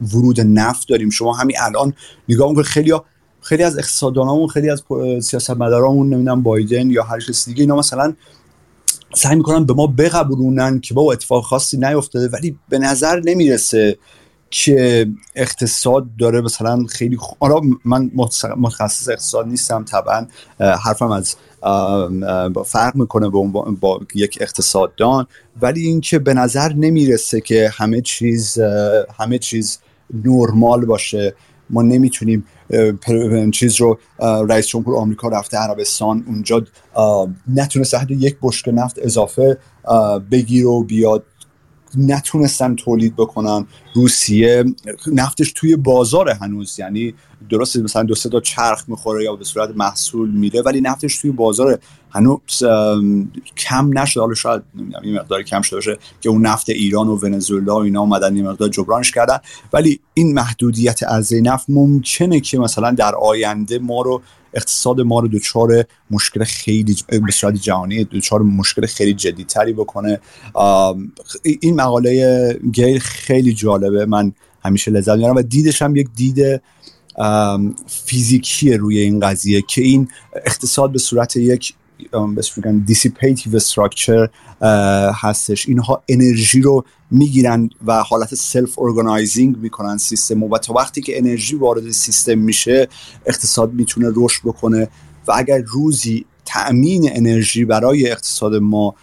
ورود 0.00 0.40
نفت 0.40 0.88
داریم. 0.88 1.10
شما 1.10 1.34
همین 1.34 1.56
الان 1.60 1.92
نگاه 2.28 2.48
می‌کنید 2.48 2.66
خیلی 2.66 2.92
خیلی 3.40 3.62
از 3.62 3.78
اقتصاددانامون 3.78 4.48
خیلی 4.48 4.70
از 4.70 4.82
سیاستمدارامون 5.22 6.14
نمی‌دونم 6.14 6.42
بایدن 6.42 6.90
یا 6.90 7.02
هر 7.02 7.20
کسی 7.20 7.50
دیگه 7.50 7.60
اینا 7.60 7.76
مثلا 7.76 8.14
سعی 9.14 9.36
می‌کنن 9.36 9.64
به 9.64 9.74
ما 9.74 9.86
بقبولونن 9.86 10.80
که 10.80 10.94
با 10.94 11.12
اتفاق 11.12 11.44
خاصی 11.44 11.76
نیفتاده 11.76 12.28
ولی 12.28 12.58
به 12.68 12.78
نظر 12.78 13.20
نمی‌رسه 13.24 13.98
که 14.50 15.06
اقتصاد 15.34 16.16
داره 16.18 16.40
مثلا 16.40 16.84
خیلی 16.88 17.16
خ... 17.16 17.34
من 17.84 18.10
متخصص 18.56 19.08
اقتصاد 19.08 19.46
نیستم 19.46 19.84
طبعا 19.84 20.26
حرفم 20.58 21.10
از 21.10 21.36
فرق 22.64 22.96
می‌کنه 22.96 23.28
با, 23.28 23.42
با 23.80 24.00
یک 24.14 24.38
اقتصاددان 24.40 25.26
ولی 25.62 25.86
اینکه 25.86 26.18
به 26.18 26.34
نظر 26.34 26.72
نمی‌رسه 26.72 27.40
که 27.40 27.70
همه 27.74 28.00
چیز 28.00 28.58
همه 29.18 29.38
چیز 29.38 29.78
نرمال 30.24 30.84
باشه. 30.84 31.34
ما 31.70 31.82
نمی‌تونیم 31.82 32.44
چیز 33.52 33.80
رو 33.80 33.98
رئیس 34.48 34.66
جمهور 34.66 34.96
آمریکا 34.96 35.28
رفته 35.28 35.56
عربستان 35.56 36.24
اونجا 36.26 36.64
نتونسته 37.54 37.98
حتی 37.98 38.14
یک 38.14 38.36
بشک 38.42 38.68
نفت 38.68 38.98
اضافه 38.98 39.58
بگیر 40.30 40.66
و 40.66 40.84
بیاد. 40.84 41.24
نتونستن 41.94 42.74
تولید 42.74 43.16
بکنن. 43.16 43.66
روسیه 43.94 44.64
نفتش 45.06 45.52
توی 45.52 45.76
بازار 45.76 46.30
هنوز 46.30 46.78
یعنی 46.78 47.14
درست 47.50 47.76
مثلا 47.76 48.02
دو 48.02 48.14
سه 48.14 48.28
تا 48.28 48.40
چرخ 48.40 48.84
می‌خوره 48.88 49.24
یا 49.24 49.36
به 49.36 49.44
صورت 49.44 49.70
محصول 49.76 50.30
میره 50.30 50.62
ولی 50.62 50.80
نفتش 50.80 51.18
توی 51.18 51.30
بازار 51.30 51.78
هنوز 52.10 52.62
کم 53.56 53.98
نشده. 53.98 54.20
حالا 54.20 54.34
شاید 54.34 54.62
نمی‌دونم 54.74 55.02
این 55.04 55.14
مقدار 55.14 55.42
کم 55.42 55.62
شده 55.62 55.76
باشه 55.76 55.98
که 56.20 56.28
اون 56.28 56.46
نفت 56.46 56.70
ایران 56.70 57.08
و 57.08 57.16
ونزوئلا 57.16 57.76
و 57.76 57.82
اینا 57.82 58.00
اومدن 58.00 58.34
این 58.34 58.48
مقدار 58.48 58.68
جبرانش 58.68 59.10
کردن. 59.10 59.38
ولی 59.72 60.00
این 60.14 60.34
محدودیت 60.34 61.02
عرضه 61.02 61.40
نفت 61.40 61.66
ممکنه 61.68 62.40
که 62.40 62.58
مثلا 62.58 62.90
در 62.90 63.14
آینده 63.14 63.78
ما 63.78 64.02
رو 64.02 64.22
اقتصاد 64.56 65.00
ما 65.00 65.20
رو 65.20 65.28
دچار 65.28 65.84
مشکل 66.10 66.44
خیلی 66.44 66.96
به 67.08 67.32
صورت 67.32 67.54
جهانی 67.54 68.04
دچار 68.04 68.42
مشکل 68.42 68.86
خیلی 68.86 69.14
جدی 69.14 69.44
تری 69.44 69.72
بکنه 69.72 70.20
این 71.42 71.76
مقاله 71.76 72.52
گیل 72.72 72.98
خیلی 72.98 73.54
جالبه. 73.54 74.06
من 74.06 74.32
همیشه 74.64 74.90
لذت 74.90 75.16
می‌برم 75.16 75.36
و 75.36 75.42
دیدش 75.42 75.82
هم 75.82 75.96
یک 75.96 76.08
دید 76.16 76.62
فیزیکی 77.86 78.74
روی 78.74 78.98
این 78.98 79.20
قضیه 79.20 79.62
که 79.62 79.82
این 79.82 80.08
اقتصاد 80.46 80.92
به 80.92 80.98
صورت 80.98 81.36
یک 81.36 81.74
بهش 82.34 82.52
میگن 82.56 82.78
dissipative 82.78 83.56
structure 83.56 84.28
هستش. 85.22 85.68
اینها 85.68 86.02
انرژی 86.08 86.60
رو 86.60 86.84
می‌گیرن 87.10 87.70
و 87.86 88.02
حالت 88.02 88.34
self 88.34 88.78
organizing 88.78 89.58
می‌کنن 89.58 89.96
سیستم 89.96 90.42
و 90.42 90.58
تا 90.58 90.74
وقتی 90.74 91.00
که 91.00 91.18
انرژی 91.18 91.56
وارد 91.56 91.90
سیستم 91.90 92.38
میشه 92.38 92.88
اقتصاد 93.26 93.72
می‌تونه 93.72 94.08
رشد 94.14 94.40
بکنه. 94.44 94.88
و 95.28 95.32
اگر 95.36 95.62
روزی 95.66 96.24
تأمین 96.44 97.10
انرژی 97.12 97.64
برای 97.64 98.10
اقتصاد 98.10 98.54
ما 98.54 98.94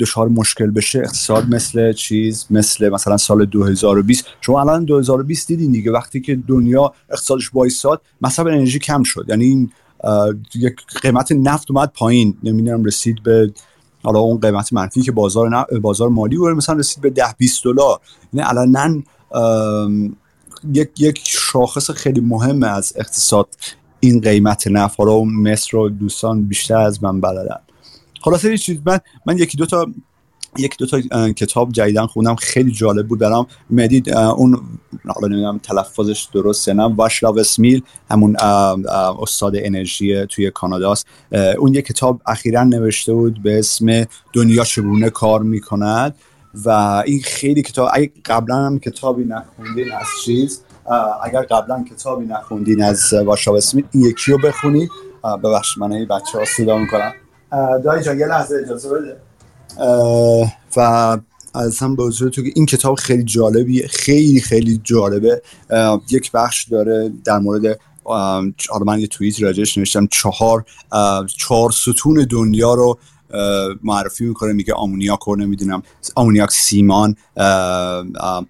دچار 0.00 0.28
مشکل 0.28 0.70
بشه 0.70 0.98
اقتصاد 0.98 1.54
مثل 1.54 1.92
چیز 1.92 2.46
مثل 2.50 2.88
مثلا 2.88 3.16
سال 3.16 3.44
2020 3.44 4.24
شما 4.40 4.60
الان 4.60 4.84
2020 4.84 5.48
دیدین 5.48 5.72
دیگه. 5.72 5.92
وقتی 5.92 6.20
که 6.20 6.36
دنیا 6.48 6.94
اقتصادش 7.10 7.54
وایساد 7.54 8.02
مصرف 8.20 8.46
انرژی 8.46 8.78
کم 8.78 9.02
شد. 9.02 9.26
یعنی 9.28 9.44
این 9.44 9.70
یک 10.54 10.76
قیمت 11.02 11.32
نفت 11.32 11.70
اومد 11.70 11.92
پایین. 11.94 12.36
نمی‌دونم 12.42 12.84
رسید 12.84 13.22
به 13.22 13.52
حالا 14.02 14.18
اون 14.18 14.40
قیمت 14.40 14.72
منفی 14.72 15.02
که 15.02 15.12
بازار 15.12 15.66
بازار 15.82 16.08
مالی 16.08 16.36
بود 16.36 16.52
مثلا 16.52 16.76
رسید 16.76 17.02
به 17.02 17.10
10 17.10 17.34
20 17.38 17.64
دلار. 17.64 18.00
یعنی 18.32 18.48
الان 18.48 19.04
یک 20.72 21.00
یک 21.00 21.20
شاخص 21.24 21.90
خیلی 21.90 22.20
مهم 22.20 22.62
از 22.62 22.92
اقتصاد 22.96 23.48
این 24.00 24.20
قیمت 24.20 24.66
نفت. 24.66 24.98
حالا 24.98 25.12
اون 25.12 25.34
مصر 25.34 25.76
و 25.76 25.88
دوستان 25.88 26.42
بیشتر 26.42 26.76
از 26.76 27.04
من 27.04 27.20
بلدن. 27.20 27.60
خلاصه 28.20 28.58
چیز 28.58 28.78
من 28.86 28.98
من 29.26 29.38
یکی 29.38 29.56
دو 29.58 29.66
تا 29.66 29.86
یک 30.58 30.76
دو 30.78 30.86
تا 30.86 31.00
کتاب 31.32 31.72
جدیدن 31.72 32.06
خوندم 32.06 32.34
خیلی 32.34 32.72
جالب 32.72 33.06
بود 33.06 33.18
برام. 33.18 33.46
مدید 33.70 34.10
اون 34.14 34.60
حالا 35.06 35.28
نمی‌دونم 35.28 35.58
تلفظش 35.58 36.28
درسته 36.34 36.72
نه 36.72 36.82
واشلاو 36.82 37.38
اسمیل 37.38 37.82
همون 38.10 38.36
استاد 39.22 39.52
انرژی 39.56 40.26
توی 40.26 40.50
کاناداست. 40.50 41.06
اون 41.58 41.74
یک 41.74 41.86
کتاب 41.86 42.20
اخیرا 42.26 42.64
نوشته 42.64 43.12
بود 43.12 43.42
به 43.42 43.58
اسم 43.58 44.04
دنیا 44.32 44.64
چگونه 44.64 45.10
کار 45.10 45.42
می‌کند 45.42 46.14
و 46.64 46.70
این 47.06 47.20
خیلی 47.24 47.62
کتاب 47.62 47.88
اگه 47.92 48.12
قبلا 48.24 48.56
هم 48.56 48.78
کتابی 48.78 49.24
نخوندین 49.24 49.92
از 49.92 50.06
چیز 50.24 50.60
اگر 51.22 51.42
قبلا 51.42 51.84
کتابی 51.90 52.26
نخوندین 52.26 52.82
از 52.82 53.12
واشلاو 53.12 53.56
اسمیل 53.56 53.84
این 53.90 54.04
یکی 54.04 54.32
رو 54.32 54.38
بخونید. 54.38 54.90
ببخش 55.44 55.78
من 55.78 55.92
این 55.92 56.08
بچه 56.08 56.38
ها 56.38 56.44
صدا 56.56 56.78
می‌کنم. 56.78 57.12
دایی 57.84 58.02
جان 58.02 58.18
یه 58.18 58.26
لحظه 58.26 58.54
اجازه 58.64 58.88
بده. 58.88 59.16
و 60.76 61.18
از 61.54 61.78
هم 61.78 61.96
به 61.96 62.10
تو 62.10 62.30
که 62.30 62.52
این 62.54 62.66
کتاب 62.66 62.94
خیلی 62.94 63.22
جالبیه 63.22 63.86
خیلی 63.86 64.40
خیلی 64.40 64.80
جالبه. 64.84 65.42
یک 66.10 66.32
بخش 66.32 66.64
داره 66.64 67.12
در 67.24 67.38
مورد 67.38 67.80
حالا 68.04 68.84
من 68.86 69.00
یه 69.00 69.06
توییت 69.06 69.42
راجعش 69.42 69.78
نوشتم. 69.78 70.06
چهار 70.06 70.64
چهار 71.36 71.70
ستون 71.70 72.26
دنیا 72.30 72.74
رو 72.74 72.98
معرفی 73.82 74.24
می‌کنه 74.24 74.52
میگه 74.52 74.74
آمونیاک 74.74 75.18
رو 75.18 75.36
نمی‌دونم 75.36 75.82
آمونیاک 76.14 76.50
سیمان 76.50 77.16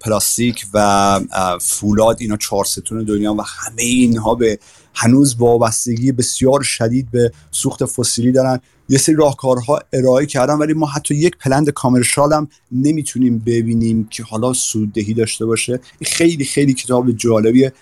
پلاستیک 0.01 0.65
و 0.73 1.19
فولاد 1.61 2.17
اینا 2.19 2.37
چهار 2.37 2.65
ستون 2.65 3.03
دنیا 3.03 3.33
و 3.33 3.41
همه 3.41 3.81
اینها 3.81 4.35
به 4.35 4.59
هنوز 4.93 5.35
وابستگی 5.35 6.11
بسیار 6.11 6.61
شدید 6.61 7.11
به 7.11 7.31
سوخت 7.51 7.85
فسیلی 7.85 8.31
دارن. 8.31 8.59
یه 8.89 8.97
سری 8.97 9.15
راهکارها 9.15 9.79
ارائه 9.93 10.25
کردن 10.25 10.53
ولی 10.53 10.73
ما 10.73 10.85
حتی 10.85 11.15
یک 11.15 11.37
پلند 11.37 11.69
کامرشال 11.69 12.33
هم 12.33 12.47
نمی‌تونیم 12.71 13.39
ببینیم 13.39 14.07
که 14.11 14.23
حالا 14.23 14.53
سوددهی 14.53 15.13
داشته 15.13 15.45
باشه. 15.45 15.79
خیلی 16.03 16.45
خیلی 16.45 16.73
کتاب 16.73 17.11
جالبیه. 17.11 17.73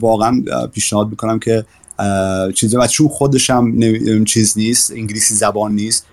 واقعا 0.00 0.42
پیشنهاد 0.72 1.10
می‌کنم 1.10 1.38
که 1.38 1.64
چیزی 2.54 2.76
و 2.76 2.86
چون 2.86 3.08
خودش 3.08 3.50
هم 3.50 4.24
چیز 4.24 4.58
نیست 4.58 4.90
انگلیسی 4.92 5.34
زبان 5.34 5.72
نیست 5.72 6.06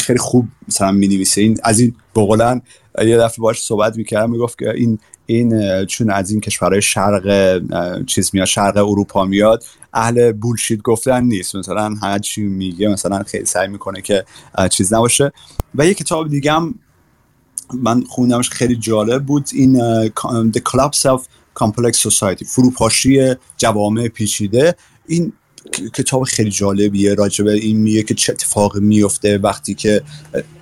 خیلی 0.00 0.18
خوب 0.18 0.48
مثلا 0.68 0.92
می 0.92 1.08
نویسه 1.08 1.40
این 1.40 1.58
از 1.62 1.80
این 1.80 1.94
بقولن 2.16 2.62
یه 3.04 3.18
دفعه 3.18 3.42
باش 3.42 3.62
صحبت 3.62 3.96
می‌کردم 3.96 4.30
می‌گفت 4.30 4.58
که 4.58 4.70
این 4.70 4.98
این 5.26 5.84
چون 5.84 6.10
از 6.10 6.30
این 6.30 6.40
کشورهای 6.40 6.82
شرق 6.82 7.62
چیز 8.06 8.30
میاد 8.32 8.46
شرق 8.46 8.76
اروپا 8.76 9.24
میاد 9.24 9.64
اهل 9.94 10.32
بولشیت 10.32 10.82
گفتن 10.82 11.24
نیست. 11.24 11.56
مثلا 11.56 11.94
هر 12.02 12.18
چی 12.18 12.42
میگه 12.42 12.88
مثلا 12.88 13.22
خیلی 13.22 13.44
سعی 13.44 13.68
می‌کنه 13.68 14.02
که 14.02 14.24
چیز 14.70 14.92
نباشه. 14.92 15.32
و 15.74 15.86
یه 15.86 15.94
کتاب 15.94 16.28
دیگه 16.28 16.52
هم 16.52 16.74
من 17.74 18.04
خوندمش 18.04 18.50
خیلی 18.50 18.76
جالب 18.76 19.24
بود. 19.24 19.48
این 19.52 20.02
The 20.52 20.60
Collapse 20.70 21.18
of 21.18 21.22
Complex 21.60 22.10
Society 22.10 22.44
فروپاشی 22.46 23.34
جوامع 23.56 24.08
پیچیده. 24.08 24.76
این 25.06 25.32
کتاب 25.94 26.22
خیلی 26.22 26.50
جالبیه. 26.50 27.14
راجبه 27.14 27.52
این 27.52 27.76
میگه 27.76 28.02
که 28.02 28.14
چه 28.14 28.32
اتفاقی 28.32 28.80
میفته 28.80 29.38
وقتی 29.38 29.74
که 29.74 30.02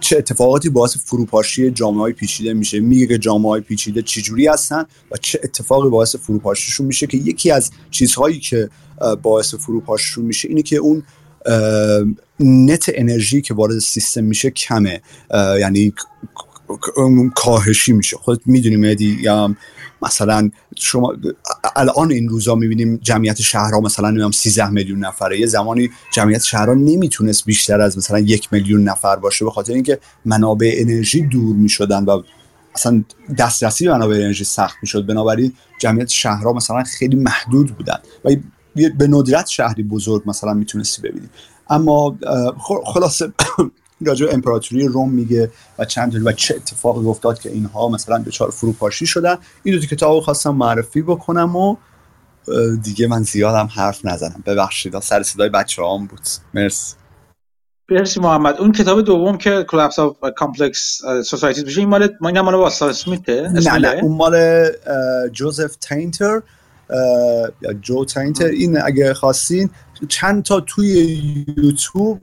چه 0.00 0.18
اتفاقاتی 0.18 0.68
باعث 0.68 0.96
فروپاشی 0.96 1.70
جامعه 1.70 2.00
های 2.00 2.12
پیچیده 2.12 2.52
میشه. 2.54 2.80
میگه 2.80 3.06
که 3.06 3.18
جامعه 3.18 3.48
های 3.48 3.60
پیچیده 3.60 4.02
چجوری 4.02 4.46
هستن 4.46 4.84
و 5.10 5.16
چه 5.16 5.40
اتفاقی 5.44 5.88
باعث 5.88 6.16
فروپاشیشون 6.16 6.86
میشه 6.86 7.06
که 7.06 7.16
یکی 7.16 7.50
از 7.50 7.70
چیزهایی 7.90 8.38
که 8.40 8.70
باعث 9.22 9.54
فروپاشیشون 9.54 10.24
میشه. 10.24 10.48
اینه 10.48 10.62
که 10.62 10.76
اون 10.76 11.02
نت 12.40 12.90
انرژی 12.94 13.40
که 13.40 13.54
وارد 13.54 13.78
سیستم 13.78 14.24
میشه 14.24 14.50
کمه. 14.50 15.00
یعنی 15.60 15.94
کاهشی 17.34 17.92
میشه. 17.92 18.16
خودت 18.16 18.40
می‌دونی 18.46 18.76
مدی 18.76 19.18
یا 19.20 19.56
مثلا 20.02 20.50
شما 20.76 21.14
الان 21.76 22.12
این 22.12 22.28
روزا 22.28 22.54
می‌بینیم 22.54 22.96
جمعیت 22.96 23.40
شهرها 23.40 23.80
مثلا 23.80 24.10
نمی‌دونم 24.10 24.30
13 24.30 24.70
میلیون 24.70 24.98
نفره. 24.98 25.40
یه 25.40 25.46
زمانی 25.46 25.90
جمعیت 26.12 26.42
شهرها 26.42 26.74
نمی‌تونست 26.74 27.44
بیشتر 27.44 27.80
از 27.80 27.98
مثلا 27.98 28.18
یک 28.18 28.48
میلیون 28.52 28.82
نفر 28.82 29.16
باشه 29.16 29.44
به 29.44 29.50
خاطر 29.50 29.72
اینکه 29.72 29.98
منابع 30.24 30.74
انرژی 30.76 31.22
دور 31.22 31.56
می‌شدن 31.56 32.04
و 32.04 32.22
اصلا 32.74 33.04
دسترسی 33.38 33.84
به 33.84 33.92
منابع 33.92 34.14
انرژی 34.14 34.44
سخت 34.44 34.76
می‌شد. 34.82 35.06
بنابراین 35.06 35.52
جمعیت 35.78 36.08
شهرها 36.08 36.52
مثلا 36.52 36.84
خیلی 36.84 37.16
محدود 37.16 37.76
بودن. 37.76 37.98
و 38.24 38.30
به 38.74 39.06
ندرت 39.08 39.46
شهری 39.48 39.82
بزرگ 39.82 40.22
مثلا 40.26 40.54
می‌تونستی 40.54 41.02
ببینی. 41.02 41.28
اما 41.70 42.16
خلاصه 42.84 43.32
راجع 44.06 44.28
امپراتوری 44.32 44.86
روم 44.86 45.10
میگه 45.10 45.50
و 45.78 45.84
چند 45.84 46.26
و 46.26 46.32
چه 46.32 46.54
اتفاقی 46.54 47.06
افتاد 47.06 47.40
که 47.40 47.50
اینها 47.50 47.88
مثلا 47.88 48.18
دچار 48.18 48.50
فروپاشی 48.50 49.06
شدن. 49.06 49.36
این 49.62 49.74
دو 49.74 49.86
کتابو 49.86 50.20
خواستم 50.20 50.54
معرفی 50.54 51.02
بکنم 51.02 51.56
و 51.56 51.76
دیگه 52.82 53.06
من 53.06 53.22
زیادم 53.22 53.68
حرف 53.74 54.04
نزنم. 54.04 54.42
ببخشید 54.46 54.98
سر 54.98 55.22
صدای 55.22 55.48
بچه 55.48 55.82
هم 55.82 56.06
بود. 56.06 56.20
مرسی. 56.54 56.94
مرسی 57.90 58.20
محمد. 58.20 58.56
اون 58.56 58.72
کتاب 58.72 59.00
دوم 59.00 59.38
که 59.38 59.64
Collapse 59.68 59.98
of 59.98 60.16
Complex 60.36 61.00
Societies 61.24 61.64
میشه 61.64 61.80
این 61.80 61.88
مال 61.88 62.08
ما 62.20 62.28
این 62.28 62.40
مال 62.40 62.54
واسلاو 62.54 62.88
اسمیله 62.88 63.48
نه 63.54 63.78
نه. 63.78 63.88
اون 63.88 64.16
مال 64.16 64.66
جوزف 65.32 65.76
تینتر. 65.76 66.42
یا 67.62 67.72
جو 67.80 68.04
تینتر 68.04 68.46
این 68.46 68.82
اگه 68.82 69.14
خواستین 69.14 69.70
چند 70.09 70.42
تا 70.42 70.60
توی 70.60 70.88
یوتیوب 71.56 72.20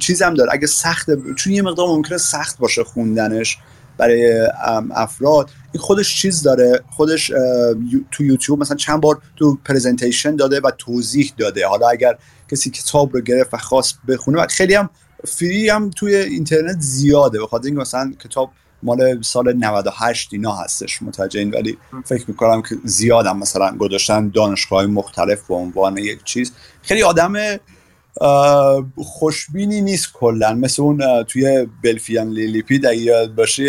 چیزم 0.00 0.34
داره. 0.34 0.52
اگه 0.52 0.66
سخت 0.66 1.34
چون 1.34 1.52
یه 1.52 1.62
مقدار 1.62 1.88
ممکنه 1.88 2.18
سخت 2.18 2.58
باشه 2.58 2.84
خوندنش 2.84 3.58
برای 3.98 4.48
افراد 4.90 5.50
این 5.72 5.82
خودش 5.82 6.16
چیز 6.16 6.42
داره. 6.42 6.80
خودش 6.90 7.26
تو 8.10 8.24
یوتیوب 8.24 8.60
مثلا 8.60 8.76
چند 8.76 9.00
بار 9.00 9.22
تو 9.36 9.58
presentation 9.64 10.36
داده 10.36 10.60
و 10.60 10.70
توضیح 10.78 11.32
داده. 11.38 11.66
حالا 11.66 11.88
اگر 11.88 12.18
کسی 12.50 12.70
کتاب 12.70 13.14
رو 13.14 13.20
گرفت 13.20 13.54
و 13.54 13.56
خواست 13.56 13.98
بخونه 14.08 14.42
و 14.42 14.46
خیلی 14.50 14.74
هم 14.74 14.90
فری 15.26 15.68
هم 15.68 15.90
توی 15.90 16.16
اینترنت 16.16 16.80
زیاده. 16.80 17.40
بخاطر 17.42 17.66
اینکه 17.66 17.80
مثلا 17.80 18.12
کتاب 18.24 18.50
مال 18.82 19.22
سال 19.22 19.52
98 19.52 20.28
اینا 20.32 20.52
هستش 20.52 21.02
متوجه 21.02 21.50
ولی 21.50 21.78
فکر 22.04 22.24
می‌کنم 22.28 22.62
که 22.62 22.76
زیادم 22.84 23.38
مثلا 23.38 23.76
گذاشتن 23.76 24.28
دانشگاه 24.28 24.86
مختلف 24.86 25.46
به 25.48 25.54
عنوان 25.54 25.98
یک 25.98 26.24
چیز. 26.24 26.52
خیلی 26.82 27.02
آدم 27.02 27.32
خوشبینی 28.96 29.80
نیست 29.80 30.12
کلا. 30.12 30.54
مثل 30.54 30.82
اون 30.82 31.22
توی 31.22 31.66
بلفیان 31.84 32.28
لیلیپی 32.28 32.78
در 32.78 32.94
یاد 32.94 33.34
باشه 33.34 33.62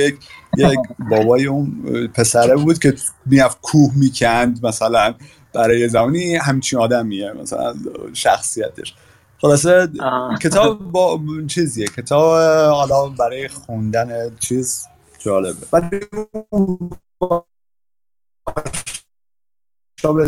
یک 0.57 0.79
بابای 1.09 1.45
اون 1.45 1.83
پسره 2.13 2.55
بود 2.55 2.79
که 2.79 2.95
می‌رفت 3.25 3.57
کوه 3.61 3.91
می‌کند 3.95 4.65
مثلا 4.65 5.13
برای 5.53 5.89
زمانی. 5.89 6.35
همچین 6.35 6.79
آدمیه 6.79 7.33
مثلا 7.41 7.75
شخصیتش. 8.13 8.93
خلاصه 9.37 9.89
کتاب 10.41 10.91
با 10.91 11.19
چیزیه. 11.47 11.87
کتاب 11.87 12.39
حالا 12.73 13.09
برای 13.09 13.47
خوندن 13.47 14.35
چیز 14.39 14.85
جالبه. 15.23 15.67
ولی 15.73 15.99
کتاب 19.97 20.27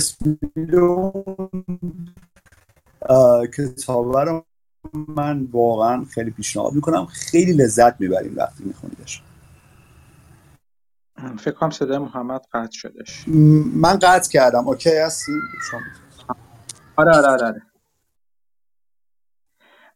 کتاب 3.58 4.18
رو 4.18 4.46
من 4.94 5.44
واقعا 5.52 6.06
خیلی 6.06 6.32
پیشنهاد 6.32 6.74
می‌کنم. 6.74 7.06
خیلی 7.06 7.54
لذت 7.54 8.02
می‌بریم 8.02 8.38
وقتی 8.38 8.64
میخونیدش. 8.64 9.22
فکر 11.40 11.52
کنم 11.52 11.70
صدای 11.70 11.98
محمد 11.98 12.42
قطع 12.54 12.72
شدش. 12.72 13.28
من 13.76 14.00
قطع 14.02 14.32
کردم. 14.32 14.68
اوکی 14.68 14.90
هستی؟ 14.90 15.32
آره 16.96 17.18
آره 17.18 17.28
آره, 17.28 17.62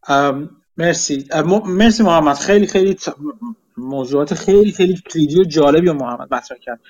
آره. 0.08 0.48
مرسی. 0.76 1.28
مرسی 1.66 2.02
محمد. 2.02 2.36
خیلی 2.36 2.66
خیلی 2.66 2.96
موضوعات 3.80 4.34
خیلی 4.34 4.72
خیلی 4.72 5.02
کلیدی 5.12 5.40
و 5.40 5.44
جالبی 5.44 5.88
و 5.88 5.92
محمد 5.92 6.34
مطرح 6.34 6.58
کرد. 6.58 6.80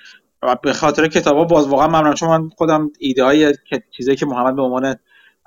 و 0.43 0.55
به 0.63 0.73
خاطر 0.73 1.07
کتابا 1.07 1.43
باز 1.43 1.67
واقعا 1.67 1.87
ممنون 1.87 2.13
چون 2.13 2.29
من 2.29 2.49
خودم 2.49 2.91
ایده 2.99 3.23
های 3.23 3.53
چیزایی 3.97 4.17
که 4.17 4.25
محمد 4.25 4.55
به 4.55 4.61
عنوان 4.61 4.95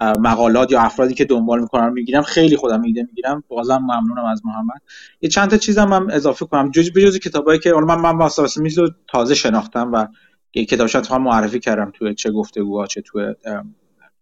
مقالات 0.01 0.73
یا 0.73 0.81
افرادی 0.81 1.15
که 1.15 1.25
دنبال 1.25 1.61
می‌کنم 1.61 1.93
می‌گیرم 1.93 2.23
خیلی 2.23 2.57
خودم 2.57 2.83
ایده 2.83 3.03
می‌گیرم. 3.03 3.45
بازم 3.49 3.79
ممنونم 3.79 4.25
از 4.25 4.43
محمد. 4.45 4.83
یه 5.21 5.29
چند 5.29 5.51
تا 5.51 5.57
چیزم 5.57 5.85
من 5.85 6.11
اضافه 6.11 6.47
کنم. 6.47 6.71
جز 6.71 6.93
به 6.93 7.03
جز 7.03 7.19
کتابایی 7.19 7.61
که 7.61 7.73
من 7.73 8.01
من 8.01 8.19
واسه 8.19 8.43
رو 8.77 8.89
تازه 9.09 9.35
شناختم 9.35 9.93
و 9.93 10.07
یه 10.55 10.65
کتاب 10.65 10.87
شاید 10.87 11.13
معرفی 11.13 11.61
کردم 11.61 11.93
توی 11.95 12.15
چه 12.15 12.31
گفتگوها 12.31 12.87
چه 12.87 13.01
توی 13.01 13.35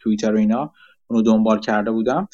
توییتر 0.01 0.35
و 0.35 0.39
اینا. 0.39 0.73
اونو 1.07 1.23
دنبال 1.23 1.61
کرده 1.61 1.91
بودم. 1.91 2.29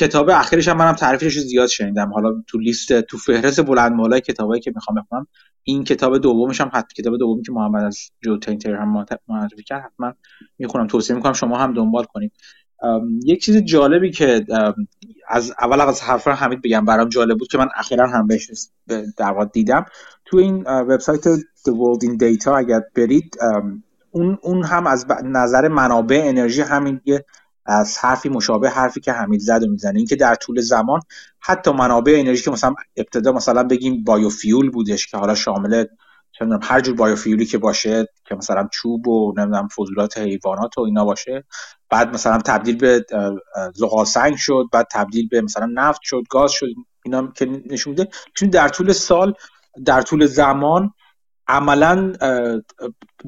کتاب 0.00 0.30
اخیرش 0.30 0.68
هم 0.68 0.76
منم 0.76 0.92
تعریفش 0.92 1.38
زیاد 1.38 1.68
شنیدم. 1.68 2.12
حالا 2.12 2.42
تو 2.46 2.58
لیست 2.58 3.00
تو 3.00 3.18
فهرست 3.18 3.62
بلند 3.62 3.96
بالای 3.96 4.20
کتابایی 4.20 4.60
که 4.60 4.72
می‌خوام 4.74 4.96
بخونم 4.96 5.26
این 5.62 5.84
کتاب 5.84 6.18
دومش 6.18 6.60
هم 6.60 6.70
حتی 6.74 7.02
کتاب 7.02 7.16
دومی 7.18 7.42
که 7.42 7.52
محمد 7.52 7.84
از 7.84 7.98
جو 8.24 8.38
تینتر 8.38 8.74
هم 8.74 9.06
معرفی 9.28 9.62
کرد 9.62 9.82
حتما 9.82 10.12
می‌خونم. 10.58 10.86
توصیه 10.86 11.16
می‌کنم 11.16 11.32
شما 11.32 11.58
هم 11.58 11.74
دنبال 11.74 12.04
کنید. 12.04 12.32
یک 13.24 13.44
چیز 13.44 13.56
جالبی 13.56 14.10
که 14.10 14.44
از 15.28 15.52
اول 15.60 15.80
از 15.80 16.02
حرف 16.02 16.28
حمید 16.28 16.62
بگم 16.62 16.84
برام 16.84 17.08
جالب 17.08 17.38
بود 17.38 17.48
که 17.48 17.58
من 17.58 17.68
اخیرا 17.76 18.06
هم 18.06 18.26
بهش 18.26 18.50
در 19.16 19.48
دیدم. 19.52 19.86
تو 20.24 20.36
این 20.36 20.64
وبسایت 20.66 21.36
The 21.36 21.70
World 21.70 22.04
in 22.06 22.18
Data 22.18 22.48
اگر 22.48 22.80
برید 22.96 23.36
اون 24.10 24.38
اون 24.42 24.64
هم 24.64 24.86
از 24.86 25.06
نظر 25.24 25.68
منابع 25.68 26.22
انرژی 26.24 26.60
همین 26.60 27.00
یه 27.04 27.24
از 27.66 27.98
حرفی 27.98 28.28
مشابه 28.28 28.70
حرفی 28.70 29.00
که 29.00 29.12
حمید 29.12 29.40
زد 29.40 29.62
و 29.62 29.70
می‌زنه. 29.70 29.98
اینکه 29.98 30.16
در 30.16 30.34
طول 30.34 30.60
زمان 30.60 31.00
حتی 31.40 31.72
منابع 31.72 32.16
انرژی 32.18 32.44
که 32.44 32.50
مثلا 32.50 32.74
ابتدا 32.96 33.32
مثلا 33.32 33.62
بگیم 33.62 34.04
بایوفیول 34.04 34.70
بودش 34.70 35.06
که 35.06 35.16
حالا 35.16 35.34
شامل 35.34 35.84
هر 36.62 36.80
جور 36.80 36.96
بایوفیولی 36.96 37.46
که 37.46 37.58
باشه 37.58 38.06
که 38.24 38.34
مثلا 38.34 38.68
چوب 38.72 39.08
و 39.08 39.34
نمی‌دونم 39.36 39.68
فضولات 39.68 40.18
حیوانات 40.18 40.78
و 40.78 40.80
اینا 40.80 41.04
باشه 41.04 41.44
بعد 41.90 42.14
مثلا 42.14 42.38
تبدیل 42.38 42.76
به 42.76 43.06
زغال 43.74 44.04
سنگ 44.04 44.36
شد 44.36 44.64
بعد 44.72 44.86
تبدیل 44.90 45.28
به 45.28 45.40
مثلا 45.40 45.70
نفت 45.74 46.00
شد 46.02 46.22
گاز 46.30 46.52
شد 46.52 46.66
اینا 47.04 47.32
که 47.36 47.62
نشون 47.70 47.90
میده. 47.90 48.08
چون 48.34 48.50
در 48.50 48.68
طول 48.68 48.92
سال 48.92 49.34
در 49.84 50.02
طول 50.02 50.26
زمان 50.26 50.92
عملا 51.52 52.12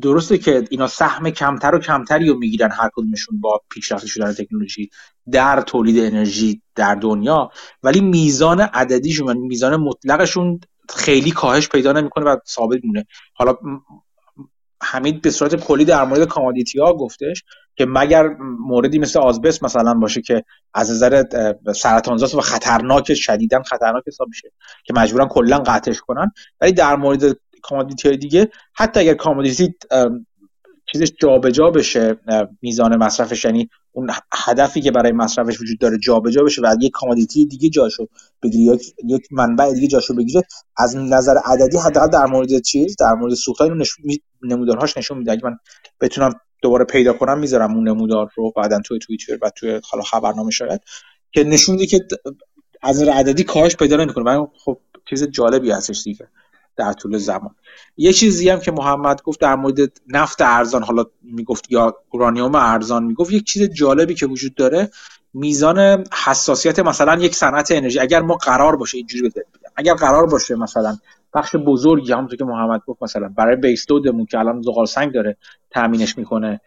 درسته 0.02 0.38
که 0.38 0.64
اینا 0.70 0.86
سهم 0.86 1.30
کمتر 1.30 1.74
و 1.74 1.78
کمتری 1.78 2.28
رو 2.28 2.38
می‌گیرن 2.38 2.70
هر 2.70 2.90
کدومشون 2.94 3.40
با 3.40 3.60
پیشرفته 3.70 4.06
شدن 4.06 4.32
تکنولوژی 4.32 4.90
در 5.30 5.60
تولید 5.60 6.05
انرژی 6.05 6.62
در 6.74 6.94
دنیا 6.94 7.51
ولی 7.82 8.01
میزان 8.01 8.60
عددیشون 8.60 9.26
یعنی 9.26 9.40
میزان 9.40 9.76
مطلقشون 9.76 10.60
خیلی 10.88 11.30
کاهش 11.30 11.68
پیدا 11.68 11.92
نمی‌کنه 11.92 12.24
و 12.24 12.36
ثابت 12.48 12.80
مونه. 12.84 13.06
حالا 13.34 13.55
حمید 14.82 15.22
به 15.22 15.30
صورت 15.30 15.55
کلی 15.55 15.84
در 15.84 16.05
مورد 16.05 16.28
commodity 16.28 16.78
ها 16.78 16.92
گفتش 16.92 17.44
که 17.76 17.86
مگر 17.88 18.28
موردی 18.60 18.98
مثل 18.98 19.18
آزبست 19.18 19.64
مثلا 19.64 19.94
باشه 19.94 20.22
که 20.22 20.44
از 20.74 20.90
نظر 20.90 21.24
سرطانزاست 21.74 22.34
و 22.34 22.40
خطرناک 22.40 23.14
شدیدا 23.14 23.62
خطرناک 23.62 24.02
حساب 24.06 24.28
میشه 24.28 24.52
که 24.84 24.94
مجبورن 24.94 25.28
کلا 25.28 25.59
قطعش 25.59 26.01
کنن 26.01 26.32
ولی 26.60 26.72
در 26.72 26.96
مورد 26.96 27.36
commodity 27.69 28.09
های 28.09 28.16
دیگه 28.16 28.51
حتی 28.74 29.01
اگر 29.01 29.15
commodity 29.15 29.74
چیزش 30.93 31.12
جابجا 31.20 31.70
بشه 31.70 32.16
میزان 32.62 32.97
مصرفش 32.97 33.45
یعنی 33.45 33.70
اون 33.93 34.11
هدفی 34.32 34.81
که 34.81 34.91
برای 34.91 35.12
مصرفش 35.12 35.61
وجود 35.61 35.78
داره 35.78 35.99
جابجا 35.99 36.43
بشه 36.43 36.62
و 36.62 36.77
یک 36.81 36.93
commodity 36.93 37.47
دیگه 37.47 37.69
جاشو 37.69 38.07
بگیره 38.43 38.78
یک 39.05 39.28
منبع 39.31 39.73
دیگه 39.73 39.86
جاشو 39.86 40.15
بگیره 40.15 40.43
از 40.77 40.97
نظر 40.97 41.35
عددی 41.45 41.78
حداقل 41.78 42.09
در 42.09 42.27
مورد 42.27 42.62
چیز 42.62 42.97
در 42.97 43.12
مورد 43.15 43.35
سوخت 43.35 43.61
های 43.61 43.70
نمودارهاش 44.43 44.97
نشون 44.97 45.19
میده. 45.19 45.32
اگه 45.32 45.45
من 45.45 45.57
بتونم 46.01 46.32
دوباره 46.62 46.85
پیدا 46.85 47.12
کنم 47.12 47.39
می‌ذارم 47.39 47.74
اون 47.74 47.89
نمودار 47.89 48.31
رو 48.35 48.53
بعدا 48.57 48.81
توی 48.81 48.99
توییتر 48.99 49.39
و 49.43 49.51
توی 49.57 49.81
حالا 49.91 50.05
خبرنامه 50.05 50.51
شاید 50.51 50.81
که 51.32 51.45
نشون 51.45 51.74
میده 51.74 51.86
که 51.86 52.07
از 52.82 53.03
نظر 53.03 53.11
عددی 53.11 53.45
کاهش 53.45 53.77
پیدا 53.77 53.97
نمی‌کنه. 53.97 54.47
خب 54.65 54.81
چیز 55.11 55.24
جالبی 55.24 55.70
هستش 55.70 56.03
دیگه. 56.03 56.28
در 56.76 56.92
طول 56.92 57.18
زمان. 57.18 57.55
یه 57.96 58.12
چیزی 58.12 58.48
هم 58.48 58.60
که 58.60 58.72
محمد 58.72 59.22
گفت 59.22 59.40
در 59.40 59.56
مورد 59.56 59.78
نفت 60.09 60.42
ارزان 60.42 60.82
حالا 60.82 61.05
می‌گفت 61.22 61.72
یا 61.72 61.94
اورانیوم 62.10 62.55
ارزان 62.55 63.05
می‌گفت 63.05 63.32
یک 63.32 63.44
چیز 63.44 63.62
جالبی 63.62 64.14
که 64.14 64.26
وجود 64.26 64.55
داره 64.55 64.90
میزان 65.34 66.05
حساسیت 66.24 66.78
مثلا 66.78 67.14
یک 67.22 67.34
صنعت 67.34 67.72
انرژی. 67.72 68.01
اگر 68.01 68.22
ما 68.22 68.34
قرار 68.34 68.76
باشه 68.76 68.98
اینجوری 68.98 69.28
بگم 69.28 69.42
اگر 69.76 69.94
قرار 69.94 70.26
باشه 70.26 70.55
مثلا 70.55 70.96
بخش 71.34 71.56
بزرگی 71.56 72.12
همونطور 72.12 72.38
که 72.38 72.44
محمد 72.44 72.80
گفت 72.86 73.02
مثلا 73.02 73.28
برای 73.36 73.56
بیستودمون 73.56 74.26
که 74.26 74.38
الان 74.38 74.62
زغال 74.62 74.86
سنگ 74.86 75.12
داره 75.12 75.36
تامینش 75.70 76.18
می‌کنه 76.18 76.60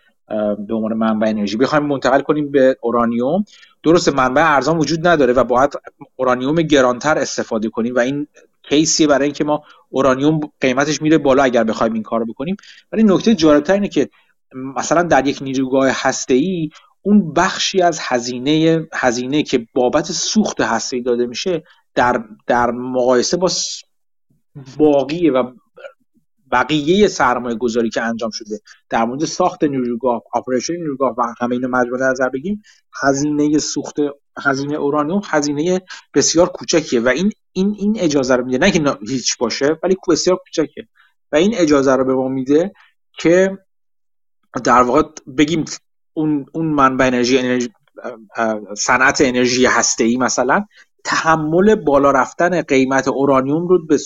به 0.67 0.73
عنوان 0.73 0.93
منبع 0.93 1.27
انرژی. 1.27 1.57
بخوایم 1.57 1.85
منتقل 1.85 2.21
کنیم 2.21 2.51
به 2.51 2.77
اورانیوم. 2.81 3.45
درست 3.84 4.09
منبع 4.09 4.55
ارزان 4.55 4.77
وجود 4.77 5.07
نداره 5.07 5.34
و 5.34 5.43
باید 5.43 5.73
اورانیوم 6.15 6.55
گرانتر 6.55 7.17
استفاده 7.17 7.69
کنیم 7.69 7.95
و 7.95 7.99
این 7.99 8.27
کیسیه 8.69 9.07
برای 9.07 9.26
اینکه 9.26 9.44
ما 9.44 9.64
اورانیوم 9.89 10.39
قیمتش 10.61 11.02
میره 11.02 11.18
بالا 11.18 11.44
اگر 11.44 11.64
بخوایم 11.64 11.94
این 11.94 12.03
کارو 12.03 12.26
بکنیم. 12.26 12.56
ولی 12.91 13.03
نکته 13.03 13.35
جالبتر 13.35 13.73
اینه 13.73 13.88
که 13.88 14.10
مثلا 14.53 15.03
در 15.03 15.27
یک 15.27 15.41
نیروگاه 15.41 15.89
هسته 15.91 16.34
ای 16.34 16.69
اون 17.02 17.34
بخشی 17.34 17.81
از 17.81 17.99
هزینه 18.02 18.88
هزینه 18.94 19.44
که 19.44 19.68
بابت 19.73 20.06
سوخت 20.11 20.61
هسته 20.61 20.98
ای 20.98 21.03
داده 21.03 21.26
میشه 21.26 21.64
در 21.95 22.23
در 22.48 22.72
مقایسه 22.72 23.38
با 23.38 23.49
باقی 24.77 25.30
و 25.30 25.44
بقیه 26.52 27.07
سرمایه 27.07 27.56
گذاری 27.56 27.89
که 27.89 28.02
انجام 28.02 28.30
شده 28.34 28.60
در 28.89 29.06
مورد 29.06 29.26
ساخت 29.26 29.64
نیروگاه 29.64 30.22
آپریشن 30.34 30.73
نیروگاه 30.73 31.15
و 31.18 31.23
همه 31.39 31.56
اینو 31.56 31.68
مجموعه 31.68 32.03
نظر 32.03 32.30
بگیم 32.30 32.61
هزینه 33.03 33.57
سوخت 33.57 33.95
هزینه 34.45 34.76
اورانیوم 34.76 35.22
هزینه 35.26 35.81
بسیار 36.14 36.49
کوچکیه 36.49 36.99
و 36.99 37.07
این 37.07 37.31
این 37.57 37.75
این 37.77 37.99
اجازه 37.99 38.35
رو 38.35 38.45
میده. 38.45 38.57
نه 38.57 38.71
که 38.71 38.97
هیچ 39.09 39.38
باشه 39.38 39.79
ولی 39.84 39.95
بسیار 40.09 40.38
کوچکه. 40.38 40.88
و 41.31 41.35
این 41.35 41.55
اجازه 41.55 41.95
رو 41.95 42.05
به 42.05 42.13
ما 42.13 42.27
میده 42.27 42.71
که 43.19 43.57
در 44.63 44.81
واقع 44.81 45.03
بگیم 45.38 45.65
اون 46.13 46.45
اون 46.53 46.65
منبع 46.65 47.05
انرژی, 47.05 47.38
انرژی 47.38 47.69
صنعت 48.77 49.21
انرژی 49.21 49.65
هسته 49.65 50.03
ای 50.03 50.17
مثلا 50.17 50.65
تحمل 51.03 51.75
بالا 51.75 52.11
رفتن 52.11 52.61
قیمت 52.61 53.07
اورانیوم 53.07 53.67
رو 53.67 53.85
به 53.85 53.97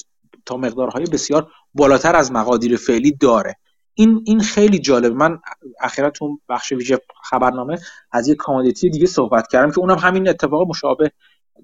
تا 0.46 0.58
مقدارهای 0.58 1.06
بسیار 1.06 1.48
بالاتر 1.74 2.16
از 2.16 2.32
مقادیر 2.32 2.78
فعلی 2.78 3.12
داره. 3.12 3.56
این 3.94 4.22
این 4.26 4.40
خیلی 4.40 4.80
جالب 4.80 5.14
من 5.14 5.40
اخیرا 5.82 6.10
تو 6.10 6.38
بخش 6.50 6.72
ویژه 6.72 7.00
خبرنامه 7.24 7.78
از 8.12 8.28
یک 8.28 8.38
کامادیتی 8.38 8.90
دیگه 8.90 9.06
صحبت 9.06 9.48
کردم 9.48 9.72
که 9.72 9.80
اونم 9.80 9.98
همین 9.98 10.30
اتفاق 10.30 10.68
مشابه 10.68 11.12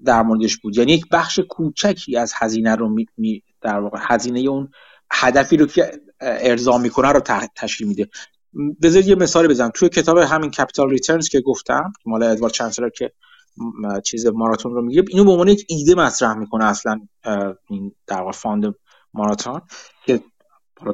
در 0.04 0.22
موردش 0.22 0.56
بود. 0.56 0.78
یعنی 0.78 0.92
یک 0.92 1.04
بخش 1.12 1.38
کوچکی 1.38 2.16
از 2.16 2.32
هزینه 2.36 2.74
رو 2.74 2.96
می, 3.16 3.42
در 3.60 3.80
واقع 3.80 3.98
هزینه 4.02 4.40
اون 4.40 4.70
هدفی 5.12 5.56
رو 5.56 5.66
که 5.66 5.90
ارضا 6.20 6.78
می‌کنه 6.78 7.12
رو 7.12 7.20
تشکیل 7.56 7.88
میده. 7.88 8.08
بذارید 8.82 9.08
یه 9.08 9.14
مثال 9.14 9.48
بزنم. 9.48 9.70
توی 9.74 9.88
کتاب 9.88 10.18
همین 10.18 10.50
Capital 10.50 10.90
Returns 10.90 11.28
که 11.28 11.40
گفتم 11.40 11.92
مال 12.06 12.22
ادوارد 12.22 12.52
چانسلر 12.52 12.88
که 12.88 13.12
چیز 14.04 14.26
ماراتون 14.26 14.74
رو 14.74 14.82
میگه 14.82 15.04
اینو 15.08 15.24
به 15.24 15.30
عنوان 15.30 15.48
یک 15.48 15.66
ایده 15.68 15.94
مطرح 15.94 16.34
می‌کنه 16.34 16.64
اصلا 16.64 17.00
این 17.68 17.92
در 18.06 18.20
واقع 18.20 18.32
fund 18.32 18.74
ماراتون 19.14 19.60
که 20.06 20.20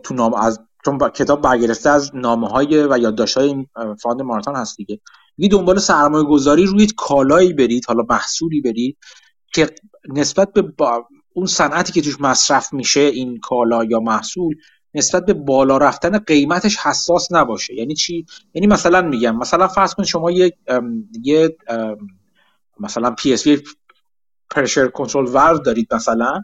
تو 0.02 0.14
نام 0.14 0.34
از 0.34 0.60
چون 0.84 0.98
کتاب 0.98 1.40
برگرفته 1.40 1.90
از 1.90 2.10
نامه 2.14 2.48
های 2.48 2.86
و 2.90 2.98
یادداشت 2.98 3.38
های 3.38 3.66
fund 4.02 4.22
ماراتون 4.22 4.56
هست 4.56 4.76
دیگه. 4.76 5.00
میگه 5.36 5.56
دنبال 5.56 5.78
سرمایه 5.78 6.24
گذاری 6.24 6.66
روی 6.66 6.86
کالایی 6.96 7.52
برید 7.52 7.84
حالا 7.86 8.04
محصولی 8.10 8.60
برید 8.60 8.96
که 9.52 9.70
نسبت 10.08 10.52
به 10.52 10.72
اون 11.32 11.46
صنعتی 11.46 11.92
که 11.92 12.02
توش 12.02 12.20
مصرف 12.20 12.72
میشه 12.72 13.00
این 13.00 13.40
کالا 13.40 13.84
یا 13.84 14.00
محصول 14.00 14.54
نسبت 14.94 15.26
به 15.26 15.32
بالا 15.32 15.78
رفتن 15.78 16.18
قیمتش 16.18 16.76
حساس 16.76 17.32
نباشه. 17.32 17.74
یعنی 17.74 17.94
چی؟ 17.94 18.26
یعنی 18.54 18.66
مثلا 18.66 19.02
میگم 19.02 19.36
مثلا 19.36 19.68
فرض 19.68 19.94
کنید 19.94 20.08
شما 20.08 20.30
یه 20.30 20.56
یه 21.22 21.56
مثلا 22.80 23.10
پی 23.10 23.32
اس 23.32 23.44
pressure 24.50 24.88
control 24.88 25.26
valve 25.26 25.64
دارید 25.64 25.94
مثلا 25.94 26.42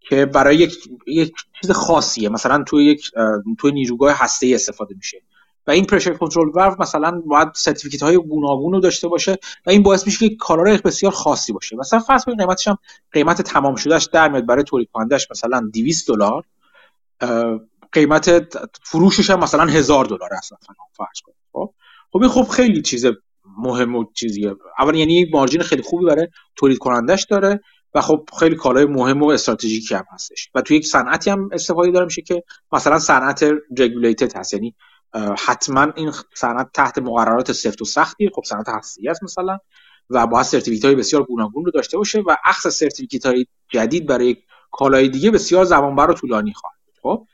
که 0.00 0.26
برای 0.26 0.56
یک 0.56 0.88
یک 1.06 1.32
چیز 1.60 1.70
خاصیه. 1.70 2.28
مثلا 2.28 2.64
توی 2.66 2.84
یک 2.84 3.10
توی 3.58 3.72
نیروگاه 3.72 4.14
هسته 4.18 4.46
ای 4.46 4.54
استفاده 4.54 4.94
میشه. 4.94 5.22
و 5.68 5.70
این 5.70 5.84
pressure 5.84 6.14
control 6.14 6.50
valve 6.54 6.70
رو 6.70 6.76
مثلا 6.78 7.22
باید 7.26 7.48
certificate 7.54 8.02
های 8.02 8.16
گوناگون 8.16 8.72
رو 8.72 8.80
داشته 8.80 9.08
باشه 9.08 9.38
و 9.66 9.70
این 9.70 9.82
باعث 9.82 10.06
میشه 10.06 10.28
که 10.28 10.36
کالا 10.36 10.78
بسیار 10.84 11.12
خاصی 11.12 11.52
باشه. 11.52 11.76
مثلا 11.76 11.98
فرض 11.98 12.24
کنید 12.24 12.38
قیمتش 12.38 12.68
هم 12.68 12.78
قیمت 13.12 13.42
تمام 13.42 13.74
شدهش 13.74 14.08
در 14.12 14.28
میاد 14.28 14.46
برای 14.46 14.62
تولید 14.62 14.88
کنندش 14.92 15.30
مثلا 15.30 15.70
200 15.72 16.08
دلار. 16.08 16.44
قیمت 17.92 18.56
فروشش 18.82 19.30
هم 19.30 19.40
مثلا 19.40 19.64
هزار 19.64 20.04
دلار 20.04 20.34
اصلا 20.38 20.58
فرض 20.92 21.20
کنید 21.24 21.36
خب؟ 21.52 21.74
خب 22.12 22.18
این 22.22 22.28
خب 22.28 22.48
خیلی 22.48 22.82
چیز 22.82 23.06
مهم 23.58 23.96
و 23.96 24.04
چیزیه. 24.14 24.54
اول 24.78 24.94
یعنی 24.94 25.30
مارجین 25.32 25.62
خیلی 25.62 25.82
خوبی 25.82 26.06
برای 26.06 26.28
تولید 26.56 26.78
کنندش 26.78 27.24
داره 27.24 27.60
و 27.94 28.00
خب 28.00 28.28
خیلی 28.40 28.56
کالای 28.56 28.84
مهم 28.84 29.22
و 29.22 29.26
استراتژیکی 29.26 29.94
هم 29.94 30.04
هستش. 30.12 30.50
و 30.54 30.62
توی 30.62 30.76
یک 30.76 30.86
صنعتی 30.86 31.30
هم 31.30 31.48
استفاده 31.52 31.90
داره 31.90 32.04
میشه 32.04 32.22
که 32.22 32.42
مثلا 32.72 32.98
صنعت 32.98 33.44
رگولیتد 33.78 34.36
هست. 34.36 34.54
یعنی 34.54 34.74
حتما 35.38 35.92
این 35.96 36.12
صنعت 36.34 36.70
تحت 36.74 36.98
مقررات 36.98 37.52
سفت 37.52 37.82
و 37.82 37.84
سختی. 37.84 38.30
خب 38.34 38.42
صنعت 38.46 38.68
هستی 38.68 39.08
است 39.08 39.22
مثلا. 39.22 39.58
و 40.10 40.26
باید 40.26 40.46
certificate 40.46 40.84
های 40.84 40.94
بسیار 40.94 41.22
گوناگون 41.22 41.64
رو 41.64 41.70
داشته 41.70 41.96
باشه 41.96 42.20
و 42.20 42.36
اخذ 42.44 42.74
certificate 42.74 43.26
های 43.26 43.46
جدید 43.68 44.06
برای 44.06 44.36
کالای 44.70 45.08
دیگه 45.08 45.30
بسیار 45.30 45.64
زمانبر 45.64 46.10
و 46.10 46.14
طولانی 46.14 46.52
خواهد 46.52 46.78
خب 47.02 47.26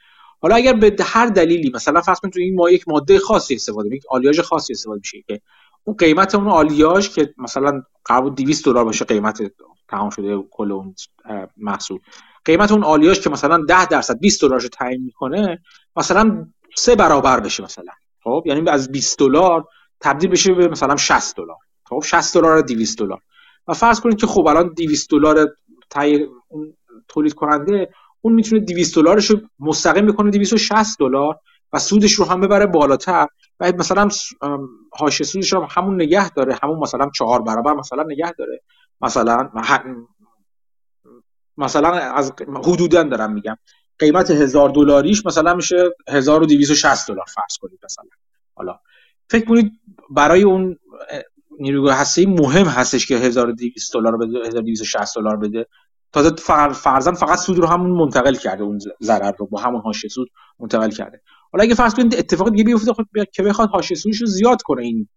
حالا 0.42 0.54
اگر 0.54 0.72
به 0.72 0.96
هر 1.04 1.26
دلیلی 1.26 1.70
مثلا 1.74 2.00
فرض 2.00 2.20
کنید 2.20 2.34
تو 2.34 2.40
این 2.40 2.54
ما 2.54 2.70
یک 2.70 2.88
ماده 2.88 3.18
خاصی 3.18 3.54
استفاده 3.54 3.96
یک 3.96 4.02
آلیاژ 4.10 4.40
خاصی 4.40 4.72
استفاده 4.72 4.98
میشه 4.98 5.22
که 5.26 5.40
اون 5.84 5.96
قیمت 5.96 6.34
اون 6.34 6.48
آلیاژ 6.48 7.08
که 7.08 7.34
مثلا 7.38 7.82
قرار 8.04 8.30
200 8.30 8.64
دلار 8.64 8.84
باشه 8.84 9.04
قیمت 9.04 9.42
تمام 9.88 10.10
شده 10.10 10.42
کل 10.50 10.72
اون 10.72 10.94
محصول. 11.56 11.98
قیمت 12.44 12.72
اون 12.72 12.84
آلیاژ 12.84 13.20
که 13.20 13.30
مثلا 13.30 13.64
10 13.68 13.86
درصد 13.86 14.18
20 14.18 14.42
دلارش 14.42 14.68
تعیین 14.72 15.02
می‌کنه 15.02 15.62
مثلا 15.96 16.46
سه 16.76 16.96
برابر 16.96 17.40
بشه 17.40 17.62
مثلا. 17.62 17.92
خب 18.24 18.42
یعنی 18.46 18.70
از 18.70 18.92
20 18.92 19.18
دلار 19.18 19.64
تبدیل 20.00 20.30
بشه 20.30 20.54
به 20.54 20.68
مثلا 20.68 20.96
60 20.96 21.36
دلار. 21.36 21.56
خب 21.84 22.02
60 22.04 22.34
دلار 22.34 22.60
200 22.60 22.98
دلار. 22.98 23.20
و 23.68 23.74
فرض 23.74 24.00
کنید 24.00 24.18
که 24.18 24.26
خب 24.26 24.46
الان 24.46 24.74
200 24.74 25.10
دلار 25.10 25.48
اون 26.48 26.76
تولید 27.08 27.34
کننده 27.34 27.90
اون 28.20 28.34
می‌تونه 28.34 28.60
200 28.60 28.94
دلارش 28.94 29.30
رو 29.30 29.40
مستقیم 29.58 30.06
بکنه 30.06 30.30
260 30.30 30.98
دلار 30.98 31.40
و 31.72 31.78
سودش 31.78 32.12
رو 32.12 32.24
هم 32.24 32.40
ببره 32.40 32.66
بالاتر. 32.66 33.26
و 33.60 33.72
مثلا 33.72 34.08
حاشیه 34.92 35.26
سودش 35.26 35.52
رو 35.52 35.66
همون 35.70 36.02
نگه 36.02 36.30
داره. 36.30 36.58
همون 36.62 36.78
مثلا 36.78 37.10
چهار 37.14 37.42
برابر 37.42 37.74
مثلا 37.74 38.02
نگه 38.02 38.32
داره. 38.32 38.60
مثلا 39.00 39.50
مثلا 41.56 41.88
از 41.90 42.32
حدودا 42.64 43.02
دارم 43.02 43.32
میگم. 43.32 43.56
قیمت 43.98 44.30
هزار 44.30 44.68
دلاریش 44.68 45.26
مثلا 45.26 45.54
میشه 45.54 45.90
1260 46.08 47.08
دلار 47.08 47.24
فرض 47.34 47.56
کنید 47.60 47.78
مثلا. 47.84 48.04
حالا 48.54 48.78
فکر 49.30 49.44
کنید 49.44 49.72
برای 50.10 50.42
اون 50.42 50.78
نیروگاه 51.60 51.94
هسته 51.94 52.26
مهم 52.26 52.66
هستش 52.66 53.06
که 53.06 53.16
1200 53.16 53.94
دلار 53.94 54.16
بده 54.16 54.38
1260 54.46 55.16
دلار 55.16 55.36
بده. 55.36 55.66
تازه 56.12 56.30
فرضاً 56.72 57.12
فقط 57.12 57.38
سود 57.38 57.58
رو 57.58 57.66
همون 57.66 57.90
منتقل 57.90 58.34
کرده 58.34 58.62
اون 58.62 58.78
ضرر 59.02 59.32
رو 59.38 59.46
با 59.46 59.60
همون 59.60 59.80
حاشیه 59.80 60.10
سود 60.10 60.28
منتقل 60.58 60.90
کرده. 60.90 61.20
حالا 61.52 61.64
اگه 61.64 61.74
فرض 61.74 61.94
کنید 61.94 62.14
اتفاق 62.14 62.50
دیگه 62.50 62.64
بیفته 62.64 62.92
خب 62.92 63.04
که 63.32 63.42
بخواد 63.42 63.68
حاشیه 63.68 63.96
سودش 63.96 64.20
رو 64.20 64.26
زیاد 64.26 64.62
کنه 64.62 64.82
این 64.82 65.08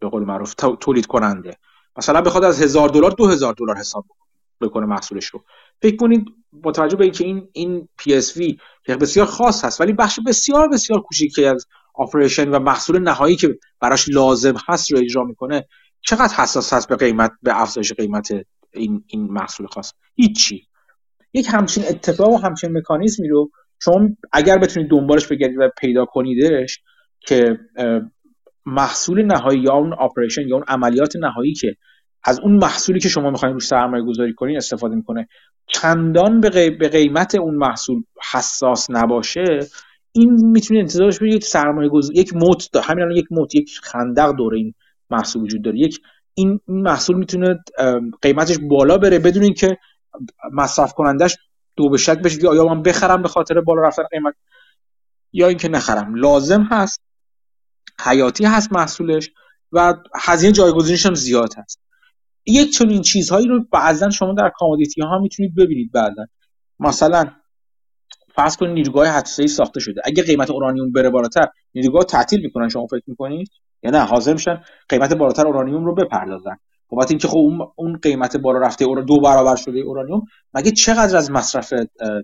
به 0.00 0.08
قول 0.08 0.24
معروف 0.24 0.54
تولید 0.54 1.06
کننده. 1.06 1.56
مثلا 1.96 2.20
بخواد 2.20 2.44
از 2.44 2.62
هزار 2.62 2.88
دلار 2.88 3.10
دو 3.10 3.26
هزار 3.26 3.54
دلار 3.58 3.76
حساب 3.76 4.04
بکنه. 4.04 4.29
محصولش 4.66 5.26
رو 5.26 5.44
فکر 5.82 5.96
کنید 5.96 6.24
با 6.52 6.72
توجه 6.72 6.96
به 6.96 7.04
اینکه 7.04 7.24
این 7.24 7.48
این 7.52 7.88
وی 8.36 8.58
که 8.84 8.96
بسیار 8.96 9.26
خاص 9.26 9.64
هست 9.64 9.80
ولی 9.80 9.92
بخش 9.92 10.18
بسیار 10.26 10.68
بسیار 10.68 11.00
کوچیکی 11.00 11.44
از 11.44 11.66
آپریشن 11.94 12.48
و 12.48 12.58
محصول 12.58 12.98
نهایی 12.98 13.36
که 13.36 13.58
براش 13.80 14.08
لازم 14.08 14.54
هست 14.68 14.92
رو 14.92 14.98
اجرا 14.98 15.24
می‌کنه 15.24 15.66
چقدر 16.00 16.34
حساس 16.34 16.72
هست 16.72 16.88
به 16.88 16.96
قیمت 16.96 17.32
به 17.42 17.60
افزایش 17.60 17.92
قیمت 17.92 18.32
این 18.72 19.04
این 19.06 19.32
محصول 19.32 19.66
خاص؟ 19.66 19.92
هیچی. 20.14 20.66
یک 21.34 21.46
همچین 21.50 21.84
اتفاق 21.88 22.28
و 22.32 22.36
همچین 22.36 22.78
مکانیزمی 22.78 23.28
رو 23.28 23.50
شما 23.82 24.08
اگر 24.32 24.58
بتونید 24.58 24.90
دنبالش 24.90 25.26
بگردید 25.26 25.58
و 25.58 25.68
پیدا 25.78 26.04
کنیدش 26.04 26.78
که 27.20 27.58
محصول 28.66 29.22
نهایی 29.22 29.60
یا 29.60 29.72
اون 29.72 29.92
آپریشن 29.92 30.48
یا 30.48 30.54
اون 30.54 30.64
عملیات 30.68 31.16
نهایی 31.16 31.54
که 31.54 31.76
از 32.24 32.40
اون 32.40 32.56
محصولی 32.56 33.00
که 33.00 33.08
شما 33.08 33.30
می‌خواین 33.30 33.54
روش 33.54 33.66
سرمایه 33.66 34.04
گذاری 34.04 34.34
کنین 34.34 34.56
استفاده 34.56 34.94
می‌کنه. 34.94 35.28
چندان 35.66 36.40
به 36.40 36.88
قیمت 36.88 37.34
اون 37.34 37.54
محصول 37.54 38.02
حساس 38.32 38.90
نباشه 38.90 39.44
این 40.12 40.46
می‌تونه 40.46 40.80
انتظارش 40.80 41.18
بشه 41.18 41.28
یک 41.28 41.44
سرمایه 41.44 41.88
گذاری 41.88 42.20
یک 42.20 42.34
موت 42.34 42.76
همین 42.76 43.04
الان 43.04 43.16
یک 43.16 43.26
موت 43.30 43.54
یک 43.54 43.80
خندق 43.82 44.32
دوره 44.32 44.58
این 44.58 44.74
محصول 45.10 45.42
وجود 45.42 45.62
داره. 45.62 45.78
یک 45.78 46.00
این 46.34 46.60
محصول 46.68 47.16
می‌تونه 47.16 47.64
قیمتش 48.22 48.58
بالا 48.58 48.98
بره 48.98 49.18
بدون 49.18 49.42
اینکه 49.42 49.78
مصرف 50.52 50.92
کنندش 50.92 51.36
دو 51.76 51.88
به 51.88 51.98
شک 51.98 52.18
بشه 52.18 52.42
یا 52.42 52.64
من 52.64 52.82
بخرم 52.82 53.22
به 53.22 53.28
خاطر 53.28 53.60
بالا 53.60 53.82
رفتن 53.82 54.02
قیمت 54.10 54.34
یا 55.32 55.48
اینکه 55.48 55.68
نخرم. 55.68 56.14
لازم 56.14 56.62
هست 56.62 57.00
حیاتی 58.04 58.44
هست 58.44 58.72
محصولش 58.72 59.30
و 59.72 59.94
هزینه 60.16 60.52
جایگزینش 60.52 61.06
هم 61.06 61.14
زیاد 61.14 61.54
هست. 61.58 61.80
یک 62.50 62.72
چنین 62.72 63.02
چیزهایی 63.02 63.46
رو 63.46 63.64
بعضا 63.72 64.10
شما 64.10 64.32
در 64.32 64.50
کامودیتی 64.54 65.00
ها 65.02 65.18
می‌تونید 65.18 65.54
ببینید 65.54 65.92
بعدا 65.92 66.26
مثلا 66.80 67.30
فرض 68.34 68.56
کنید 68.56 68.72
نیروگاه 68.72 69.06
حدسه‌ای 69.06 69.48
ساخته 69.48 69.80
شده. 69.80 70.00
اگه 70.04 70.22
قیمت 70.22 70.50
اورانیوم 70.50 70.92
بره 70.92 71.10
بالاتر 71.10 71.48
نیروگاه 71.74 72.04
تعطیل 72.04 72.40
می‌کنن 72.40 72.68
شما 72.68 72.86
فکر 72.86 73.04
می‌کنید؟ 73.06 73.48
یا 73.82 73.90
نه 73.90 73.98
حاضر 73.98 74.32
میشن 74.32 74.62
قیمت 74.88 75.12
بالاتر 75.12 75.46
اورانیوم 75.46 75.84
رو 75.84 75.94
بپردازن. 75.94 76.56
بابت 76.88 77.10
اینکه 77.10 77.28
خب 77.28 77.50
اون 77.76 77.98
قیمت 78.02 78.36
بالا 78.36 78.58
رفته 78.58 78.84
اورا 78.84 79.02
دو 79.02 79.20
برابر 79.20 79.56
شده 79.56 79.78
اورانیوم 79.78 80.22
مگه 80.54 80.70
چقدر 80.70 81.16
از 81.16 81.30
مصرف 81.30 81.72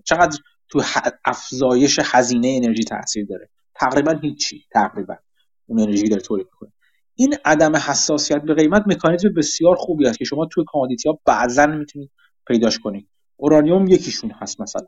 چقدر 0.05 0.37
تو 0.69 0.81
افزایش 1.25 1.99
هزینه 2.03 2.59
انرژی 2.63 2.83
تاثیر 2.83 3.25
داره؟ 3.25 3.49
تقریبا 3.75 4.11
هیچی 4.11 4.65
تقریبا. 4.71 5.15
اون 5.67 5.79
انرژی 5.79 6.09
داره 6.09 6.21
تولید 6.21 6.47
می‌کنه. 6.53 6.71
این 7.19 7.35
عدم 7.45 7.75
حساسیت 7.75 8.41
به 8.41 8.53
قیمت 8.53 8.83
مکانیزم 8.87 9.33
بسیار 9.33 9.75
خوبی 9.75 10.07
است 10.07 10.19
که 10.19 10.25
شما 10.25 10.45
توی 10.45 10.63
commodity 10.67 11.09
ها 11.09 11.19
بعضا 11.25 11.65
می‌تونید 11.65 12.11
پیداش 12.47 12.79
کنید. 12.79 13.07
اورانیوم 13.37 13.87
یکیشون 13.87 14.31
هست 14.31 14.61
مثلا. 14.61 14.87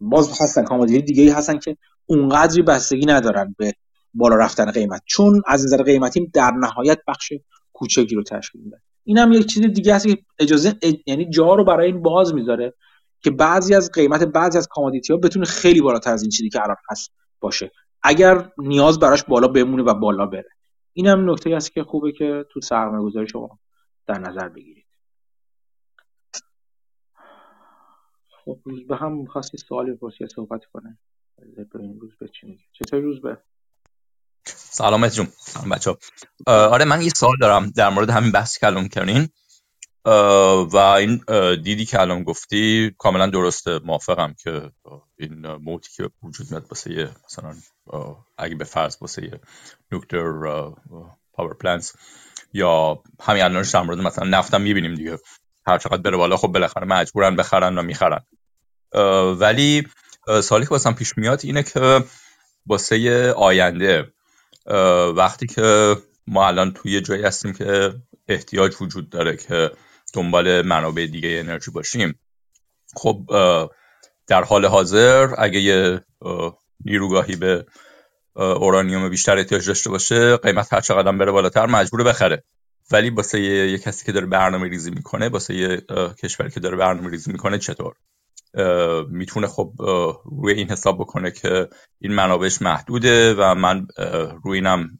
باز 0.00 0.40
هستن 0.40 0.64
commodity 0.64 1.02
دیگه 1.02 1.22
ای 1.22 1.28
هستن 1.28 1.58
که 1.58 1.76
اونقدری 2.06 2.62
بستگی 2.62 3.06
ندارن 3.06 3.54
به 3.58 3.72
بالا 4.14 4.36
رفتن 4.36 4.70
قیمت. 4.70 5.02
چون 5.06 5.42
از 5.46 5.64
نظر 5.64 5.82
قیمتی 5.82 6.26
در 6.26 6.50
نهایت 6.50 6.98
بخش 7.08 7.32
کوچکی 7.72 8.14
رو 8.14 8.22
تشکیل 8.22 8.60
میده. 8.60 8.80
این 9.04 9.18
هم 9.18 9.32
یک 9.32 9.46
چیز 9.46 9.62
دیگه 9.62 9.94
هست 9.94 10.06
که 10.06 10.18
اجازه 10.38 10.74
یعنی 11.06 11.30
جا 11.30 11.54
رو 11.54 11.64
برای 11.64 11.86
این 11.86 12.02
باز 12.02 12.34
می‌ذاره 12.34 12.74
که 13.20 13.30
بعضی 13.30 13.74
از 13.74 13.90
قیمت 13.90 14.24
بعضی 14.24 14.58
از 14.58 14.68
کامادیتی 14.68 15.12
ها 15.12 15.18
بتونه 15.18 15.46
خیلی 15.46 15.80
بالاتر 15.80 16.12
از 16.12 16.22
این 16.22 16.30
چیزی 16.30 16.48
که 16.48 16.62
الان 16.62 16.76
هست 16.90 17.12
باشه. 17.40 17.70
اگر 18.02 18.48
نیاز 18.58 18.98
براش 18.98 19.24
بالا 19.24 19.48
بمونه 19.48 19.82
و 19.82 19.94
بالا 19.94 20.26
بره. 20.26 20.48
این 20.96 21.06
هم 21.06 21.30
نکته 21.30 21.56
هست 21.56 21.72
که 21.72 21.84
خوبه 21.84 22.12
که 22.12 22.44
تو 22.50 22.60
سرمایه 22.60 23.02
گذاری 23.02 23.28
شما 23.28 23.58
در 24.06 24.18
نظر 24.18 24.48
بگیرید. 24.48 24.86
خب 28.44 28.60
روز 28.64 28.86
به 28.86 28.96
هم 28.96 29.12
می‌خواستی 29.12 29.58
سوالی 29.58 29.92
بپرسی 29.92 30.26
صحبت 30.26 30.64
کنه. 30.64 30.98
روز 31.72 32.16
به 32.20 32.28
چی 32.28 32.58
چطور 32.72 33.00
روز 33.00 33.20
به؟ 33.20 33.38
سلامت 34.46 35.12
جون. 35.14 35.26
سلام 35.26 35.68
بچه 35.68 35.96
آره 36.46 36.84
من 36.84 37.02
یه 37.02 37.08
سوال 37.08 37.36
دارم 37.40 37.70
در 37.70 37.90
مورد 37.90 38.10
همین 38.10 38.32
بحثی 38.32 38.60
که 38.60 38.66
الان 38.66 38.88
کردین 38.88 39.28
و 40.72 40.76
این 40.76 41.20
دیدی 41.54 41.84
که 41.84 42.00
الان 42.00 42.22
گفتی 42.22 42.90
کاملا 42.98 43.26
درسته 43.26 43.78
موافقم 43.78 44.34
که 44.42 44.72
این 45.18 45.46
موتی 45.46 45.92
که 45.96 46.10
وجود 46.22 46.46
میاد 46.50 46.66
واسه 46.70 47.10
مثلا 47.24 47.54
اگه 48.38 48.54
به 48.54 48.64
فرض 48.64 48.96
واسه 49.00 49.40
نوکتر 49.92 50.32
پاور 51.32 51.54
پلنتس 51.60 51.92
یا 52.52 53.02
همین 53.20 53.42
الانش 53.42 53.70
در 53.70 53.82
مورد 53.82 53.98
مثلا 53.98 54.24
نفتم 54.24 54.60
می‌بینیم 54.60 54.94
دیگه. 54.94 55.18
هر 55.66 55.78
چقدر 55.78 56.02
بره 56.02 56.16
بالا 56.16 56.36
خب 56.36 56.48
بالاخره 56.48 56.86
مجبورن 56.86 57.36
بخرن 57.36 57.78
و 57.78 57.82
می‌خرن. 57.82 58.20
ولی 59.40 59.86
سالی 60.42 60.64
که 60.64 60.70
واسم 60.70 60.92
پیش 60.92 61.18
میاد 61.18 61.40
اینه 61.44 61.62
که 61.62 62.04
واسه 62.66 63.32
آینده 63.36 64.12
وقتی 65.16 65.46
که 65.46 65.96
ما 66.26 66.46
الان 66.46 66.72
توی 66.72 67.00
جایی 67.00 67.22
هستیم 67.22 67.52
که 67.52 67.94
احتیاج 68.28 68.76
وجود 68.80 69.10
داره 69.10 69.36
که 69.36 69.70
دنبال 70.14 70.62
منابع 70.62 71.06
دیگه 71.06 71.28
انرژی 71.28 71.70
باشیم 71.70 72.20
خب 72.96 73.30
در 74.26 74.44
حال 74.44 74.64
حاضر 74.66 75.34
اگه 75.38 75.60
یه 75.60 76.00
نیروگاهی 76.84 77.36
به 77.36 77.66
اورانیوم 78.36 79.08
بیشتر 79.08 79.38
احتیاج 79.38 79.66
داشته 79.66 79.90
باشه 79.90 80.36
قیمت 80.36 80.72
هر 80.72 80.80
چقدر 80.80 81.12
بره 81.12 81.32
بالاتر 81.32 81.66
مجبور 81.66 82.04
بخره. 82.04 82.44
ولی 82.90 83.10
واسه 83.10 83.40
یه 83.40 83.78
کسی 83.78 84.06
که 84.06 84.12
داره 84.12 84.26
برنامه 84.26 84.68
ریزی 84.68 84.90
می‌کنه 84.90 85.28
واسه 85.28 85.54
یه 85.54 85.82
کشوری 86.22 86.50
که 86.50 86.60
داره 86.60 86.76
برنامه 86.76 87.10
ریزی 87.10 87.32
می‌کنه 87.32 87.58
چطور؟ 87.58 87.94
می‌تونه 89.08 89.46
خب 89.46 89.72
روی 90.24 90.54
این 90.54 90.70
حساب 90.70 90.98
بکنه 90.98 91.30
که 91.30 91.68
این 91.98 92.12
منابعش 92.12 92.62
محدوده 92.62 93.34
و 93.34 93.54
من 93.54 93.86
روی 94.44 94.54
اینم 94.58 94.98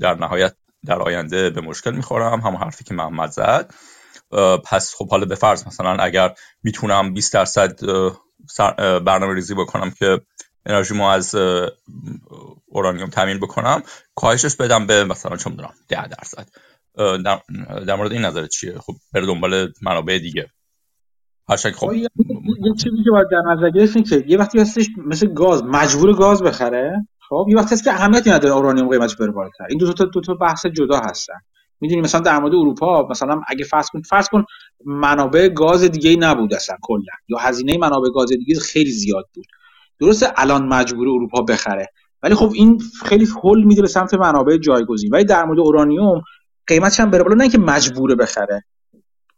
در 0.00 0.14
نهایت 0.14 0.54
در 0.86 1.02
آینده 1.02 1.50
به 1.50 1.60
مشکل 1.60 1.90
می‌خورم. 1.90 2.40
همون 2.40 2.60
حرفی 2.60 2.84
که 2.84 2.94
محمد 2.94 3.30
زد. 3.30 3.74
پس 4.64 4.94
خب 4.94 5.10
حالا 5.10 5.24
به 5.24 5.34
فرض 5.34 5.66
مثلا 5.66 5.90
اگر 5.90 6.34
می‌تونم 6.62 7.14
20 7.14 7.32
درصد 7.32 7.80
برنامه 9.04 9.34
ریزی 9.34 9.54
بکنم 9.54 9.90
که 9.90 10.20
انرژی 10.66 10.94
ما 10.94 11.12
از 11.12 11.34
اورانیوم 12.66 13.10
تامین 13.10 13.38
بکنم 13.38 13.82
کاهشش 14.14 14.56
بدم 14.56 14.86
به 14.86 15.04
مثلا 15.04 15.36
چه 15.36 15.50
می‌دونم 15.50 15.74
10 15.88 16.08
درصد. 16.08 16.48
در 17.86 17.94
مورد 17.96 18.12
این 18.12 18.24
نظر 18.24 18.46
چیه؟ 18.46 18.78
خب 18.78 18.92
بره 19.12 19.26
دنبال 19.26 19.72
منابع 19.82 20.18
دیگه. 20.18 20.50
هرچند 21.48 21.72
خب 21.72 21.92
یه 21.92 22.08
چیزی 22.82 23.04
که 23.04 23.10
باید 23.10 23.28
در 23.30 23.52
نظر 23.52 23.70
گرفتیم 23.70 24.02
که 24.02 24.24
یه 24.26 24.38
وقتی 24.38 24.58
هستش 24.60 24.86
مثل 25.06 25.26
گاز 25.26 25.62
مجبور 25.64 26.16
گاز 26.16 26.42
بخره 26.42 27.06
خب 27.28 27.46
یه 27.48 27.56
وقتی 27.56 27.74
هست 27.74 27.84
که 27.84 27.90
اهمیتی 27.90 28.30
نداره 28.30 28.54
اورانیوم 28.54 28.88
قیمتش 28.88 29.16
بره 29.16 29.30
بالاتر. 29.30 29.64
این 29.68 29.78
دو 29.78 29.92
تا 29.92 30.04
دو 30.04 30.20
تا 30.20 30.34
بحث 30.34 30.66
جدا 30.66 30.98
هستن. 30.98 31.40
می‌دونی 31.80 32.00
مثلا 32.00 32.20
در 32.20 32.38
مورد 32.38 32.54
اروپا 32.54 33.08
مثلا 33.10 33.40
اگه 33.48 33.64
فرض 33.64 33.88
کن 33.88 34.02
فرض 34.02 34.28
کن 34.28 34.44
منابع 34.84 35.48
گاز 35.48 35.84
دیگه 35.84 36.10
ای 36.10 36.16
نبود 36.16 36.54
اصلا 36.54 36.76
کلا. 36.82 37.02
یا 37.28 37.38
هزینه 37.38 37.78
منابع 37.78 38.08
گاز 38.14 38.28
دیگه 38.28 38.60
خیلی 38.60 38.90
زیاد 38.90 39.28
بود. 39.34 39.46
درسته 40.00 40.32
الان 40.36 40.66
مجبور 40.66 41.08
اروپا 41.08 41.42
بخره. 41.42 41.86
ولی 42.22 42.34
خب 42.34 42.50
این 42.54 42.78
خیلی 43.04 43.24
هول 43.24 43.64
میده 43.64 43.82
به 43.82 43.88
سمت 43.88 44.14
منابع 44.14 44.56
جایگزین. 44.56 45.10
ولی 45.12 45.24
در 45.24 45.44
مورد 45.44 45.58
اورانیوم 45.58 46.22
قیمتش 46.66 47.00
هم 47.00 47.10
بره 47.10 47.22
بالا. 47.22 47.34
نه 47.34 47.42
اینکه 47.42 47.58
مجبوره 47.58 48.14
بخره 48.14 48.64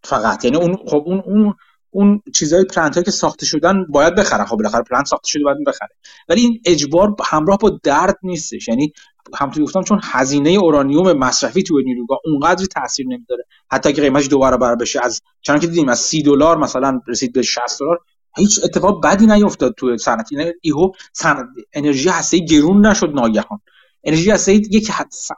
فقط. 0.05 0.45
یعنی 0.45 0.57
اون 0.57 0.77
خب 0.77 1.03
اون 1.07 1.23
اون 1.27 1.55
اون 1.91 2.23
چیزای 2.35 2.65
plant 2.65 3.05
که 3.05 3.11
ساخته 3.11 3.47
شدن 3.47 3.85
باید 3.85 4.15
بخرن. 4.15 4.45
خب 4.45 4.57
بالاخره 4.57 4.83
plant 4.83 5.07
ساخته 5.07 5.29
شده 5.29 5.45
باید 5.45 5.65
بخره. 5.67 5.91
ولی 6.29 6.41
این 6.41 6.61
اجبار 6.67 7.17
همراه 7.25 7.59
با 7.59 7.79
درد 7.83 8.17
نیستش. 8.23 8.69
یعنی 8.69 8.93
همونطور 9.35 9.65
گفتم 9.65 9.83
چون 9.83 10.01
هزینه 10.03 10.51
اورانیوم 10.51 11.13
مصرفی 11.13 11.63
توی 11.63 11.85
نیروگاه 11.85 12.19
اونقدری 12.25 12.67
تاثیر 12.67 13.07
نمیداره 13.07 13.45
حتی 13.71 13.93
که 13.93 14.03
قیمتش 14.03 14.29
دو 14.29 14.39
برابر 14.39 14.75
بشه 14.75 15.01
از 15.03 15.21
چون 15.41 15.59
که 15.59 15.67
دیدیم 15.67 15.89
از 15.89 15.99
30 15.99 16.23
دلار 16.23 16.59
مثلا 16.59 17.01
رسید 17.09 17.33
به 17.33 17.43
60 17.43 17.81
دلار 17.81 17.99
هیچ 18.37 18.61
اتفاق 18.65 19.05
بدی 19.05 19.27
نیفتاد 19.27 19.75
توی 19.77 19.99
صنعت. 19.99 20.29
یهو 20.61 20.91
صنعت 21.13 21.47
انرژی 21.73 22.09
هسته‌ای 22.09 22.45
گرون 22.45 22.87
نشد 22.87 23.11
ناگهان. 23.15 23.61
انرژی 24.05 24.31
هسته 24.31 24.55
یک 24.55 24.91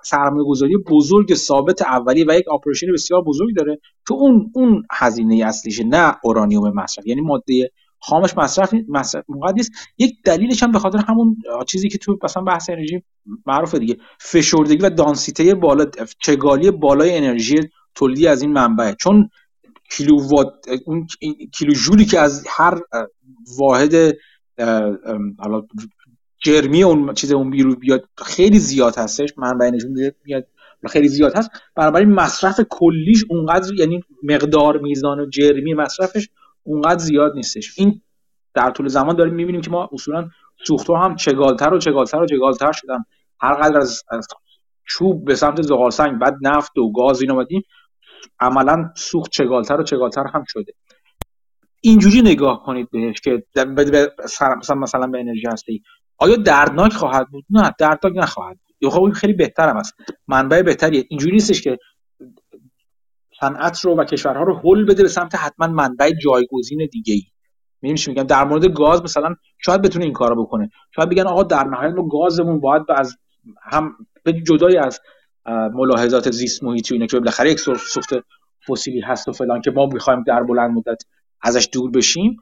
سرمایه 0.02 0.44
گذاری 0.48 0.76
بزرگ 0.76 1.34
ثابت 1.34 1.82
اولی 1.82 2.24
و 2.24 2.34
یک 2.38 2.48
آپریشن 2.48 2.86
بسیار 2.92 3.22
بزرگ 3.22 3.56
داره 3.56 3.78
که 4.08 4.14
اون 4.14 4.50
اون 4.54 4.82
هزینه 4.92 5.46
اصلیشه 5.46 5.84
نه 5.84 6.16
اورانیوم 6.22 6.74
مصرف. 6.74 7.06
یعنی 7.06 7.20
ماده 7.20 7.70
خامش 8.00 8.36
مصرف 8.36 8.74
مصرف 8.88 9.24
نیست 9.54 9.70
یک 9.98 10.14
دلیلش 10.24 10.62
هم 10.62 10.72
به 10.72 10.78
خاطر 10.78 10.98
همون 10.98 11.36
چیزی 11.66 11.88
که 11.88 11.98
تو 11.98 12.18
مثلا 12.22 12.42
بحث 12.42 12.70
انرژی 12.70 13.02
معروفه 13.46 13.78
دیگه. 13.78 13.96
فشردگی 14.20 14.82
و 14.82 14.90
دانسیته 14.90 15.54
بالا 15.54 15.86
چگالی 16.18 16.70
بالای 16.70 17.16
انرژی 17.16 17.60
تولیدی 17.94 18.26
از 18.26 18.42
این 18.42 18.52
منبع. 18.52 18.92
چون 18.92 19.30
کیلو 19.96 20.28
وات 20.28 20.66
اون 20.86 21.06
کیلو 21.52 21.72
جولی 21.72 22.04
که 22.04 22.20
از 22.20 22.46
هر 22.48 22.80
واحد 23.58 23.94
حالا 25.38 25.62
جرمی 26.44 26.82
اون 26.82 27.14
چیز 27.14 27.32
اون 27.32 27.50
بیرون 27.50 27.74
بیاد 27.74 28.08
خیلی 28.24 28.58
زیاد 28.58 28.98
هستش 28.98 29.28
منبع 29.36 29.66
انرژی 29.66 29.88
میاد 30.24 30.46
خیلی 30.88 31.08
زیاد 31.08 31.36
هست. 31.36 31.50
بنابراین 31.74 32.12
مصرف 32.12 32.60
کلیش 32.70 33.24
اونقدر 33.28 33.74
یعنی 33.74 34.00
مقدار 34.22 34.78
میزان 34.78 35.20
و 35.20 35.26
جرمی 35.26 35.74
مصرفش 35.74 36.28
اونقدر 36.62 36.98
زیاد 36.98 37.34
نیستش. 37.34 37.78
این 37.78 38.00
در 38.54 38.70
طول 38.70 38.88
زمان 38.88 39.16
داریم 39.16 39.34
می‌بینیم 39.34 39.60
که 39.60 39.70
ما 39.70 39.90
اصولا 39.92 40.28
سوخت 40.66 40.90
هم 40.90 41.16
چگالتر 41.16 41.74
و 41.74 41.78
چگالتر 41.78 42.22
و 42.22 42.26
چگالتر 42.26 42.72
شدن. 42.72 43.04
هر 43.40 43.54
قدر 43.54 43.78
از, 43.78 44.02
از 44.10 44.26
چوب 44.88 45.24
به 45.24 45.34
سمت 45.34 45.62
زغال 45.62 45.90
سنگ 45.90 46.18
بعد 46.18 46.34
نفت 46.42 46.78
و 46.78 46.92
گاز 46.92 47.20
این 47.20 47.30
اومدیم 47.30 47.62
عملا 48.40 48.90
سوخت 48.96 49.30
چگالتر 49.30 49.80
و 49.80 49.82
چگالتر 49.82 50.26
هم 50.34 50.44
شده. 50.48 50.72
اینجوری 51.80 52.22
نگاه 52.22 52.62
کنید 52.62 52.90
بهش 52.90 53.20
که 53.20 53.44
مثلا 54.24 54.74
مثلا 54.76 55.06
به 55.06 55.20
انرژی 55.20 55.46
هستی 55.46 55.82
آیا 56.18 56.36
دردناک 56.36 56.92
خواهد 56.92 57.28
بود؟ 57.30 57.44
نه 57.50 57.74
دردناک 57.78 58.16
نخواهد 58.16 58.58
بود. 58.80 58.92
خب 58.92 59.10
خیلی 59.12 59.32
بهتر 59.32 59.68
هم 59.68 59.76
است. 59.76 59.94
منبع 60.28 60.62
بهتریه. 60.62 61.04
اینجوری 61.08 61.32
نیستش 61.32 61.62
که 61.62 61.78
صنعت 63.40 63.80
رو 63.80 63.96
و 63.96 64.04
کشورها 64.04 64.42
رو 64.42 64.60
حل 64.64 64.84
بده 64.84 65.02
به 65.02 65.08
سمت 65.08 65.34
حتما 65.34 65.66
منبع 65.66 66.10
جایگزین 66.10 66.88
دیگه 66.92 67.14
ای 67.14 67.22
میگم؟ 67.80 68.22
در 68.22 68.44
مورد 68.44 68.64
گاز 68.64 69.02
مثلا 69.02 69.34
شاید 69.58 69.82
بتونه 69.82 70.04
این 70.04 70.14
کارو 70.14 70.44
بکنه. 70.44 70.70
شاید 70.96 71.08
بگن 71.08 71.26
آقا 71.26 71.42
در 71.42 71.64
نهایت 71.64 71.94
ما 71.94 72.08
گازمون 72.08 72.60
باید 72.60 72.82
از 72.88 73.16
هم 73.62 73.96
به 74.22 74.32
جدای 74.32 74.76
از 74.76 75.00
ملاحظات 75.46 76.30
زیست 76.30 76.62
محیطی 76.62 76.94
و 76.94 76.96
اینا 76.96 77.06
که 77.06 77.18
بالاخره 77.18 77.50
یک 77.50 77.60
سوخت 77.60 78.10
فسیلی 78.68 79.00
هست 79.00 79.28
و 79.28 79.32
فلان 79.32 79.60
که 79.60 79.70
ما 79.70 79.86
می‌خوایم 79.86 80.22
در 80.22 80.42
بلند 80.42 80.70
مدت 80.70 81.02
ازش 81.42 81.68
دور 81.72 81.90
بشیم 81.90 82.36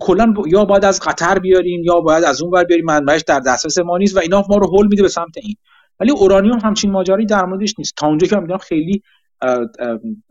کلا 0.00 0.34
یا 0.46 0.64
باید 0.64 0.84
از 0.84 1.00
قطر 1.00 1.38
بیاریم 1.38 1.82
یا 1.84 2.00
باید 2.00 2.24
از 2.24 2.42
اون 2.42 2.52
ور 2.52 2.64
بیاریم 2.64 2.84
منبعش 2.84 3.22
در 3.26 3.40
دسترس 3.40 3.78
ما 3.78 3.98
نیست 3.98 4.16
و 4.16 4.18
اینا 4.18 4.44
ما 4.48 4.56
رو 4.56 4.66
هول 4.66 4.86
میده 4.86 5.02
به 5.02 5.08
سمت 5.08 5.36
این. 5.36 5.54
ولی 6.00 6.10
اورانیوم 6.10 6.58
همچین 6.64 6.90
ماجرایی 6.90 7.26
در 7.26 7.44
موردش 7.44 7.74
نیست. 7.78 7.94
تا 7.96 8.06
اونجا 8.06 8.26
که 8.26 8.36
من 8.36 8.58
خیلی 8.58 9.02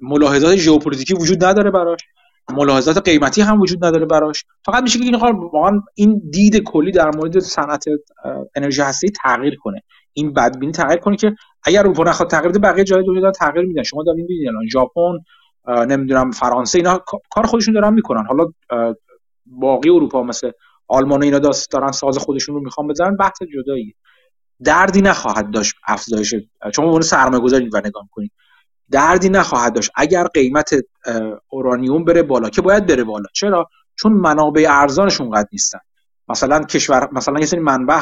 ملاحظات 0.02 0.56
ژئوپلیتیکی 0.56 1.14
وجود 1.14 1.44
نداره 1.44 1.72
براش. 1.72 2.00
ملاحظات 2.54 2.98
قیمتی 2.98 3.42
هم 3.42 3.62
وجود 3.62 3.86
نداره 3.86 4.06
براش. 4.06 4.46
فقط 4.66 4.84
میشه 4.84 5.00
که 5.00 5.06
این 5.06 5.16
واقعا 5.16 5.82
این 5.96 6.22
دید 6.32 6.64
کلی 6.64 6.92
در 6.92 7.12
مورد 7.16 7.40
صنعت 7.40 7.86
انرژی 8.56 8.82
هستی 8.82 9.12
تغییر 9.24 9.56
کنه. 9.56 9.82
این 10.18 10.34
بدبینی 10.34 10.72
تغییر 10.72 11.00
کنه 11.00 11.16
که 11.16 11.36
اگر 11.64 11.80
اروپا 11.80 12.04
نخواد 12.04 12.30
تغییر 12.30 12.50
بده 12.50 12.60
بقیه 12.60 12.84
جای 12.84 13.04
دنیا 13.04 13.32
تغییر 13.32 13.66
میدن. 13.66 13.84
شما 13.84 14.04
دارین 14.04 14.22
می‌بینید 14.22 14.48
الان 14.48 14.68
ژاپن 14.68 15.18
نمی‌دونم 15.68 16.32
فرانسه 16.32 16.78
اینا 16.78 17.04
کار 17.32 17.46
خودشون 17.46 17.74
دارن 17.74 17.94
می‌کنن. 17.94 18.26
حالا 18.26 18.46
باقی 19.46 19.90
اروپا 19.90 20.24
مثل 20.24 20.52
آلمان 20.88 21.24
اینا 21.24 21.40
دارن 21.72 21.92
ساز 21.92 22.18
خودشون 22.18 22.56
رو 22.56 22.62
می‌خوان 22.62 22.88
بزنن 22.88 23.16
بحث 23.16 23.44
جدایی 23.54 23.96
دردی 24.64 25.02
نخواهد 25.02 25.52
داشت 25.52 25.76
افزایش 25.88 26.36
چون 26.74 26.86
اون 26.86 27.02
سرمایه 27.02 27.44
گذاری 27.44 27.70
و 27.74 27.82
نگاه 27.86 28.08
کنید 28.12 28.32
دردی 28.92 29.30
نخواهد 29.30 29.74
داشت 29.74 29.92
اگر 29.96 30.24
قیمت 30.24 30.70
اورانیوم 31.50 32.06
بره 32.06 32.24
بالا 32.24 32.50
که 32.50 32.62
باید 32.62 32.86
بره 32.86 33.04
بالا. 33.04 33.26
چرا؟ 33.34 33.70
چون 33.96 34.14
منابع 34.14 34.66
ارزانش 34.70 35.22
اونقدر 35.22 35.48
نیستن. 35.52 35.80
مثلا 36.28 36.60
کشور 36.60 37.10
مثلا 37.12 37.40
یه 37.40 37.46
سری 37.46 37.60
منبع 37.60 38.02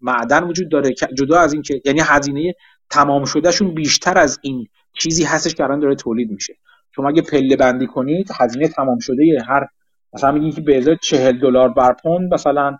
معدن 0.00 0.44
وجود 0.44 0.70
داره 0.70 0.94
جدا 1.14 1.38
از 1.38 1.52
این 1.52 1.62
که 1.62 1.82
یعنی 1.84 2.00
هزینه 2.04 2.54
تمام 2.90 3.24
شدهشون 3.24 3.74
بیشتر 3.74 4.18
از 4.18 4.38
این 4.42 4.66
چیزی 4.92 5.24
هستش 5.24 5.54
که 5.54 5.64
الان 5.64 5.80
داره 5.80 5.94
تولید 5.94 6.30
میشه. 6.30 6.54
شما 6.96 7.08
اگه 7.08 7.22
پله 7.22 7.56
بندی 7.56 7.86
کنید 7.86 8.30
هزینه 8.40 8.68
تمام 8.68 8.98
شده 8.98 9.38
هر 9.48 9.66
مثلا 10.12 10.32
میگین 10.32 10.52
که 10.52 10.60
به 10.60 10.78
ازای 10.78 10.96
40 11.02 11.38
دلار 11.38 11.68
بر 11.68 11.92
پوند 12.02 12.34
مثلا 12.34 12.78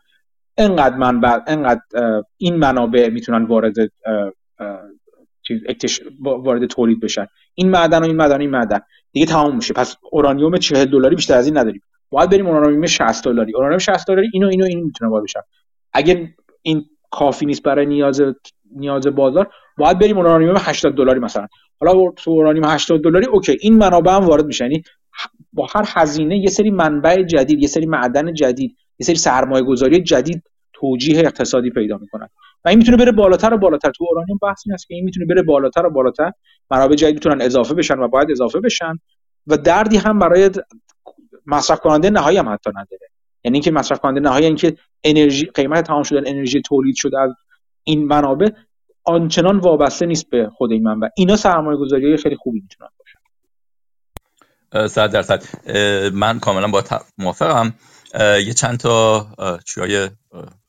انقدر 0.59 0.97
منبع 0.97 1.39
انقدر 1.47 1.83
این 2.37 2.57
منابع 2.57 3.09
می‌تونن 3.09 3.45
وارد 3.45 3.75
چیز 5.81 6.01
وارد 6.21 6.67
تولید 6.67 7.01
بشن. 7.01 7.27
این 7.55 7.71
معدن 7.71 7.99
و 7.99 8.05
این 8.05 8.17
معدن 8.17 8.37
و 8.37 8.41
این 8.41 8.51
معدن. 8.51 8.81
دیگه 9.13 9.27
تمام 9.27 9.57
میشه. 9.57 9.75
پس 9.75 9.97
اورانیوم 10.11 10.57
40 10.57 10.85
دلاری 10.85 11.17
بیشتر 11.17 11.35
از 11.35 11.47
این 11.47 11.59
نداریم. 11.59 11.83
باید 12.11 12.31
بریم 12.31 12.47
اورانیوم 12.47 12.87
60 12.87 13.25
دلاری. 13.25 13.55
اورانیوم 13.55 13.79
60 13.79 14.07
دلاری 14.09 14.31
اینو 14.33 14.49
اینو 14.49 14.65
این 14.65 14.85
می‌تونه 14.85 15.11
وارد 15.11 15.25
بشن 15.25 15.41
اگه 15.93 16.35
این 16.63 16.85
کافی 17.11 17.47
نیست 17.47 17.63
برای 17.63 17.87
نیاز 17.87 18.23
نیاز 18.77 19.07
بازار. 19.07 19.51
باید 19.79 19.99
بریم 19.99 20.17
اورانیوم 20.17 20.57
80 20.59 20.95
دلاری 20.95 21.21
مثلا. 21.21 21.47
حالا 21.81 22.11
تو 22.17 22.31
اورانیوم 22.31 22.65
80 22.69 23.05
دلاری 23.05 23.27
اوکی 23.27 23.57
این 23.61 23.77
منابع 23.77 24.13
هم 24.13 24.25
وارد 24.25 24.47
میشن 24.47 24.65
یعنی 24.65 24.83
با 25.53 25.67
هر 25.75 25.85
هزینه 25.87 26.39
یه 26.39 26.49
سری 26.49 26.71
منبع 26.71 27.23
جدید 27.23 27.63
یه 27.63 27.69
سری 27.69 27.87
معدن 27.87 28.35
جدید 28.35 28.77
یه 28.99 29.07
سری 29.07 29.17
سرمایه 29.17 29.65
گذاری 29.65 30.03
جدید 30.03 30.43
توجیه 30.73 31.19
اقتصادی 31.19 31.71
پیدا 31.71 31.99
می‌کنن. 31.99 32.29
و 32.65 32.69
این 32.69 32.79
می‌تونه 32.79 32.97
بره 32.97 33.13
بالاتر 33.13 33.55
و 33.55 33.59
بالاتر. 33.59 33.91
تو 33.91 34.07
اورانیوم 34.09 34.39
بحث 34.43 34.63
این 34.67 34.75
است 34.75 34.89
که 34.89 34.95
این 34.95 35.05
می‌تونه 35.05 35.27
بره 35.27 35.43
بالاتر 35.43 35.87
و 35.87 35.91
بالاتر. 35.91 36.33
منابع 36.71 36.95
جدید 36.95 37.15
می‌تونن 37.15 37.43
اضافه 37.43 37.75
بشن 37.75 37.99
و 37.99 38.09
باید 38.09 38.31
اضافه 38.31 38.61
بشن. 38.61 38.99
و 39.47 39.57
دردی 39.57 39.97
هم 39.97 40.19
برای 40.19 40.51
مصرف 41.47 41.81
کننده 41.81 42.11
نهایی 42.11 42.39
هم 42.39 42.49
حتی 42.49 42.71
نداره. 42.71 43.09
یعنی 43.47 43.57
اینکه 43.57 43.71
مصرف 43.71 44.01
کننده 44.01 44.21
نهایی 44.21 44.47
اینکه 44.47 44.77
انرژی 45.05 45.47
قیمت 45.55 45.87
تمام 45.87 46.03
شدن 46.03 46.27
انرژی 46.27 46.63
تولید 46.63 46.97
شده 46.97 47.21
از 47.21 47.31
این 47.85 48.07
منابع 48.07 48.49
آنچنان 49.05 49.59
وابسته 49.59 50.07
نیست 50.07 50.31
به 50.31 50.51
خود 50.57 50.73
این 50.73 50.83
منبع. 50.83 51.09
اینا 51.17 51.37
سرمایه 51.37 51.79
گذاری 51.79 52.17
خیلی 52.17 52.37
خوبی 52.37 52.61
می‌تونن 52.61 52.91
باشن 52.99 53.19
صد 54.89 55.11
درصد. 55.11 55.45
من 56.13 56.39
کاملا 56.39 56.69
با 56.69 56.85
موافقم. 57.19 57.75
یه 58.21 58.53
چند 58.53 58.79
تا 58.79 59.27
چیای 59.67 60.11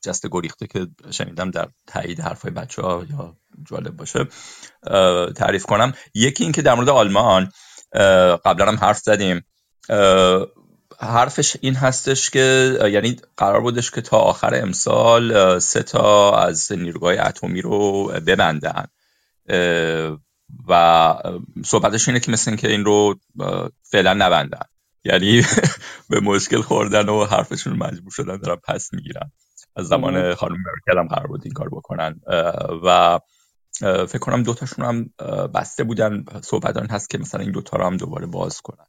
جست 0.02 0.26
گریخته 0.30 0.66
که 0.66 0.86
شنیدم 1.10 1.50
در 1.50 1.68
تایید 1.86 2.20
حرفای 2.20 2.50
بچه 2.50 2.82
ها 2.82 3.04
یا 3.10 3.36
جالب 3.70 3.96
باشه. 3.96 4.26
تعریف 5.36 5.66
کنم. 5.66 5.92
یکی 6.14 6.44
این 6.44 6.52
که 6.52 6.62
در 6.62 6.74
مورد 6.74 6.88
آلمان 6.88 7.48
قبلا 8.44 8.66
هم 8.66 8.76
حرف 8.76 8.98
زدیم. 8.98 9.42
حرفش 11.00 11.56
این 11.60 11.74
هستش 11.74 12.30
که 12.30 12.78
یعنی 12.92 13.16
قرار 13.36 13.60
بودش 13.60 13.90
که 13.90 14.00
تا 14.00 14.16
آخر 14.16 14.54
امسال 14.62 15.58
سه 15.58 15.82
تا 15.82 16.38
از 16.38 16.72
نیروگاه 16.72 17.14
اتمی 17.18 17.60
رو 17.60 18.06
ببندن. 18.26 18.84
و 20.68 21.14
صحبتش 21.64 22.08
اینه 22.08 22.20
که 22.20 22.32
مثل 22.32 22.56
که 22.56 22.70
این 22.70 22.84
رو 22.84 23.14
فعلا 23.82 24.14
نبندن. 24.14 24.66
یعنی 25.04 25.42
به 26.10 26.20
مشکل 26.20 26.60
خوردن 26.60 27.08
و 27.08 27.24
حرفشون 27.24 27.76
مجبور 27.76 28.10
شدن 28.10 28.36
دارن 28.36 28.60
پس 28.68 28.92
می‌گیرن. 28.92 29.32
از 29.76 29.86
زمان 29.88 30.34
خانم 30.34 30.56
مرکل 30.56 30.98
هم 30.98 31.08
قرار 31.08 31.26
بود 31.26 31.40
این 31.44 31.52
کار 31.52 31.68
بکنن. 31.68 32.20
و 32.84 33.18
فکر 33.80 34.18
کنم 34.18 34.42
دوتاشون 34.42 34.84
هم 34.84 35.10
بسته 35.48 35.84
بودن. 35.84 36.24
صحبت 36.42 36.90
هست 36.90 37.10
که 37.10 37.18
مثلا 37.18 37.40
این 37.40 37.52
دوتا 37.52 37.76
رو 37.76 37.86
هم 37.86 37.96
دوباره 37.96 38.26
باز 38.26 38.60
کنن. 38.60 38.86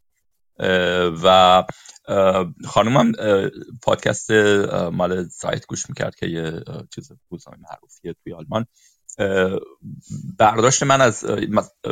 و 1.24 1.64
خانم 2.68 2.98
هم 2.98 3.12
پادکست 3.82 4.32
مال 4.92 5.28
سایت 5.28 5.66
گوش 5.66 5.90
می‌کرد 5.90 6.16
که 6.16 6.26
یه 6.28 6.64
چیز 6.96 7.12
روزنامه 7.30 7.58
معروفیه 7.70 8.16
توی 8.24 8.34
آلمان. 8.34 8.66
برداشت 10.38 10.84
من 10.84 11.02
از 11.02 11.26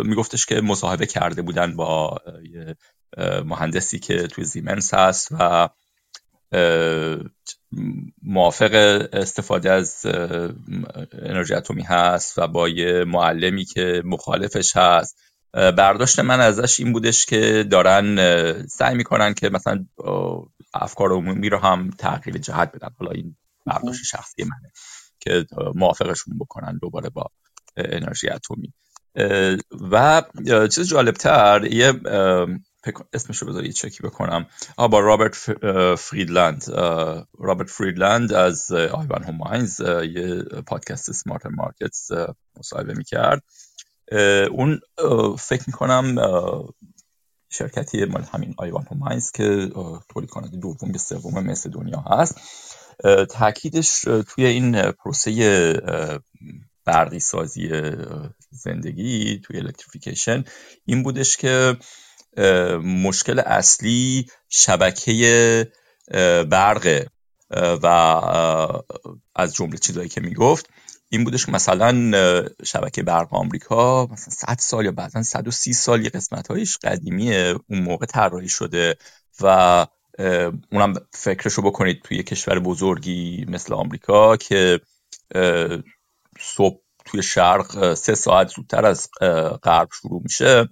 میگفتش 0.04 0.46
که 0.46 0.62
مصاحبه 0.62 1.06
کرده 1.06 1.42
بودن 1.42 1.76
با 1.76 2.18
یه 2.44 2.76
مهندسی 3.46 4.00
که 4.00 4.28
توی 4.28 4.44
زیمنس 4.44 4.94
هست 4.94 5.28
و 5.32 5.70
موافق 8.24 8.72
استفاده 9.14 9.72
از 9.72 10.06
انرژی 11.12 11.54
اتمی 11.54 11.84
هست 11.84 12.38
و 12.38 12.48
با 12.48 12.70
یه 12.70 13.04
معلمی 13.04 13.66
که 13.66 14.02
مخالفش 14.06 14.78
هست. 14.78 15.27
برداشت 15.54 16.20
من 16.20 16.40
ازش 16.40 16.80
این 16.80 16.94
بودش 16.94 17.26
که 17.26 17.66
دارن 17.72 18.18
سعی 18.68 18.96
می‌کنن 18.96 19.34
که 19.34 19.50
مثلا 19.50 19.86
افکار 20.74 21.12
عمومی 21.12 21.50
رو 21.50 21.58
هم 21.58 21.90
تغییر 21.98 22.38
جهت 22.38 22.72
بدن. 22.72 22.90
حالا 23.00 23.12
این 23.12 23.38
برداشت 23.66 24.04
شخصی 24.04 24.44
منه 24.44 24.72
که 25.20 25.46
موافقشون 25.76 26.38
بکنن 26.40 26.80
دوباره 26.82 27.10
با 27.10 27.26
انرژی 27.78 28.30
اتمی. 28.30 28.74
و 29.92 30.24
چیز 30.68 30.90
جالبتر 30.90 31.68
یه 31.72 31.94
اسمش 33.14 33.38
رو 33.38 33.48
بذار 33.48 33.66
یه 33.66 33.72
چکی 33.72 34.04
بکنم. 34.04 34.46
با 34.78 35.00
رابرت 35.00 35.36
فریدلند. 35.96 36.64
رابرت 37.40 37.70
فریدلند 37.70 38.34
از 38.34 38.72
Ivanhoe 38.72 39.24
Mines 39.24 39.80
یه 39.80 40.44
پادکست 40.68 41.12
Smarter 41.12 41.46
Markets 41.46 42.10
مصاحبه 42.60 42.94
می‌کرد. 42.94 43.44
اون 44.52 44.80
فکر 45.40 45.64
می‌کنم 45.68 46.16
شرکتی 47.50 48.06
مال 48.06 48.24
همین 48.34 48.56
Ivanhoe 48.58 48.86
Mines 48.92 49.32
که 49.32 49.72
تولید 50.10 50.30
کننده 50.30 50.58
دوم 50.58 50.92
یا 50.92 50.98
سوم 50.98 51.44
مثل 51.44 51.70
دنیا 51.70 52.00
هست. 52.00 52.36
تاکیدش 53.30 54.02
توی 54.02 54.46
این 54.46 54.92
پروسه 54.92 55.74
برقی 56.86 57.20
سازی 57.20 57.70
زندگی 58.52 59.42
توی 59.44 59.58
electrification 59.58 60.44
این 60.86 61.04
بودش 61.04 61.38
که 61.38 61.78
مشکل 62.84 63.40
اصلی 63.40 64.28
شبکه 64.50 65.72
برق 66.50 67.06
و 67.84 67.88
از 69.36 69.54
جمله 69.54 69.78
چیزهایی 69.78 70.10
که 70.10 70.22
می‌گفت 70.22 70.70
این 71.10 71.24
بودش 71.24 71.46
که 71.46 71.52
مثلا 71.52 72.12
شبکه 72.64 73.04
برق 73.04 73.34
آمریکا 73.34 74.08
مثلا 74.12 74.34
100 74.34 74.58
سال 74.60 74.86
یا 74.86 74.92
بعدا 74.92 75.24
130 75.24 75.74
سال 75.74 76.04
یه 76.04 76.10
قسمت 76.10 76.48
هایش 76.48 76.78
قدیمیه 76.78 77.56
اون 77.70 77.82
موقع 77.82 78.06
طراحی 78.06 78.50
شده 78.50 78.96
و 79.42 79.86
اونم 80.72 80.94
فکرشو 81.12 81.62
بکنید 81.62 82.02
توی 82.04 82.24
کشور 82.24 82.60
بزرگی 82.60 83.46
مثل 83.48 83.74
آمریکا 83.74 84.38
که 84.38 84.80
صبح 86.40 86.82
توی 87.06 87.24
شرق 87.24 87.94
سه 87.94 88.16
ساعت 88.16 88.48
زودتر 88.48 88.86
از 88.86 89.10
غرب 89.64 89.90
شروع 90.02 90.22
میشه. 90.24 90.70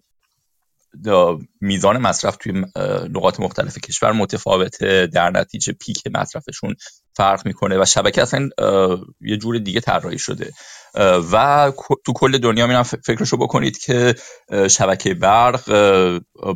میزان 1.61 1.97
مصرف 1.97 2.35
توی 2.35 2.65
نقاط 3.09 3.39
مختلف 3.39 3.77
کشور 3.77 4.11
متفاوته 4.11 5.07
در 5.07 5.29
نتیجه 5.29 5.73
پیک 5.73 6.03
مصرفشون 6.11 6.75
فرق 7.15 7.45
می‌کنه 7.45 7.81
و 7.81 7.85
شبکه 7.85 8.21
اصلا 8.21 8.49
یه 9.21 9.37
جور 9.37 9.57
دیگه 9.57 9.79
طراحی 9.79 10.19
شده. 10.19 10.51
و 11.31 11.71
تو 12.05 12.13
کل 12.15 12.37
دنیا 12.37 12.67
میرم 12.67 12.83
فکرشو 12.83 13.37
بکنید 13.37 13.77
که 13.77 14.15
شبکه 14.69 15.13
برق 15.13 15.69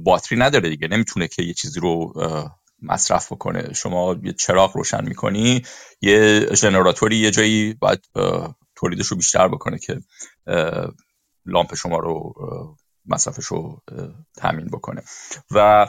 باتری 0.03 0.40
نداره 0.40 0.69
دیگه. 0.69 0.88
نمی‌تونه 0.88 1.27
که 1.27 1.44
یه 1.44 1.53
چیزی 1.53 1.80
رو 1.80 2.14
مصرف 2.81 3.31
بکنه. 3.31 3.73
شما 3.73 4.15
یه 4.23 4.34
چراغ 4.34 4.77
روشن 4.77 5.06
می‌کنی 5.06 5.61
یه 6.02 6.48
ژنراتوری 6.56 7.18
یه 7.18 7.31
جایی 7.31 7.73
باید 7.73 7.99
تولیدش 8.76 9.07
رو 9.07 9.18
بیشتر 9.18 9.48
بکنه 9.48 9.80
که 9.80 9.99
لامپ 11.45 11.76
شما 11.76 11.98
رو 11.98 12.34
مصرفش 13.10 13.45
رو 13.45 13.81
تامین 14.38 14.68
بکنه. 14.68 15.02
و 15.52 15.88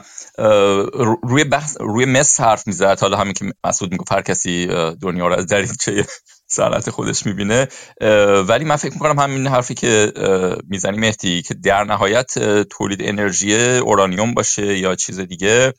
روی 1.23 1.45
بحث 1.45 1.77
روی 1.81 2.05
مس 2.05 2.41
حرف 2.41 2.67
می‌زد. 2.67 3.01
حالا 3.01 3.17
همین 3.17 3.33
که 3.33 3.53
مسعود 3.65 3.93
می‌گفت 3.93 4.13
هر 4.13 4.23
کسی 4.23 4.67
دنیا 5.03 5.29
رو 5.29 5.35
از 5.35 5.47
دریچه 5.47 6.07
صنعت 6.57 6.91
خودش 6.91 7.27
می‌بینه. 7.27 7.69
ولی 8.49 8.65
من 8.65 8.77
فکر 8.77 8.93
می‌کنم 8.93 9.19
همین 9.19 9.47
حرفی 9.47 9.75
که 9.75 10.13
می‌زنی 10.69 10.99
مهدی 10.99 11.43
که 11.43 11.55
در 11.55 11.85
نهایت 11.85 12.39
تولید 12.63 12.99
انرژی 13.03 13.55
اورانیوم 13.77 14.35
باشه 14.35 14.79
یا 14.79 14.95
چیز 14.95 15.21
دیگه 15.21 15.75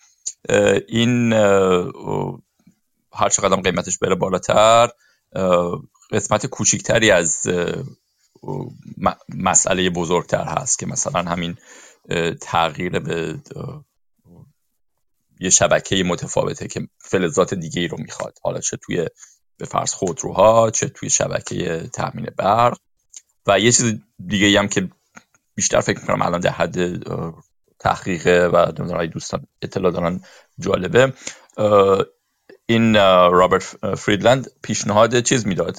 این 0.88 1.34
هر 3.14 3.30
چقدر 3.32 3.56
قیمتش 3.56 3.98
بره 3.98 4.16
بالاتر 4.16 4.90
قسمت 6.12 6.46
کوچیکتری 6.46 7.12
از 7.12 7.48
مسئله 9.30 9.90
بزرگتر 9.90 10.44
هست 10.44 10.80
که 10.80 10.86
مثلا 10.86 11.22
همین 11.22 11.58
تغییر 12.42 13.00
به 13.00 13.40
یه 15.40 15.50
شبکه 15.50 16.04
متفاوته 16.04 16.68
که 16.68 16.88
فلزات 17.00 17.54
دیگه 17.54 17.82
ای 17.82 17.88
رو 17.88 17.98
می‌خواد. 17.98 18.38
حالا 18.44 18.60
چه 18.60 18.78
توی 18.78 19.08
به 19.58 19.66
فرض 19.66 19.94
خودروها 19.94 20.72
چه 20.72 20.90
توی 20.90 21.10
شبکه 21.10 21.90
تامین 21.94 22.28
برق. 22.38 22.78
و 23.48 23.60
یه 23.60 23.72
چیز 23.72 23.94
دیگه 24.28 24.60
هم 24.60 24.68
که 24.68 24.90
بیشتر 25.56 25.82
فکر 25.82 26.00
می‌کنم 26.00 26.22
الان 26.22 26.40
در 26.40 26.50
حد 26.50 27.04
تحقیقه 27.80 28.50
و 28.54 28.72
دوستان 29.08 29.48
اطلاع 29.62 29.92
دارن 29.92 30.22
جالبه. 30.60 31.14
این 32.66 32.96
رابرت 33.32 33.96
فریدلند 33.96 34.52
پیشنهاد 34.64 35.20
چیز 35.20 35.48
می‌داد. 35.48 35.78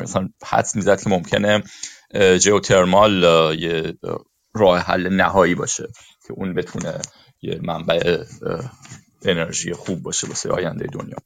مثلا 0.00 0.28
حدس 0.44 0.76
می‌زد 0.76 1.02
که 1.02 1.10
ممکنه 1.10 1.62
جیوترمال 2.14 3.22
یه 3.58 3.98
راه 4.54 4.78
حل 4.78 5.08
نهایی 5.08 5.54
باشه 5.54 5.88
که 6.26 6.32
اون 6.32 6.54
بتونه 6.54 6.92
یه 7.42 7.60
منبع 7.62 8.24
انرژی 9.22 9.72
خوب 9.72 10.02
باشه 10.02 10.26
واسه 10.26 10.50
آینده 10.50 10.86
دنیا. 10.86 11.16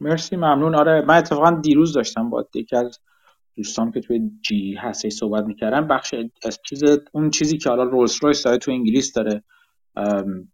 مرسی 0.00 0.36
ممنون. 0.36 0.74
آره 0.74 1.04
من 1.08 1.16
اتفاقا 1.16 1.50
دیروز 1.50 1.92
داشتم 1.92 2.30
با 2.30 2.48
یکی 2.54 2.76
از 2.76 3.00
دوستان 3.56 3.92
که 3.92 4.00
توی 4.00 4.20
GE 4.42 4.74
هسته 4.74 5.10
صحبت 5.10 5.44
می‌کردن 5.44 5.88
بخش 5.88 6.14
از 6.44 6.60
چیز 6.68 6.82
اون 7.12 7.30
چیزی 7.30 7.58
که 7.58 7.68
حالا 7.68 7.82
رولز 7.82 8.18
رویس 8.22 8.42
داره 8.42 8.58
تو 8.58 8.70
انگلیس 8.70 9.12
داره 9.12 9.42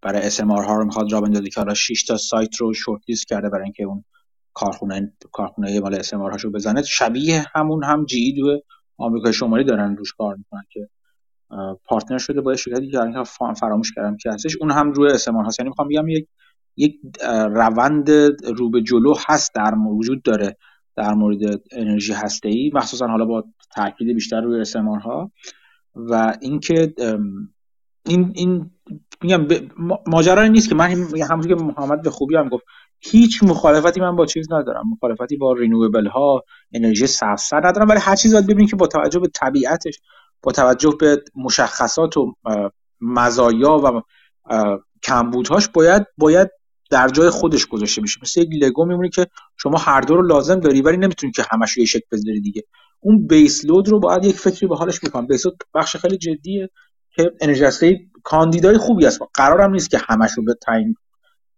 برای 0.03 0.23
SMR 0.23 0.41
ها 0.41 0.77
رو 0.77 0.85
می‌خواد 0.85 1.13
را 1.13 1.21
بندازه 1.21 1.49
که 1.49 1.61
حالا 1.61 1.75
6 1.75 2.05
تا 2.05 2.17
سایت 2.17 2.57
رو 2.57 2.75
شورت 2.75 3.03
کرده 3.29 3.49
برای 3.49 3.65
اینکه 3.65 3.85
اون 3.85 4.05
کارخونه 4.61 5.13
کارخونه 5.33 5.81
مال 5.81 5.95
SMR 5.95 6.15
هاشو 6.15 6.51
بزنه. 6.51 6.83
شبیه 6.83 7.45
همون 7.55 7.85
هم 7.85 8.05
GE 8.05 8.33
تو 8.33 8.61
آمریکای 8.99 9.33
شمالی 9.33 9.65
دارن 9.65 9.97
روش 9.97 10.13
کار 10.13 10.37
می‌کنن 10.37 10.63
که 10.71 10.89
partner 11.85 12.19
شده 12.19 12.41
با 12.41 12.57
شرکتی 12.57 12.91
که 12.91 13.23
فراموش 13.57 13.93
کردم 13.93 14.17
که 14.17 14.31
هستش. 14.31 14.57
اون 14.61 14.71
هم 14.71 14.93
روی 14.93 15.11
SMR 15.11 15.29
هاست 15.29 15.61
یعنی 15.61 15.69
می‌خوام 15.69 15.89
بگم 15.89 16.09
یک 16.09 16.27
یک 16.77 17.01
روند 17.55 18.11
رو 18.59 18.71
به 18.71 18.83
جلو 18.83 19.15
هست 19.29 19.55
در 19.55 19.75
وجود 19.75 20.23
داره 20.23 20.57
در 20.97 21.15
مورد 21.15 21.61
انرژی 21.73 22.13
هسته 22.13 22.49
ای 22.49 22.71
مخصوصا 22.75 23.07
حالا 23.07 23.25
با 23.25 23.45
تاکید 23.75 24.15
بیشتر 24.15 24.41
روی 24.41 24.61
اس 24.61 24.77
ها. 24.77 25.31
و 25.95 26.37
اینکه 26.41 26.95
این 28.07 28.33
این 28.35 28.71
میگم 29.23 29.47
ماجرا 30.07 30.47
نیست 30.47 30.69
که 30.69 30.75
من 30.75 30.91
همونجوری 31.31 31.55
که 31.55 31.63
محمد 31.63 32.03
به 32.03 32.11
خوبی 32.11 32.37
هم 32.37 32.49
گفت 32.49 32.65
هیچ 33.01 33.43
مخالفتی 33.43 34.01
من 34.01 34.17
با 34.17 34.27
چیز 34.27 34.53
ندارم. 34.53 34.85
مخالفتی 34.93 35.37
با 35.37 35.53
رینویبل 35.53 36.07
ها 36.07 36.45
انرژی 36.73 37.07
سبزتر 37.07 37.67
ندارم. 37.67 37.89
ولی 37.89 38.01
هر 38.01 38.17
چیز 38.17 38.33
باید 38.33 38.47
ببینید 38.47 38.71
که 38.71 38.77
با 38.77 38.87
توجه 38.87 39.21
به 39.21 39.29
طبیعتش 39.35 40.01
با 40.43 40.53
توجه 40.53 40.97
به 41.01 41.25
مشخصات 41.35 42.17
و 42.17 42.35
مزایا 43.01 43.77
و 43.77 44.03
کمبودهاش 45.03 45.69
باید 45.69 46.07
باید 46.19 46.49
در 46.91 47.09
جای 47.09 47.31
خودش 47.31 47.67
گذاشته 47.67 48.03
بشه. 48.03 48.19
مثل 48.23 48.41
یک 48.41 48.49
لگو 48.63 48.85
میمونه 48.85 49.09
که 49.09 49.27
شما 49.57 49.79
هر 49.79 50.01
دو 50.01 50.17
رو 50.17 50.23
لازم 50.23 50.61
داری 50.61 50.83
ولی 50.83 50.97
نمی‌تونی 50.97 51.33
که 51.33 51.45
همش 51.51 51.77
یه 51.77 51.85
شکل 51.85 52.07
بذاری 52.13 52.41
دیگه. 52.41 52.63
اون 53.01 53.27
بیس 53.27 53.65
لود 53.65 53.89
رو 53.89 54.01
باید 54.01 54.25
یک 54.25 54.37
فکری 54.37 54.67
به 54.67 54.77
حالش 54.77 55.01
بکنم. 55.01 55.27
بیس 55.27 55.47
لود 55.47 55.63
بخش 55.75 55.97
خیلی 55.97 56.19
جدیه 56.19 56.71
که 57.11 57.33
انرژی 57.41 58.11
کاندیدای 58.23 58.79
خوبی 58.79 59.07
است. 59.07 59.21
قرارم 59.35 59.71
نیست 59.71 59.91
که 59.91 60.01
همش 60.09 60.31
رو 60.37 60.45
به 60.45 60.55
تعیین 60.55 60.95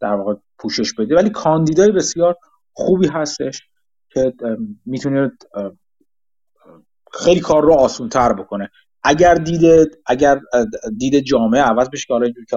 در 0.03 0.15
واقع 0.15 0.35
پوشش 0.59 0.95
بده 0.95 1.17
ولی 1.17 1.31
کاندیدای 1.31 1.91
بسیار 1.91 2.37
خوبی 2.73 3.09
هستش 3.09 3.63
که 4.11 4.33
می‌تونه 4.87 5.33
خیلی 7.13 7.41
کار 7.41 7.63
رو 7.63 7.73
آسون 7.73 8.09
تر 8.09 8.33
بکنه. 8.33 8.71
اگر 9.03 9.35
دید 9.35 9.63
اگر 10.07 10.41
دید 10.99 11.19
جامعه 11.19 11.63
عوض 11.63 11.89
بشه 11.91 12.07
که 12.07 12.15
حالا 12.15 12.25
اینجور 12.25 12.45
که 12.45 12.57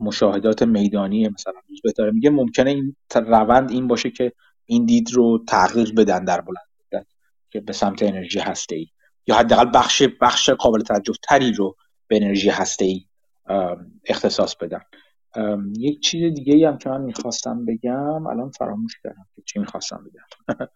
مشاهدات 0.00 0.62
میدانی 0.62 1.28
مثلا 1.28 1.52
بهتره 1.84 2.10
میگه 2.10 2.30
ممکنه 2.30 2.70
این 2.70 2.96
روند 3.14 3.70
این 3.70 3.88
باشه 3.88 4.10
که 4.10 4.32
این 4.64 4.86
دید 4.86 5.12
رو 5.12 5.44
تغییر 5.48 5.92
بدن 5.94 6.24
در 6.24 6.40
بلند 6.40 7.06
که 7.50 7.60
به 7.60 7.72
سمت 7.72 8.02
انرژی 8.02 8.38
هسته 8.38 8.76
ای 8.76 8.86
یا 9.26 9.34
حداقل 9.34 9.70
بخش 9.74 10.02
بخش 10.20 10.50
قابل 10.50 10.80
توجه 10.80 11.12
تری 11.22 11.52
رو 11.52 11.76
به 12.06 12.16
انرژی 12.16 12.50
هسته 12.50 12.84
ای 12.84 13.04
اختصاص 14.06 14.56
بدن. 14.56 14.80
یک 15.78 16.00
چیز 16.00 16.34
دیگه 16.34 16.54
ای 16.54 16.64
هم 16.64 16.78
که 16.78 16.88
من 16.88 17.00
می‌خواستم 17.00 17.64
بگم 17.64 18.26
الان 18.26 18.50
فراموش 18.50 19.00
کردم 19.02 19.26
چی 19.44 19.58
می‌خواستم 19.58 20.04
بگم. 20.04 20.22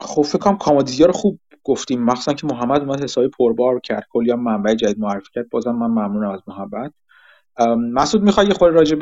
خب 0.00 0.22
فکر 0.22 0.38
کنم 0.38 0.58
کامادیزی 0.58 1.04
رو 1.04 1.12
خوب 1.12 1.40
گفتیم. 1.64 2.04
مخصوصا 2.04 2.32
که 2.32 2.46
محمد 2.46 2.80
اومد 2.80 3.02
حسابی 3.02 3.28
پربار 3.28 3.80
کرد. 3.80 4.06
کلی 4.10 4.30
هم 4.30 4.40
منبع 4.40 4.74
جدید 4.74 4.98
معرفی 4.98 5.28
کرد. 5.34 5.50
بازم 5.50 5.72
من 5.72 5.86
ممنونم 5.86 6.30
از 6.30 6.40
محمد. 6.46 6.94
مسعود 7.92 8.24
می‌خوای 8.24 8.46
یه 8.46 8.54
خورده 8.54 8.76
راجع 8.76 8.96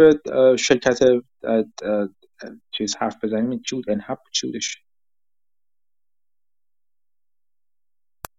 شرکت 0.56 0.98
چیز 2.70 2.96
حرف 2.96 3.24
بزنیم؟ 3.24 3.62
چی 3.62 3.76
بود؟ 3.76 3.90
انهب 3.90 4.18
چی 4.32 4.46
بودش؟ 4.46 4.82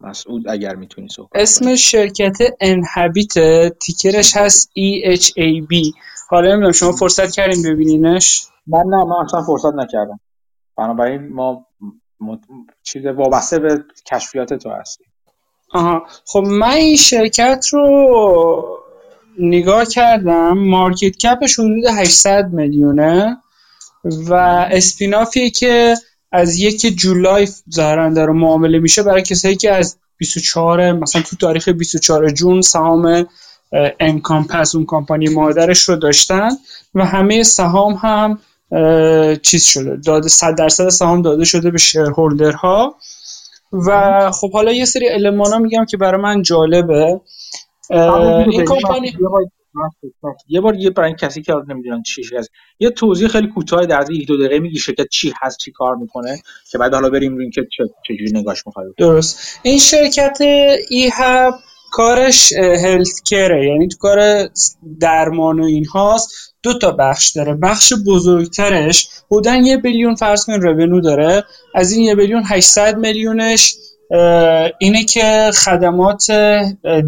مسعود 0.02 0.50
اگر 0.50 0.76
می‌تونی 0.76 1.08
صحبت 1.08 1.30
اسم 1.36 1.76
شرکت 1.76 2.38
انهبیت 2.60 3.34
تیکرش 3.80 4.38
هست 4.38 4.72
EHAB 4.80 5.94
حالا 6.30 6.50
نمی‌دونم 6.52 6.72
شما 6.72 6.92
فرصت 6.92 7.32
کردیم 7.32 7.64
ببینینش؟ 7.64 8.46
من 8.68 8.84
نه 8.90 9.04
من 9.04 9.26
اصلا 9.26 9.44
فرصت 9.44 9.74
نکردم. 9.74 10.20
بنابراین 10.78 11.34
ما 11.34 11.66
چیز 12.84 13.06
وابسته 13.06 13.60
به 13.60 13.84
کشفیات 14.12 14.54
تو 14.54 14.70
هستی 14.70 15.04
آها. 15.74 16.04
خب 16.26 16.40
من 16.40 16.72
این 16.72 16.96
شرکت 16.96 17.66
رو 17.72 18.80
نگاه 19.40 19.86
کردم 19.86 20.58
مارکت 20.58 21.18
کپش 21.18 21.60
حدود 21.60 21.86
800 21.86 22.50
میلیونه 22.54 23.38
و 24.04 24.34
اسپینافیه 24.72 25.50
که 25.50 25.96
از 26.32 26.60
یک 26.60 26.86
جولای 26.96 27.48
ظاهرا 27.72 28.10
داره 28.10 28.34
معامله 28.34 28.80
میشه 28.80 29.04
برای 29.04 29.22
کسایی 29.22 29.56
که 29.56 29.72
از 29.72 29.98
24 30.18 30.92
مثلا 30.92 31.22
تو 31.22 31.36
تاریخ 31.36 31.70
24 31.70 32.30
جون 32.30 32.62
سهام 32.62 33.28
انکامپس 34.00 34.76
اون 34.76 34.86
کمپانی 34.88 35.30
مادرش 35.30 35.82
رو 35.82 35.96
داشتن 35.96 36.50
و 36.96 37.06
همه 37.06 37.44
سهام 37.44 37.94
هم 37.94 38.40
چیز 39.42 39.64
شده 39.64 39.96
داده 39.96 40.30
100 40.30 40.56
درصد 40.56 40.90
سهام 40.90 41.22
داده 41.22 41.46
شده 41.46 41.72
به 41.72 41.78
شیرهولدرها 41.78 42.96
و 43.72 44.32
خب 44.32 44.52
حالا 44.52 44.72
یه 44.72 44.86
سری 44.86 45.10
المان 45.10 45.52
ها 45.54 45.60
میگم 45.60 45.86
که 45.86 45.98
برای 45.98 46.22
من 46.22 46.42
جالبه. 46.42 47.22
این 47.90 48.66
کمپانی 48.66 49.18
یه 50.48 50.62
بار 50.62 50.76
یه 50.76 50.90
برای 50.90 51.16
کسی 51.20 51.42
که 51.42 51.54
نمی‌دونن 51.70 52.02
چی 52.04 52.22
هست. 52.38 52.50
یه 52.80 52.90
توضیح 52.90 53.28
خیلی 53.28 53.48
کوتاه 53.48 53.86
در 53.86 54.12
یک 54.12 54.28
دو 54.28 54.38
دقیقه 54.38 54.60
میگی 54.60 54.80
شرکت 54.80 55.08
چی 55.08 55.34
هست 55.42 55.58
چی 55.58 55.72
کار 55.72 55.96
می‌کنه 55.96 56.42
که 56.72 56.78
بعد 56.78 56.94
حالا 56.94 57.10
بریم 57.10 57.36
روی 57.36 57.44
اینکه 57.44 57.68
چجوری 58.08 58.32
نگاش 58.34 58.68
می‌خواد 58.68 58.86
درست. 58.98 59.60
این 59.64 59.78
شرکت 59.78 60.38
ای 60.90 61.10
هب 61.14 61.54
کارش 61.92 62.54
هلت 62.54 63.32
یعنی 63.32 63.88
تو 63.88 63.98
کار 63.98 64.50
درمان 65.00 65.60
و 65.60 65.64
این 65.64 65.86
هاست 65.86 66.56
دو 66.64 66.80
تا 66.80 66.92
بخش 66.92 67.32
داره. 67.32 67.54
بخش 67.54 67.94
بزرگترش 68.08 69.10
بودن 69.30 69.66
یه 69.66 69.78
بیلیون 69.78 70.16
فرض 70.16 70.46
کن 70.46 70.62
رونو 70.62 71.02
داره. 71.02 71.44
از 71.76 71.92
این 71.92 72.04
یه 72.04 72.16
بیلیون 72.16 72.44
800 72.46 72.98
میلیونش 72.98 73.76
اینه 74.80 75.04
که 75.04 75.52
خدمات 75.54 76.32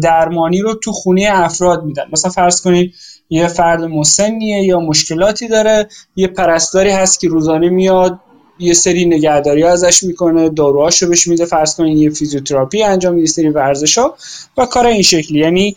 درمانی 0.02 0.60
رو 0.60 0.74
تو 0.74 0.92
خونه 0.92 1.28
افراد 1.32 1.84
میدن. 1.84 2.04
مثلا 2.12 2.30
فرض 2.30 2.60
کنید 2.60 2.94
یه 3.30 3.46
فرد 3.46 3.84
مسنیه 3.84 4.64
یا 4.64 4.80
مشکلاتی 4.80 5.48
داره 5.48 5.88
یه 6.16 6.26
پرستاری 6.26 6.90
هست 6.90 7.20
که 7.20 7.28
روزانه 7.28 7.68
میاد 7.68 8.18
یه 8.58 8.74
سری 8.74 9.04
نگهداری 9.04 9.64
ازش 9.64 10.02
می‌کنه 10.02 10.48
داروهاشو 10.48 11.08
بهش 11.08 11.26
میده 11.26 11.44
فرض 11.44 11.76
کنید 11.76 11.98
یه 11.98 12.10
فیزیوتراپی 12.10 12.82
انجام 12.82 13.14
میده 13.14 13.26
سری 13.26 13.48
ورزش 13.48 13.98
ها 13.98 14.16
و 14.58 14.66
کار 14.66 14.86
این 14.86 15.02
شکلی. 15.02 15.38
یعنی 15.38 15.76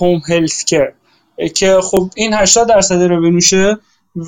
هوم 0.00 0.22
هلت 0.28 0.64
کر 0.66 0.92
که 1.54 1.78
خب 1.82 2.10
این 2.16 2.34
80 2.34 2.68
درصد 2.68 3.02
رو 3.02 3.22
بنوشه 3.22 3.78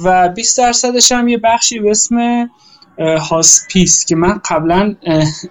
و 0.05 0.29
20 0.29 0.59
درصدش 0.59 1.13
هم 1.13 1.29
یه 1.29 1.39
بخشی 1.39 1.79
به 1.79 1.91
اسم 1.91 2.17
هاسپیس 2.99 4.05
که 4.05 4.17
من 4.17 4.41
قبلا 4.51 4.95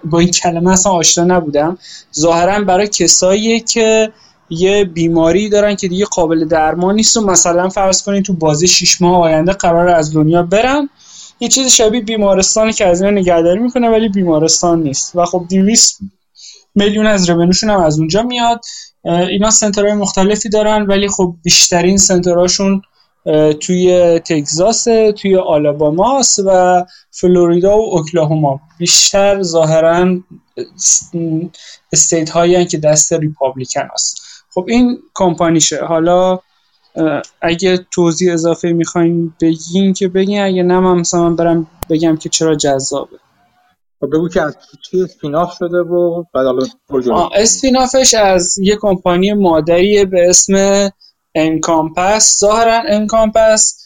با 0.04 0.18
این 0.18 0.30
کلمه 0.30 0.70
اصلا 0.70 0.92
آشنا 0.92 1.24
نبودم. 1.24 1.78
ظاهرا 2.18 2.64
برای 2.64 2.88
کسایی 2.88 3.60
که 3.60 4.12
یه 4.50 4.84
بیماری 4.84 5.48
دارن 5.48 5.76
که 5.76 5.88
دیگه 5.88 6.04
قابل 6.04 6.44
درمان 6.44 6.94
نیست 6.94 7.16
و 7.16 7.20
مثلا 7.20 7.68
فرض 7.68 8.02
کنید 8.02 8.24
تو 8.24 8.32
بازی 8.32 8.66
6 8.68 9.00
ماه 9.02 9.22
آینده 9.22 9.52
قرار 9.52 9.88
از 9.88 10.14
دنیا 10.14 10.42
برن 10.42 10.88
یه 11.40 11.48
چیز 11.48 11.66
شبیه 11.66 12.00
بیمارستانی 12.00 12.72
که 12.72 12.86
از 12.86 13.02
اینا 13.02 13.20
نگهداری 13.20 13.60
می‌کنه 13.60 13.90
ولی 13.90 14.08
بیمارستان 14.08 14.82
نیست. 14.82 15.16
و 15.16 15.24
خب 15.24 15.46
200 15.50 15.98
میلیون 16.74 17.06
از 17.06 17.30
رونوشون 17.30 17.70
هم 17.70 17.80
از 17.80 17.98
اونجا 17.98 18.22
میاد. 18.22 18.60
اینا 19.04 19.50
سنترهای 19.50 19.92
مختلفی 19.92 20.48
دارن 20.48 20.82
ولی 20.82 21.08
خب 21.08 21.34
بیشترین 21.42 21.96
سنترهاشون 21.96 22.82
توی 23.60 24.18
تگزاس 24.18 24.84
توی 25.16 25.36
آلاباماس 25.36 26.38
و 26.46 26.84
فلوریدا 27.10 27.78
و 27.78 27.96
اوکلاهوما. 27.96 28.60
بیشتر 28.78 29.42
ظاهرا 29.42 30.18
استیت 31.92 32.30
هایی 32.30 32.64
که 32.64 32.78
دست 32.78 33.12
ریپابلیکن 33.12 33.88
هست. 33.94 34.16
خب 34.54 34.64
این 34.68 34.98
کمپانیشه. 35.14 35.84
حالا 35.84 36.38
اگه 37.40 37.86
توضیح 37.90 38.32
اضافه 38.32 38.72
می‌خواین 38.72 39.34
بگین 39.40 39.92
که 39.92 40.08
بگین 40.08 40.40
اگه 40.40 40.62
نه 40.62 40.80
من 40.80 40.98
مثلا 40.98 41.30
برم 41.30 41.66
بگم 41.90 42.16
که 42.16 42.28
چرا 42.28 42.54
جذابه. 42.54 43.16
خب 44.00 44.06
بگو 44.06 44.28
که 44.28 44.42
از 44.42 44.56
چی 44.90 45.02
spin-off 45.02 45.54
شده 45.58 45.78
و 45.78 46.24
بعد 46.34 46.46
حالا 46.46 47.28
spin-off 47.34 47.98
ش 47.98 48.14
از 48.14 48.58
یه 48.58 48.76
کمپانی 48.76 49.32
مادری 49.32 50.04
به 50.04 50.28
اسم 50.28 50.54
Encompass 51.34 52.38
ظاهرا 52.38 52.82
Encompass 52.88 53.78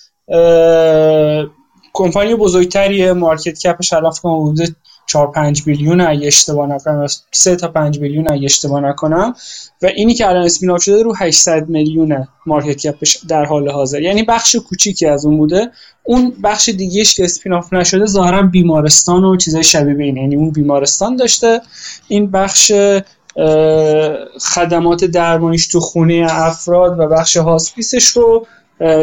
کمپانی 1.93 2.35
بزرگتریه. 2.35 3.12
market 3.12 3.59
cap 3.59 3.79
ش 3.79 3.93
الان 3.93 4.10
فکر 4.10 4.28
حدود 4.28 4.77
4 5.06 5.32
5 5.32 5.64
billion 5.64 6.01
اگه 6.01 6.27
اشتباه 6.27 6.68
نکنم. 6.68 7.06
3 7.32 7.56
تا 7.56 7.68
5 7.68 7.98
billion 7.98 8.32
اگه 8.32 8.44
اشتباه 8.44 8.81
نکنم. 8.81 9.35
و 9.82 9.86
اینی 9.86 10.14
که 10.14 10.28
الان 10.28 10.44
spin 10.44 10.78
شده 10.78 11.02
رو 11.02 11.14
800 11.16 11.68
میلیون 11.68 12.28
market 12.47 12.76
cap 12.76 13.01
ش 13.01 13.16
در 13.28 13.44
حال 13.44 13.70
حاضر. 13.70 14.02
یعنی 14.02 14.23
بخش 14.23 14.56
کوچیکی 14.56 15.06
از 15.06 15.27
اون 15.27 15.36
بوده. 15.36 15.70
اون 16.02 16.32
بخش 16.44 16.68
دیگهش 16.68 17.14
که 17.14 17.24
spin-off 17.24 17.72
نشده 17.73 18.06
ظاهرا 18.06 18.43
بیمارستان 18.43 19.24
و 19.24 19.36
چیزای 19.36 19.64
شبیه 19.64 19.94
به 19.94 20.05
اینه. 20.05 20.20
یعنی 20.20 20.36
اون 20.36 20.51
بیمارستان 20.51 21.16
داشته. 21.16 21.60
این 22.09 22.31
بخش 22.31 22.73
خدمات 24.40 25.04
درمانیش 25.04 25.68
تو 25.68 25.80
خونه 25.80 26.26
افراد 26.30 26.98
و 26.98 27.06
بخش 27.06 27.36
hospice 27.36 27.91
ش 27.91 28.06
رو 28.06 28.46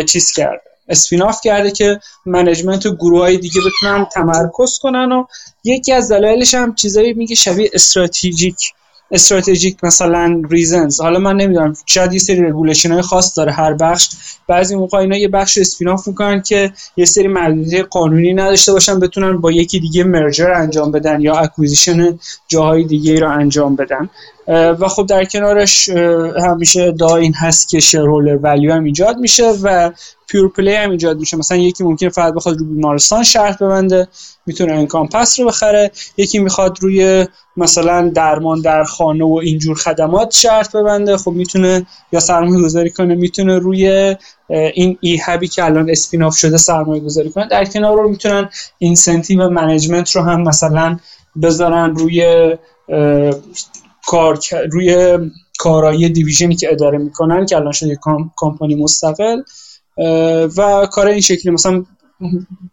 چیز 0.05 0.31
کرده. 0.31 0.61
spin-off 0.89 1.41
کرده 1.43 1.71
که 1.71 1.99
management 2.25 2.85
و 2.85 2.95
گروه 2.95 3.21
های 3.21 3.37
دیگه 3.37 3.61
بتونن 3.61 4.05
تمرکز 4.05 4.79
کنن 4.81 5.11
و 5.11 5.25
یکی 5.63 5.93
از 5.93 6.11
دلایلش 6.11 6.53
هم 6.53 6.75
چیزایی 6.75 7.13
میگه 7.13 7.35
شبیه 7.35 7.69
strategic 7.73 8.73
strategic 9.11 9.77
مثلا 9.83 10.41
reasons. 10.49 11.01
حالا 11.01 11.19
من 11.19 11.35
نمی‌دونم 11.35 11.73
شاید 11.85 12.13
یه 12.13 12.19
سری 12.19 12.41
regulation 12.41 12.91
های 12.91 13.01
خاص 13.01 13.37
داره 13.37 13.51
هر 13.51 13.73
بخش. 13.73 14.09
بعضی 14.47 14.75
موقع 14.75 14.97
اینا 14.97 15.17
یه 15.17 15.27
بخش 15.27 15.57
spin-off 15.57 16.07
می‌کنن 16.07 16.41
که 16.41 16.73
یه 16.97 17.05
سری 17.05 17.27
محدودیت 17.27 17.85
قانونی 17.89 18.33
نداشته 18.33 18.71
باشن 18.71 18.99
بتونن 18.99 19.37
با 19.37 19.51
یکی 19.51 19.79
دیگه 19.79 20.03
merger 20.03 20.51
انجام 20.51 20.91
بدن 20.91 21.21
یا 21.21 21.35
acquisition 21.35 22.19
جاهای 22.47 22.83
دیگه 22.83 23.19
رو 23.19 23.29
انجام 23.29 23.75
بدن. 23.75 24.09
و 24.47 24.87
خب 24.87 25.05
در 25.05 25.25
کنارش 25.25 25.89
همیشه 26.43 26.83
ادعا 26.83 27.15
این 27.15 27.33
هست 27.33 27.69
که 27.69 27.79
شیرهولر 27.79 28.35
ولیو 28.35 28.73
هم 28.73 28.83
ایجاد 28.83 29.17
میشه 29.17 29.51
و 29.63 29.91
pure 30.27 30.49
play 30.49 30.75
هم 30.75 30.91
ایجاد 30.91 31.19
میشه. 31.19 31.37
مثلا 31.37 31.57
یکی 31.57 31.83
ممکنه 31.83 32.09
فقط 32.09 32.33
بخواد 32.33 32.57
رو 32.57 32.65
بیمارستان 32.65 33.23
شرط 33.23 33.63
ببنده 33.63 34.07
می‌تونه 34.45 34.73
Encompass 34.73 35.39
رو 35.39 35.45
بخره. 35.45 35.91
یکی 36.17 36.39
می‌خواد 36.39 36.77
روی 36.81 37.27
مثلا 37.57 38.09
درمان 38.09 38.61
در 38.61 38.83
خانه 38.83 39.25
و 39.25 39.39
اینجور 39.43 39.77
خدمات 39.77 40.31
شرط 40.31 40.75
ببنده 40.75 41.17
خب 41.17 41.31
می‌تونه 41.31 41.85
یا 42.11 42.19
سرمایه 42.19 42.63
گذاری 42.63 42.89
کنه 42.89 43.15
می‌تونه 43.15 43.59
روی 43.59 44.15
این 44.49 44.97
ای 45.01 45.19
هبی 45.25 45.47
که 45.47 45.65
الان 45.65 45.89
spin-off 45.89 46.37
شده 46.37 46.57
سرمایه 46.57 47.01
گذاری 47.01 47.29
کنه. 47.29 47.47
در 47.47 47.65
کنار 47.65 47.97
رو 47.97 48.09
می‌تونن 48.09 48.49
incentive 48.77 49.49
management 49.49 50.11
رو 50.11 50.21
هم 50.21 50.41
مثلا 50.41 50.99
بذارن 51.41 51.95
روی 51.95 52.55
کار 54.07 54.39
روی 54.71 55.17
کارایی 55.59 56.09
division 56.09 56.50
ی 56.50 56.55
که 56.55 56.71
اداره 56.71 56.97
می‌کنن 56.97 57.45
که 57.45 57.55
الان 57.55 57.71
شده 57.71 57.99
کمپانی 58.35 58.75
مستقل 58.75 59.41
و 60.57 60.87
کار 60.91 61.07
این 61.07 61.21
شکلی. 61.21 61.51
مثلا 61.51 61.85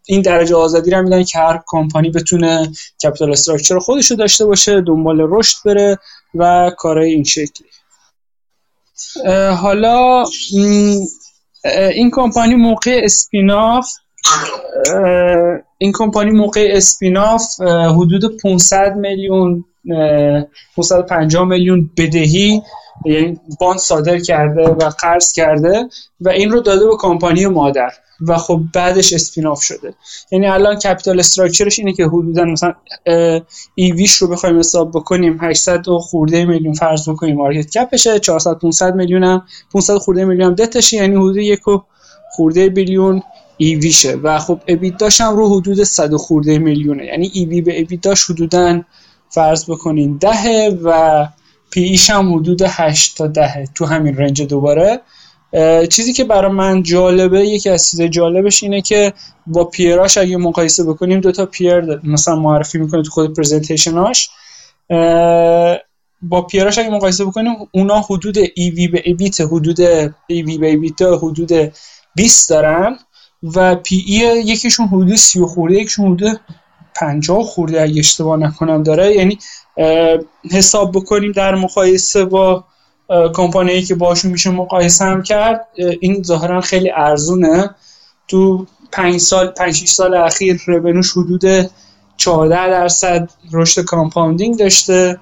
این 0.07 0.23
درجه 0.23 0.55
آزادی 0.55 0.91
رو 0.91 1.03
میدن 1.03 1.25
که 1.25 1.39
هر 1.39 1.63
کمپانی 1.67 2.11
بتونه 2.11 2.73
capital 3.05 3.33
structure 3.33 3.79
خودش 3.79 4.11
رو 4.11 4.17
داشته 4.17 4.45
باشه 4.45 4.81
دنبال 4.81 5.19
رشد 5.21 5.57
بره 5.65 5.99
و 6.35 6.71
کارهای 6.79 7.13
این 7.13 7.25
شکلی. 7.25 7.69
حالا 9.57 10.25
این 11.95 12.11
کمپانی 12.13 12.55
موقع 12.55 13.01
spin-off 13.05 13.87
این 15.79 15.93
کمپانی 15.93 16.31
موقع 16.31 16.69
spin-off 16.73 17.61
حدود 17.97 18.41
500 18.43 18.97
میلیون 18.97 19.65
550 20.77 21.45
میلیون 21.45 21.91
بدهی 21.97 22.63
یعنی 23.05 23.41
bond 23.61 23.79
صادر 23.79 24.19
کرده 24.19 24.69
و 24.69 24.91
قرض 24.91 25.33
کرده 25.33 25.89
و 26.21 26.29
این 26.29 26.51
رو 26.51 26.61
داده 26.61 26.87
به 26.87 26.97
کمپانی 26.97 27.47
مادر 27.47 27.91
و 28.21 28.37
خب 28.37 28.61
بعدش 28.75 29.13
spin-off 29.13 29.63
شده. 29.63 29.95
یعنی 30.33 30.47
الان 30.47 30.77
capital 30.77 31.19
structure 31.19 31.68
ش 31.68 31.79
اینه 31.79 31.93
که 31.93 32.07
حدودا 32.07 32.45
مثلا 32.45 32.75
ایویش 33.75 34.15
رو 34.15 34.29
بخوایم 34.29 34.59
حساب 34.59 34.91
بکنیم 34.91 35.39
800 35.41 35.89
و 35.89 35.99
خورده 35.99 36.45
میلیون 36.45 36.75
فرض 36.75 37.09
بکنیم 37.09 37.37
مارکت 37.37 37.71
کپشه 37.71 38.19
400 38.19 38.59
500 38.59 38.95
میلیون 38.95 39.25
هم 39.25 39.43
500 39.73 39.97
خورده 39.97 40.25
میلیون 40.25 40.47
هم 40.47 40.55
دتشه 40.55 40.97
یعنی 40.97 41.17
حدود 41.17 41.37
یک 41.37 41.69
و 41.69 41.83
خورده 42.31 42.69
بیلیون 42.69 43.23
ایویشه 43.57 44.13
و 44.13 44.39
خب 44.39 44.61
ابیداش 44.69 45.21
هم 45.21 45.37
رو 45.37 45.59
حدود 45.59 45.83
100 45.83 46.15
خورده 46.15 46.59
میلیونه. 46.59 47.05
یعنی 47.05 47.31
ایوی 47.35 47.61
به 47.61 47.81
ابیداش 47.81 48.31
حدودا 48.31 48.83
فرض 49.31 49.71
بکنین 49.71 50.17
دهه 50.17 50.79
و 50.85 51.27
پی 51.71 51.81
ایش 51.81 52.11
هم 52.11 52.35
حدود 52.35 52.63
8 52.63 53.17
تا 53.17 53.27
دهه 53.27 53.65
تو 53.75 53.87
همین 53.87 54.17
رنج 54.17 54.43
دوباره. 54.43 55.01
چیزی 55.91 56.13
که 56.13 56.25
برای 56.25 56.53
من 56.53 56.83
جالبه 56.83 57.47
یکی 57.47 57.71
از 57.71 57.91
چیز 57.91 58.03
جالبش 58.03 58.63
اینه 58.63 58.81
که 58.81 59.13
با 59.47 59.65
پیراش 59.65 60.19
اگه 60.19 60.37
مقایسه 60.37 60.85
بکنیم 60.85 61.21
دو 61.21 61.33
تا 61.33 61.47
پیر 61.47 62.01
مثلا 62.05 62.37
معرفی 62.37 62.79
می‌کنه 62.79 63.03
تو 63.03 63.11
خود 63.11 63.37
پرزنتیشناش 63.37 64.31
با 66.23 66.43
پیراش 66.43 66.79
اگه 66.79 66.91
مقایسه 66.91 67.25
بکنیم 67.25 67.53
اونا 67.73 68.01
حدود 68.01 68.39
وی 68.57 68.89
به 68.89 69.03
ایبیت 69.05 69.41
حدود 69.41 69.81
وی 70.31 70.59
به 70.59 70.67
ایبیت 70.67 71.03
حدود 71.03 71.73
20 72.15 72.51
دارن 72.51 72.99
و 73.43 73.75
پی 73.75 73.97
ای 73.97 74.43
یکیشون 74.43 74.87
حدود 74.87 75.15
30 75.15 75.41
خورده 75.41 75.75
یکیشون 75.75 76.13
حدود 76.13 76.41
50 76.95 77.43
خورده 77.43 77.83
اگه 77.83 77.99
اشتباه 77.99 78.37
نکنم 78.37 78.83
داره. 78.83 79.15
یعنی 79.15 79.39
حساب 80.51 80.93
بکنیم 80.93 81.33
در 81.33 81.55
مقایسه 81.55 82.25
با 82.25 82.65
کمپانی 83.35 83.83
که 83.83 83.95
باشون 83.95 84.31
میشه 84.31 84.51
مقایسه 84.51 85.05
هم 85.05 85.23
کرد 85.23 85.67
این 86.01 86.23
ظاهرا 86.23 86.61
خیلی 86.61 86.91
ارزونه. 86.91 87.75
تو 88.29 88.67
پنج 88.93 89.21
سال 89.21 89.47
پنج 89.47 89.89
سال 89.89 90.15
اخیر 90.15 90.61
revenue 90.67 91.03
ش 91.03 91.13
حدود 91.13 91.71
14 92.17 92.71
درصد 92.71 93.31
رشد 93.53 93.85
compounding 93.85 94.59
داشته 94.59 95.19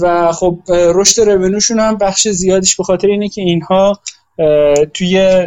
و 0.00 0.32
خب 0.32 0.58
رشد 0.68 1.20
revenue 1.20 1.58
شون 1.58 1.80
هم 1.80 1.98
بخش 1.98 2.28
زیادیش 2.28 2.76
به 2.76 2.84
خاطر 2.84 3.08
اینه 3.08 3.28
که 3.28 3.42
اینها 3.42 4.00
توی 4.94 5.42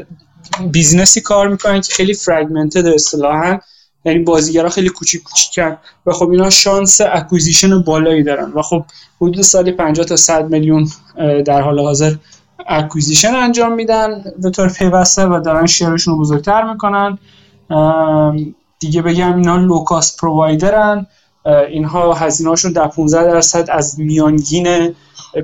business 0.72 1.16
ی 1.16 1.22
کار 1.22 1.48
می‌کنن 1.48 1.82
که 1.82 1.94
خیلی 1.94 2.14
fragmented 2.14 2.88
اصطلاحا. 2.88 3.60
یعنی 4.06 4.20
بازیگرا 4.20 4.70
خیلی 4.70 4.90
کوچیک 4.90 5.24
کوچیکن. 5.24 5.78
و 6.06 6.12
خب 6.12 6.30
اینا 6.30 6.50
شانس 6.50 7.02
acquisition 7.02 7.82
بالایی 7.82 8.24
دارن. 8.24 8.52
و 8.52 8.62
خب 8.62 8.86
حدود 9.22 9.42
سالی 9.42 9.72
50 9.72 10.06
تا 10.06 10.16
100 10.16 10.50
میلیون 10.50 10.88
در 11.46 11.62
حال 11.62 11.80
حاضر 11.80 12.16
acquisition 12.68 13.36
انجام 13.36 13.74
میدن 13.74 14.24
به 14.42 14.50
طور 14.50 14.70
پیوسته 14.70 15.26
و 15.26 15.40
دارن 15.40 15.66
share 15.66 15.93
شون 15.93 16.14
رو 16.14 16.20
بزرگتر 16.20 16.72
می‌کنن. 16.72 17.18
دیگه 18.80 19.02
بگم 19.02 19.36
اینا 19.36 19.58
low 19.58 19.84
cost 19.84 20.20
provider 20.22 20.98
ن 20.98 21.08
اینها 21.46 22.14
هزینه‌هاشون 22.14 22.72
در 22.72 22.88
15 22.88 23.24
درصد 23.24 23.70
از 23.70 24.00
میانگین 24.00 24.96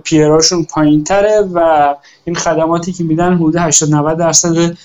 peer 0.04 0.34
اشون 0.34 0.64
پایین 0.64 1.04
تره 1.04 1.42
و 1.54 1.96
این 2.26 2.36
خدماتی 2.36 2.94
که 2.94 3.04
میدن 3.04 3.34
حدود 3.34 3.56
80 3.56 3.96
90 3.96 4.18
درصد 4.18 4.78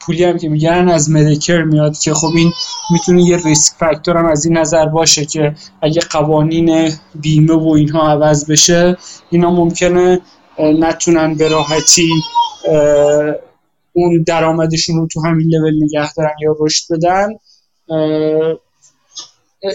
پولی 0.00 0.24
هم 0.24 0.38
که 0.38 0.48
میگن 0.48 0.88
از 0.88 1.10
Medicare 1.10 1.62
میاد 1.62 1.98
که 1.98 2.14
خب 2.14 2.30
این 2.36 2.52
می‌تونه 2.90 3.22
یه 3.22 3.36
risk 3.36 3.72
factor 3.78 4.16
هم 4.16 4.26
از 4.26 4.44
این 4.44 4.56
نظر 4.58 4.86
باشه 4.86 5.24
که 5.24 5.54
اگه 5.82 6.00
قوانین 6.00 6.92
بیمه 7.14 7.54
و 7.54 7.68
اینها 7.68 8.08
عوض 8.10 8.50
بشه 8.50 8.96
اینا 9.30 9.50
ممکنه 9.50 10.20
نتونن 10.58 11.34
به 11.34 11.48
راحتی 11.48 12.10
اون 13.92 14.22
درآمدشون 14.26 14.96
رو 14.96 15.06
تو 15.06 15.26
همین 15.26 15.48
لول 15.48 15.84
نگه 15.84 16.12
دارن 16.12 16.34
یا 16.42 16.56
رشد 16.60 16.84
بدن. 16.94 17.28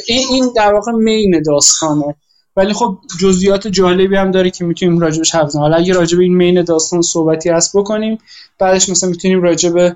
این 0.07 0.53
در 0.55 0.73
واقع 0.73 0.91
main 0.91 1.41
داستانه. 1.45 2.15
ولی 2.59 2.73
خب 2.73 2.97
جزئیات 3.19 3.67
جالبی 3.67 4.15
هم 4.15 4.31
داره 4.31 4.49
که 4.49 4.65
می‌تونیم 4.65 4.99
راجبش 4.99 5.35
حرف 5.35 5.55
حالا 5.55 5.77
اگه 5.77 5.93
راجب 5.93 6.19
این 6.19 6.35
main 6.35 6.63
داستان 6.63 7.01
صحبتی 7.01 7.49
هست 7.49 7.77
بکنیم 7.77 8.17
بعدش 8.59 8.89
مثلا 8.89 9.09
می‌تونیم 9.09 9.41
راجب 9.41 9.95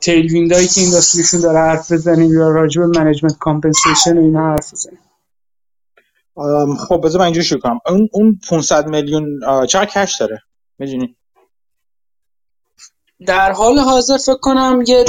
tailwind 0.00 0.32
ایی 0.32 0.68
که 0.68 0.80
industry 0.80 1.20
شون 1.20 1.40
داره 1.40 1.58
حرف 1.58 1.92
بزنیم 1.92 2.32
یا 2.32 2.48
راجب 2.48 2.80
management 2.80 3.38
compensation 3.38 4.18
و 4.18 4.20
اینا 4.20 4.40
حرف 4.40 4.72
بزنیم. 4.72 4.98
خب 6.88 7.00
بذار 7.04 7.18
من 7.18 7.24
اینجوری 7.24 7.46
شروع 7.46 7.60
کنم. 7.60 7.78
اون 7.86 8.08
اون 8.12 8.40
500 8.48 8.88
میلیون 8.88 9.40
چقدر 9.66 9.86
cash 9.86 10.16
داره؟ 10.20 10.42
می‌دونی؟ 10.78 11.16
در 13.26 13.52
حال 13.52 13.78
حاضر 13.78 14.16
فکر 14.16 14.38
کنم 14.40 14.84
یه 14.86 15.04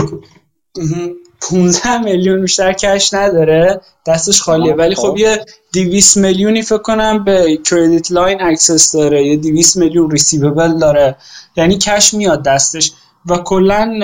15 1.49 1.97
میلیون 1.97 2.41
بیشتر 2.41 2.73
cash 2.73 3.13
نداره 3.13 3.81
دستش 4.05 4.41
خالیه. 4.41 4.73
ولی 4.73 4.95
خب, 4.95 5.01
خب. 5.01 5.17
یه 5.17 5.45
200 5.73 6.17
میلیونی 6.17 6.61
فکر 6.61 6.77
کنم 6.77 7.23
به 7.23 7.59
credit 7.69 8.11
line 8.11 8.41
access 8.41 8.91
داره 8.91 9.25
یه 9.27 9.37
200 9.37 9.77
میلیون 9.77 10.11
receivable 10.11 10.79
داره. 10.79 11.15
یعنی 11.55 11.77
cash 11.77 12.13
میاد 12.13 12.43
دستش. 12.43 12.91
و 13.25 13.37
کلا 13.37 13.99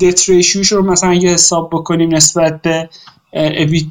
debt 0.00 0.28
ratio 0.28 0.59
ش 0.59 0.72
رو 0.72 0.82
مثلا 0.82 1.10
اگه 1.10 1.28
حساب 1.28 1.70
بکنیم 1.72 2.14
نسبت 2.14 2.62
به 2.62 2.88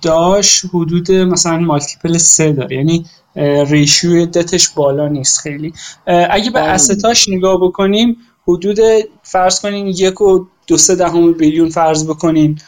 داش 0.02 0.66
حدود 0.66 1.12
مثلا 1.12 1.58
مالتیپل 1.58 2.18
سه 2.18 2.52
داره. 2.52 2.76
یعنی 2.76 3.06
ریشیو 3.68 4.26
دتش 4.26 4.70
بالا 4.70 5.08
نیست 5.08 5.40
خیلی. 5.40 5.74
اگه 6.06 6.52
به 6.52 6.60
استاش 6.60 7.30
نگاه 7.30 7.58
بکنیم 7.62 8.18
حدود 8.48 8.80
فرض 9.24 9.60
کنیم 9.60 9.88
یک 9.88 10.22
و 10.22 10.46
دو 10.68 10.78
سه 10.78 10.96
دهم 10.96 11.34
بیلیون 11.34 11.70
فرض 11.70 12.08
بکنین 12.08 12.60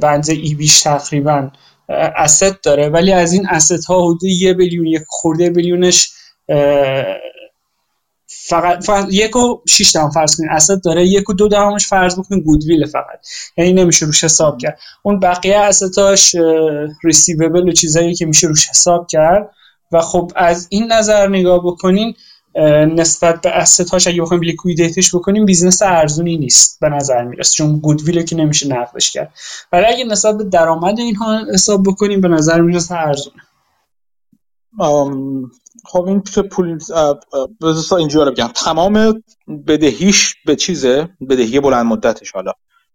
بنز 0.00 0.28
ای 0.28 0.54
بیش 0.54 0.80
تقریبا 0.80 1.50
asset 2.26 2.54
داره. 2.62 2.88
ولی 2.88 3.12
از 3.12 3.32
این 3.32 3.48
asset 3.48 3.84
ها 3.84 4.10
حدود 4.10 4.24
یه 4.24 4.54
بیلیون 4.54 4.86
یک 4.86 5.02
خورده 5.08 5.50
بیلیونش 5.50 6.12
فقط, 8.26 8.84
فقط 8.84 9.08
یک 9.10 9.36
و 9.36 9.60
شیش 9.68 9.96
دهم 9.96 10.10
فرض 10.10 10.36
کنین 10.36 10.58
asset 10.58 10.80
داره. 10.84 11.06
یک 11.06 11.30
و 11.30 11.32
دو 11.32 11.48
دهمش 11.48 11.86
فرض 11.86 12.18
بکنین 12.18 12.40
گودویل 12.40 12.86
فقط. 12.86 13.26
یعنی 13.56 13.72
نمیشه 13.72 14.06
روش 14.06 14.24
حساب 14.24 14.58
کرد. 14.58 14.78
اون 15.02 15.20
بقیه 15.20 15.70
asset 15.70 16.16
اش 16.16 16.34
receivable 17.04 17.68
و 17.68 17.72
چیزایی 17.72 18.14
که 18.14 18.26
میشه 18.26 18.46
روش 18.46 18.68
حساب 18.68 19.06
کرد. 19.10 19.50
و 19.92 20.00
خب 20.00 20.32
از 20.36 20.66
این 20.70 20.92
نظر 20.92 21.28
نگاه 21.28 21.60
بکنین 21.64 22.14
نسبت 22.94 23.40
به 23.40 23.50
هاش 23.92 24.06
اگه 24.06 24.22
بخوایم 24.22 24.42
liquidate 24.42 25.01
ش 25.01 25.14
بکنیم 25.14 25.46
business 25.46 25.82
ارزونی 25.82 26.36
نیست 26.36 26.80
به 26.80 26.88
نظر 26.88 27.24
می‌رسه 27.24 27.54
چون 27.54 27.78
goodwill 27.78 28.22
که 28.22 28.36
نمیشه 28.36 28.68
نقدش 28.68 29.10
کرد. 29.10 29.34
ولی 29.72 29.84
اگه 29.86 30.04
نسبت 30.04 30.36
به 30.36 30.44
درآمد 30.44 30.98
اینها 30.98 31.40
حساب 31.52 31.82
بکنیم 31.86 32.20
به 32.20 32.28
نظر 32.28 32.60
می‌رسه 32.60 32.94
ارزونه. 32.94 33.42
خب 35.84 36.04
این 36.06 36.20
پول 36.50 36.78
بذار 37.62 37.98
اینجوری 37.98 38.30
بگم. 38.30 38.50
تمام 38.54 39.22
بدهیش 39.66 40.34
به 40.46 40.56
چیزه؟ 40.56 41.08
بدهی 41.30 41.60
بلند 41.60 41.86
مدتش 41.86 42.32
حالا. 42.32 42.52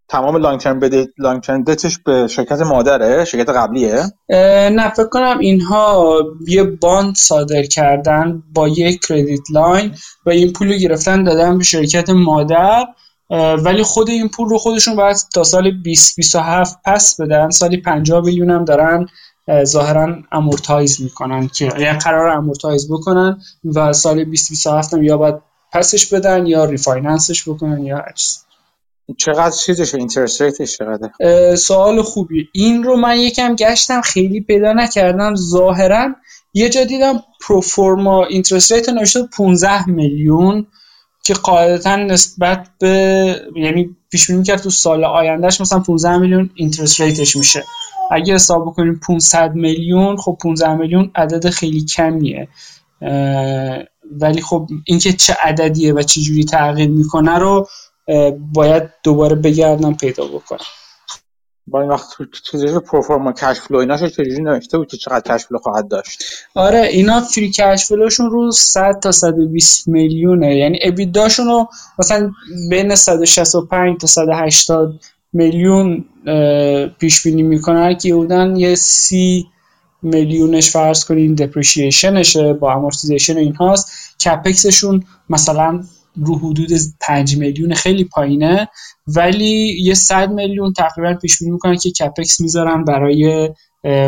تمام 0.08 0.36
long 0.36 0.60
term 0.60 0.80
بده 0.80 1.08
long 1.18 1.42
term 1.42 1.64
debt 1.64 1.87
ش 1.87 1.98
به 1.98 2.26
شرکت 2.26 2.60
مادره؟ 2.60 3.24
شرکت 3.24 3.48
قبلیه؟ 3.48 4.02
نه 4.70 4.90
فکر 4.90 5.08
کنم 5.08 5.38
اینها 5.38 6.18
یه 6.48 6.62
bond 6.62 7.14
صادر 7.14 7.62
کردن 7.62 8.42
با 8.52 8.68
یک 8.68 9.06
credit 9.06 9.50
line 9.50 9.94
و 10.26 10.30
این 10.30 10.52
پول 10.52 10.68
رو 10.72 10.78
گرفتن 10.78 11.24
دادن 11.24 11.58
به 11.58 11.64
شرکت 11.64 12.10
مادر 12.10 12.84
ولی 13.64 13.82
خود 13.82 14.10
این 14.10 14.28
پول 14.28 14.48
رو 14.48 14.58
خودشون 14.58 14.96
باید 14.96 15.16
تا 15.34 15.44
سال 15.44 15.70
2027 15.70 16.78
پس 16.84 17.20
بدن. 17.20 17.50
سالی 17.50 17.76
50 17.76 18.24
میلیون 18.24 18.50
هم 18.50 18.64
دارن 18.64 19.06
ظاهرا 19.64 20.16
amortize 20.32 21.02
می‌کنن 21.02 21.48
که 21.48 21.64
یعنی 21.78 21.98
قرار 21.98 22.28
amortize 22.28 22.92
بکنن 22.92 23.38
و 23.64 23.92
سال 23.92 24.14
2027 24.14 24.94
هم 24.94 25.02
یا 25.02 25.16
باید 25.16 25.34
پسش 25.72 26.06
بدن 26.06 26.46
یا 26.46 26.64
refinance 26.64 27.33
ش 27.33 27.48
بکنن 27.48 27.84
یا 27.84 27.96
هر 27.96 28.12
چقدر 29.16 29.50
چیزشه 29.50 29.98
interest 29.98 30.62
چقدر 30.62 31.10
سوال 31.56 32.02
خوبی. 32.02 32.48
این 32.52 32.82
رو 32.82 32.96
من 32.96 33.18
یکم 33.18 33.56
گشتم 33.56 34.00
خیلی 34.00 34.40
پیدا 34.40 34.72
نکردم. 34.72 35.34
ظاهرا 35.34 36.08
یه 36.54 36.68
جا 36.68 36.84
دیدم 36.84 37.22
pro 37.40 37.72
forma 37.72 38.24
interest 38.24 38.72
rate 38.72 38.88
نوشته 38.88 39.28
15 39.36 39.88
میلیون 39.88 40.66
که 41.22 41.34
قاعدتا 41.34 41.96
نسبت 41.96 42.68
به 42.78 43.36
یعنی 43.56 43.96
پیش 44.10 44.30
بینی 44.30 44.42
کرد 44.42 44.60
تو 44.60 44.70
سال 44.70 45.04
آیندهش 45.04 45.60
مثلا 45.60 45.80
15 45.80 46.18
میلیون 46.18 46.50
interest 46.54 47.00
rate 47.00 47.24
ش 47.24 47.36
میشه. 47.36 47.64
اگه 48.10 48.34
حساب 48.34 48.66
بکنیم 48.66 49.00
500 49.06 49.54
میلیون 49.54 50.16
خب 50.16 50.38
15 50.42 50.74
میلیون 50.74 51.10
عدد 51.14 51.50
خیلی 51.50 51.84
کمیه. 51.84 52.48
ولی 54.20 54.40
خب 54.42 54.68
اینکه 54.84 55.12
چه 55.12 55.36
عددیه 55.42 55.92
و 55.92 56.02
چه 56.02 56.20
جوری 56.20 56.44
تغییر 56.44 56.90
می‌کنه 56.90 57.38
رو 57.38 57.68
باید 58.52 58.82
دوباره 59.02 59.34
بگردم 59.34 59.94
پیدا 59.94 60.24
بکنم. 60.24 60.58
با 61.66 61.80
این 61.80 61.90
وقت 61.90 62.06
چیزی 62.50 62.66
pro 62.80 62.99
forma 62.99 63.32
cash 63.32 63.60
flow 63.60 63.78
ایناش 63.78 64.02
چجوری 64.02 64.42
نوشته 64.42 64.78
بود 64.78 64.88
که 64.88 64.96
چقدر 64.96 65.36
cash 65.36 65.46
flow 65.46 65.58
خواهد 65.58 65.88
داشت؟ 65.88 66.22
آره 66.54 66.80
اینا 66.80 67.20
free 67.20 67.50
cash 67.50 67.84
flow 67.84 68.07
شون 68.07 68.30
رو 68.30 68.50
100 68.50 69.00
تا 69.02 69.12
120 69.12 69.88
میلیونه. 69.88 70.56
یعنی 70.56 70.78
EBITDA 70.82 71.20
شون 71.20 71.46
رو 71.46 71.68
مثلا 71.98 72.32
بین 72.70 72.94
165 72.94 74.00
تا 74.00 74.06
180 74.06 75.00
میلیون 75.32 76.04
پیش 76.98 77.22
بینی 77.22 77.42
می‌کنن 77.42 77.96
که 77.96 78.14
بودن 78.14 78.56
یه 78.56 78.74
سی 78.74 79.46
میلیونش 80.02 80.70
فرض 80.70 81.04
کنین 81.04 81.34
depreciation 81.34 82.28
شه 82.28 82.52
با 82.52 82.72
amortization 82.72 83.36
اینهاست. 83.36 83.92
CapEx 84.24 84.68
شون 84.68 85.04
مثلا 85.30 85.84
رو 86.16 86.38
حدود 86.38 86.70
5 87.00 87.36
میلیون 87.36 87.74
خیلی 87.74 88.04
پایینه. 88.04 88.68
ولی 89.06 89.82
یه 89.82 89.94
100 89.94 90.30
میلیون 90.30 90.72
تقریبا 90.72 91.14
پیش 91.14 91.38
بینی 91.38 91.50
می‌کنن 91.50 91.76
که 91.76 91.90
CapEx 91.90 92.40
می‌ذارن 92.40 92.84
برای 92.84 93.50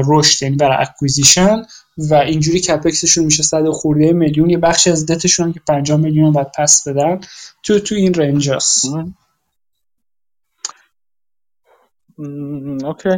رشد 0.09 0.43
یعنی 0.43 0.57
برای 0.57 0.77
acquisition 0.81 1.62
و 2.11 2.15
اینجوری 2.15 2.61
CapEx 2.61 2.96
شون 2.96 3.24
میشه 3.24 3.43
100 3.43 3.69
خورده 3.69 4.12
میلیون. 4.12 4.51
یه 4.51 4.59
بخشی 4.59 4.91
از 4.91 5.07
دتشون 5.07 5.53
که 5.53 5.61
50 5.69 5.99
میلیون 5.99 6.33
بعد 6.33 6.53
پس 6.59 6.89
بدن 6.89 7.20
تو 7.62 7.78
تو 7.78 7.95
این 7.95 8.15
رنج 8.15 8.51
هست. 8.51 8.85
okay. 12.85 13.09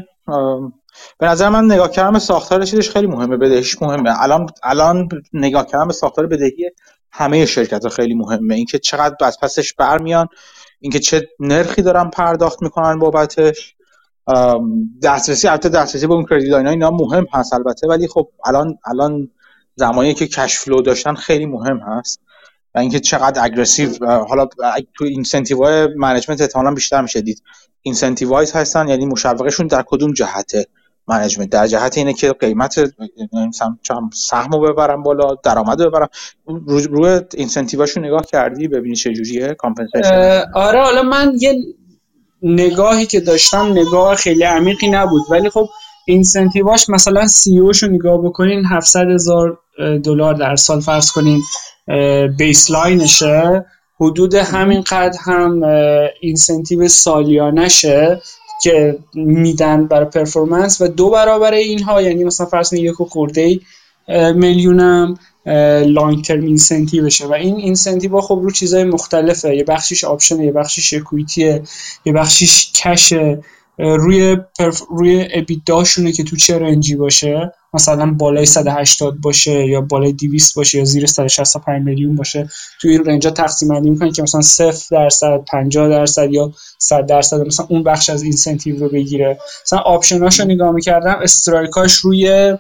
به 1.19 1.27
نظر 1.27 1.49
من 1.49 1.65
نگاه 1.65 1.91
کردم 1.91 2.13
به 2.13 2.19
ساختار 2.19 2.65
چیزش 2.65 2.91
خیلی 2.91 3.07
مهمه 3.07 3.37
بدهیش 3.37 3.83
مهمه. 3.83 4.23
الان 4.23 4.47
الان 4.63 5.09
نگاه 5.33 5.67
کردم 5.67 5.87
به 5.87 5.93
ساختار 5.93 6.27
بدهی 6.27 6.71
همه 7.13 7.47
شرکت 7.47 7.83
ها 7.83 7.89
خیلی 7.89 8.15
مهمه. 8.15 8.55
اینکه 8.55 8.79
چقدر 8.79 9.17
از 9.27 9.39
پسش 9.41 9.73
برمیان 9.73 10.29
اینکه 10.81 10.99
چه 10.99 11.29
نرخی 11.41 11.83
دارن 11.83 12.11
پرداخت 12.11 12.63
می‌کنن 12.63 12.99
بابتش. 12.99 13.75
دسترسی 15.03 15.49
البته 15.49 15.69
دسترسی 15.69 16.07
به 16.07 16.15
اون 16.15 16.27
credit 16.31 16.51
line 16.51 16.67
اینا 16.67 16.91
مهم 16.91 17.27
هست 17.33 17.53
البته 17.53 17.89
ولی 17.89 18.09
خب 18.09 18.29
الان 18.47 18.79
الان 18.87 19.31
زمانی 19.75 20.15
که 20.15 20.27
cash 20.27 20.59
flow 20.59 20.83
داشتن 20.83 21.15
خیلی 21.15 21.47
مهم 21.47 21.79
هست. 21.79 22.21
و 22.75 22.79
اینکه 22.79 23.01
چقدر 23.01 23.45
aggressive 23.45 24.07
حالا 24.07 24.49
تو 24.95 25.05
incentive 25.05 25.65
های 25.65 25.87
management 25.97 26.41
احتمالاً 26.41 26.75
بیشتر 26.75 27.03
میشه 27.03 27.21
دید. 27.21 27.43
incentive 27.83 28.37
هستن 28.37 28.89
یعنی 28.89 29.07
مشوقشون 29.07 29.67
در 29.67 29.85
کدوم 29.87 30.13
جهته. 30.13 30.67
management 31.09 31.51
در 31.51 31.67
جهت 31.67 31.99
اینه 31.99 32.13
که 32.13 32.33
قیمت 32.33 32.75
سهم 34.15 34.51
رو 34.53 34.61
ببرم 34.61 35.03
بالا 35.03 35.35
درآمد 35.45 35.83
رو 35.83 35.91
ببرم. 35.91 36.09
روی, 36.47 36.83
روی 36.83 37.21
incentive 37.35 37.84
اشو 37.84 38.01
نگاه 38.01 38.27
کردی؟ 38.27 38.69
ببینی 38.69 38.97
چه 38.97 39.13
جوریه؟ 39.13 39.57
آره 40.55 40.83
حالا 40.83 41.03
من 41.03 41.33
یه 41.41 41.55
نگاهی 42.43 43.07
که 43.07 43.21
داشتم 43.21 43.73
نگاه 43.73 44.15
خیلی 44.15 44.45
عمیقی 44.45 44.89
نبود. 44.89 45.23
ولی 45.31 45.51
خب 45.51 45.69
incentive 46.07 46.74
اش 46.74 46.89
مثلا 46.89 47.27
CEO 47.27 47.59
شو 47.59 47.87
نگاه 47.87 48.23
بکنین 48.23 48.67
700 48.67 49.09
هزار 49.09 49.59
دلار 50.05 50.35
در 50.35 50.57
سال 50.57 50.81
فرض 50.81 51.11
کنین 51.11 51.43
baseline 52.39 53.30
شه 53.30 53.65
حدود 54.01 54.35
همین 54.35 54.81
قدر 54.81 55.19
هم 55.25 55.63
incentive 56.21 56.89
سالیانشه 56.89 58.21
که 58.63 58.99
میدن 59.15 59.87
برای 59.87 60.05
performance 60.05 60.81
و 60.81 60.89
دو 60.89 61.11
برابر 61.11 61.55
اینها 61.55 62.03
یعنی 62.03 62.25
مثلا 62.25 62.47
فرض 62.47 62.73
یک 62.73 62.95
خورده 62.95 63.61
میلیونم 64.35 65.19
long 65.87 66.25
term 66.25 66.45
incentive 66.45 67.05
بشه. 67.05 67.27
و 67.27 67.33
این 67.33 67.57
incentive 67.57 68.11
ها 68.11 68.21
خب 68.21 68.41
رو 68.43 68.51
چیزای 68.51 68.85
مختلفه. 68.85 69.57
یه 69.57 69.65
بخشیش 69.65 70.05
option 70.05 70.39
ه 70.39 70.45
یه 70.45 70.53
بخشیش 70.53 70.95
equity 70.95 71.53
ه 71.53 71.63
یه 72.05 72.13
بخشیش 72.13 72.73
cash 72.75 73.29
ه 73.29 73.43
روی 73.79 74.37
perf... 74.59 74.83
روی 74.91 75.29
EBITDA 75.35 75.77
شونه 75.77 76.13
که 76.13 76.25
تو 76.25 76.37
چه 76.37 76.59
رنجی 76.59 76.95
باشه؟ 76.95 77.53
مثلا 77.75 78.07
بالای 78.07 78.47
180 78.47 79.21
باشه 79.21 79.67
یا 79.67 79.81
بالای 79.81 80.13
200 80.13 80.55
باشه 80.55 80.79
یا 80.79 80.85
زیر 80.85 81.07
165 81.07 81.85
میلیون 81.85 82.17
باشه. 82.17 82.49
تو 82.81 82.89
این 82.89 83.05
رنجا 83.05 83.31
تقسیم 83.31 83.69
بندی 83.69 83.91
می‌کنن 83.91 84.13
که 84.13 84.23
مثلا 84.23 84.41
0 84.41 84.75
درصد 84.91 85.45
50 85.53 85.89
درصد 85.89 86.33
یا 86.33 86.53
100 86.79 87.07
درصد. 87.07 87.41
مثلا 87.41 87.67
اون 87.71 87.83
بخش 87.83 88.11
از 88.11 88.23
incentive 88.23 88.79
رو 88.79 88.89
بگیره. 88.89 89.39
مثلا 89.65 89.79
option 89.79 90.23
اشو 90.23 90.45
نگاه 90.45 90.71
می‌کردم 90.71 91.19
strike 91.23 91.77
اش 91.77 91.95
روی 91.95 92.55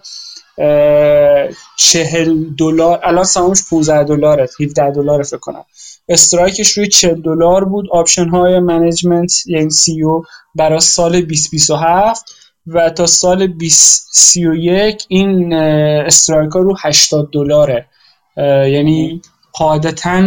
چهل 1.76 2.44
دلار. 2.58 3.00
الان 3.02 3.24
سهامش 3.24 3.58
15 3.70 4.04
دلاره 4.04 4.48
17 4.60 4.90
دلار 4.90 5.22
فکر 5.22 5.36
کنم. 5.36 5.64
strike 6.08 6.55
ش 6.55 6.70
روی 6.70 6.88
40 6.88 7.14
دلار 7.22 7.64
بود. 7.64 7.86
option 7.92 8.28
های 8.28 8.58
management 8.58 9.46
یعنی 9.46 9.70
CEO 9.70 10.02
برای 10.54 10.80
سال 10.80 11.12
2027 11.12 12.24
و 12.66 12.90
تا 12.90 13.06
سال 13.06 13.46
2031 13.46 15.04
این 15.08 15.52
strike 15.52 16.50
ها 16.50 16.60
رو 16.60 16.76
80 16.80 17.30
دلاره. 17.32 17.86
یعنی 18.36 19.22
قاعدتا 19.52 20.20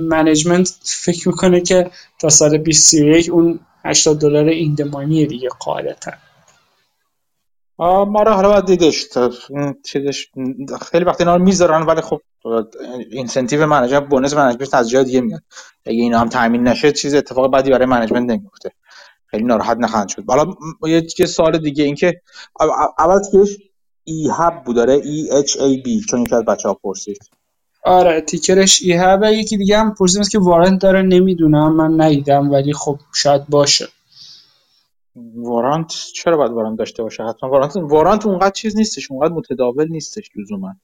management 0.00 0.72
فکر 0.82 1.28
می‌کنه 1.28 1.60
که 1.60 1.90
تا 2.20 2.28
سال 2.28 2.50
2031 2.58 3.30
اون 3.30 3.60
80 3.84 4.20
دلار 4.20 4.44
in 4.44 4.59
the 4.59 4.81
money 4.81 5.18
ه 5.18 5.26
دیگه 5.26 5.48
قاعدتا. 5.60 6.12
ما 7.78 8.22
رو 8.22 8.32
حالا 8.32 8.60
دیدش 8.60 9.06
چیزش 9.84 10.28
خیلی 10.90 11.04
وقتی 11.04 11.22
اینا 11.22 11.36
رو 11.36 11.42
می‌ذارن 11.42 11.82
ولی 11.82 12.00
خب 12.00 12.20
incentive 13.10 13.66
manager 13.66 14.00
bonus 14.00 14.34
management 14.34 14.74
از 14.74 14.90
جای 14.90 15.04
دیگه 15.04 15.20
میاد. 15.20 15.42
اگه 15.86 16.02
اینا 16.02 16.18
هم 16.18 16.28
تامین 16.28 16.68
نشه 16.68 16.92
چیز 16.92 17.14
اتفاق 17.14 17.52
بدی 17.52 17.70
برای 17.70 17.86
management 17.86 18.30
نمیفته 18.30 18.70
خیلی 19.26 19.44
ناراحت 19.44 19.76
نخواهند 19.76 20.08
شد. 20.08 20.24
حالا 20.28 20.54
یه 21.18 21.26
سوال 21.26 21.58
دیگه 21.58 21.84
این 21.84 21.94
که 21.94 22.20
اول 22.98 23.22
تیکرش 23.22 23.56
ای 24.04 24.30
هب 24.38 24.64
بود 24.64 24.76
داره 24.76 24.92
ای 24.92 25.30
اچ 25.30 25.56
ای 25.56 25.76
بی 25.76 26.00
چون 26.00 26.20
یکی 26.20 26.34
از 26.34 26.44
بچه‌ها 26.44 26.74
پرسید. 26.74 27.18
آره 27.84 28.20
تیکرش 28.20 28.82
ای 28.82 28.92
هب 28.92 29.22
یکی 29.24 29.56
دیگه 29.56 29.78
هم 29.78 29.94
پرسید 29.94 30.28
که 30.28 30.38
وارنت 30.38 30.82
داره؟ 30.82 31.02
نمی‌دونم 31.02 31.76
من 31.76 32.00
ندیدم 32.00 32.50
ولی 32.50 32.72
خب 32.72 32.98
شاید 33.14 33.48
باشه. 33.48 33.88
وارانت 35.34 35.88
چرا 36.14 36.36
باید 36.36 36.52
وارانت 36.52 36.78
داشته 36.78 37.02
باشه 37.02 37.22
حتما؟ 37.22 37.50
وارانت 37.50 37.76
وارانت 37.76 38.26
اونقدر 38.26 38.50
چیز 38.50 38.76
نیستش 38.76 39.10
اونقدر 39.10 39.32
متداول 39.34 39.88
نیستش 39.88 40.30
لزوما. 40.36 40.74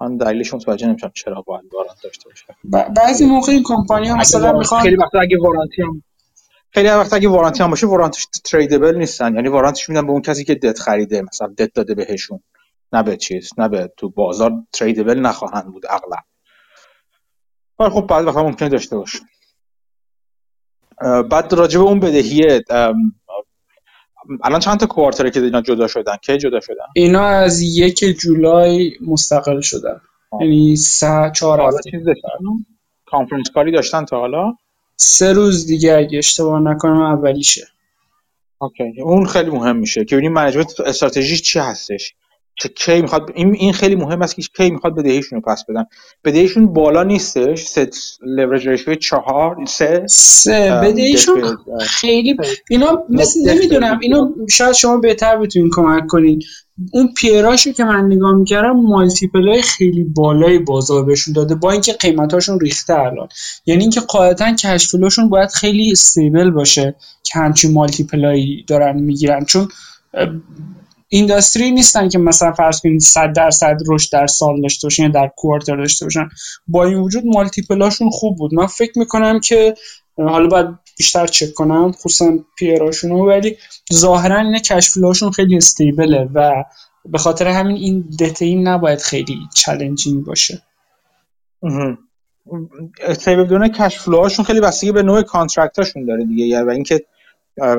من 0.00 0.16
دلیلش 0.16 0.54
متوجه 0.54 0.86
نمیشم 0.86 1.10
چرا 1.14 1.42
باید 1.42 1.74
وارانت 1.74 2.02
داشته 2.02 2.28
باشه. 2.28 2.46
بعضی 2.94 3.26
موقع 3.26 3.52
این 3.52 3.62
کمپانی 3.66 4.08
ها 4.08 4.16
مثلا 4.16 4.58
می‌خوان 4.58 4.82
خیلی 4.82 4.96
وقتا 4.96 5.20
اگه 5.20 5.38
وارانتی 5.40 5.82
هم 5.82 6.02
خیلی 6.70 6.88
وقتا 6.88 7.16
اگه 7.16 7.28
وارانتی 7.28 7.62
هم 7.62 7.70
باشه 7.70 7.86
وارانتش 7.86 8.26
تریدبل 8.44 8.96
نیستن. 8.96 9.34
یعنی 9.34 9.48
وارانتش 9.48 9.88
میدن 9.88 10.06
به 10.06 10.12
اون 10.12 10.22
کسی 10.22 10.44
که 10.44 10.54
دت 10.54 10.78
خریده 10.78 11.22
مثلا 11.22 11.48
دت 11.58 11.72
داده 11.74 11.94
بهشون. 11.94 12.40
نه 12.92 13.02
به 13.02 13.16
چیز 13.16 13.50
نه 13.58 13.68
به 13.68 13.92
تو 13.96 14.10
بازار 14.10 14.52
تریدبل 14.72 15.18
نخواهند 15.18 15.66
بود 15.72 15.84
اغلب. 15.88 16.24
خب 17.90 18.06
بعد 18.06 18.26
وقتا 18.26 18.42
ممکنه 18.42 18.68
داشته 18.68 18.96
باشه. 18.96 19.18
بعد 21.30 21.54
راجع 21.54 21.78
به 21.78 21.84
اون 21.84 22.00
بدهیه 22.00 22.64
الان 24.42 24.60
چند 24.60 24.78
تا 24.78 24.86
کوارتره 24.86 25.30
که 25.30 25.40
اینا 25.40 25.60
جدا 25.60 25.86
شدن؟ 25.86 26.16
کی 26.16 26.38
جدا 26.38 26.60
شدن؟ 26.60 26.84
اینا 26.94 27.26
از 27.26 27.62
یک 27.62 28.04
جولای 28.04 28.92
مستقل 29.06 29.60
شدن. 29.60 30.00
یعنی 30.40 30.76
سه 30.76 31.32
چهار 31.34 31.60
هفته. 31.60 31.90
conference 33.06 33.50
call 33.54 33.68
ی 33.68 33.72
داشتن 33.72 34.04
تا 34.04 34.20
حالا؟ 34.20 34.56
سه 34.96 35.32
روز 35.32 35.66
دیگه 35.66 35.96
اگه 35.96 36.18
اشتباه 36.18 36.60
نکنم 36.60 37.00
اولیشه. 37.00 37.66
okay. 38.58 39.00
اون 39.02 39.26
خیلی 39.26 39.50
مهم 39.50 39.76
میشه 39.76 40.04
که 40.04 40.16
ببینیم 40.16 40.32
management 40.32 40.80
استراتژیش 40.80 41.42
چی 41.42 41.58
هستش. 41.58 42.14
چه 42.58 42.68
کی 42.68 43.02
می‌خواد 43.02 43.30
این 43.34 43.54
این 43.54 43.72
خیلی 43.72 43.94
مهم 43.94 44.22
است 44.22 44.36
که 44.36 44.42
کی 44.56 44.70
می‌خواد 44.70 44.94
بدهیشون 44.94 45.42
رو 45.42 45.52
پس 45.52 45.64
بدن. 45.68 45.84
بدهیشون 46.24 46.72
بالا 46.72 47.02
نیستش 47.02 47.64
ست 47.64 48.20
لورج 48.22 48.68
ریشیو 48.68 48.94
4 48.94 49.56
3 49.68 50.06
سه. 50.08 50.70
بدهیشون 50.84 51.58
خیلی 51.80 52.36
اینا 52.70 53.04
مثل 53.08 53.40
نمی‌دونم. 53.50 53.98
اینو 54.02 54.34
شاید 54.50 54.72
شما 54.72 54.96
بهتر 54.96 55.36
بتونین 55.36 55.70
کمک 55.72 56.06
کنین 56.06 56.42
اون 56.92 57.14
peer 57.16 57.48
اشو 57.48 57.72
که 57.72 57.84
من 57.84 58.06
نگاه 58.06 58.34
می‌کردم 58.34 58.80
multiple 58.80 59.48
های 59.48 59.62
خیلی 59.62 60.04
بالای 60.04 60.58
بازار 60.58 61.04
بهشون 61.04 61.34
داده 61.34 61.54
با 61.54 61.70
اینکه 61.70 61.92
قیمتاشون 61.92 62.60
ریخته 62.60 62.98
الان. 62.98 63.28
یعنی 63.66 63.82
اینکه 63.82 64.00
قاعدتا 64.00 64.54
کش 64.54 64.88
فلوشون 64.88 65.28
باید 65.28 65.50
خیلی 65.50 65.92
استیبل 65.92 66.50
باشه 66.50 66.94
که 67.22 67.38
همچین 67.38 67.72
مالتیپلایی 67.72 68.64
دارن 68.68 69.00
می‌گیرن. 69.00 69.44
چون 69.44 69.68
اینداستری 71.08 71.70
نیستن 71.70 72.08
که 72.08 72.18
مثلا 72.18 72.52
فرض 72.52 72.80
کنید 72.80 73.00
100 73.00 73.32
درصد 73.32 73.76
رشد 73.88 74.12
در 74.12 74.26
سال 74.26 74.60
داشته 74.60 74.86
باشن 74.86 75.02
یا 75.02 75.08
در 75.08 75.30
کوارتر 75.36 75.76
داشته 75.76 76.06
باشن. 76.06 76.28
با 76.68 76.84
این 76.84 76.98
وجود 76.98 77.24
مالتیپلاشون 77.26 78.10
خوب 78.10 78.36
بود. 78.36 78.54
من 78.54 78.66
فکر 78.66 78.98
می‌کنم 78.98 79.40
که 79.40 79.74
حالا 80.16 80.46
باید 80.46 80.66
بیشتر 80.98 81.26
چک 81.26 81.54
کنم 81.54 81.92
خصوصا 81.92 82.38
پیراشون 82.58 83.10
ولی 83.10 83.56
ظاهرا 83.92 84.40
این 84.40 84.58
کشفلاشون 84.58 85.30
خیلی 85.30 85.56
استیبله 85.56 86.28
و 86.34 86.64
به 87.04 87.18
خاطر 87.18 87.48
همین 87.48 87.76
این 87.76 88.04
دتین 88.20 88.68
نباید 88.68 88.98
خیلی 88.98 89.38
چالنجینگ 89.54 90.24
باشه. 90.24 90.62
stable 93.00 93.44
بودن 93.44 93.68
cash 93.68 93.91
flow 93.91 94.15
هاشون 94.15 94.44
خیلی 94.44 94.60
بستگی 94.60 94.92
به 94.92 95.02
نوع 95.02 95.22
contract 95.22 95.77
اشون 95.77 96.04
داره 96.04 96.24
دیگه. 96.24 96.62
و 96.62 96.68
اینکه 96.68 97.04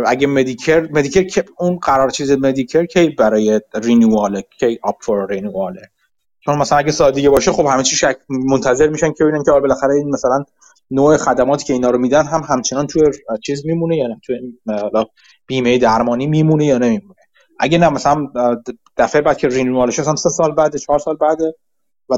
اگه 0.06 0.28
Medicare 0.27 0.89
Medicare 0.91 1.23
که 1.24 1.45
اون 1.60 1.78
قرار 1.78 2.10
چیز 2.10 2.32
Medicare 2.31 2.85
کی 2.86 3.10
برای 3.10 3.62
renewal 3.84 4.34
ه 4.34 4.41
کی 4.41 4.80
up 4.84 4.95
for 5.02 5.27
renewal 5.30 5.75
ه 5.75 5.81
چون 6.40 6.58
مثلا 6.58 6.78
اگه 6.78 6.91
سال 6.91 7.12
دیگه 7.12 7.30
باشه 7.30 7.52
خب 7.52 7.66
همه 7.66 7.84
چی 7.84 7.95
شک 7.95 8.18
منتظر 8.30 8.88
میشن 8.88 9.14
که 9.14 9.24
ببینن 9.24 9.44
که 9.44 9.52
بالاخره 9.52 9.94
این 9.94 10.10
مثلا 10.10 10.45
نوع 10.91 11.18
خدماتی 11.18 11.66
که 11.66 11.74
اینا 11.74 11.90
رو 11.90 11.98
میدن 11.98 12.26
هم 12.26 12.41
همچنان 12.49 12.88
توی 12.88 13.04
چیز 13.44 13.66
میمونه 13.66 13.98
یا 13.98 14.08
نه؟ 14.08 14.20
توی 14.26 14.40
بیمه 15.48 15.78
درمانی 15.78 16.28
میمونه 16.28 16.66
یا 16.66 16.78
نمیمونه؟ 16.78 17.20
اگه 17.60 17.78
نه 17.78 17.90
مثلا 17.90 18.28
دفعه 18.98 19.22
بعد 19.22 19.38
که 19.38 19.48
renewal 19.48 19.88
ش 19.88 19.99
مثلا 19.99 20.16
سه 20.16 20.30
سال 20.30 20.52
بعد 20.52 20.76
چهار 20.76 20.99
سال 20.99 21.16
بعد 21.16 21.38
و 22.10 22.18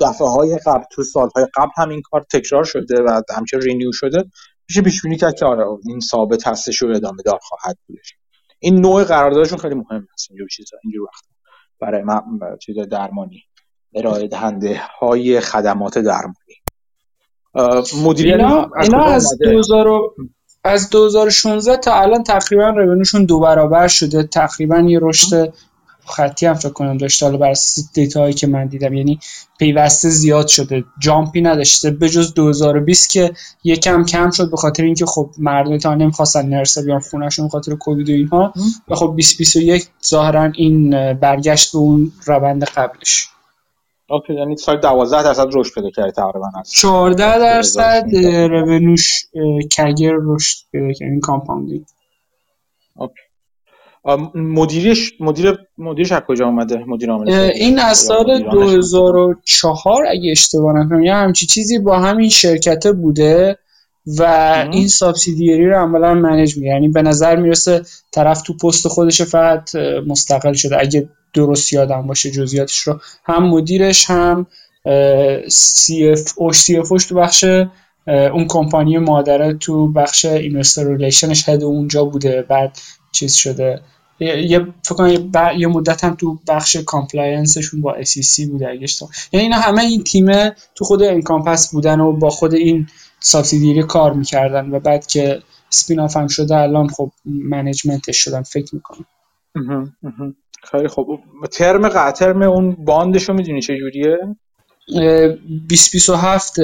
دفعه 0.00 0.28
های 0.28 0.58
قبل 0.66 0.84
تو 0.92 1.02
سالهای 1.02 1.46
قبل 1.54 1.70
هم 1.76 1.88
این 1.88 2.02
کار 2.02 2.24
تکرار 2.32 2.64
شده 2.64 3.02
و 3.02 3.20
همچنین 3.36 3.62
رینیو 3.62 3.92
شده 3.92 4.24
میشه 4.70 4.82
پیش 4.82 5.02
بینی 5.02 5.16
کرد 5.16 5.34
که 5.34 5.44
آره 5.44 5.64
این 5.86 6.00
ثابت 6.00 6.46
هستش 6.46 6.82
و 6.82 6.86
ادامه 6.86 7.22
دار 7.22 7.38
خواهد 7.42 7.78
بودش. 7.86 8.14
این 8.58 8.80
نوع 8.80 9.04
قراردادشون 9.04 9.58
خیلی 9.58 9.74
مهم 9.74 10.06
هست 10.14 10.30
اینجور 10.30 10.48
چیزا 10.48 10.76
اینجور 10.84 11.02
وقت 11.02 11.24
برای 11.80 12.02
ما 12.02 12.22
چیز 12.62 12.78
درمانی 12.78 13.42
ارائه 13.94 14.28
دهنده 14.28 14.80
های 15.00 15.40
خدمات 15.40 15.98
درمانی. 15.98 16.34
مدیریت 18.04 18.40
اینا, 18.40 18.70
اینا 18.82 19.04
از 19.04 19.38
2000 19.40 19.86
از 20.64 20.90
2016 20.90 21.76
تا 21.76 22.00
الان 22.00 22.22
تقریبا 22.22 22.68
رونوشون 22.68 23.24
دو 23.24 23.40
برابر 23.40 23.88
شده. 23.88 24.22
تقریبا 24.22 24.80
یه 24.80 24.98
رشد 25.02 25.54
خطی 26.10 26.46
هم 26.46 26.54
فکر 26.54 26.72
کنم 26.72 26.98
داشته 26.98 27.26
حالا 27.26 27.38
بر 27.38 27.54
data 27.94 28.20
هایی 28.20 28.34
که 28.34 28.46
من 28.46 28.66
دیدم 28.66 28.94
یعنی 28.94 29.20
پیوسته 29.58 30.08
زیاد 30.08 30.46
شده. 30.46 30.84
jump 30.98 31.32
ی 31.32 31.40
نداشته. 31.40 31.90
به 31.90 32.08
جز 32.08 32.34
2020 32.34 33.10
که 33.10 33.32
یکم 33.64 34.04
کم 34.04 34.30
شد 34.30 34.50
به 34.50 34.56
خاطر 34.56 34.82
اینکه 34.82 35.06
خب 35.06 35.30
مردم 35.38 35.78
تا 35.78 35.94
نمی‌خواستن 35.94 36.46
نرسه 36.46 36.82
بیان 36.82 37.00
خونهشون 37.00 37.44
به 37.44 37.50
خاطر 37.50 37.74
کووید 37.74 38.10
و 38.10 38.12
اینها. 38.12 38.52
و 38.88 38.94
خب 38.94 39.06
2021 39.06 39.88
ظاهرا 40.06 40.52
این 40.54 40.90
برگشت 41.14 41.72
به 41.72 41.78
اون 41.78 42.12
روند 42.26 42.64
قبلش. 42.64 43.28
okay 44.08 44.34
یعنی 44.34 44.56
سال 44.56 44.80
12 44.80 45.22
درصد 45.22 45.46
رشد 45.52 45.74
پیدا 45.74 45.90
کرده 45.90 46.12
تقریبا 46.12 46.50
هست 46.56 46.72
14 46.72 47.38
درصد 47.38 48.04
رونوش 48.50 49.24
CAGR 49.76 50.12
رشد 50.22 50.56
پیدا 50.72 50.92
کرد. 50.92 51.08
این 51.08 51.20
compounding 51.20 51.84
okay. 52.96 53.20
مدیرش 54.34 55.12
مدیر 55.20 55.58
مدیرش 55.78 56.12
از 56.12 56.20
کجا 56.20 56.46
اومده؟ 56.46 56.84
مدیر 56.86 57.10
عامل 57.10 57.30
این 57.30 57.78
از 57.78 57.98
سال 57.98 58.42
2004 58.50 60.06
اگه 60.10 60.30
اشتباه 60.30 60.72
نکنم 60.72 61.02
یا 61.02 61.16
همچی 61.16 61.46
چیزی 61.46 61.78
با 61.78 61.98
همین 61.98 62.28
شرکت 62.28 62.86
بوده 62.86 63.58
و 64.18 64.22
این 64.72 64.88
subsidiary 64.88 65.66
رو 65.66 65.76
عملا 65.76 66.14
manage 66.14 66.56
می‌کنه 66.56 66.68
یعنی 66.68 66.88
به 66.88 67.02
نظر 67.02 67.36
می‌رسه 67.36 67.82
طرف 68.12 68.42
تو 68.42 68.56
پست 68.56 68.88
خودش 68.88 69.22
فقط 69.22 69.74
مستقل 70.06 70.52
شده. 70.52 70.80
اگه 70.80 71.08
درست 71.34 71.72
یادم 71.72 72.06
باشه 72.06 72.30
جزئیاتش 72.30 72.78
رو. 72.78 73.00
هم 73.24 73.48
مدیرش 73.48 74.10
هم 74.10 74.46
CFO 75.48 76.32
CF 76.36 76.88
تو 77.08 77.14
بخش 77.14 77.44
اون 78.06 78.46
کمپانی 78.48 78.98
مادره 78.98 79.54
تو 79.54 79.92
بخش 79.92 80.24
investor 80.24 80.96
relations 80.96 81.39
ش 81.39 81.48
head 81.48 81.62
اونجا 81.62 82.04
بوده. 82.04 82.42
بعد 82.42 82.78
چیز 83.12 83.34
شده. 83.34 83.80
یه 84.20 84.66
فکر 84.82 84.94
کنم 84.94 85.30
یه 85.58 85.66
مدت 85.66 86.04
هم 86.04 86.14
تو 86.14 86.38
بخش 86.48 86.76
compliance 86.76 87.50
شون 87.50 87.80
با 87.80 87.96
SEC 88.02 88.48
بوده 88.50 88.68
اگه 88.68 88.86
یعنی 89.32 89.44
اینا 89.44 89.56
همه 89.56 89.82
این 89.82 90.04
تیمه 90.04 90.54
تو 90.74 90.84
خود 90.84 91.02
Encompass 91.02 91.72
بودن 91.72 92.00
و 92.00 92.12
با 92.12 92.30
خود 92.30 92.54
این 92.54 92.86
subsidiary 93.20 93.82
کار 93.82 94.12
می‌کردن 94.12 94.70
و 94.70 94.80
بعد 94.80 95.06
که 95.06 95.42
spin 95.70 96.00
off 96.00 96.16
هم 96.16 96.26
شده 96.26 96.56
الان 96.56 96.88
خب 96.88 97.10
management 97.24 98.01
ش 98.01 98.16
شدن 98.16 98.42
فکر 98.42 98.74
می‌کنم. 98.74 99.06
خیلی 100.70 100.88
خوب. 100.88 101.20
ترم 101.52 101.88
قطرم 101.88 102.42
اون 102.42 102.76
bond 102.84 103.13
ش 103.13 103.28
رو 103.28 103.34
می‌دونی 103.34 103.62
چه 103.62 103.78
جوریه 103.78 104.18
2027 104.90 106.54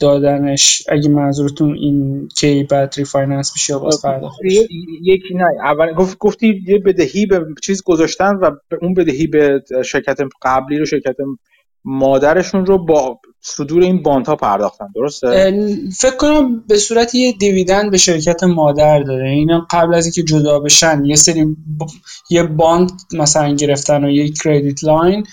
دادنش 0.00 0.82
اگه 0.88 1.08
منظورتون 1.08 1.74
این 1.74 2.28
کی 2.28 2.64
بعد 2.64 2.94
refinance 2.96 3.52
بشه 3.54 3.78
باز 3.78 4.02
پرداخت 4.02 4.38
یکی 5.02 5.34
نه. 5.34 5.44
اول 5.64 5.92
گفت 5.92 6.18
گفتی 6.18 6.62
یه 6.66 6.78
بدهی 6.78 7.26
به 7.26 7.46
چیز 7.62 7.82
گذاشتن 7.82 8.34
و 8.34 8.50
اون 8.82 8.94
بدهی 8.94 9.26
به 9.26 9.62
شرکت 9.84 10.18
قبلی 10.42 10.78
رو 10.78 10.86
شرکت 10.86 11.16
مادرشون 11.84 12.66
رو 12.66 12.84
با 12.84 13.20
صدور 13.40 13.82
این 13.82 14.02
bond 14.02 14.26
ها 14.26 14.36
پرداختن. 14.36 14.86
درسته؟ 14.94 15.54
فکر 15.98 16.16
کنم 16.16 16.64
به 16.68 16.76
صورت 16.76 17.14
یه 17.14 17.32
dividend 17.32 17.90
به 17.90 17.96
شرکت 17.96 18.44
مادر 18.44 19.02
داره 19.02 19.30
اینا 19.30 19.66
قبل 19.70 19.94
از 19.94 20.06
اینکه 20.06 20.22
جدا 20.22 20.58
بشن 20.58 21.04
یه 21.04 21.16
سری 21.16 21.44
ب... 21.44 21.56
یه 22.30 22.42
bond 22.42 22.90
مثلا 23.12 23.54
گرفتن 23.54 24.04
و 24.04 24.10
یه 24.10 24.32
credit 24.44 24.84
line 24.84 25.26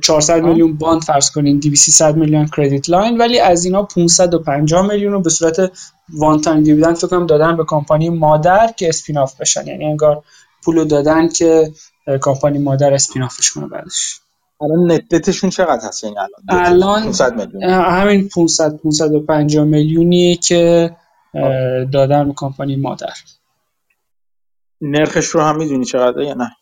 400 0.00 0.42
میلیون 0.42 0.76
bond 0.76 1.02
فرض 1.02 1.30
کنین 1.30 1.58
200 1.58 2.02
میلیون 2.02 2.46
credit 2.56 2.90
line 2.90 3.18
ولی 3.18 3.38
از 3.38 3.64
اینا 3.64 3.82
550 3.82 4.86
میلیون 4.86 5.12
رو 5.12 5.20
به 5.20 5.30
صورت 5.30 5.72
one 6.08 6.40
time 6.40 6.62
dividend 6.62 6.96
فکر 6.96 7.06
کنم 7.06 7.26
دادن 7.26 7.56
به 7.56 7.64
کمپانی 7.64 8.10
مادر 8.10 8.72
که 8.76 8.88
spin 8.88 9.18
off 9.18 9.40
بشن. 9.40 9.66
یعنی 9.66 9.84
انگار 9.84 10.22
پولو 10.64 10.84
دادن 10.84 11.28
که 11.28 11.72
کمپانی 12.22 12.58
مادر 12.58 12.94
spin 12.94 13.22
off 13.22 13.39
ش 13.39 13.50
کنه 13.50 13.66
بعدش. 13.66 14.20
الان 14.60 14.92
net 14.92 15.08
debt 15.08 15.29
شون 15.29 15.50
چقدر 15.50 15.88
هست 15.88 16.04
یعنی 16.04 16.16
الان؟ 16.18 16.66
الان 16.66 17.02
500 17.02 17.36
میلیون. 17.36 17.62
همین 17.70 18.28
500 18.28 18.76
550 18.76 19.64
میلیونیه 19.64 20.36
که 20.36 20.90
دادن 21.92 22.28
به 22.28 22.34
کمپانی 22.36 22.76
مادر. 22.76 23.12
نرخش 24.80 25.26
رو 25.26 25.40
هم 25.40 25.56
می‌دونی 25.56 25.84
چقدره 25.84 26.26
یا 26.26 26.34
نه؟ 26.34 26.56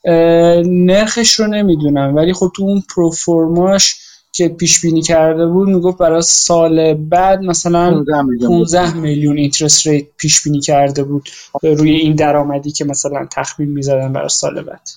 نرخش 0.66 1.40
رو 1.40 1.46
نمی‌دونم 1.46 2.16
ولی 2.16 2.32
خب 2.32 2.52
تو 2.56 2.62
اون 2.62 2.82
پروفورماش 2.94 3.96
که 4.32 4.48
پیش 4.48 4.80
بینی 4.80 5.02
کرده 5.02 5.46
بود 5.46 5.68
می‌گفت 5.68 5.98
برای 5.98 6.22
سال 6.22 6.94
بعد 6.94 7.40
مثلا 7.40 8.04
15 8.46 8.94
میلیون 8.94 9.38
اینترست 9.38 9.86
ریت 9.86 10.06
پیش 10.16 10.42
بینی 10.42 10.60
کرده 10.60 11.04
بود 11.04 11.28
روی 11.62 11.90
این 11.90 12.14
درآمدی 12.14 12.72
که 12.72 12.84
مثلا 12.84 13.26
تخمین 13.32 13.68
می‌زدن 13.68 14.12
برای 14.12 14.28
سال 14.28 14.62
بعد. 14.62 14.88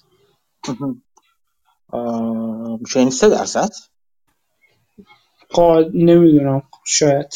میشه 2.81 2.99
این 2.99 3.09
3 3.09 3.29
درصد؟ 3.29 3.69
نمی‌دونم 5.93 6.63
شاید. 6.85 7.33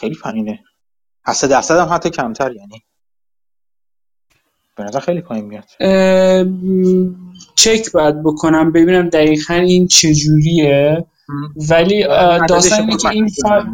خیلی 0.00 0.14
از 1.24 1.36
3 1.36 1.46
درصد 1.48 1.78
هم 1.78 1.94
حتی 1.94 2.10
کمتر 2.10 2.52
یعنی 2.52 2.82
به 4.76 4.84
نظر 4.84 5.00
خیلی 5.00 5.20
پایین 5.20 5.44
میاد. 5.44 5.64
چک 7.54 7.92
باید 7.92 8.22
بکنم 8.22 8.72
ببینم 8.72 9.08
دقیقا 9.08 9.54
این 9.54 9.86
چجوریه. 9.86 11.06
ولی 11.68 12.04
داستان 12.48 12.80
اینه 12.80 12.96
که 12.96 13.08
این 13.08 13.28
فایل 13.28 13.64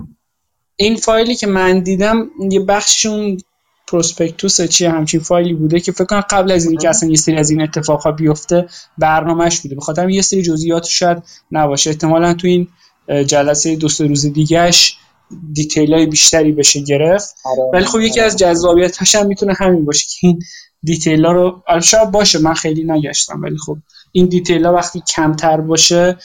این 0.77 0.97
فایلی 0.97 1.35
که 1.35 1.47
من 1.47 1.81
دیدم 1.81 2.31
یه 2.51 2.61
بخششون 2.61 3.39
پروسپکتوس 3.87 4.61
چیه 4.61 4.91
همچین 4.91 5.21
فایلی 5.21 5.55
بوده 5.55 5.81
که 5.81 5.93
فکر 5.93 6.05
کنم 6.05 6.21
قبل 6.21 6.53
از 6.53 6.67
اینکه 6.67 6.89
اصلا 6.89 7.09
یه 7.09 7.17
سری 7.17 7.37
از 7.37 7.51
این 7.51 7.63
اتفاقا 7.63 8.13
بیفته 8.13 8.67
برنامهش 8.99 9.61
بوده. 9.61 9.75
بخاطر 9.75 10.11
یه 10.11 10.23
سری 10.23 10.43
جزئیات 10.43 10.85
شاید 10.85 11.23
نباشه. 11.53 11.91
احتمالا 11.91 12.35
تو 12.35 12.47
این 12.47 12.69
جلسه 13.27 13.77
دو 13.77 13.89
سه 13.89 14.07
روز 14.07 14.27
دیگهش 14.27 14.97
detail 15.53 15.95
های 15.95 16.07
بیشتری 16.07 16.53
بشه 16.53 16.81
گرفت. 16.81 17.35
ولی 17.73 17.85
خب 17.85 18.01
یکی 18.01 18.21
از 18.21 18.37
جذابیتش 18.37 19.15
هم 19.15 19.27
می‌تونه 19.27 19.55
همین 19.55 19.85
باشه 19.85 20.07
که 20.09 20.27
این 20.27 20.39
detail 20.83 21.25
ها 21.25 21.33
رو 21.33 21.63
شاید 21.83 22.11
باشه 22.11 22.39
من 22.39 22.55
خیلی 22.55 22.85
نگشتم 22.85 23.43
ولی 23.43 23.57
خب 23.67 23.77
این 24.13 24.27
detail 24.27 24.67
ها 24.67 24.73
وقتی 24.73 25.03
کمتر 25.17 25.61
باشه 25.61 26.17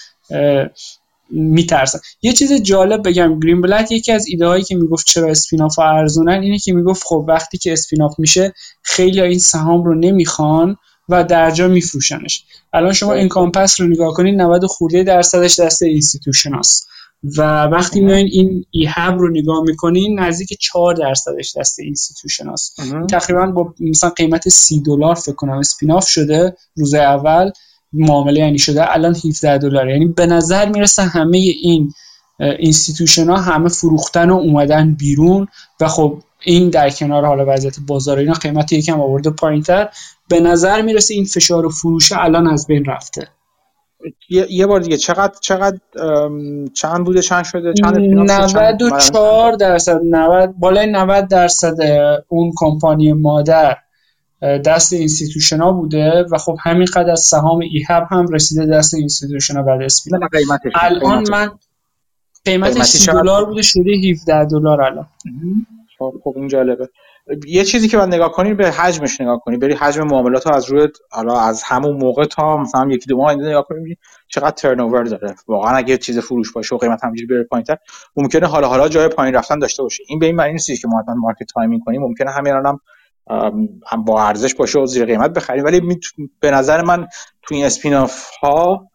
میترسن 1.30 2.00
یه 2.22 2.34
چیز 2.34 2.54
جالب 2.54 3.08
بگم 3.08 3.40
Greenblatt 3.40 3.92
یکی 3.92 4.12
از 4.12 4.28
ایده 4.28 4.48
هایی 4.48 4.64
که 4.64 4.76
می‌گفت 4.76 5.06
چرا 5.06 5.30
spin-off 5.30 5.76
ها 5.76 5.90
ارزونن 5.90 6.42
اینه 6.42 6.60
که 6.60 6.74
می‌گفت 6.74 7.04
خب 7.06 7.26
وقتی 7.28 7.58
که 7.58 7.74
spin-off 7.74 8.20
میشه 8.20 8.54
خیلی 8.84 9.22
این 9.22 9.40
سهام 9.40 9.84
رو 9.84 9.96
نمی‌خوان 9.96 10.78
و 11.10 11.24
درجا 11.24 11.68
میفروشنش. 11.68 12.44
الان 12.74 12.94
شما 12.94 13.14
Encompass 13.14 13.82
رو 13.82 13.88
نگاه 13.88 14.14
کنید 14.14 14.42
90 14.42 14.66
خورده 14.66 15.04
درصدش 15.04 15.60
دست 15.60 15.82
institution 15.82 16.54
هست. 16.54 16.88
و 17.38 17.64
وقتی 17.64 18.02
میایین 18.02 18.28
این 18.32 18.66
EHAB 18.72 19.20
رو 19.20 19.30
نگاه 19.30 19.62
می‌کنین 19.62 20.20
نزدیک 20.20 20.60
4 20.60 20.94
درصدش 20.94 21.58
دست 21.58 21.80
institution 21.80 22.50
هست 22.50 22.82
تقریبا 23.10 23.48
با 23.48 23.74
مثلا 23.80 24.10
قیمت 24.10 24.50
30 24.50 24.82
دلار 24.82 25.16
فکر 25.16 25.36
کنم 25.36 25.58
spin-off 25.58 26.08
شده 26.08 26.56
روز 26.76 26.94
اول 26.94 27.52
معامله 27.94 28.40
یعنی 28.40 28.60
شده 28.60 28.94
الان 28.94 29.16
17 29.16 29.58
دلار 29.58 29.90
یعنی 29.90 30.06
به 30.06 30.26
نظر 30.26 30.70
می‌رسه 30.70 31.04
همه 31.04 31.38
این 31.38 31.94
institution 32.40 33.30
ها 33.30 33.38
همه 33.38 33.70
فروختن 33.70 34.30
و 34.30 34.36
اومدن 34.36 34.94
بیرون 34.94 35.48
و 35.82 35.88
خب 35.88 36.22
این 36.44 36.70
در 36.70 36.90
کنار 36.90 37.26
حالا 37.26 37.46
وضعیت 37.48 37.80
بازار 37.88 38.18
اینا 38.18 38.34
قیمت 38.34 38.74
یکم 38.74 39.02
آورده 39.02 39.30
پایینتر. 39.30 39.90
به 40.28 40.40
نظر 40.40 40.82
می‌رسه 40.82 41.14
این 41.14 41.26
فشار 41.26 41.70
فروش 41.70 42.12
الان 42.12 42.48
از 42.48 42.68
بین 42.68 42.86
رفته. 42.86 43.28
یه 44.30 44.68
بار 44.68 44.80
دیگه. 44.80 44.98
چقدر 44.98 45.34
چقدر 45.42 45.78
چند 46.74 47.06
بوده 47.06 47.22
چند 47.22 47.44
شده؟ 47.44 47.74
چند 47.74 47.98
94 48.00 49.54
درصد. 49.54 50.02
90 50.04 50.54
بالای 50.60 50.88
90 50.92 51.28
درصد 51.28 51.76
اون 52.28 52.52
کمپانی 52.56 53.14
مادر 53.14 53.78
دست 54.42 54.94
institution 54.94 55.58
ها 55.58 55.72
بوده 55.72 56.26
و 56.32 56.38
خب 56.38 56.58
همین 56.62 56.88
قدر 56.96 57.12
از 57.12 57.20
سهام 57.20 57.60
EHAB 57.60 58.08
هم 58.10 58.28
رسیده 58.28 58.66
دست 58.66 58.94
institution 58.94 59.56
ها 59.56 59.64
بعد 59.64 59.82
spin 59.82 60.20
الان 60.76 61.30
من 61.30 61.52
قیمتش 62.46 62.84
30 62.84 63.12
دلار 63.12 63.46
بوده 63.46 63.62
شده 63.62 63.92
17 64.12 64.46
دلار 64.46 64.82
الان. 64.82 65.08
خب 66.00 66.34
این 66.36 66.48
جالبه. 66.48 66.90
یه 67.48 67.64
چیزی 67.64 67.88
که 67.88 67.98
باید 67.98 68.14
نگاه 68.14 68.32
کنی 68.32 68.54
به 68.54 68.72
حجمش 68.72 69.22
نگاه 69.22 69.40
کنی. 69.40 69.58
بری 69.58 69.74
حجم 69.74 70.04
معاملات 70.04 70.48
رو 70.48 70.54
از 70.54 70.70
روی 70.70 70.88
حالا 71.12 71.40
از 71.40 71.64
همون 71.64 71.98
موقع 71.98 72.26
تا 72.26 72.58
مثلا 72.58 72.88
یکی 72.92 73.06
دو 73.06 73.18
ماه 73.18 73.36
نگاه 73.36 73.66
کنی 73.68 73.98
چقدر 74.28 74.52
turn 74.52 75.04
داره. 75.04 75.36
واقعا 75.48 75.76
اگه 75.76 75.98
چیز 75.98 76.20
فروش 76.20 76.52
باشه 76.52 76.76
و 76.76 76.78
قیمت 76.78 77.04
همینجوری 77.04 77.28
بره 77.28 77.44
پایینتر 77.44 77.78
ممکنه 78.16 78.48
حالا 78.48 78.68
حالا 78.68 78.90
جای 78.90 79.08
پایین 79.08 79.36
رفتن 79.36 79.60
داشته 79.60 79.84
باشه. 79.84 80.04
این 80.08 80.20
به 80.20 80.26
این 80.26 80.36
معنی 80.36 80.52
نیست 80.52 80.82
که 80.82 80.88
ما 80.88 81.00
حتما 81.00 81.16
market 81.16 81.48
timing 81.54 81.84
کنیم. 81.86 82.02
ممکنه 82.02 82.32
همین 82.32 82.54
الانم 82.54 82.80
هم 83.88 84.06
با 84.06 84.24
ارزش 84.24 84.56
باشه 84.56 84.80
و 84.80 84.86
زیر 84.86 85.06
قیمت 85.06 85.34
بخریم. 85.34 85.64
ولی 85.64 86.00
به 86.40 86.52
نظر 86.52 86.82
من 86.82 87.08
تو 87.42 87.56
این 87.56 87.66
spin-off 87.66 88.26
ها 88.42 88.91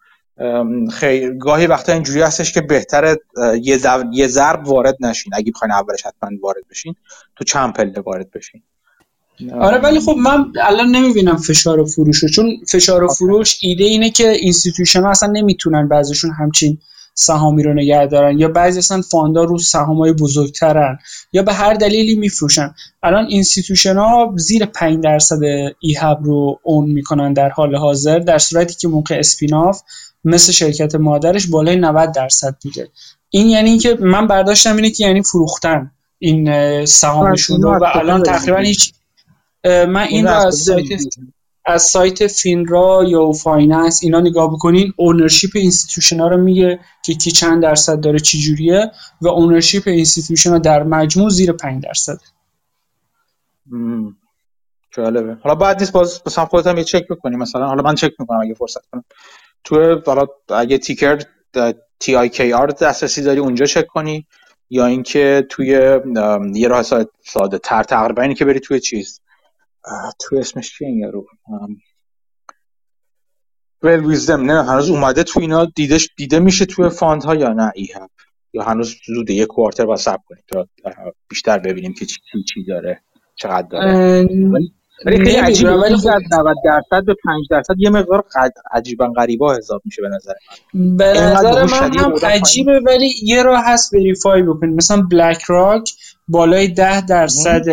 خیلی 0.93 1.39
گاهی 1.39 1.67
وقتا 1.67 1.93
اینجوری 1.93 2.21
هستش 2.21 2.53
که 2.53 2.61
بهتره 2.61 3.17
یه, 3.63 3.79
یه 4.13 4.27
ضرب 4.27 4.69
وارد 4.69 4.97
نشین. 5.01 5.33
اگه 5.35 5.53
بخواین 5.53 5.73
اولش 5.73 6.07
حتما 6.07 6.31
وارد 6.43 6.63
بشین 6.71 6.95
تو 7.37 7.45
چند 7.45 7.73
پله 7.73 8.01
وارد 8.01 8.31
بشین. 8.31 8.63
آره 9.61 9.79
ولی 9.79 10.01
خب 10.01 10.15
من 10.19 10.53
الان 10.63 10.89
نمی‌بینم 10.89 11.37
فشار 11.37 11.87
فروش 11.87 12.23
رو 12.23 12.29
چون 12.29 12.57
فشار 12.69 13.09
فروش 13.09 13.59
ایده 13.63 13.85
اینه 13.85 14.11
که 14.11 14.31
institution 14.31 15.03
ها 15.03 15.11
اصلا 15.11 15.33
نمی‌تونن 15.33 15.89
بعضیشون 15.89 16.31
همچین 16.31 16.79
سهامی 17.15 17.63
رو 17.63 17.75
نگه 17.75 18.07
دارن. 18.07 18.39
یا 18.39 18.49
بعضی 18.49 18.79
اصلا 18.79 19.03
fund 19.03 19.36
ا 19.36 19.45
رو 19.45 19.59
سهامای 19.59 20.13
بزرگترن. 20.13 20.99
یا 21.33 21.43
به 21.43 21.53
هر 21.53 21.75
دلیلی 21.75 22.15
میفروشن. 22.15 22.75
الان 23.03 23.27
institution 23.27 23.97
ها 23.97 24.35
زیر 24.37 24.67
5 24.67 25.05
درصد 25.05 25.39
EHAB 25.81 26.19
رو 26.23 26.61
own 26.63 26.91
می‌کنن 26.91 27.33
در 27.33 27.49
حال 27.49 27.77
حاضر 27.77 28.19
در 28.19 28.39
صورتی 28.39 28.75
که 28.75 28.89
موقع 28.89 29.19
spin-off 29.19 29.83
مثل 30.25 30.53
شرکت 30.53 30.95
مادرش 30.95 31.47
بالای 31.47 31.77
90 31.77 32.13
درصد 32.13 32.57
بوده. 32.63 32.89
این 33.31 33.47
یعنی 33.47 33.71
اینکه 33.71 33.99
من 34.01 34.27
برداشتم 34.27 34.77
اینه 34.77 34.91
که 34.91 35.07
یعنی 35.07 35.23
فروختن 35.23 35.91
این 36.19 36.85
سهامشون 36.85 37.63
رو 37.63 37.79
و 37.79 37.85
الان 37.95 38.23
تقریبا 38.23 38.59
هیچ 38.59 38.93
من 39.65 39.97
این 39.97 40.27
رو 40.27 40.33
از 40.33 40.57
سایت 40.57 40.89
از 41.69 41.83
سایت 41.83 42.27
FINRA 42.27 43.05
یا 43.09 43.33
finance 43.33 44.01
اینا 44.03 44.21
نگاه 44.21 44.53
بکنین 44.53 44.93
ownership 44.97 45.51
institution 45.55 46.21
ها 46.21 46.29
رو 46.29 46.37
میگه 46.37 46.81
که 47.05 47.15
کی 47.15 47.31
چند 47.31 47.63
درصد 47.63 48.01
داره 48.01 48.19
چی 48.19 48.41
جوریه 48.41 48.91
و 49.21 49.29
ownership 49.29 49.89
institution 49.89 50.51
ها 50.51 50.59
در 50.59 50.83
مجموع 50.83 51.31
زیر 51.31 51.53
5 51.53 51.85
درصد. 51.85 52.19
جالبه. 54.91 55.37
حالا 55.43 55.55
بد 55.55 55.81
نیست 55.81 55.93
باز 55.93 56.23
مثلا 56.27 56.45
خودت 56.45 56.67
هم 56.67 56.79
یه 56.79 56.85
چک 56.85 57.09
بکنی 57.09 57.37
مثلا. 57.37 57.67
حالا 57.67 57.83
من 57.83 57.95
چک 57.95 58.13
می‌کنم 58.19 58.41
اگه 58.41 58.55
فرصت 58.55 58.87
کنم. 58.93 59.05
تو 59.67 60.01
حالا 60.07 60.27
اگه 60.49 60.79
تیکر 60.79 61.23
تی 61.99 62.17
آی 62.17 62.29
کی 62.29 62.53
آر 62.53 62.67
دسترسی 62.67 63.23
داری 63.23 63.39
اونجا 63.39 63.67
چک 63.67 63.87
کنی. 63.87 64.27
یا 64.71 64.87
اینکه 64.87 65.47
توی 65.51 65.67
یه 66.55 66.69
راه 66.69 66.83
ساده 67.25 67.59
تر 67.63 67.83
تقریبا 67.83 68.23
اینی 68.23 68.35
که 68.35 68.45
بری 68.45 68.61
توی 68.61 68.81
چیز. 68.81 69.21
تو 70.19 70.37
اسمش 70.37 70.79
چیه 70.79 70.89
این 70.89 70.99
یارو؟ 70.99 71.27
ول 73.83 74.05
ویزدم 74.07 74.51
نه 74.51 74.65
هنوز 74.65 74.91
اومده 74.91 75.23
تو 75.23 75.41
اینا 75.41 75.65
دیدش 75.65 76.09
دیده 76.17 76.39
میشه 76.39 76.65
توی 76.65 76.89
فاند 76.89 77.25
ها 77.25 77.35
یا 77.35 77.53
نه 77.53 77.73
ای 77.75 77.89
هم 77.95 78.09
یا 78.53 78.63
هنوز 78.63 78.97
زوده 79.07 79.35
یه 79.35 79.47
کوارتر 79.47 79.87
با 79.87 79.97
سب 79.97 80.21
کنید 80.27 80.45
تا 80.49 80.69
بیشتر 81.29 81.59
ببینیم 81.59 81.95
که 81.95 82.07
چی 82.07 82.21
چی 82.55 82.65
داره 82.65 83.03
چقدر 83.35 83.69
داره. 83.69 84.25
ولی 84.53 84.75
خیلی 85.05 85.31
عجیبه 85.31 85.73
ولی 85.73 85.97
خب 85.97 86.09
90 86.09 86.57
درصد 86.65 87.05
به 87.05 87.15
5 87.25 87.47
درصد 87.51 87.75
یه 87.79 87.91
مقدار 87.91 88.25
عجیبا 88.73 89.07
غریبا 89.07 89.57
حساب 89.57 89.83
میشه 89.85 90.03
به 90.03 90.09
نظر 90.09 90.33
من. 90.75 90.97
به 90.97 91.21
نظر 91.21 91.65
من 91.65 91.99
هم 91.99 92.15
عجیبه 92.23 92.81
ولی 92.87 93.15
یه 93.23 93.43
راه 93.43 93.63
هست 93.65 93.95
verify 93.95 94.43
بکنید 94.43 94.77
مثلا 94.77 95.03
BlackRock 95.03 95.93
بالای 96.29 96.69
10 96.69 97.07
درصد 97.07 97.65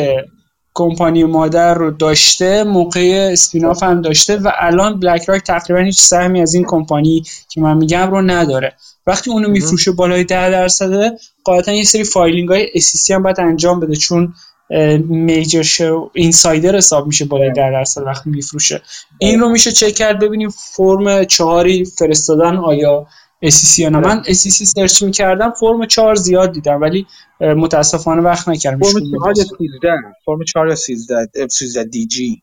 کمپانی 0.74 1.24
مادر 1.24 1.74
رو 1.74 1.92
داشته 1.92 2.64
موقع 2.64 3.30
spin-off 3.34 3.84
هم 3.84 4.02
داشته 4.02 4.38
و 4.38 4.52
الان 4.60 5.00
BlackRock 5.00 5.42
تقریبا 5.44 5.82
هیچ 5.82 6.02
سهمی 6.02 6.42
از 6.42 6.54
این 6.54 6.64
کمپانی 6.68 7.24
که 7.50 7.62
من 7.62 7.78
میگم 7.78 8.12
رو 8.12 8.22
نداره. 8.22 8.74
وقتی 9.08 9.32
اونو 9.32 9.50
میفروشه 9.50 9.92
بالای 9.92 10.24
10 10.24 10.50
درصده 10.50 11.12
قاعدتا 11.44 11.72
یه 11.72 11.84
سری 11.84 12.04
filing 12.04 12.50
های 12.50 12.68
SEC 12.76 13.14
هم 13.14 13.24
باید 13.24 13.40
انجام 13.40 13.80
بده 13.80 13.96
چون 13.96 14.34
میجر 15.08 15.62
شو 15.62 16.10
اینسایدر 16.14 16.76
حساب 16.76 17.08
میشه 17.08 17.26
بالای 17.26 17.52
10 17.52 17.72
درصد 17.72 18.02
وقتی 18.02 18.30
میفروشه. 18.30 18.82
این 19.18 19.40
رو 19.40 19.50
میشه 19.50 19.72
چک 19.72 19.94
کرد 19.94 20.20
ببینیم 20.20 20.50
فرم 20.50 21.24
چهاری 21.24 21.86
فرستادن 21.86 22.58
آیا 22.58 23.08
SEC 23.46 23.80
یا 23.80 23.90
نه. 23.90 23.98
من 23.98 24.24
SEC 24.24 24.50
سرچ 24.50 25.04
می‌کردم 25.04 25.52
فرم 25.52 25.86
4 25.86 26.16
زیاد 26.16 26.52
دیدم 26.52 26.82
ولی 26.82 27.08
متاسفانه 27.40 28.22
وقت 28.22 28.50
نکردم. 28.50 28.80
فرم 28.80 28.92
4 29.22 29.34
یا 29.38 29.44
13 29.44 29.90
فرم 30.26 30.44
4 30.44 30.70
یا 30.70 30.76
13 30.76 31.48
13 31.48 31.84
دی 31.84 32.08
جی 32.08 32.42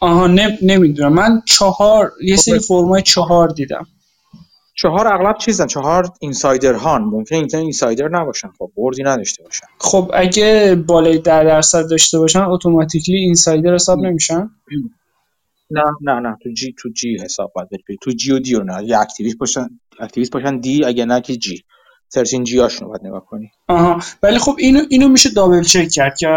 آها 0.00 0.26
نمی‌دونم. 0.62 1.12
من 1.12 1.42
چهار 1.46 2.12
یه 2.24 2.36
سری 2.36 2.58
فرمای 2.58 3.02
چهار 3.02 3.48
دیدم. 3.48 3.86
چهار 4.74 5.08
اغلب 5.08 5.38
چیزن 5.38 5.66
چهار 5.66 6.08
اینسایدر 6.20 6.72
هان 6.72 7.02
ممکنه 7.02 7.38
این 7.38 7.48
اینسایدر 7.54 8.08
نباشن 8.08 8.48
خب 8.58 8.70
بردی 8.76 9.02
نداشته 9.02 9.42
باشن. 9.42 9.66
خب 9.78 10.10
اگه 10.14 10.76
بالای 10.86 11.18
10 11.18 11.44
درصد 11.44 11.90
داشته 11.90 12.18
باشن 12.18 12.40
automatically 12.40 13.16
insider 13.16 13.74
حساب 13.74 13.98
نمیشن؟ 13.98 14.50
نه 15.70 15.84
نه 16.00 16.20
نه. 16.20 16.36
تو 16.42 16.50
G 16.52 16.74
تو 16.78 16.88
G 16.88 17.16
حساب 17.24 17.52
باید 17.54 17.68
بری 17.70 17.98
تو 18.02 18.10
G 18.10 18.32
و 18.32 18.38
D 18.38 18.54
رو 18.54 18.64
نه. 18.64 18.84
یا 18.84 19.00
activist 19.00 19.38
باشن. 19.38 19.68
activist 20.00 20.32
باشن 20.32 20.58
D 20.58 20.84
اگه 20.84 21.04
نه 21.04 21.20
که 21.20 21.36
G. 21.36 21.64
13 22.08 22.44
G 22.44 22.58
هاشون 22.58 22.88
باید 22.88 23.06
نگاه 23.06 23.26
کنی. 23.26 23.50
آها. 23.68 24.00
ولی 24.22 24.38
خب 24.38 24.56
اینو 24.58 24.80
اینو 24.90 25.08
میشه 25.08 25.30
double 25.30 25.62
check 25.62 25.88
کرد 25.88 26.16
که 26.16 26.28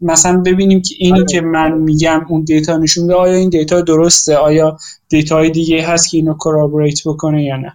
مثلا 0.00 0.42
ببینیم 0.46 0.82
که 0.82 0.94
اینی 0.98 1.18
آره. 1.18 1.26
که 1.26 1.40
من 1.40 1.72
میگم 1.72 2.26
اون 2.28 2.44
data 2.44 2.76
نشون 2.76 3.02
میده 3.02 3.14
آیا 3.14 3.34
این 3.34 3.48
data 3.48 3.80
درسته؟ 3.80 4.36
آیا 4.36 4.76
data 5.08 5.36
های 5.36 5.50
دیگه 5.50 5.86
هست 5.86 6.10
که 6.10 6.16
اینو 6.16 6.34
corroborate 6.34 7.00
بکنه 7.06 7.44
یا 7.44 7.56
نه؟ 7.56 7.72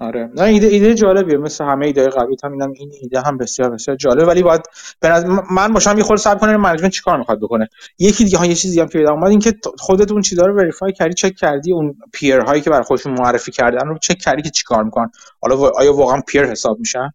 آره. 0.00 0.30
نه 0.34 0.42
ایده 0.42 0.66
ایده 0.66 0.94
جالبیه 0.94 1.36
مثل 1.36 1.64
همه 1.64 1.86
ایده 1.86 2.10
هم 2.44 2.52
اینم 2.52 2.72
این 2.72 2.92
ایده 3.00 3.20
هم 3.20 3.38
بسیار 3.38 3.70
بسیار 3.70 3.96
جالب. 3.96 4.28
ولی 4.28 4.42
باید 4.42 4.60
من 5.50 5.72
باشم 5.72 5.98
یه 5.98 6.04
خورده 6.04 6.22
صبر 6.22 6.38
کنم 6.38 6.56
management 6.56 6.92
چیکار 6.92 7.18
می‌خواد 7.18 7.40
بکنه؟ 7.40 7.68
یکی 7.98 8.24
دیگه 8.24 8.38
ها 8.38 8.46
یه 8.46 8.54
چیزی 8.54 8.80
هم 8.80 8.88
که 8.88 8.98
اومد 8.98 9.30
این 9.30 9.38
که 9.38 9.54
خودت 9.78 10.12
اون 10.12 10.22
چیزا 10.22 10.46
رو 10.46 10.56
verify 10.56 10.92
کردی 10.92 11.14
چک 11.14 11.34
کردی 11.34 11.72
اون 11.72 11.96
peer 12.12 12.40
هایی 12.40 12.62
که 12.62 12.70
برای 12.70 12.82
خودشون 12.82 13.12
معرفی 13.12 13.52
کردن 13.52 13.88
رو 13.88 13.98
چک 13.98 14.18
کردی 14.18 14.42
که 14.42 14.50
چیکار 14.50 14.84
می‌کنن؟ 14.84 15.10
حالا 15.42 15.56
آیا 15.56 15.96
واقعا 15.96 16.20
peer 16.26 16.44
حساب 16.44 16.78
میشن؟ 16.78 17.10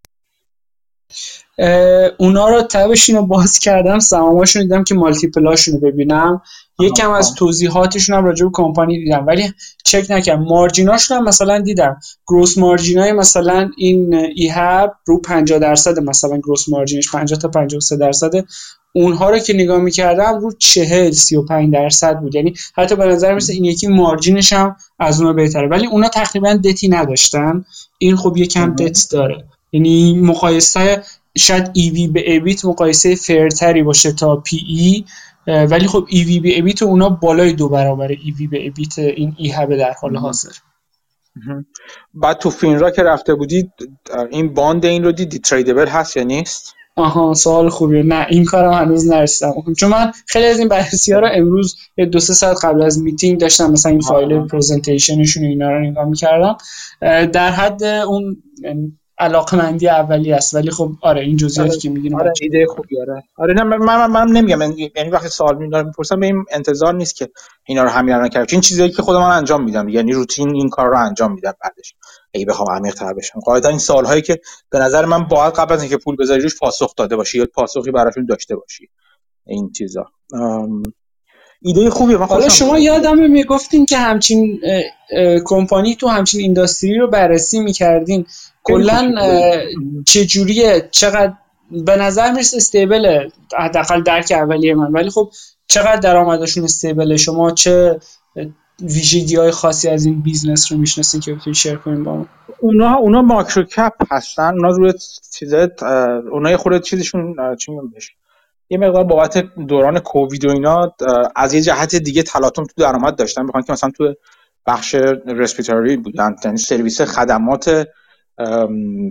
اونا 2.18 2.50
رو 2.50 2.62
tab 2.62 2.85
شون 2.85 3.16
رو 3.16 3.26
باز 3.26 3.60
کردم. 3.60 4.00
سهاماشون 4.00 4.62
دیدم 4.62 4.84
که 4.84 4.96
multiple 4.96 5.48
اشون 5.48 5.74
رو 5.74 5.80
ببینم. 5.80 6.42
یکم 6.80 7.12
از 7.12 7.34
توضیحاتشون 7.34 8.18
هم 8.18 8.26
راجع 8.26 8.46
به 8.46 8.52
کمپانی 8.54 9.04
دیدم. 9.04 9.26
ولی 9.28 9.54
چک 9.84 10.06
نکردم. 10.10 10.44
مارجیناشون 10.44 11.18
هم 11.18 11.24
مثلا 11.24 11.62
دیدم. 11.62 12.00
گروس 12.28 12.58
مارجینای 12.58 13.12
مثلا 13.12 13.70
این 13.78 14.14
ایهاب 14.14 14.94
رو 15.06 15.22
50 15.22 15.60
درصد 15.60 16.00
مثلا 16.00 16.38
گروس 16.38 16.70
مارجینش 16.70 17.12
50 17.12 17.40
تا 17.40 17.48
53 17.48 17.98
درصد. 17.98 18.32
اونها 18.94 19.30
رو 19.30 19.40
که 19.40 19.54
نگاه 19.54 19.80
می‌کردم 19.80 20.40
رو 20.40 20.52
40 20.60 21.12
35 21.12 21.74
درصد 21.74 22.20
بود. 22.20 22.36
یعنی 22.36 22.54
حتی 22.76 22.96
به 22.96 23.06
نظر 23.06 23.36
مثل 23.36 23.54
این 23.54 23.66
یکی 23.66 23.88
مارجینش 23.88 24.54
هم 24.54 24.76
از 25.00 25.20
اونها 25.20 25.34
بهتره. 25.34 25.68
ولی 25.68 25.88
اونا 25.88 26.08
تقریبا 26.08 26.54
دتی 26.54 26.88
نداشتن. 26.88 27.66
این 27.98 28.16
خب 28.16 28.38
یکم 28.38 28.76
دت 28.76 29.08
داره. 29.12 29.46
یعنی 29.72 30.20
مقایسه 30.20 31.04
شاید 31.38 31.70
ایوی 31.74 32.08
به 32.08 32.32
ایبیت 32.32 32.66
مقایسه 32.66 33.16
فرتری 33.16 33.84
باشه 33.84 34.12
تا 34.12 34.36
پی 34.36 34.58
ای. 34.68 35.06
ولی 35.48 35.88
خب 35.88 36.06
EV 36.10 36.40
به 36.40 36.50
EBIT 36.50 36.84
اونا 36.84 37.10
بالای 37.10 37.54
دو 37.54 37.70
برابر 37.70 38.08
EV 38.08 38.48
به 38.48 38.58
EBIT 38.58 39.00
این 39.00 39.36
ای 39.38 39.52
هبه 39.52 39.78
در 39.78 39.94
حال 40.02 40.16
حاضر. 40.16 40.52
بعد 42.14 42.38
تو 42.38 42.50
FINRA 42.50 42.92
که 42.92 43.04
رفته 43.04 43.36
بودی 43.36 43.72
این 44.32 44.54
bond 44.54 44.86
این 44.86 45.04
رو 45.04 45.12
دیدی؟ 45.12 45.40
tradable 45.40 45.88
هست 45.88 46.18
یا 46.18 46.24
نیست؟ 46.24 46.74
آها 46.96 47.34
سوال 47.34 47.70
خوبیه. 47.70 48.04
نه 48.04 48.28
این 48.30 48.46
کارم 48.46 48.74
هنوز 48.74 49.08
نرسیدم. 49.08 49.54
چون 49.78 49.90
من 49.90 50.12
خیلی 50.28 50.46
از 50.46 50.60
این 50.60 50.68
بررسی 50.68 51.14
ها 51.14 51.20
رو 51.20 51.30
امروز 51.34 51.76
یه 51.98 52.06
دو 52.06 52.20
سه 52.20 52.34
ساعت 52.34 52.66
قبل 52.66 52.82
از 52.82 53.02
میتینگ 53.02 53.40
داشتم. 53.40 53.72
مثلا 53.72 53.92
این 53.92 54.02
فایل 54.02 54.48
presentation 54.48 55.20
شون 55.20 55.44
اینا 55.44 55.72
رو 55.72 55.80
نگاه 55.80 56.06
می‌کردم. 56.06 56.58
در 57.32 57.52
حد 57.52 57.84
اون 57.84 58.44
علاقمندی 59.18 59.90
اولی 59.90 60.34
است. 60.34 60.54
ولی 60.54 60.72
خب 60.72 60.92
آره 61.02 61.22
این 61.22 61.38
جزئیاتی 61.38 61.72
آره. 61.72 61.80
که 61.80 61.90
میگین 61.90 62.16
آره 62.16 62.34
ایده 62.42 62.66
خوبی 62.70 63.02
آره. 63.02 63.24
آره 63.38 63.54
نه 63.54 63.64
من 63.64 63.78
من, 63.78 64.12
من 64.12 64.28
نمیگم 64.28 64.62
یعنی, 64.62 64.92
یعنی 64.96 65.10
وقتی 65.10 65.30
سوال 65.30 65.58
میدارم 65.58 65.86
می‌پرسم 65.86 66.20
به 66.20 66.26
این 66.26 66.46
انتظار 66.52 66.94
نیست 66.94 67.16
که 67.16 67.30
اینا 67.66 67.84
رو 67.84 67.90
همین 67.90 68.14
الان 68.16 68.30
کردم. 68.30 68.48
این 68.52 68.62
چیزایی 68.62 68.92
که 68.92 69.02
خودم 69.02 69.22
انجام 69.22 69.64
میدم 69.64 69.90
یعنی 69.90 70.14
روتین 70.14 70.56
این 70.56 70.70
کار 70.70 70.90
رو 70.90 70.98
انجام 70.98 71.34
میدم 71.34 71.54
بعدش. 71.64 71.94
اگه 72.34 72.46
بخوام 72.46 72.76
عمیق 72.76 72.94
تر 72.94 73.14
بشم. 73.14 73.40
قاعدتا 73.40 73.70
این 73.70 73.80
سوال 73.80 74.06
هایی 74.06 74.22
که 74.22 74.40
به 74.70 74.80
نظر 74.80 75.06
من 75.06 75.24
باید 75.24 75.54
قبل 75.54 75.74
از 75.74 75.82
اینکه 75.82 75.98
پول 75.98 76.16
بذاری 76.16 76.42
روش 76.42 76.60
پاسخ 76.60 76.96
داده 76.96 77.16
باشی 77.16 77.38
یا 77.38 77.48
پاسخی 77.54 77.92
براشون 77.92 78.26
داشته 78.26 78.56
باشی. 78.56 78.90
این 79.46 79.72
چیزا. 79.72 80.06
ایده 81.62 81.90
خوبیه 81.90 82.18
من 82.18 82.26
حالا 82.26 82.50
شما 82.50 82.80
یادم 82.80 83.18
می‌گفتین 83.18 83.86
که 83.86 83.98
همچین 83.98 84.62
کمپانی 85.46 85.96
تو 85.96 86.08
همچین 86.08 86.42
اینداستری 86.42 86.98
رو 86.98 87.08
بررسی 87.08 87.60
می‌کردین. 87.60 88.26
کلا 88.66 89.14
چجوریه؟ 90.08 90.90
چقدر؟ 90.92 91.34
به 91.72 91.96
نظر 91.96 92.32
می‌رسه 92.32 92.58
stable 92.58 93.21
ه 93.21 93.32
حداقل 93.60 94.04
درک 94.04 94.32
اولیه 94.32 94.76
من. 94.76 94.92
ولی 94.92 95.10
خب 95.10 95.32
چقدر 95.68 95.96
درآمدشون 95.96 96.64
stable 96.64 97.04
ه؟ 97.04 97.18
شما 97.18 97.52
چه 97.52 98.00
ویژگی 98.82 99.36
های 99.36 99.52
خاصی 99.52 99.90
از 99.90 100.06
این 100.06 100.22
business 100.22 100.72
رو 100.72 100.78
می‌شناسین 100.78 101.22
که 101.22 101.34
بتونید 101.34 101.58
share 101.58 101.76
کنین 101.76 102.04
با 102.04 102.16
ما؟ 102.16 102.26
اونا 102.60 102.96
اونا 102.96 103.22
micro 103.22 103.64
cap 103.64 103.94
هستن. 104.12 104.54
اونا 104.54 104.68
روی 104.68 104.94
چیزا 105.34 105.68
اونا 106.32 106.58
خود 106.58 106.82
چیزشون 106.84 107.36
چی 107.60 107.72
بهش؟ 107.94 108.12
یه 108.70 108.78
مقدار 108.78 109.04
بابت 109.04 109.38
دوران 109.68 110.00
کووید 110.00 110.46
و 110.46 110.50
اینا 110.50 110.96
از 111.36 111.54
یه 111.54 111.62
جهت 111.62 111.96
دیگه 111.96 112.24
تلاطم 112.24 112.64
تو 112.64 112.74
درآمد 112.78 113.16
داشتن. 113.16 113.44
می‌خوان 113.44 113.64
که 113.64 113.74
مثلا 113.74 113.90
تو 113.98 114.14
بخش 114.66 114.96
رسپیتوری 115.28 115.98
بودن 115.98 116.36
یعنی 116.46 116.58
سرویس 116.58 117.02
خدمات 117.02 117.88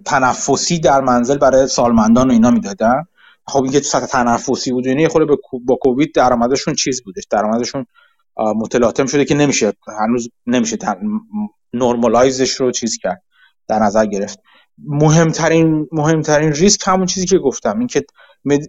تنفسی 0.04 0.78
در 0.78 1.00
منزل 1.00 1.38
برای 1.38 1.66
سالمندان 1.66 2.28
و 2.28 2.32
اینا 2.32 2.50
می‌دادن. 2.50 3.02
خب 3.46 3.62
این 3.62 3.72
که 3.72 3.80
سطح 3.80 4.06
تنفسی 4.06 4.72
بود 4.72 4.86
یعنی 4.86 5.08
خود 5.08 5.22
با 5.64 5.76
کووید 5.76 6.14
درآمدشون 6.14 6.74
چیز 6.74 7.02
بودش. 7.04 7.22
درآمدشون 7.30 7.86
متلاطم 8.36 9.06
شده 9.06 9.24
که 9.24 9.34
نمیشه 9.34 9.72
هنوز 10.00 10.28
نمیشه 10.46 10.76
نرمالایزش 11.72 12.50
رو 12.50 12.70
چیز 12.70 12.98
کرد 13.02 13.22
در 13.68 13.78
نظر 13.78 14.06
گرفت. 14.06 14.38
مهمترین 14.78 15.88
مهمترین 15.92 16.52
ریسک 16.52 16.82
همون 16.86 17.06
چیزی 17.06 17.26
که 17.26 17.38
گفتم 17.38 17.78
این 17.78 17.88
که 17.88 18.04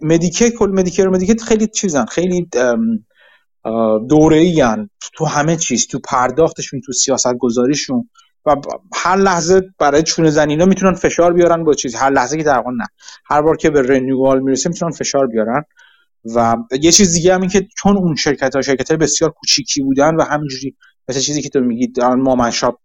مدیکه 0.02 0.50
کل 0.50 0.70
مدیکر 0.70 1.08
و 1.08 1.10
مدیکه 1.10 1.34
خیلی 1.44 1.66
چیزن 1.66 2.04
خیلی 2.04 2.48
دوره 4.08 4.36
ای 4.36 4.64
تو 5.14 5.24
همه 5.24 5.56
چیز 5.56 5.86
تو 5.86 5.98
پرداختشون 5.98 6.80
تو 6.86 6.92
سیاست 6.92 7.34
گذاریشون 7.34 8.10
و 8.46 8.56
هر 8.94 9.16
لحظه 9.16 9.62
برای 9.78 10.02
چونه 10.02 10.30
زنینا 10.30 10.64
می‌تونن 10.64 10.94
فشار 10.94 11.32
بیارن 11.32 11.64
با 11.64 11.74
چیز 11.74 11.94
هر 11.94 12.10
لحظه 12.10 12.36
که 12.36 12.42
در 12.42 12.62
نه. 12.66 12.86
هر 13.24 13.42
بار 13.42 13.56
که 13.56 13.70
به 13.70 13.82
renewal 13.82 14.40
می‌رسه 14.40 14.68
می‌تونن 14.68 14.92
فشار 14.92 15.26
بیارن. 15.26 15.62
و 16.36 16.56
یه 16.80 16.92
چیز 16.92 17.12
دیگه 17.12 17.34
هم 17.34 17.40
این 17.40 17.50
که 17.50 17.66
چون 17.78 17.96
اون 17.96 18.14
شرکت 18.14 18.54
ها 18.56 18.62
شرکت 18.62 18.90
های 18.90 18.96
بسیار 18.96 19.30
کوچیکی 19.30 19.82
بودن 19.82 20.14
و 20.14 20.22
همینجوری 20.22 20.76
مثل 21.08 21.20
چیزی 21.20 21.42
که 21.42 21.48
تو 21.48 21.60
میگی 21.60 21.92
mom 22.18 22.34
and 22.34 22.50
shop 22.50 22.78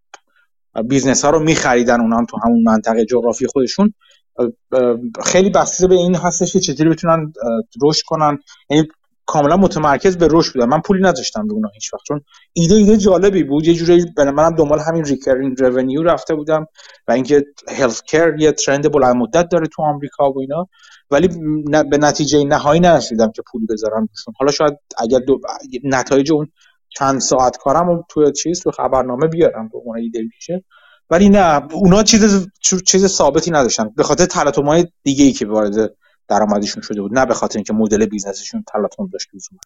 business 0.85 1.25
ها 1.25 1.31
رو 1.31 1.39
میخریدن 1.39 2.01
اونا 2.01 2.17
هم 2.17 2.25
تو 2.25 2.37
همون 2.43 2.63
منطقه 2.63 3.05
جغرافی 3.05 3.47
خودشون 3.47 3.93
خیلی 5.23 5.49
بسته 5.49 5.87
به 5.87 5.95
این 5.95 6.15
هستش 6.15 6.53
که 6.53 6.59
چطوری 6.59 6.89
بتونن 6.89 7.33
رشد 7.81 8.03
کنن. 8.05 8.39
یعنی 8.69 8.87
کاملا 9.31 9.57
متمرکز 9.57 10.17
به 10.17 10.27
رشد 10.31 10.53
بودن. 10.53 10.65
من 10.65 10.81
پولی 10.81 11.01
نذاشتم 11.01 11.47
به 11.47 11.53
اونها 11.53 11.71
هیچ 11.73 11.93
وقت 11.93 12.03
چون 12.07 12.21
ایده 12.53 12.75
ایده 12.75 12.97
جالبی 12.97 13.43
بود. 13.43 13.67
یه 13.67 13.73
جوری 13.73 14.05
منم 14.17 14.55
دنبال 14.55 14.79
همین 14.79 15.05
recurring 15.05 15.61
revenue 15.61 16.03
رفته 16.03 16.35
بودم 16.35 16.65
و 17.07 17.11
اینکه 17.11 17.45
health 17.67 18.01
care 18.01 18.35
یه 18.39 18.51
trend 18.51 18.91
بلند 18.91 19.15
مدت 19.15 19.49
داره 19.51 19.67
تو 19.67 19.81
آمریکا 19.81 20.31
و 20.31 20.39
اینا. 20.39 20.67
ولی 21.11 21.27
به 21.91 21.97
نتیجه 21.97 22.43
نهایی 22.43 22.79
نرسیدم 22.79 23.31
که 23.31 23.41
پولی 23.51 23.65
بذارم 23.69 24.07
روشون. 24.09 24.33
حالا 24.39 24.51
شاید 24.51 24.73
اگر 24.97 25.19
دو... 25.19 25.39
نتایج 25.83 26.31
اون 26.31 26.47
چند 26.89 27.19
ساعت 27.19 27.57
کارم 27.57 27.89
و 27.89 28.03
تو 28.09 28.31
چیز 28.31 28.61
تو 28.61 28.71
خبرنامه 28.71 29.27
بیارم 29.27 29.69
به 29.69 29.77
عنوان 29.77 29.97
ایده 29.97 30.21
میشه. 30.35 30.63
ولی 31.09 31.29
نه 31.29 31.73
اونا 31.73 32.03
چیز 32.03 32.47
چیز 32.85 33.07
ثابتی 33.07 33.51
نداشتن. 33.51 33.89
به 33.95 34.03
خاطر 34.03 34.25
تلاطم‌های 34.25 34.85
دیگه 35.03 35.25
ای 35.25 35.31
که 35.31 35.45
وارد 35.45 35.95
درآمدشون 36.31 36.83
شده 36.83 37.01
بود 37.01 37.19
نه 37.19 37.25
به 37.25 37.33
خاطر 37.33 37.57
اینکه 37.57 37.73
مدل 37.73 38.05
business 38.05 38.44
شون 38.44 38.63
تلاطم 38.73 39.07
داشت 39.07 39.27
لزوما 39.33 39.59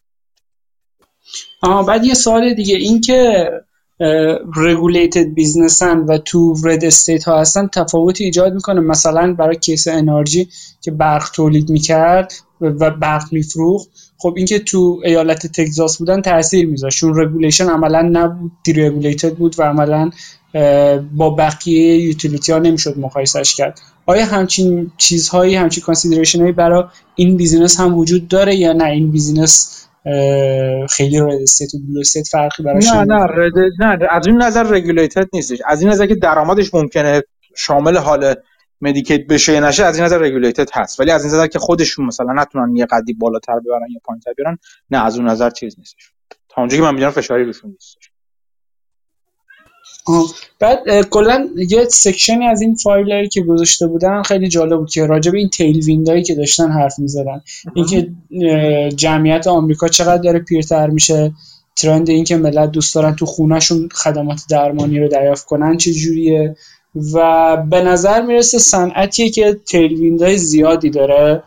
آها 1.62 1.82
بعد 1.82 2.04
یه 2.04 2.14
سوال 2.14 2.54
دیگه 2.54 2.76
این 2.76 3.00
که 3.00 3.50
regulated 4.56 5.24
business 5.24 5.90
ن 5.90 5.98
و 5.98 6.18
تو 6.18 6.54
red 6.64 6.84
state 6.84 7.24
ها 7.24 7.40
هستن 7.40 7.66
تفاوتی 7.66 8.24
ایجاد 8.24 8.54
می‌کنه. 8.54 8.80
مثلا 8.80 9.34
برای 9.34 9.56
case 9.56 9.88
انرژی 9.88 10.48
که 10.80 10.90
برق 10.90 11.30
تولید 11.34 11.70
می‌کرد 11.70 12.32
و 12.60 12.90
برق 12.90 13.32
میفروخت 13.32 13.88
خب 14.18 14.34
اینکه 14.36 14.58
تو 14.58 15.00
ایالت 15.04 15.46
تگزاس 15.46 15.98
بودن 15.98 16.22
تاثیر 16.22 16.66
میذاشت. 16.66 16.98
چون 16.98 17.20
regulation 17.20 17.68
عملا 17.68 18.02
نبود 18.12 18.52
deregulated 18.64 19.34
بود 19.34 19.54
و 19.58 19.62
عملا 19.62 20.10
با 21.12 21.30
بقیه 21.30 21.96
utility 21.98 22.52
ها 22.52 22.58
نمی‌شد 22.58 22.98
مقایسش 22.98 23.54
کرد. 23.54 23.80
آیا 24.06 24.24
همچین 24.24 24.92
چیزهایی 24.96 25.54
همچین 25.54 25.84
consideration 25.84 26.40
هایی 26.40 26.52
برای 26.52 26.84
این 27.14 27.36
business 27.36 27.80
هم 27.80 27.98
وجود 27.98 28.28
داره 28.28 28.54
یا 28.54 28.72
نه؟ 28.72 28.84
این 28.84 29.10
business 29.10 29.72
خیلی 30.90 31.20
red 31.20 31.42
state 31.42 31.74
و 31.74 31.78
blue 31.78 32.00
state 32.00 32.26
فرقی 32.26 32.62
براش 32.62 32.86
نه 32.86 33.04
نه 33.04 33.26
نه 33.80 33.98
از 34.10 34.26
این 34.26 34.42
نظر 34.42 34.62
regulated 34.62 35.28
نیستش. 35.32 35.58
از 35.66 35.82
این 35.82 35.90
نظر 35.90 36.06
که 36.06 36.14
درآمدش 36.14 36.74
ممکنه 36.74 37.22
شامل 37.56 37.96
حال 37.96 38.34
Medicaid 38.80 39.26
بشه 39.26 39.60
نشه 39.60 39.84
از 39.84 39.96
این 39.96 40.04
نظر 40.04 40.18
regulated 40.18 40.68
هست. 40.72 41.00
ولی 41.00 41.10
از 41.10 41.24
این 41.24 41.34
نظر 41.34 41.46
که 41.46 41.58
خودشون 41.58 42.06
مثلا 42.06 42.32
نتونن 42.36 42.76
یه 42.76 42.86
قدی 42.86 43.12
بالاتر 43.12 43.60
ببرن 43.60 43.90
یا 43.94 44.00
پایینتر 44.04 44.32
بیارن 44.32 44.58
نه 44.90 45.04
از 45.04 45.18
اون 45.18 45.28
نظر 45.28 45.50
چیز 45.50 45.74
نیستش. 45.78 46.10
تا 46.48 46.62
اونجایی 46.62 46.82
که 46.82 46.86
من 46.86 46.94
می‌دونم 46.94 47.12
فشاری 47.12 47.44
روشون 47.44 47.70
نیستش. 47.70 48.05
بعد 50.58 51.08
کلا 51.10 51.48
یه 51.70 51.84
سکشنی 51.84 52.46
از 52.46 52.60
این 52.60 52.74
فایلایی 52.74 53.28
که 53.28 53.42
گذاشته 53.42 53.86
بودن 53.86 54.22
خیلی 54.22 54.48
جالب 54.48 54.78
بود 54.78 54.90
که 54.90 55.06
راجع 55.06 55.30
به 55.30 55.38
این 55.38 55.48
تیل 55.48 55.84
ویندایی 55.84 56.22
که 56.22 56.34
داشتن 56.34 56.70
حرف 56.70 56.98
می‌زدن. 56.98 57.40
اینکه 57.74 58.10
جمعیت 58.96 59.46
آمریکا 59.46 59.88
چقدر 59.88 60.22
داره 60.22 60.38
پیرتر 60.38 60.86
میشه 60.86 61.32
ترند 61.76 62.10
این 62.10 62.24
که 62.24 62.36
ملت 62.36 62.70
دوست 62.70 62.94
دارن 62.94 63.14
تو 63.14 63.26
خونهشون 63.26 63.88
خدمات 63.92 64.42
درمانی 64.50 64.98
رو 64.98 65.08
دریافت 65.08 65.44
کنن 65.44 65.76
چه 65.76 65.92
جوریه 65.92 66.56
و 67.14 67.56
به 67.70 67.82
نظر 67.82 68.22
می‌رسه 68.22 68.58
صنعتیه 68.58 69.30
که 69.30 69.60
تیل 69.66 69.94
ویندای 70.00 70.38
زیادی 70.38 70.90
داره 70.90 71.42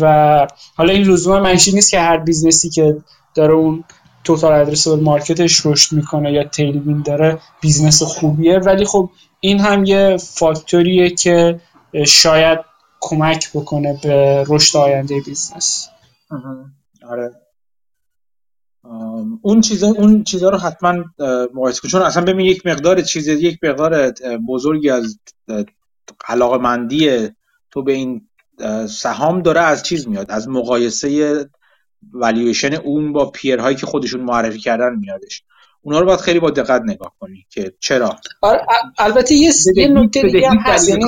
و 0.00 0.46
حالا 0.74 0.92
این 0.92 1.02
لزوما 1.02 1.40
منشی 1.40 1.72
نیست 1.72 1.90
که 1.90 2.00
هر 2.00 2.16
business 2.16 2.64
ی 2.64 2.70
که 2.70 2.96
داره 3.34 3.54
اون 3.54 3.84
total 4.26 4.52
addressable 4.52 5.00
market 5.00 5.49
ش 5.49 5.66
رشد 5.66 5.96
می‌کنه 5.96 6.32
یا 6.32 6.44
tailwind 6.44 7.02
داره 7.02 7.38
business 7.60 8.02
خوبیه. 8.02 8.58
ولی 8.58 8.84
خب 8.84 9.10
این 9.40 9.60
هم 9.60 9.84
یه 9.84 10.16
فاکتوریه 10.16 11.10
که 11.10 11.60
شاید 12.06 12.58
کمک 13.00 13.50
بکنه 13.54 14.00
به 14.02 14.44
رشد 14.48 14.78
آینده 14.78 15.20
business. 15.20 15.88
آره. 17.08 17.30
اون 19.42 19.60
چیزا 19.60 19.86
اون 19.86 20.24
چیزا 20.24 20.48
رو 20.48 20.58
حتما 20.58 21.04
مقایسه 21.54 21.80
کن. 21.80 21.88
چون 21.88 22.02
اصلا 22.02 22.24
ببین 22.24 22.46
یک 22.46 22.66
مقدار 22.66 23.02
چیز 23.02 23.28
یک 23.28 23.58
مقدار 23.62 24.12
بزرگی 24.48 24.90
از 24.90 25.18
علاقمندی 26.28 27.28
تو 27.70 27.82
به 27.82 27.92
این 27.92 28.28
سهام 28.88 29.42
داره 29.42 29.60
از 29.60 29.82
چیز 29.82 30.08
میاد 30.08 30.30
از 30.30 30.48
مقایسه 30.48 31.48
والیویشن 32.12 32.74
اون 32.74 33.12
با 33.12 33.30
پیرهایی 33.30 33.76
که 33.76 33.86
خودشون 33.86 34.20
معرفی 34.20 34.58
کردن 34.58 34.96
میادش 34.96 35.42
اونا 35.82 36.00
رو 36.00 36.06
باید 36.06 36.20
خیلی 36.20 36.40
با 36.40 36.50
دقت 36.50 36.82
نگاه 36.84 37.12
کنی 37.20 37.46
که 37.50 37.72
چرا. 37.80 38.16
آره 38.40 38.60
البته 38.98 39.34
یه 39.34 39.52
یه 39.76 39.88
نکته 39.88 40.22
دیگه 40.22 40.50
هم 40.50 40.58
هست 40.58 40.88
یعنی 40.88 41.04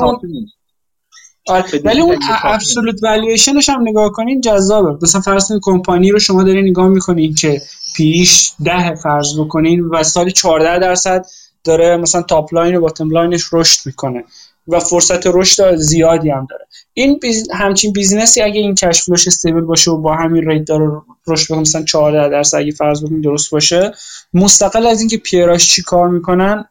آره 1.49 1.65
ولی 1.85 2.01
اون 2.01 2.19
ابسولوت 2.45 3.03
والیویشنش 3.03 3.69
هم 3.69 3.89
نگاه 3.89 4.13
کنین 4.13 4.41
جذابه. 4.41 4.99
مثلا 5.03 5.21
فرض 5.21 5.53
کمپانی 5.63 6.11
رو 6.11 6.19
شما 6.19 6.45
دارین 6.45 6.65
نگاه 6.65 6.89
می‌کنین 6.89 7.35
که 7.35 7.63
پیش 7.97 8.53
ده 8.65 8.95
فرض 8.95 9.39
بکنین 9.39 9.85
و 9.85 10.03
سال 10.03 10.31
14 10.31 10.79
درصد 10.79 11.27
داره 11.65 11.97
مثلا 11.97 12.23
top 12.23 12.55
line 12.55 12.77
و 12.77 12.81
bottom 12.81 13.11
line 13.11 13.33
ش 13.33 13.45
رشد 13.53 13.81
می‌کنه. 13.87 14.25
و 14.69 14.81
فرصت 14.81 15.27
رشد 15.27 15.77
زیادی 15.77 16.31
هم 16.31 16.47
داره. 16.51 16.67
این 16.95 17.19
بیز... 17.19 17.51
همچین 17.51 17.93
business 17.93 18.37
ی 18.37 18.43
اگه 18.43 18.61
این 18.61 18.75
cash 18.75 19.03
flow 19.03 19.19
ش 19.19 19.27
stable 19.27 19.61
باشه 19.61 19.91
و 19.91 19.99
با 19.99 20.15
همین 20.15 20.51
rate 20.51 20.65
داره 20.65 21.03
رشد 21.27 21.47
بکنه 21.47 21.61
مثلا 21.61 21.83
14 21.83 22.29
درصد 22.29 22.59
اگه 22.59 22.73
فرض 22.73 23.05
بکنیم 23.05 23.21
درست 23.21 23.51
باشه 23.51 23.93
مستقل 24.35 24.87
از 24.87 25.01
اینکه 25.01 25.17
peer 25.19 25.52
اش 25.52 25.69
چی 25.69 25.83
کار 25.83 26.09
می‌کنن 26.09 26.65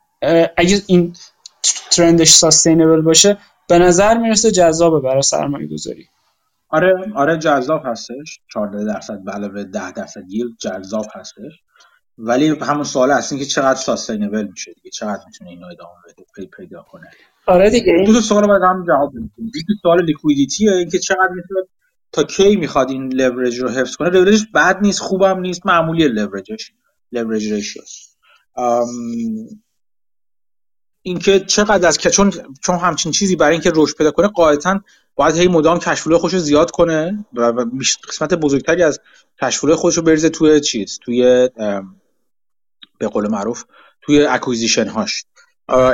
اگه 0.57 0.81
این 0.87 1.13
trend 1.91 2.21
ش 2.21 2.33
sustainable 2.33 3.01
باشه 3.01 3.37
به 3.69 3.79
نظر 3.79 4.17
می‌رسه 4.17 4.51
جذابه 4.51 4.99
برای 4.99 5.21
سرمایه 5.21 5.67
گذاری 5.67 6.07
آره 6.69 6.93
آره 7.15 7.37
جذاب 7.37 7.81
هستش. 7.85 8.39
14 8.53 8.85
درصد 8.85 9.23
به 9.23 9.31
علاوه 9.31 9.63
10 9.63 9.91
درصد 9.91 10.23
yield 10.27 10.57
جذاب 10.59 11.05
هستش. 11.13 11.53
ولی 12.17 12.47
همون 12.61 12.83
سوال 12.83 13.11
هست 13.11 13.37
که 13.37 13.45
چقدر 13.45 13.79
sustainable 13.79 14.47
میشه 14.47 14.73
دیگه؟ 14.73 14.89
چقدر 14.89 15.21
می‌تونه 15.25 15.49
اینو 15.49 15.65
ادامه 15.65 15.91
بده 16.37 16.47
پیدا 16.57 16.81
کنه؟ 16.81 17.11
آره 17.47 17.69
دیگه. 17.69 18.03
دو 18.05 18.13
تا 18.13 18.21
سوال 18.21 18.47
باید 18.47 18.61
هم 18.61 18.85
جواب 18.87 19.09
بدیم. 19.09 19.31
یکی 19.37 19.73
سوال 19.81 20.03
liquidity 20.05 20.65
ه 20.65 20.71
اینکه 20.71 20.99
چقدر 20.99 21.29
می‌تونه 21.35 21.61
تا 22.11 22.23
کی 22.23 22.55
می‌خواد 22.55 22.89
این 22.89 23.13
لورج 23.13 23.59
رو 23.59 23.69
حفظ 23.69 23.95
کنه. 23.95 24.09
لورجش 24.09 24.45
بد 24.53 24.77
نیست 24.81 24.99
خوبم 24.99 25.39
نیست 25.39 25.65
معمولی 25.65 26.07
leverage 26.07 26.58
ش 26.58 26.71
leverage 27.11 27.53
ratios 27.53 28.17
اینکه 31.01 31.39
چقدر 31.39 31.87
از 31.87 31.97
چون 31.97 32.33
چون 32.61 32.75
همچین 32.75 33.11
چیزی 33.11 33.35
برای 33.35 33.51
اینکه 33.51 33.71
رشد 33.75 33.97
پیدا 33.97 34.11
کنه 34.11 34.27
قاعدتا 34.27 34.79
باید 35.15 35.37
هی 35.37 35.47
مدام 35.47 35.79
cash 35.79 35.98
flow 35.98 36.17
خودش 36.17 36.33
رو 36.33 36.39
زیاد 36.39 36.71
کنه 36.71 37.25
و 37.33 37.65
قسمت 38.09 38.33
بزرگتری 38.33 38.83
از 38.83 38.99
cash 39.41 39.58
flow 39.58 39.75
خودش 39.75 39.97
رو 39.97 40.03
بریزه 40.03 40.29
توی 40.29 40.59
چیز؟ 40.59 40.99
توی 41.03 41.49
به 42.97 43.07
قول 43.07 43.27
معروف 43.31 43.63
توی 44.01 44.25
acquisition 44.25 44.87
هاش 44.87 45.25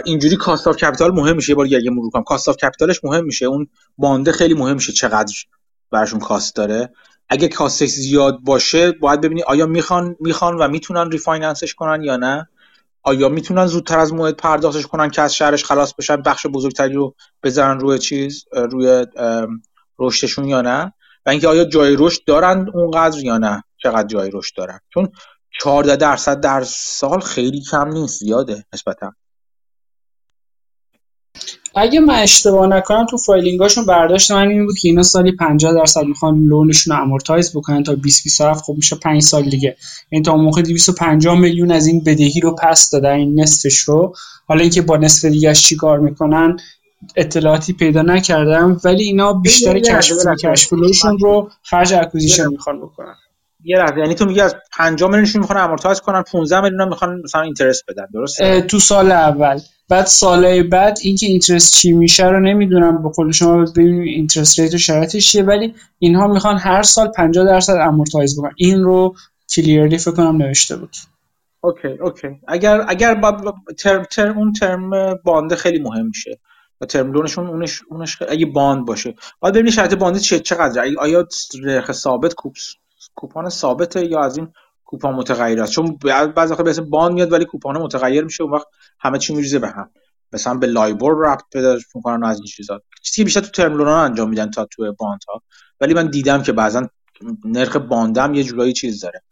اینجوری 0.05 0.35
cost 0.35 0.67
of 0.67 0.75
capital 0.75 1.11
مهم 1.11 1.35
میشه. 1.35 1.49
یه 1.49 1.55
بار 1.55 1.65
دیگه 1.65 1.89
مرور 1.89 2.09
کنم 2.09 2.23
cost 2.23 2.49
of 2.49 2.57
capital 2.57 2.93
ش 2.93 3.03
مهم 3.03 3.25
میشه. 3.25 3.45
اون 3.45 3.67
bond 3.97 4.24
ه 4.24 4.31
خیلی 4.31 4.53
مهم 4.53 4.73
میشه 4.73 4.93
چقدر 4.93 5.33
براشون 5.91 6.19
cost 6.19 6.55
داره. 6.55 6.93
اگه 7.29 7.47
cost 7.47 7.75
ش 7.75 7.89
زیاد 7.89 8.39
باشه 8.39 8.91
باید 8.91 9.21
ببینی 9.21 9.43
آیا 9.43 9.65
می‌خوان 9.65 10.15
می‌خوان 10.19 10.57
و 10.57 10.67
می‌تونن 10.67 11.11
refinance 11.11 11.62
ش 11.62 11.73
کنن 11.73 12.03
یا 12.03 12.17
نه. 12.17 12.49
آیا 13.03 13.29
می‌تونن 13.29 13.65
زودتر 13.65 13.99
از 13.99 14.13
موعد 14.13 14.35
پرداختش 14.35 14.85
کنن 14.85 15.09
که 15.09 15.21
از 15.21 15.35
شرش 15.35 15.65
خلاص 15.65 15.93
بشن 15.93 16.21
بخش 16.21 16.45
بزرگتری 16.45 16.93
رو 16.93 17.15
بزنن 17.43 17.79
روی 17.79 17.99
چیز 17.99 18.45
روی 18.51 19.05
رشدشون 19.99 20.45
یا 20.45 20.61
نه؟ 20.61 20.93
و 21.25 21.29
اینکه 21.29 21.47
آیا 21.47 21.65
جای 21.65 21.95
رشد 21.99 22.23
دارن 22.25 22.69
اونقدر 22.73 23.19
یا 23.19 23.37
نه؟ 23.37 23.63
چقدر 23.77 24.07
جای 24.07 24.29
رشد 24.33 24.55
دارن؟ 24.55 24.79
چون 24.93 25.09
14 25.61 25.95
درصد 25.95 26.39
در 26.39 26.63
سال 26.67 27.19
خیلی 27.19 27.61
کم 27.71 27.87
نیست 27.87 28.19
زیاده 28.19 28.65
نسبتا. 28.73 29.13
اگه 31.75 31.99
من 31.99 32.13
اشتباه 32.13 32.67
نکنم 32.67 33.05
تو 33.05 33.17
filing 33.17 33.58
اشون 33.58 33.85
برداشت 33.85 34.31
من 34.31 34.47
این 34.47 34.65
بود 34.65 34.77
که 34.77 34.87
اینا 34.87 35.03
سالی 35.03 35.31
50 35.31 35.73
درصد 35.73 36.03
می‌خوان 36.03 36.43
loan 36.43 36.69
شون 36.69 36.95
رو 36.95 37.01
amortize 37.01 37.55
بکنن 37.55 37.83
تا 37.83 37.95
2027 37.95 38.63
خب 38.63 38.73
میشه 38.73 38.95
5 38.95 39.21
سال 39.21 39.43
دیگه. 39.43 39.75
این 40.09 40.23
تا 40.23 40.31
اون 40.31 40.43
موقع 40.43 40.61
250 40.61 41.39
میلیون 41.39 41.71
از 41.71 41.87
این 41.87 42.03
بدهی 42.03 42.39
رو 42.39 42.55
پس 42.55 42.89
دادن 42.89 43.11
این 43.11 43.39
نصفش 43.39 43.77
رو. 43.79 44.13
حالا 44.47 44.61
اینکه 44.61 44.81
با 44.81 44.97
نصف 44.97 45.25
دیگه 45.25 45.53
چیکار 45.53 45.99
می‌کنن 45.99 46.57
اطلاعاتی 47.15 47.73
پیدا 47.73 48.01
نکردم 48.01 48.81
ولی 48.83 49.03
اینا 49.03 49.33
بیشتر 49.33 49.79
cash 49.79 50.15
cash 50.43 50.68
flow 50.68 50.93
شون 50.93 51.17
رو 51.19 51.49
خرج 51.63 51.93
acquisition 51.93 52.47
می‌خوان 52.47 52.81
بکنن. 52.81 53.15
یه 53.63 53.77
لحظه 53.77 53.99
یعنی 53.99 54.15
تو 54.15 54.25
میگی 54.25 54.41
از 54.41 54.55
5 54.77 55.03
میلیونشون 55.03 55.41
می‌خوان 55.41 55.59
amortize 55.59 55.99
کنن 55.99 56.21
15 56.21 56.61
میلیون 56.61 56.89
می‌خوان 56.89 57.21
مثلا 57.23 57.41
interest 57.41 57.83
بدن 57.87 58.05
درسته؟ 58.13 58.61
تو 58.61 58.79
سال 58.79 59.11
اول. 59.11 59.59
بعد 59.93 60.05
سالهای 60.05 60.63
بعد 60.63 60.97
اینکه 61.01 61.27
interest 61.27 61.73
چی 61.73 61.93
میشه 61.93 62.27
رو 62.27 62.39
نمی‌دونم 62.39 63.03
به 63.03 63.09
قول 63.09 63.31
شما 63.31 63.65
ببینیم 63.65 64.01
interest 64.01 64.59
rate 64.59 64.73
و 64.73 64.77
شرایطش 64.77 65.31
چیه 65.31 65.43
ولی 65.43 65.75
اینها 65.99 66.27
می‌خوان 66.27 66.57
هر 66.57 66.83
سال 66.83 67.07
50 67.07 67.45
درصد 67.45 67.73
amortize 67.73 68.39
بکنن. 68.39 68.53
این 68.55 68.83
رو 68.83 69.15
clearly 69.55 69.97
فکر 69.97 70.11
کنم 70.11 70.37
نوشته 70.37 70.75
بود. 70.75 70.95
okay 71.61 71.87
okay. 71.87 72.27
اگر 72.47 72.85
اگر 72.87 73.15
با 73.15 73.53
term 73.77 74.03
term 74.03 74.37
اون 74.37 74.53
term 74.53 75.13
bond 75.23 75.49
ه 75.49 75.55
خیلی 75.55 75.79
مهم 75.79 76.05
میشه. 76.05 76.39
و 76.81 76.85
term 76.85 77.11
loan 77.11 77.29
شون 77.29 77.47
اونش 77.47 77.81
اونش 77.89 78.21
اگه 78.29 78.45
bond 78.45 78.85
باشه. 78.85 79.15
باید 79.39 79.53
ببینید 79.53 79.73
شرط 79.73 79.93
bond 79.93 80.17
چه 80.17 80.39
چقدر 80.39 80.85
آیا 80.99 81.27
نرخ 81.63 81.91
ثابت 81.91 82.33
coupon 82.33 82.75
coupon 83.15 83.49
ثابته 83.49 84.05
یا 84.05 84.23
از 84.23 84.37
این 84.37 84.47
coupon 84.85 85.15
متغیر 85.15 85.65
چون 85.65 85.97
بعضی 86.35 86.53
وقتا 86.53 86.63
به 86.63 86.81
bond 86.81 87.13
میاد 87.13 87.31
ولی 87.31 87.45
coupon 87.45 87.77
متغیر 87.77 88.23
میشه 88.23 88.43
اون 88.43 88.53
وقت 88.53 88.67
همه 88.99 89.17
چی 89.17 89.35
میریزه 89.35 89.59
به 89.59 89.69
هم. 89.69 89.91
مثلا 90.33 90.53
به 90.53 90.67
LIBOR 90.67 91.15
ربط 91.15 91.43
پیدا 91.53 91.77
می‌کنن 91.95 92.23
از 92.23 92.37
این 92.37 92.45
چیزا. 92.45 92.81
چیزی 93.01 93.21
که 93.21 93.23
بیشتر 93.23 93.41
تو 93.41 93.49
ترم 93.49 93.81
انجام 93.81 94.29
میدن 94.29 94.51
تا 94.51 94.65
تو 94.65 94.93
bond 94.93 95.19
ها. 95.27 95.43
ولی 95.81 95.93
من 95.93 96.07
دیدم 96.07 96.43
که 96.43 96.51
بعضا 96.51 96.89
نرخ 97.45 97.75
باندم 97.75 98.33
یه 98.33 98.43
جورایی 98.43 98.73
چیز 98.73 98.99
داره. 98.99 99.23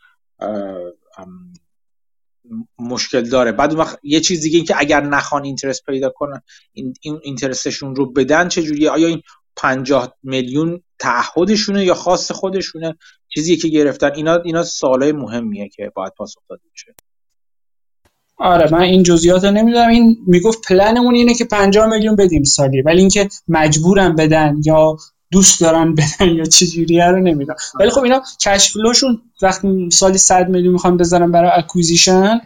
مشکل 2.79 3.21
داره. 3.21 3.51
بعد 3.51 3.73
وقت 3.73 3.99
یه 4.03 4.19
چیز 4.19 4.41
دیگه 4.41 4.57
این 4.57 4.65
که 4.65 4.75
اگر 4.77 5.01
نخوان 5.01 5.43
اینترست 5.43 5.85
پیدا 5.85 6.09
کنن 6.09 6.41
این 6.71 6.93
اینترستشون 7.23 7.95
رو 7.95 8.11
بدن 8.11 8.47
چه 8.47 8.63
جوریه 8.63 8.89
آیا 8.89 9.07
این 9.07 9.21
50 9.55 10.17
میلیون 10.23 10.83
تعهدشونه 10.99 11.85
یا 11.85 11.93
خاص 11.93 12.31
خودشونه؟ 12.31 12.97
چیزی 13.27 13.57
که 13.57 13.67
گرفتن. 13.67 14.11
اینا 14.15 14.35
اینا 14.35 14.63
سوالای 14.63 15.11
مهمیه 15.11 15.69
که 15.69 15.91
باید 15.95 16.13
پاسخ 16.13 16.41
داده 16.49 16.63
بشه. 16.73 16.95
آره 18.41 18.71
من 18.71 18.81
این 18.81 19.03
جزئیات 19.03 19.43
رو 19.43 19.51
نمی‌دونم. 19.51 19.89
این 19.89 20.17
می‌گفت 20.27 20.67
پلنمون 20.67 21.15
اینه 21.15 21.33
که 21.33 21.45
50 21.45 21.87
میلیون 21.87 22.15
بدیم 22.15 22.43
سالی 22.43 22.81
ولی 22.81 22.99
اینکه 22.99 23.29
مجبورن 23.47 24.15
بدن 24.15 24.61
یا 24.65 24.97
دوست 25.31 25.61
دارن 25.61 25.95
بدن 25.95 26.29
یا 26.35 26.43
چه 26.43 26.67
جوریه 26.67 27.05
رو 27.05 27.19
نمی‌دونم. 27.19 27.57
ولی 27.79 27.89
خب 27.89 28.03
اینا 28.03 28.21
cash 28.45 28.73
flow 28.73 28.97
شون 28.97 29.21
وقتی 29.41 29.89
سالی 29.91 30.17
100 30.17 30.49
میلیون 30.49 30.73
می‌خوان 30.73 30.97
بذارن 30.97 31.31
برای 31.31 31.51
acquisition 31.53 32.41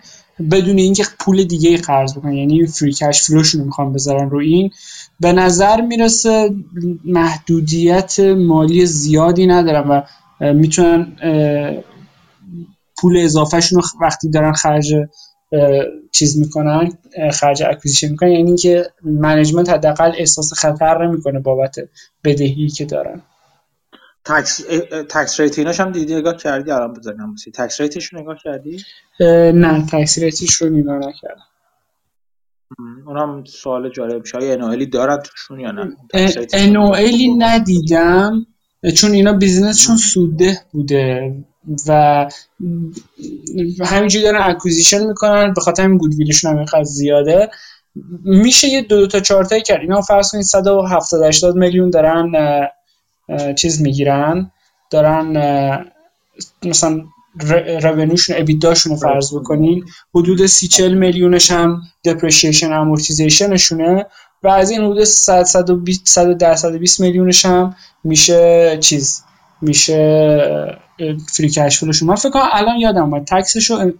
بدون 0.52 0.78
اینکه 0.78 1.06
پول 1.20 1.44
دیگه 1.44 1.78
قرض 1.78 2.18
بکنن. 2.18 2.34
یعنی 2.34 2.68
free 2.68 2.94
cash 2.94 3.22
flow 3.22 3.42
شون 3.42 3.62
می‌خوان 3.62 3.94
بذارن 3.94 4.30
رو 4.30 4.40
این. 4.40 4.72
به 5.20 5.34
نظر 5.34 5.82
می‌رسه 5.82 6.50
محدودیت 7.06 8.20
مالی 8.20 8.86
زیادی 8.86 9.48
ندارن 9.48 9.88
و 9.90 10.02
می‌تونن 10.54 11.08
پول 12.98 13.18
اضافهشون 13.18 13.82
رو 13.82 13.88
وقتی 14.02 14.30
دارن 14.30 14.54
خرج 14.54 14.94
چیز 16.12 16.40
می‌کنن 16.40 16.90
خرج 17.34 17.64
acquisition 17.64 18.10
می‌کنن. 18.10 18.30
یعنی 18.32 18.48
اینکه 18.48 18.92
management 19.04 19.70
حداقل 19.70 20.12
احساس 20.18 20.54
خطر 20.54 21.08
نمی‌کنه 21.08 21.40
بابت 21.40 21.76
بدهی 22.24 22.68
که 22.68 22.86
دارن. 22.86 23.22
تکس 24.26 24.62
tax 25.10 25.40
rate 25.40 25.60
ایناش 25.60 25.80
هم 25.80 25.92
دیدی 25.92 26.16
نگاه 26.16 26.38
کردی؟ 26.38 26.72
الان 26.72 26.94
بزنم 26.94 27.36
tax 27.54 27.82
rate 27.82 28.03
ش 28.03 28.14
رو 28.14 28.22
نگاه 28.22 28.38
کردی؟ 28.44 28.84
نه 29.54 29.86
tax 29.86 30.20
rate 30.20 30.42
ش 30.42 30.54
رو 30.54 30.70
نگاه 30.70 30.98
نکردم. 30.98 31.44
اونم 33.08 33.44
سوال 33.44 33.90
جالب 33.90 34.22
میشه 34.22 34.38
آیا 34.38 34.54
NOL 34.54 34.78
ی 34.78 34.86
دارن 34.86 35.18
توشون 35.18 35.60
یا 35.60 35.72
نه؟ 35.72 35.98
NOL 36.54 37.15
ی 37.15 37.36
ندیدم. 37.38 38.46
چون 38.96 39.12
اینا 39.12 39.34
business 39.34 39.76
شون 39.76 39.98
سوده 39.98 40.58
بوده. 40.72 41.34
و 41.88 42.26
همینجوری 43.86 44.24
دارن 44.24 44.42
acquisition 44.42 45.06
می‌کنن 45.06 45.54
به 45.54 45.62
خاطر 45.62 45.84
همین 45.84 45.98
goodwill 45.98 46.34
شون 46.34 46.52
هم 46.52 46.58
اینقدر 46.58 46.84
زیاده. 46.84 47.50
میشه 48.24 48.68
یه 48.68 48.82
دو, 48.82 49.00
دو 49.00 49.08
تا 49.08 49.20
چارتایی 49.20 49.62
کرد. 49.62 49.82
اینا 49.82 50.02
فرض 50.02 50.32
کنید 50.32 50.44
170 50.44 51.24
80 51.24 51.56
میلیون 51.56 51.90
دارن 51.90 52.32
چیز 53.58 53.82
می‌گیرن. 53.82 54.52
دارن 54.92 55.38
مثلا 56.64 57.02
رونوشون 57.82 58.36
ابیداشون 58.40 58.92
رو 58.92 58.98
فرض 58.98 59.36
بکنین. 59.36 59.86
حدود 60.16 60.46
سی 60.46 60.68
چل 60.68 60.94
میلیونش 60.94 61.52
هم 61.52 61.82
دپریشیشن 62.06 62.74
امورتیزیشنشونه 62.74 64.06
و 64.44 64.48
از 64.48 64.70
این 64.70 64.82
حدود 64.82 65.04
100 65.04 65.44
120 66.56 67.00
میلیونش 67.00 67.46
هم 67.46 67.76
میشه 68.04 68.78
چیز 68.82 69.25
میشه 69.68 70.80
فری 71.34 71.50
کش 71.50 71.80
فلوشون 71.80 72.10
من 72.10 72.16
فکر 72.16 72.30
کنم 72.30 72.50
الان 72.52 72.78
یادم 72.78 73.04
اومد. 73.04 73.24
تکسشو 73.24 73.92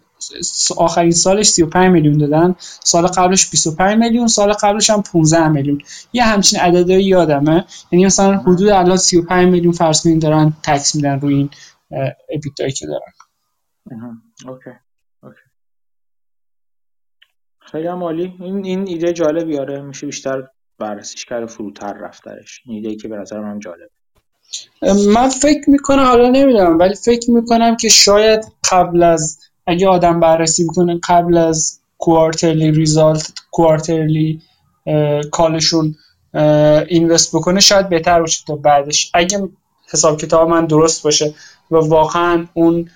آخرین 0.78 1.12
سالش 1.12 1.48
35 1.48 1.92
میلیون 1.92 2.18
دادن. 2.18 2.56
سال 2.60 3.08
قبلش 3.08 3.50
25 3.50 3.98
میلیون 3.98 4.28
سال 4.28 4.54
قبلش 4.54 4.90
هم 4.90 5.02
15 5.02 5.48
میلیون. 5.48 5.82
یه 6.14 6.24
همچین 6.24 6.60
عددی 6.60 6.94
یادمه. 6.94 7.66
یعنی 7.92 8.06
مثلا 8.06 8.38
حدود 8.38 8.70
الان 8.70 8.98
35 8.98 9.48
میلیون 9.48 9.74
فرض 9.74 10.04
کنین 10.04 10.20
دارن 10.20 10.54
تکس 10.64 10.96
میدن 10.96 11.20
روی 11.20 11.36
این 11.36 11.50
ابیتایی 12.36 12.72
که 12.72 12.86
دارن. 12.86 14.22
اوکی. 14.48 14.70
خیلی 17.60 17.88
عالی. 17.88 18.34
این 18.40 18.66
این 18.66 18.88
ایده 18.88 19.14
جالبی. 19.14 19.58
آره 19.58 19.82
میشه 19.82 20.06
بیشتر 20.06 20.44
بررسیش 20.80 21.26
کرد 21.26 21.46
فروتر 21.46 21.94
رفترش. 21.94 22.62
این 22.66 22.76
ایده 22.76 22.96
که 22.96 23.08
به 23.08 23.18
نظر 23.18 23.40
من 23.40 23.60
جالبه 23.60 23.95
من 25.08 25.30
فکر 25.30 25.70
می‌کنم 25.70 26.04
حالا 26.04 26.30
نمی‌دونم 26.30 26.80
ولی 26.80 26.96
فکر 26.96 27.32
می‌کنم 27.32 27.78
که 27.78 27.90
شاید 27.90 28.46
قبل 28.72 29.04
از 29.04 29.40
اگه 29.68 29.88
آدم 29.88 30.20
بررسی 30.20 30.64
می‌کنه 30.64 31.00
قبل 31.10 31.38
از 31.38 31.80
quarterly 31.98 32.72
result 32.72 33.34
quarterly 33.52 34.42
call 35.32 35.64
شون 35.64 35.96
invest 36.88 37.36
بکنه 37.36 37.60
شاید 37.60 37.90
بهتر 37.90 38.22
باشه 38.22 38.44
تا 38.48 38.56
بعدش. 38.56 39.12
اگه 39.14 39.50
حساب 39.94 40.18
کتاب 40.18 40.50
من 40.50 40.66
درست 40.66 41.04
باشه 41.04 41.34
و 41.72 41.76
واقعا 41.76 42.46
اون 42.54 42.90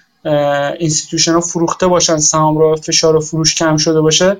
institution 0.79 1.33
ها 1.33 1.39
فروخته 1.39 1.87
باشن 1.87 2.17
سهام 2.17 2.57
رو 2.57 2.75
فشار 2.75 3.19
فروش 3.19 3.55
کم 3.55 3.77
شده 3.77 4.01
باشه 4.01 4.37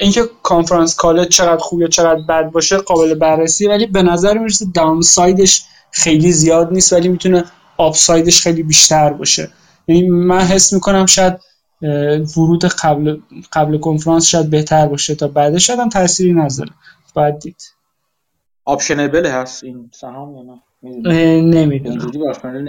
اینکه 0.00 0.22
conference 0.42 0.96
call 0.96 1.24
چقدر 1.24 1.60
خوب 1.62 1.80
یا 1.80 1.88
چقدر 1.88 2.20
بد 2.20 2.50
باشه 2.50 2.76
قابل 2.76 3.14
بررسی 3.14 3.66
ولی 3.66 3.86
به 3.86 4.02
نظر 4.02 4.38
می‌رسه 4.38 4.66
downside 4.74 5.46
ش 5.46 5.64
خیلی 5.92 6.32
زیاد 6.32 6.72
نیست 6.72 6.92
ولی 6.92 7.08
می‌تونه 7.08 7.44
upside 7.76 8.26
ش 8.26 8.42
خیلی 8.42 8.62
بیشتر 8.62 9.12
باشه. 9.12 9.50
یعنی 9.88 10.08
من 10.08 10.40
حس 10.40 10.72
می‌کنم 10.72 11.06
شاید 11.06 11.40
ورود 12.36 12.64
قبل 12.64 13.20
قبل 13.52 13.78
کنفرانس 13.78 14.26
شاید 14.26 14.50
بهتر 14.50 14.86
باشه 14.86 15.14
تا 15.14 15.28
بعدش 15.28 15.66
شاید 15.66 15.78
هم 15.78 15.88
تأثیری 15.88 16.32
نذاره. 16.32 16.70
باید 17.14 17.38
دید. 17.38 17.62
optionable 18.64 19.26
هست 19.26 19.64
این 19.64 19.90
سهام 19.94 20.36
یا 20.36 20.42
نه؟ 20.42 20.62
نمی‌دونم. 21.42 21.70
اینجوری 21.70 22.28
optionable 22.28 22.68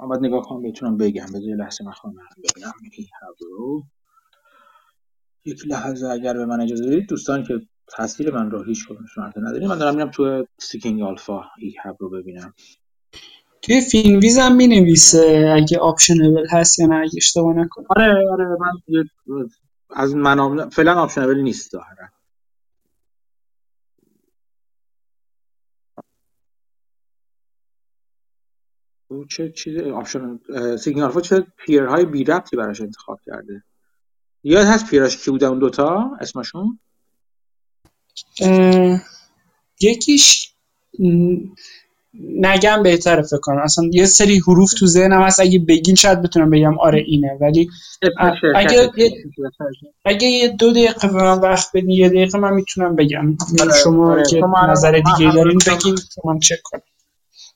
من 0.00 0.08
باید 0.08 0.20
نگاه 0.22 0.42
کنم 0.42 0.62
بهتونم 0.62 0.96
بگم. 0.96 1.26
بذار 1.26 1.54
لحظه 1.56 1.84
من 1.84 1.92
خواهم 1.92 2.16
ببینم. 2.36 2.72
یک 5.44 5.66
لحظه 5.66 6.06
اگر 6.06 6.34
به 6.34 6.46
من 6.46 6.60
اجازه 6.60 6.86
بدید 6.86 7.08
دوستانی 7.08 7.44
که 7.44 7.54
تصویر 7.96 8.34
من 8.34 8.50
رو 8.50 8.62
هیچ 8.62 8.88
کدومشون 8.88 9.32
نداریم 9.36 9.68
من 9.68 9.78
دارم 9.78 9.94
میرم 9.94 10.10
تو 10.10 10.46
Seeking 10.58 11.02
Alpha 11.02 11.44
EHAB 11.58 11.96
رو 12.00 12.10
ببینم. 12.10 12.54
توی 13.62 13.80
Finviz 13.80 14.38
هم 14.38 14.56
می 14.56 14.66
نویسه 14.66 15.54
اگه 15.56 15.78
optionable 15.78 16.46
هست 16.50 16.78
یا 16.78 16.86
نه 16.86 16.94
اگه 16.94 17.12
اشتباه 17.16 17.54
نکنم. 17.56 17.86
آره 17.96 18.30
آره 18.32 18.44
من 18.46 19.04
از 19.90 20.14
منابع 20.16 20.68
فعلا 20.68 20.94
optionable 20.94 21.38
نیست 21.38 21.70
ظاهرا. 21.70 22.08
چه 29.30 29.52
چیز 29.52 29.78
option 29.78 30.40
Seeking 30.76 31.04
Alpha 31.04 31.20
چه 31.20 31.46
peer 31.58 31.89
های 31.89 32.04
بی 32.04 32.24
ربطی 32.24 32.56
براش 32.56 32.80
انتخاب 32.80 33.20
کرده؟ 33.26 33.64
یاد 34.44 34.66
هست 34.66 34.90
پیراش 34.90 35.24
کی 35.24 35.30
بودن 35.30 35.46
اون 35.46 35.58
دوتا؟ 35.58 36.10
اسمشون؟ 36.20 36.78
یکیش 39.80 40.52
نگم 42.14 42.82
بهتره 42.82 43.22
فکر 43.22 43.40
کنم. 43.40 43.58
اصلا 43.58 43.84
یه 43.92 44.06
سری 44.06 44.38
حروف 44.38 44.74
تو 44.74 44.86
ذهنم 44.86 45.22
هست. 45.22 45.40
اگه 45.40 45.58
بگین 45.58 45.94
شاید 45.94 46.22
بتونم 46.22 46.50
بگم 46.50 46.78
آره 46.78 47.04
اینه. 47.06 47.38
ولی 47.40 47.68
اگه 48.54 48.90
اگه 50.04 50.26
یه 50.26 50.48
دو 50.48 50.70
دقیقه 50.70 51.08
به 51.08 51.22
من 51.22 51.38
وقت 51.40 51.68
بدین 51.74 51.90
یه 51.90 52.08
دقیقه 52.08 52.38
من 52.38 52.54
می‌تونم 52.54 52.96
بگم. 52.96 53.36
آره، 53.60 53.72
شما 53.84 54.12
آره. 54.12 54.22
که 54.30 54.42
نظر 54.68 54.92
دیگه 54.92 55.32
دارین 55.32 55.58
بگین 55.66 55.98
من 56.24 56.38
چک 56.38 56.58
کنم. 56.64 56.82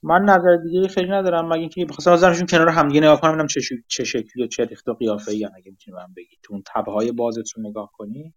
من 0.02 0.22
نظر 0.22 0.56
دیگه 0.56 0.88
خیلی 0.88 1.08
ندارم. 1.08 1.48
مگه 1.48 1.60
اینکه 1.60 1.84
بخواستم 1.84 2.12
نظرشون 2.12 2.46
کنار 2.46 2.68
هم 2.68 2.88
دیگه 2.88 3.00
نگاه 3.00 3.20
کنم 3.20 3.32
ببینم 3.32 3.46
چه 3.46 3.60
چه 3.88 4.04
شکلی 4.04 4.44
و 4.44 4.46
چه 4.46 4.64
ریخت 4.64 4.88
و 4.88 4.94
قیافه 4.94 5.32
ای 5.32 5.44
اگه 5.44 5.70
می‌تونی 5.70 5.96
من 5.96 6.06
بگی. 6.16 6.36
تو 6.42 6.54
اون 6.54 6.62
تبه 6.74 6.92
های 6.92 7.12
بازتون 7.12 7.66
نگاه 7.66 7.90
کنی. 7.92 8.34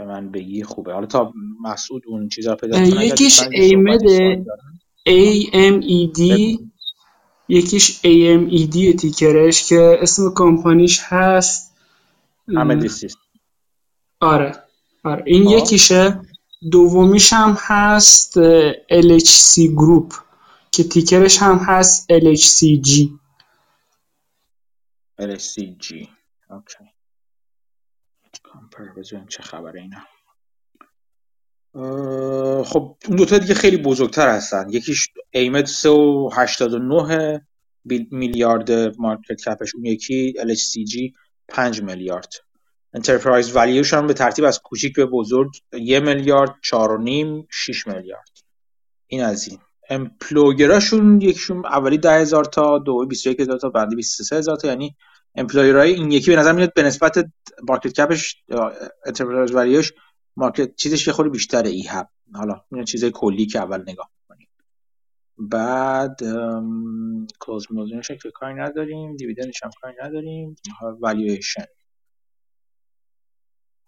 به 0.00 0.06
من 0.06 0.30
بگی 0.30 0.64
خوبه. 0.64 0.92
حالا 0.92 1.06
تا 1.06 1.32
مسعود 1.62 2.02
اون 2.06 2.28
چیزا 2.28 2.56
پیدا 2.56 2.76
کنه 2.76 3.06
یکیش 3.06 3.42
ایمد 3.52 4.00
A 5.08 5.46
M 5.52 5.82
E 5.82 6.20
یکیش 7.48 8.00
A 8.00 8.38
M 8.38 8.52
E 8.52 8.72
D 8.72 8.96
تیکرش 9.00 9.68
که 9.68 9.98
اسم 10.00 10.34
کمپانیش 10.36 11.00
هست 11.02 11.76
همه 12.48 12.74
دیسیست 12.74 13.18
آره 14.20 14.52
آره. 15.04 15.22
این 15.26 15.46
آه. 15.46 15.52
یکیشه. 15.52 16.20
دومیش 16.70 17.32
هم 17.32 17.56
هست 17.58 18.38
LHC 19.00 19.58
Group 19.58 20.14
که 20.72 20.84
ticker 20.84 21.27
ش 21.27 21.42
هم 21.42 21.56
هست 21.56 22.06
LHCG 22.12 23.08
LHCG 25.20 26.08
okay. 26.50 26.89
بزنیم 28.96 29.26
چه 29.26 29.42
خبره 29.42 29.80
اینا. 29.80 29.98
خب 32.64 32.96
اون 33.08 33.16
دوتا 33.16 33.38
دیگه 33.38 33.54
خیلی 33.54 33.76
بزرگتر 33.76 34.28
هستن. 34.28 34.66
یکیش 34.70 35.08
AMED 35.30 35.64
389 35.66 37.46
bil- 37.84 38.08
میلیارد 38.10 38.72
market 38.98 39.40
cap 39.48 39.61
ش. 39.61 39.74
اون 39.74 39.84
یکی 39.84 40.34
LHCG 40.38 41.12
5 41.48 41.82
میلیارد. 41.82 42.32
enterprise 42.94 43.56
value 43.56 43.83
ش 43.83 43.94
هم 43.94 44.06
به 44.06 44.14
ترتیب 44.14 44.44
از 44.44 44.60
کوچیک 44.62 44.96
به 44.96 45.06
بزرگ 45.06 45.50
یه 45.72 46.00
میلیارد 46.00 46.54
چهار 46.62 46.92
و 46.92 46.98
نیم 46.98 47.46
شیش 47.50 47.86
میلیارد. 47.86 48.30
این 49.06 49.24
از 49.24 49.48
این. 49.48 49.58
امپلویراشون 49.90 51.20
یکیشون 51.20 51.66
اولی 51.66 51.98
ده 51.98 52.20
هزار 52.20 52.44
تا 52.44 52.78
دومی 52.78 53.06
بیست 53.06 53.26
هزار 53.26 53.58
تا 53.58 53.68
بعدی 53.68 53.96
بیست 53.96 54.32
هزار 54.32 54.56
تا. 54.56 54.68
یعنی 54.68 54.96
امپلویرهای 55.34 55.92
این 55.92 56.10
یکی 56.10 56.30
به 56.30 56.36
نظر 56.36 56.52
میاد 56.52 56.74
به 56.74 56.82
نسبت 56.82 57.30
مارکت 57.68 57.92
کپش 57.92 58.42
انترپرایز 59.06 59.54
ولیوش 59.54 59.92
مارکت 60.36 60.74
چیزش 60.76 61.06
یه 61.06 61.12
خورده 61.12 61.30
بیشتره 61.30 61.70
ای 61.70 61.86
هب 61.88 62.08
حالا 62.34 62.64
این 62.72 62.84
چیزای 62.84 63.10
کلی 63.14 63.46
که 63.46 63.58
اول 63.58 63.82
نگاه 63.82 64.10
می‌کنیم. 64.20 64.48
بعد 65.38 66.20
کلوز 67.40 67.66
موزینش 67.70 68.10
که 68.10 68.30
کاری 68.34 68.54
نداریم 68.54 69.16
دیویدندش 69.16 69.62
هم 69.62 69.70
کاری 69.80 69.94
نداریم. 70.02 70.56
والیویشن 71.00 71.64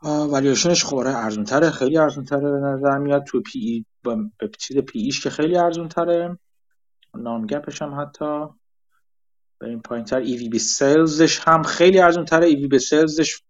والیوشنش 0.02 0.84
خب 0.84 0.96
آره 0.96 1.16
ارزون 1.16 1.44
تره 1.44 1.70
خیلی 1.70 1.98
ارزون 1.98 2.24
تره 2.24 2.50
به 2.50 2.58
نظر 2.58 2.98
میاد. 2.98 3.24
تو 3.24 3.40
پی 3.40 3.58
ای 3.58 3.84
با 4.04 4.16
به 4.38 4.50
چیز 4.58 4.78
پی 4.78 4.98
ایش 4.98 5.22
که 5.22 5.30
خیلی 5.30 5.56
ارزون 5.56 5.88
تره 5.88 6.38
non-GAAP 7.14 7.46
ش 7.46 7.82
هم 7.82 8.00
حتی. 8.00 8.46
بریم 9.62 9.80
پایین 9.80 10.04
تر 10.04 10.18
EV 10.18 10.36
به 10.36 10.48
sales 10.48 10.58
ش 10.58 11.40
هم 11.40 11.62
خیلی 11.62 12.00
ارزون 12.00 12.24
تره 12.24 12.46
EV 12.46 12.56
به 12.56 12.66
sales 12.66 12.78
ش 12.78 13.42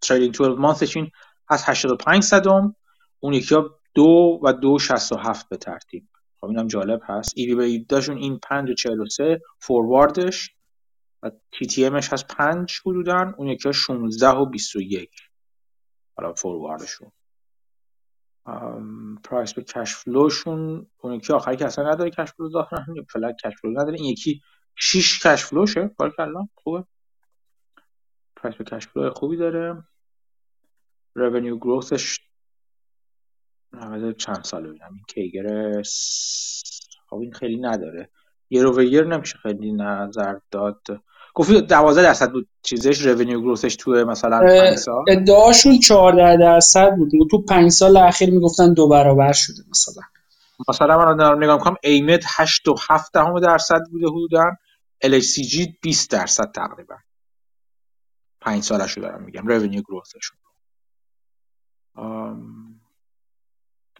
trailing 0.00 0.34
12 0.34 0.60
month 0.60 0.86
ش 0.86 0.96
این 0.96 1.10
هست 1.50 1.64
85 1.68 2.22
صدم. 2.22 2.76
اون 3.20 3.32
یکی 3.32 3.54
ها 3.54 3.78
دو 3.94 4.40
و 4.42 4.52
دو 4.52 4.78
شست 4.78 5.12
و 5.12 5.16
هفت 5.16 5.48
به 5.48 5.56
ترتیب. 5.56 6.08
خب 6.40 6.46
اینم 6.46 6.66
جالب 6.66 7.00
هست. 7.04 7.32
EV 7.36 7.46
به 7.46 7.54
EBITDA 7.54 7.84
شون 7.84 8.16
این 8.16 8.38
5 8.38 8.70
و 8.70 8.74
43 8.74 9.40
forward 9.58 10.30
ش 10.30 10.50
و 11.22 11.30
TTM 11.52 11.84
ش 11.84 12.12
هست 12.12 12.26
5 12.26 12.80
حدودن 12.86 13.34
اون 13.38 13.48
یکی 13.48 13.68
ها 13.68 13.72
16 13.72 14.28
و 14.28 14.44
21 14.44 15.10
حالا 16.16 16.34
forward 16.34 16.84
شون 16.84 17.12
price 19.24 19.54
به 19.54 19.62
cash 19.62 19.94
flow 19.94 20.40
شون 20.40 20.86
اون 20.98 21.14
یکی 21.14 21.32
آخری 21.32 21.56
که 21.56 21.66
اصلا 21.66 21.90
نداره 21.90 22.10
cash 22.10 22.32
flow 22.32 22.50
ظاهرا 22.50 22.84
free 23.08 23.36
cash 23.44 23.52
flow 23.62 23.70
نداره. 23.70 23.94
این 23.94 24.04
یکی 24.04 24.42
6 24.76 25.26
cash 25.26 25.44
flow 25.44 25.70
شه 25.70 25.90
بارکلا 25.98 26.48
خوبه. 26.54 26.84
price 28.36 28.56
به 28.56 28.64
cash 28.64 28.86
flow 28.86 29.10
خوبی 29.10 29.36
داره. 29.36 29.84
revenue 31.14 31.56
growth 31.56 32.03
ش 32.03 32.18
چند 34.18 34.44
ساله 34.44 34.68
ببینم 34.68 34.94
این 34.94 35.04
CAGR 35.08 35.82
خب 37.08 37.16
این 37.16 37.32
خیلی 37.32 37.56
نداره. 37.56 38.10
یر 38.50 38.66
اوور 38.66 38.82
یر 38.82 39.04
نمیشه 39.04 39.38
خیلی 39.38 39.72
نظر 39.72 40.38
داد. 40.50 40.82
گفتی 41.34 41.60
12 41.60 42.02
درصد 42.02 42.32
بود 42.32 42.48
چیزش 42.62 43.06
revenue 43.06 43.40
growth 43.40 43.67
ش 43.67 43.76
تو 43.76 43.90
مثلا 43.90 44.40
5 44.40 44.78
سال؟ 44.78 45.04
ادعاشون 45.08 45.78
14 45.78 46.36
درصد 46.36 46.96
بود. 46.96 47.10
تو 47.30 47.42
5 47.42 47.70
سال 47.70 47.96
اخیر 47.96 48.30
می‌گفتن 48.30 48.72
دو 48.72 48.88
برابر 48.88 49.32
شده 49.32 49.62
مثلا. 49.70 50.02
مثلا 50.68 50.98
من 50.98 51.16
دارم 51.16 51.44
نگاه 51.44 51.56
می‌کنم 51.56 51.76
ایمت 51.82 52.24
8 52.26 52.68
و 52.68 52.74
7 52.88 53.12
دهم 53.12 53.40
درصد 53.40 53.80
بوده 53.90 54.06
حدودا. 54.06 54.50
LHCG 55.04 55.68
20 55.82 56.10
درصد 56.10 56.52
تقریبا. 56.54 56.96
5 58.40 58.62
سالشو 58.62 59.00
دارم 59.00 59.22
میگم 59.22 59.46
رونیو 59.46 59.82
گروثشون 59.82 60.38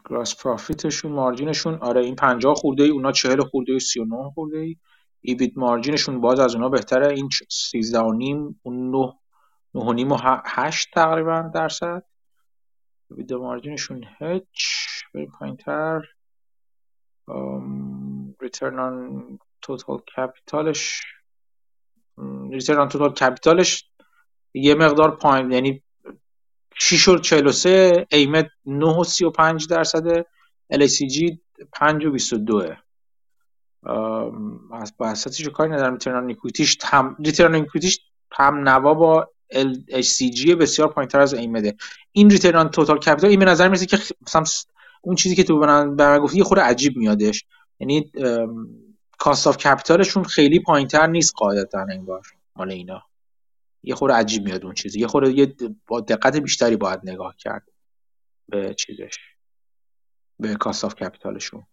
گراس 0.09 0.37
پروفیتشون 0.37 1.13
مارجینشون 1.13 1.75
آره 1.75 2.05
این 2.05 2.17
50 2.17 2.55
خورده 2.55 2.83
ای 2.83 2.91
اونا 2.91 3.13
40 3.13 3.41
خورده 3.41 3.73
ای 3.73 3.81
39 3.81 4.31
خورده 4.35 4.59
ای 4.59 4.77
ایبیت 5.21 5.53
مارجینشون 5.57 6.21
باز 6.21 6.41
از 6.41 6.55
اونا 6.55 6.69
بهتره. 6.69 7.13
این 7.13 7.29
13 7.51 7.99
و 7.99 8.13
نیم 8.13 8.61
اون 8.63 8.91
9 8.91 9.13
9 9.75 9.85
و 9.85 9.93
نیم 9.93 10.13
و 10.13 10.19
8 10.45 10.89
تقریبا 10.95 11.51
درصد. 11.55 12.03
EBIT 13.11 13.33
margin 13.33 13.76
شون 13.76 14.05
هچ 14.21 14.65
بریم 15.15 15.33
پایینتر. 15.39 16.03
return 18.41 18.79
on 18.79 19.39
total 19.63 19.99
capital 20.17 20.84
ش 20.84 21.03
return 22.51 22.79
on 22.79 22.89
total 22.89 23.13
capital 23.15 23.74
ش 23.74 23.91
یه 24.55 24.75
مقدار 24.75 25.17
پایین 25.17 25.53
یعنی 25.53 25.83
6 26.75 27.09
و 27.09 27.19
43 27.19 28.07
AMED 28.11 28.47
9 28.67 28.87
و 28.87 29.05
35 29.05 29.69
درصد 29.69 30.23
LHCG 30.73 31.39
5 31.73 32.05
و 32.05 32.11
22 32.11 32.75
بحثاتش 34.99 35.41
رو 35.41 35.53
کاری 35.53 35.73
ندارم. 35.73 35.93
return 35.93 36.17
on 36.17 36.31
equity 36.31 36.67
ش 36.67 36.79
هم 36.85 37.17
return 37.19 37.55
on 37.55 37.61
equity 37.61 37.91
ش 37.91 38.01
هم 38.33 38.69
نوا 38.69 38.95
با 38.95 39.31
LHCG 39.53 40.51
بسیار 40.51 40.89
پایینتر 40.89 41.21
از 41.21 41.35
ایمده 41.35 41.77
این 42.13 42.31
return 42.31 42.69
total 42.69 42.99
capital 42.99 43.31
این 43.31 43.39
به 43.39 43.45
نظر 43.45 43.69
می‌رسه 43.69 43.87
که 43.87 43.99
مثلا 44.27 44.45
اون 45.03 45.17
چیزی 45.17 45.37
که 45.37 45.45
تو 45.45 45.59
به 45.59 45.67
من 45.67 46.19
گفتی 46.19 46.39
یه 46.39 46.45
خورده 46.45 46.63
عجیب 46.63 46.97
میادش. 46.97 47.45
یعنی 47.81 48.13
cost 49.19 49.47
of 49.47 49.57
capital 49.57 50.00
شون 50.00 50.25
خیلی 50.25 50.61
پایینتر 50.61 51.07
نیست 51.07 51.35
قاعدتا 51.37 51.87
انگار 51.91 52.27
مال 52.57 52.71
اینا. 52.71 53.03
یه 53.83 53.95
خورده 53.95 54.15
عجیب 54.15 54.45
میاد 54.45 54.65
اون 54.65 54.75
چیزی. 54.75 55.01
یه 55.01 55.07
خورده 55.07 55.33
یه 55.33 55.55
با 55.87 56.01
دقت 56.01 56.37
بیشتری 56.37 56.77
باید 56.77 57.01
نگاه 57.05 57.37
کرد 57.39 57.69
به 58.49 58.75
چیزش. 58.75 59.19
به 60.39 60.55
cost 60.55 60.85
of 60.85 60.95
capital 60.95 61.41
شون 61.41 61.67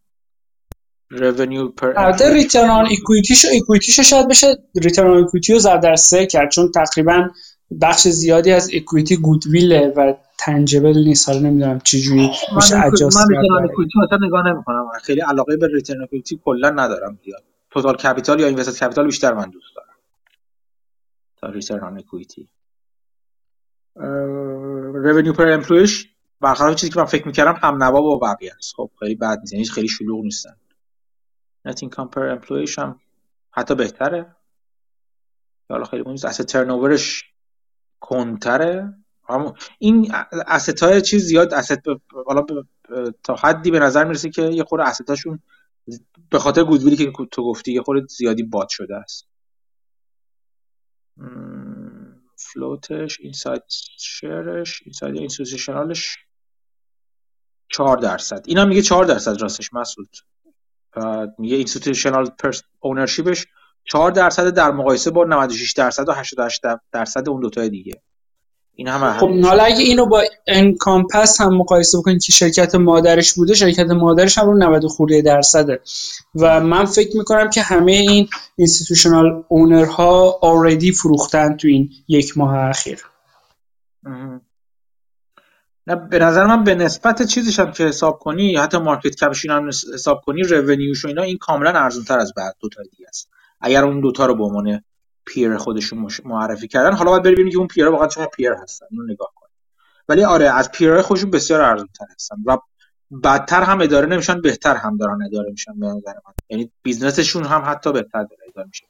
revenue 1.11 1.71
per 1.81 1.93
البته 1.97 2.33
return 2.33 2.69
on 2.69 2.85
equity 2.85 3.30
ش 3.30 3.45
equity 3.53 3.88
ش 3.88 3.99
شاید 3.99 4.27
بشه؟ 4.27 4.47
return 4.75 5.11
on 5.11 5.23
equity 5.23 5.53
رو 5.53 5.59
ضرب 5.59 5.81
در 5.81 5.95
سه 5.95 6.25
کرد 6.25 6.51
چون 6.51 6.71
تقریبا 6.71 7.29
بخش 7.81 8.07
زیادی 8.07 8.51
از 8.51 8.69
equity 8.73 9.17
goodwill 9.17 9.85
ه 9.85 9.93
و 9.97 10.13
tangible 10.39 10.97
نیست. 10.97 11.29
حالا 11.29 11.39
نمی‌دونم 11.39 11.79
چجوری 11.79 12.29
میشه 12.55 12.85
adjust 12.85 13.17
من 13.17 13.25
return 13.29 13.63
equity 13.71 13.91
مثلا 14.05 14.27
نگاه 14.27 14.47
نمی‌کنم. 14.47 14.85
خیلی 15.03 15.21
علاقه 15.21 15.57
به 15.57 15.67
return 15.67 16.03
equity 16.03 16.39
کلا 16.45 16.69
ندارم 16.69 17.19
زیاد. 17.25 17.43
total 17.71 17.95
capital 17.95 18.39
یا 18.39 18.47
invested 18.47 18.85
capital 18.85 19.05
بیشتر 19.05 19.33
من 19.33 19.49
دوست 19.49 19.75
دارم. 19.75 19.95
تا 21.37 21.49
return 21.49 21.79
on 21.79 21.97
equity 21.97 22.47
revenue 25.05 25.35
پر 25.37 25.49
امپلویش 25.49 26.09
برخلاف 26.41 26.75
چیزی 26.75 26.93
که 26.93 26.99
من 26.99 27.05
فکر 27.05 27.27
می‌کردم 27.27 27.59
هم 27.61 27.83
نوا 27.83 28.01
با 28.01 28.15
بقیه 28.15 28.53
است. 28.57 28.73
خب 28.75 28.89
خیلی 28.99 29.15
بد 29.15 29.39
نیست. 29.39 29.53
یعنی 29.53 29.65
خیلی 29.65 29.87
شلوغ 29.87 30.23
نیستن. 30.23 30.55
Net 31.67 31.77
income 31.83 32.09
per 32.09 32.39
employee 32.39 32.77
هم 32.77 32.99
حتی 33.51 33.75
بهتره. 33.75 34.35
حالا 35.69 35.85
خیلی 35.85 36.03
مهم 36.03 36.11
نیست. 36.11 36.27
Asset 36.27 36.45
ترنوورش 36.45 37.25
کنتره 37.99 38.93
این 39.79 40.11
asset 40.31 40.81
های 40.81 41.01
چیز 41.01 41.25
زیاد 41.25 41.63
asset 41.63 41.99
حالا 42.25 42.45
تا 43.23 43.35
حدی 43.35 43.71
به 43.71 43.79
نظر 43.79 44.03
می‌رسه 44.03 44.29
که 44.29 44.41
یه 44.41 44.63
خورده 44.63 44.91
asset 44.91 45.09
هاشون 45.09 45.39
به 46.29 46.39
خاطر 46.39 46.63
گودویلی 46.63 46.95
که 46.95 47.11
تو 47.31 47.43
گفتی 47.43 47.73
یه 47.73 47.81
خورده 47.81 48.07
زیادی 48.07 48.43
باد 48.43 48.69
شده 48.69 48.95
است. 48.95 49.27
float 52.35 52.95
ش 52.95 53.19
inside 53.19 53.63
share 53.99 54.58
ش 54.58 54.81
inside 54.85 55.15
institutional 55.15 56.03
ش 56.03 56.17
4 57.69 57.97
درصد. 57.97 58.43
اینا 58.47 58.65
میگه 58.65 58.81
4 58.81 59.05
درصد 59.05 59.41
راستش 59.41 59.73
مسعود. 59.73 60.09
میگه 61.37 61.55
institutional 61.55 62.29
ownership 62.79 63.33
ش 63.33 63.45
4 63.85 64.11
درصد 64.11 64.49
در 64.49 64.71
مقایسه 64.71 65.11
با 65.11 65.23
96 65.23 65.73
درصد 65.73 66.09
و 66.09 66.11
88 66.11 66.61
درصد 66.91 67.29
اون 67.29 67.41
دوتای 67.41 67.69
دیگه. 67.69 68.01
این 68.75 68.87
هم 68.87 69.13
خب 69.13 69.29
حالا 69.29 69.63
اگه 69.63 69.79
اینو 69.79 70.05
با 70.05 70.23
انکامپس 70.47 71.41
هم 71.41 71.57
مقایسه 71.57 71.97
بکنید 71.97 72.23
که 72.23 72.31
شرکت 72.31 72.75
مادرش 72.75 73.33
بوده 73.33 73.53
شرکت 73.53 73.89
مادرش 73.89 74.37
هم 74.37 74.45
رو 74.45 74.57
90 74.57 74.85
خورده 74.85 75.21
درصده. 75.21 75.81
و 76.35 76.59
من 76.59 76.85
فکر 76.85 77.17
می‌کنم 77.17 77.49
که 77.49 77.61
همه 77.61 77.91
این 77.91 78.27
institutional 78.55 79.43
owner 79.47 80.39
ها 80.41 80.47
already 80.47 80.91
فروختن 80.91 81.57
تو 81.57 81.67
این 81.67 81.89
یک 82.07 82.37
ماه 82.37 82.55
اخیر. 82.55 83.05
به 85.95 86.19
نظر 86.19 86.45
من 86.45 86.63
به 86.63 86.75
نسبت 86.75 87.23
چیزش 87.23 87.59
هم 87.59 87.71
که 87.71 87.83
حساب 87.83 88.19
کنی 88.19 88.55
حتی 88.55 88.77
مارکت 88.77 89.15
cap 89.15 89.33
ش 89.33 89.45
هم 89.45 89.67
حساب 89.67 90.21
کنی 90.25 90.43
revenue 90.43 90.91
ش 90.91 91.05
و 91.05 91.07
اینا 91.07 91.21
این 91.21 91.37
کاملا 91.37 91.69
ارزون 91.69 92.03
تر 92.03 92.19
از 92.19 92.33
اون 92.33 92.55
دو 92.59 92.69
تا 92.69 92.83
دیگه 92.83 93.05
است. 93.07 93.29
اگر 93.61 93.83
اون 93.83 94.01
دوتا 94.01 94.25
رو 94.25 94.35
به 94.35 94.43
عنوان 94.43 94.83
peer 95.25 95.57
خودشون 95.57 96.07
معرفی 96.25 96.67
کردن 96.67 96.93
حالا 96.93 97.11
باید 97.11 97.23
ببینیم 97.23 97.51
که 97.51 97.57
اون 97.57 97.67
peer 97.67 97.87
واقعا 97.87 98.07
چقدر 98.07 98.29
peer 98.35 98.51
هستن 98.51 98.85
اینو 98.91 99.03
نگاه 99.03 99.31
کنیم 99.35 99.53
ولی 100.09 100.23
آره 100.23 100.49
از 100.49 100.71
peer 100.71 100.91
های 100.91 101.01
خودشون 101.01 101.31
بسیار 101.31 101.61
ارزون 101.61 101.89
تر 101.99 102.05
هستن 102.15 102.35
و 102.45 102.57
بدتر 103.23 103.63
هم 103.63 103.81
اداره 103.81 104.07
نمیشن 104.07 104.41
بهتر 104.41 104.75
هم 104.75 104.97
دارن 104.97 105.23
اداره 105.25 105.51
میشن 105.51 105.79
به 105.79 105.85
نظر 105.87 106.13
من. 106.13 106.33
یعنی 106.49 106.71
business 106.83 107.23
شون 107.23 107.43
هم 107.43 107.63
حتی 107.65 107.91
بهتر 107.91 108.23
داره 108.23 108.41
اداره 108.49 108.67
میشه. 108.67 108.85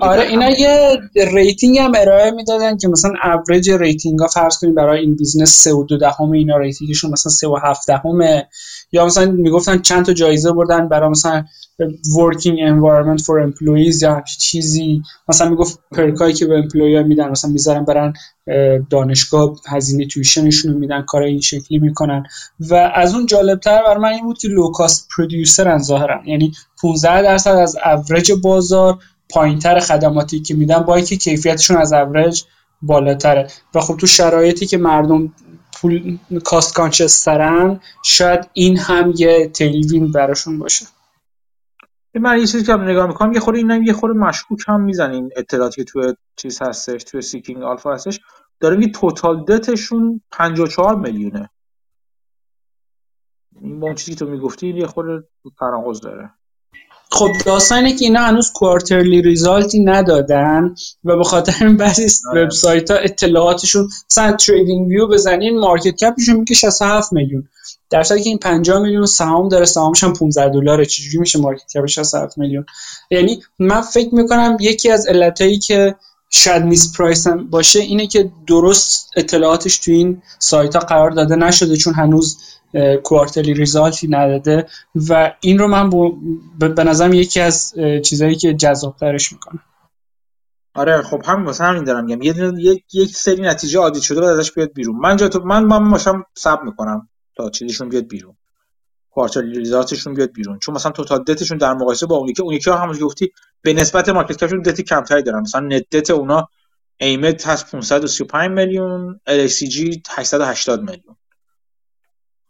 آره 0.00 0.22
اینا 0.22 0.50
یه 0.50 0.98
rating 1.34 1.78
هم 1.78 1.92
ارائه 1.96 2.30
می‌دادن 2.30 2.76
که 2.76 2.88
مثلا 2.88 3.12
average 3.24 3.70
rating 3.70 4.18
ها 4.18 4.26
فرض 4.26 4.58
کنید 4.58 4.74
برای 4.74 5.00
این 5.00 5.16
business 5.16 5.50
3 5.50 5.72
و 5.72 5.84
2 5.84 5.96
دهم 5.96 6.30
اینا 6.30 6.56
rating 6.56 6.88
شون 6.88 7.10
مثلا 7.10 7.30
3 7.32 7.48
و 7.48 7.58
7 7.64 7.86
دهمه. 7.86 8.48
یا 8.92 9.06
مثلا 9.06 9.32
می‌گفتن 9.32 9.78
چند 9.78 10.04
تا 10.04 10.12
جایزه 10.12 10.52
بردن 10.52 10.88
برای 10.88 11.08
مثلا 11.08 11.44
working 12.16 12.56
environment 12.56 13.22
for 13.22 13.48
employees 13.48 14.02
یا 14.02 14.14
همچین 14.14 14.38
چیزی. 14.38 15.02
مثلا 15.28 15.48
می‌گفت 15.48 15.78
perk 15.92 16.16
هایی 16.16 16.34
که 16.34 16.46
به 16.46 16.54
employee 16.54 17.02
میدن 17.02 17.28
مثلا 17.28 17.50
می‌ذارن 17.50 17.84
برن 17.84 18.12
دانشگاه 18.90 19.56
هزینه 19.68 20.06
tuition 20.06 20.48
شون 20.48 20.72
رو 20.72 20.78
میدن 20.78 21.02
کار 21.02 21.22
این 21.22 21.40
شکلی 21.40 21.78
می‌کنن. 21.78 22.22
و 22.70 22.74
از 22.74 23.14
اون 23.14 23.26
جالبتر 23.26 23.82
برا 23.82 23.96
من 23.96 24.08
این 24.08 24.24
بود 24.24 24.38
که 24.38 24.48
low-cost 24.48 25.08
producer 25.16 25.71
ن 25.71 25.78
ظاهرا. 25.78 26.20
یعنی 26.26 26.52
15 26.82 27.22
درصد 27.22 27.50
از 27.50 27.76
اوریج 27.84 28.32
بازار 28.42 28.98
پایینتر 29.30 29.80
خدماتی 29.80 30.40
که 30.40 30.54
میدن 30.54 30.78
با 30.78 30.96
اینکه 30.96 31.16
کیفیتشون 31.16 31.76
از 31.76 31.92
اوریج 31.92 32.42
بالاتره. 32.82 33.48
و 33.74 33.80
خب 33.80 33.96
تو 33.96 34.06
شرایطی 34.06 34.66
که 34.66 34.78
مردم 34.78 35.32
پول 35.74 36.18
cost 36.44 36.74
conscious 36.74 37.24
ترن 37.24 37.80
شاید 38.04 38.50
این 38.52 38.78
هم 38.78 39.12
یه 39.16 39.48
tailwind 39.48 40.12
براشون 40.12 40.58
باشه. 40.58 40.86
من 42.14 42.38
یه 42.38 42.46
چیزی 42.46 42.64
که 42.64 42.74
نگاه 42.74 43.06
می‌کنم 43.06 43.32
یه 43.32 43.40
خورده 43.40 43.58
اینم 43.58 43.82
یه 43.82 43.92
خورده 43.92 44.18
مشکوک 44.18 44.64
هم 44.68 44.80
می‌زنه 44.80 45.16
این 45.16 45.30
اطلاعاتی 45.36 45.84
که 45.84 45.92
توی 45.92 46.14
چیز 46.36 46.62
هستش 46.62 47.04
توی 47.04 47.22
Seeking 47.22 47.62
Alpha 47.62 47.94
هستش. 47.94 48.20
داره 48.60 48.76
میگه 48.76 48.92
total 48.92 49.44
debt 49.44 49.82
شون 49.82 50.20
54 50.30 50.96
میلیونه. 50.96 51.50
این 53.60 53.80
با 53.80 53.86
اون 53.86 53.96
چیزی 53.96 54.14
تو 54.14 54.26
می‌گفتی 54.26 54.68
یه 54.68 54.86
خورده 54.86 55.28
تناقض 55.58 56.00
داره. 56.00 56.30
خب 57.14 57.30
داستانه 57.46 57.96
که 57.96 58.04
اینا 58.04 58.20
هنوز 58.20 58.52
quarterly 58.52 59.22
result 59.22 59.75
ی 59.75 59.84
ندادن 59.84 60.74
و 61.04 61.16
به 61.16 61.24
خاطر 61.24 61.66
این 61.66 61.76
بعضی 61.76 62.08
آره. 62.30 62.44
وبسایت 62.44 62.90
ها 62.90 62.96
اطلاعاتشون 62.96 63.88
مثلا 64.10 64.32
TradingView 64.32 65.06
بزنین 65.06 65.58
market 65.58 65.96
cap 65.96 66.13
شون 66.13 66.36
میگه 66.36 66.54
67 66.54 67.12
میلیون 67.12 67.48
در 67.90 68.02
که 68.02 68.14
این 68.14 68.38
50 68.38 68.82
میلیون 68.82 69.06
سهام 69.06 69.48
داره 69.48 69.64
سهامش 69.64 70.04
هم 70.04 70.12
15 70.12 70.48
دلاره 70.48 70.84
چجوری 70.84 71.18
میشه 71.18 71.38
market 71.38 71.72
cap 71.74 71.86
67 71.86 72.38
میلیون 72.38 72.66
یعنی 73.10 73.42
من 73.58 73.80
فکر 73.80 74.14
می‌کنم 74.14 74.56
یکی 74.60 74.90
از 74.90 75.06
علتایی 75.06 75.58
که 75.58 75.94
شاید 76.30 76.64
misprice 76.64 77.26
باشه 77.26 77.80
اینه 77.80 78.06
که 78.06 78.30
درست 78.46 79.10
اطلاعاتش 79.16 79.78
تو 79.78 79.90
این 79.90 80.22
سایت 80.38 80.76
ها 80.76 80.80
قرار 80.80 81.10
داده 81.10 81.36
نشده 81.36 81.76
چون 81.76 81.94
هنوز 81.94 82.36
quarterly 83.02 83.54
result 83.54 84.00
ی 84.00 84.08
نداده 84.08 84.66
و 85.08 85.34
این 85.40 85.58
رو 85.58 85.68
من 85.68 85.90
به 86.58 86.84
نظرم 86.84 87.12
یکی 87.12 87.40
از 87.40 87.74
چیزهایی 88.04 88.34
که 88.34 88.54
جذابترش 88.54 89.32
می‌کنه. 89.32 89.60
آره 90.74 91.02
خب 91.02 91.22
هم 91.24 91.46
واسه 91.46 91.64
همین 91.64 91.84
دارم 91.84 92.04
میگم. 92.04 92.22
یه 92.22 92.52
یک 92.58 92.84
یک 92.94 93.16
سری 93.16 93.42
نتیجه 93.42 93.78
عادی 93.78 94.02
شده 94.02 94.20
بعد 94.20 94.38
ازش 94.38 94.52
بیاد 94.52 94.72
بیرون. 94.72 94.96
من 94.96 95.16
جا 95.16 95.28
تو 95.28 95.40
من 95.40 95.64
من 95.64 95.90
باشم 95.90 96.24
ساب 96.34 96.62
می‌کنم 96.62 97.08
تا 97.36 97.50
چیزشون 97.50 97.88
بیاد 97.88 98.08
بیرون. 98.08 98.36
quarterly 99.10 99.58
result 99.58 99.92
شون 99.92 100.14
بیاد 100.14 100.32
بیرون. 100.32 100.58
چون 100.58 100.74
مثلا 100.74 100.92
total 100.92 101.24
debt 101.24 101.41
شون 101.41 101.58
در 101.58 101.74
مقایسه 101.74 102.06
با 102.06 102.16
اون 102.16 102.28
یکی 102.28 102.42
اون 102.42 102.54
یکی 102.54 102.70
همون 102.70 102.98
گفتی 102.98 103.32
به 103.62 103.72
نسبت 103.72 104.08
market 104.08 104.36
cap 104.36 104.47
شون 104.47 104.62
debt 104.62 104.82
کمتری 104.82 105.22
دارن. 105.22 105.40
مثلا 105.40 105.60
net 105.60 105.84
debt 105.92 106.10
اونا 106.10 106.48
ایمت 106.96 107.46
هست 107.46 107.70
535 107.70 108.50
میلیون 108.50 109.20
LCG 109.26 110.02
880 110.10 110.80
میلیون. 110.80 111.16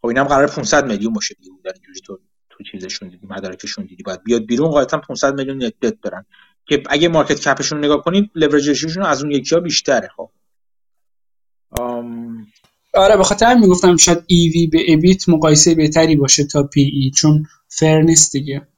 خب 0.04 0.08
اینم 0.08 0.24
قرار 0.24 0.46
500 0.46 0.86
میلیون 0.86 1.12
باشه 1.12 1.34
دیگه. 1.34 1.50
در 1.64 1.72
اینجوری 1.72 2.00
تو 2.00 2.18
تو 2.50 2.64
چیزشون 2.64 3.08
دیدی 3.08 3.26
مدارکشون 3.26 3.84
دیدی. 3.84 4.02
باید 4.02 4.22
بیاد 4.24 4.46
بیرون 4.46 4.70
قاعدتا 4.70 4.98
500 4.98 5.34
میلیون 5.34 5.64
net 5.64 5.72
debt 5.82 6.00
برن 6.00 6.24
که 6.66 6.82
اگه 6.88 7.08
market 7.08 7.40
cap 7.40 7.56
شون 7.56 7.78
نگاه 7.78 8.02
کنید 8.02 8.30
لورجشون 8.34 9.02
از 9.02 9.22
اون 9.22 9.32
یکی 9.32 9.54
ها 9.54 9.60
بیشتره 9.60 10.08
خب. 10.16 10.30
آم... 11.70 12.46
آره 12.94 13.16
به 13.16 13.22
خاطر 13.22 13.54
می‌گفتم 13.54 13.96
شاید 13.96 14.24
EV 14.26 14.66
به 14.66 14.92
EBIT 14.92 15.28
مقایسه 15.28 15.74
بهتری 15.74 16.16
باشه 16.16 16.44
تا 16.44 16.62
P/E 16.62 17.10
چون 17.10 17.46
fair 17.68 18.00
نیست 18.00 18.32
دیگه. 18.32 18.68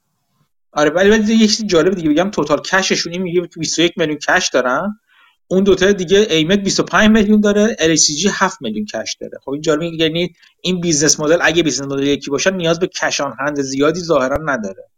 آره 0.72 0.90
ولی 0.90 1.10
ولی 1.10 1.34
یه 1.34 1.46
چیز 1.46 1.66
جالب 1.66 1.94
دیگه 1.94 2.10
بگم 2.10 2.30
total 2.30 2.60
cash 2.60 2.89
شون 2.89 3.18
میگه 3.18 3.40
21 3.58 3.92
میلیون 3.96 4.18
cash 4.18 4.48
دارن. 4.48 5.00
اون 5.48 5.64
دوتا 5.64 5.92
دیگه 5.92 6.18
ایمت 6.30 6.58
25 6.58 7.10
میلیون 7.10 7.40
داره 7.40 7.76
LCG 7.80 8.26
7 8.32 8.62
میلیون 8.62 8.86
cash 8.86 9.16
داره. 9.20 9.38
خب 9.44 9.50
این 9.50 9.62
جالب 9.62 9.82
یعنی 9.82 10.34
این 10.60 10.80
business 10.80 11.20
model 11.20 11.38
اگه 11.42 11.62
business 11.62 11.86
model 11.86 12.02
یکی 12.02 12.30
باشه 12.30 12.50
نیاز 12.50 12.80
به 12.80 12.86
cash 12.86 13.20
on 13.20 13.36
hand 13.38 13.60
زیادی 13.60 14.00
ظاهرا 14.00 14.36
نداره. 14.44 14.90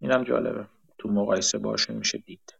اینم 0.00 0.24
جالبه. 0.24 0.64
تو 0.98 1.08
مقایسه 1.08 1.58
باشون 1.58 1.96
میشه 1.96 2.18
دید. 2.18 2.54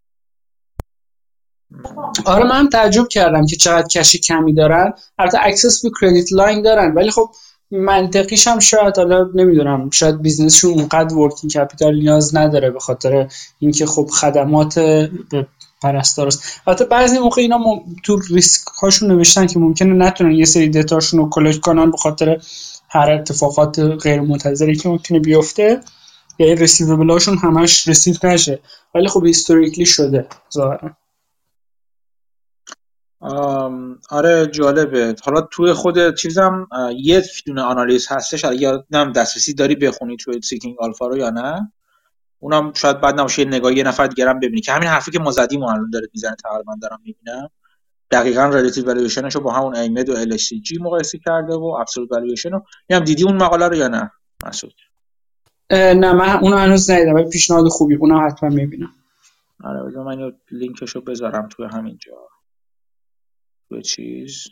آره 2.26 2.44
من 2.44 2.68
تعجب 2.68 3.08
کردم 3.08 3.46
که 3.46 3.56
چقدر 3.56 3.88
cash 3.88 4.18
کمی 4.18 4.54
دارن. 4.54 4.92
البته 5.18 5.38
access 5.40 5.82
به 5.82 5.90
credit 6.00 6.32
line 6.32 6.62
دارن 6.62 6.94
ولی 6.94 7.10
خب 7.10 7.30
منطقیش 7.70 8.48
هم 8.48 8.58
شاید 8.58 8.96
حالا 8.96 9.30
نمی‌دونم 9.34 9.90
شاید 9.90 10.22
business 10.22 10.56
شون 10.56 10.72
اونقدر 10.72 11.14
working 11.14 11.52
capital 11.52 11.94
نیاز 11.94 12.36
نداره 12.36 12.70
به 12.70 12.80
خاطر 12.80 13.28
اینکه 13.58 13.86
خب 13.86 14.06
خدمات 14.12 14.78
پرستار 15.82 16.26
است. 16.26 16.60
البته 16.66 16.84
بعضی 16.84 17.18
موقع 17.18 17.42
اینا 17.42 17.58
تو 18.02 18.20
ریسک 18.30 18.66
هاشون 18.82 19.12
نوشتن 19.12 19.46
که 19.46 19.58
ممکنه 19.58 19.92
نتونن 19.92 20.30
یه 20.30 20.44
سری 20.44 20.68
debt 20.68 20.91
هاشون 20.91 21.20
رو 21.20 21.30
collect 21.30 21.60
کنن 21.60 21.90
به 21.90 21.96
خاطر 21.96 22.40
هر 22.88 23.10
اتفاقات 23.10 23.78
غیر 23.78 24.20
منتظری 24.20 24.76
که 24.76 24.88
ممکنه 24.88 25.20
بیفته. 25.20 25.80
یعنی 26.38 26.54
receivable 26.54 27.10
هاشون 27.10 27.38
همش 27.38 27.88
receive 27.88 28.14
نشه. 28.24 28.60
ولی 28.94 29.08
خب 29.08 29.24
historically 29.24 29.86
شده 29.86 30.26
ظاهرا. 30.54 30.90
آره 34.10 34.46
جالبه. 34.46 35.14
حالا 35.24 35.40
توی 35.40 35.72
خود 35.72 36.14
چیزم 36.14 36.68
یک 36.96 37.42
دونه 37.46 37.62
analysis 37.62 38.06
هستش. 38.10 38.44
یا 38.44 38.84
نم 38.90 39.12
دسترسی 39.12 39.54
داری 39.54 39.74
بخونی 39.74 40.16
توی 40.16 40.42
Seeking 40.42 40.76
Alpha 40.80 41.06
رو 41.06 41.16
یا 41.16 41.30
نه. 41.30 41.72
اونم 42.38 42.72
شاید 42.72 43.00
بد 43.00 43.20
نباشه 43.20 43.42
یه 43.42 43.48
نگاه 43.48 43.76
یه 43.76 43.82
نفر 43.82 44.06
دیگه 44.06 44.28
هم 44.28 44.40
ببینی. 44.40 44.60
که 44.60 44.72
همین 44.72 44.88
حرفی 44.88 45.10
که 45.10 45.18
ما 45.18 45.30
زدیم 45.30 45.62
الان 45.62 45.90
داره 45.90 46.08
می‌زنه 46.14 46.36
تقریبا 46.44 46.74
دارم 46.82 47.00
می‌بینم. 47.04 47.50
دقیقا 48.10 48.48
relative 48.48 48.86
valuation 48.86 49.26
ش 49.26 49.34
رو 49.34 49.40
با 49.40 49.52
همون 49.52 49.76
ایمد 49.76 50.08
و 50.08 50.12
LG 50.12 50.78
مقایسه 50.78 51.18
کرده 51.18 51.54
و 51.54 51.64
absolute 51.64 52.12
valuation 52.12 52.50
رو. 52.50 52.64
هم 52.90 53.00
دیدی 53.00 53.24
اون 53.24 53.36
مقاله 53.36 53.68
رو 53.68 53.74
یا 53.74 53.88
نه؟ 53.88 54.10
مسعود. 54.46 54.74
نه 55.70 56.12
من 56.12 56.38
اون 56.42 56.52
هنوز 56.52 56.90
ندیدم 56.90 57.14
ولی 57.14 57.30
پیشنهاد 57.30 57.68
خوبی 57.68 57.94
اونم 57.94 58.26
حتما 58.26 58.48
می‌بینم. 58.48 58.92
آره 59.64 60.02
من 60.02 60.32
لینکش 60.50 60.90
رو 60.90 61.00
بذارم 61.00 61.48
توی 61.48 61.66
همینجا. 61.66 62.12
توی 63.68 63.82
چیز 63.82 64.46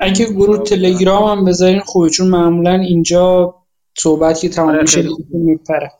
اگه 0.00 0.26
گروه 0.32 0.58
تلگرام 0.58 1.38
هم 1.38 1.44
بذارین 1.44 1.80
خوبه 1.80 2.10
چون 2.10 2.28
معمولا 2.28 2.72
اینجا 2.74 3.54
صحبت 3.98 4.40
که 4.40 4.48
تمام 4.48 4.80
میشه 4.80 5.08
میپره. 5.30 5.92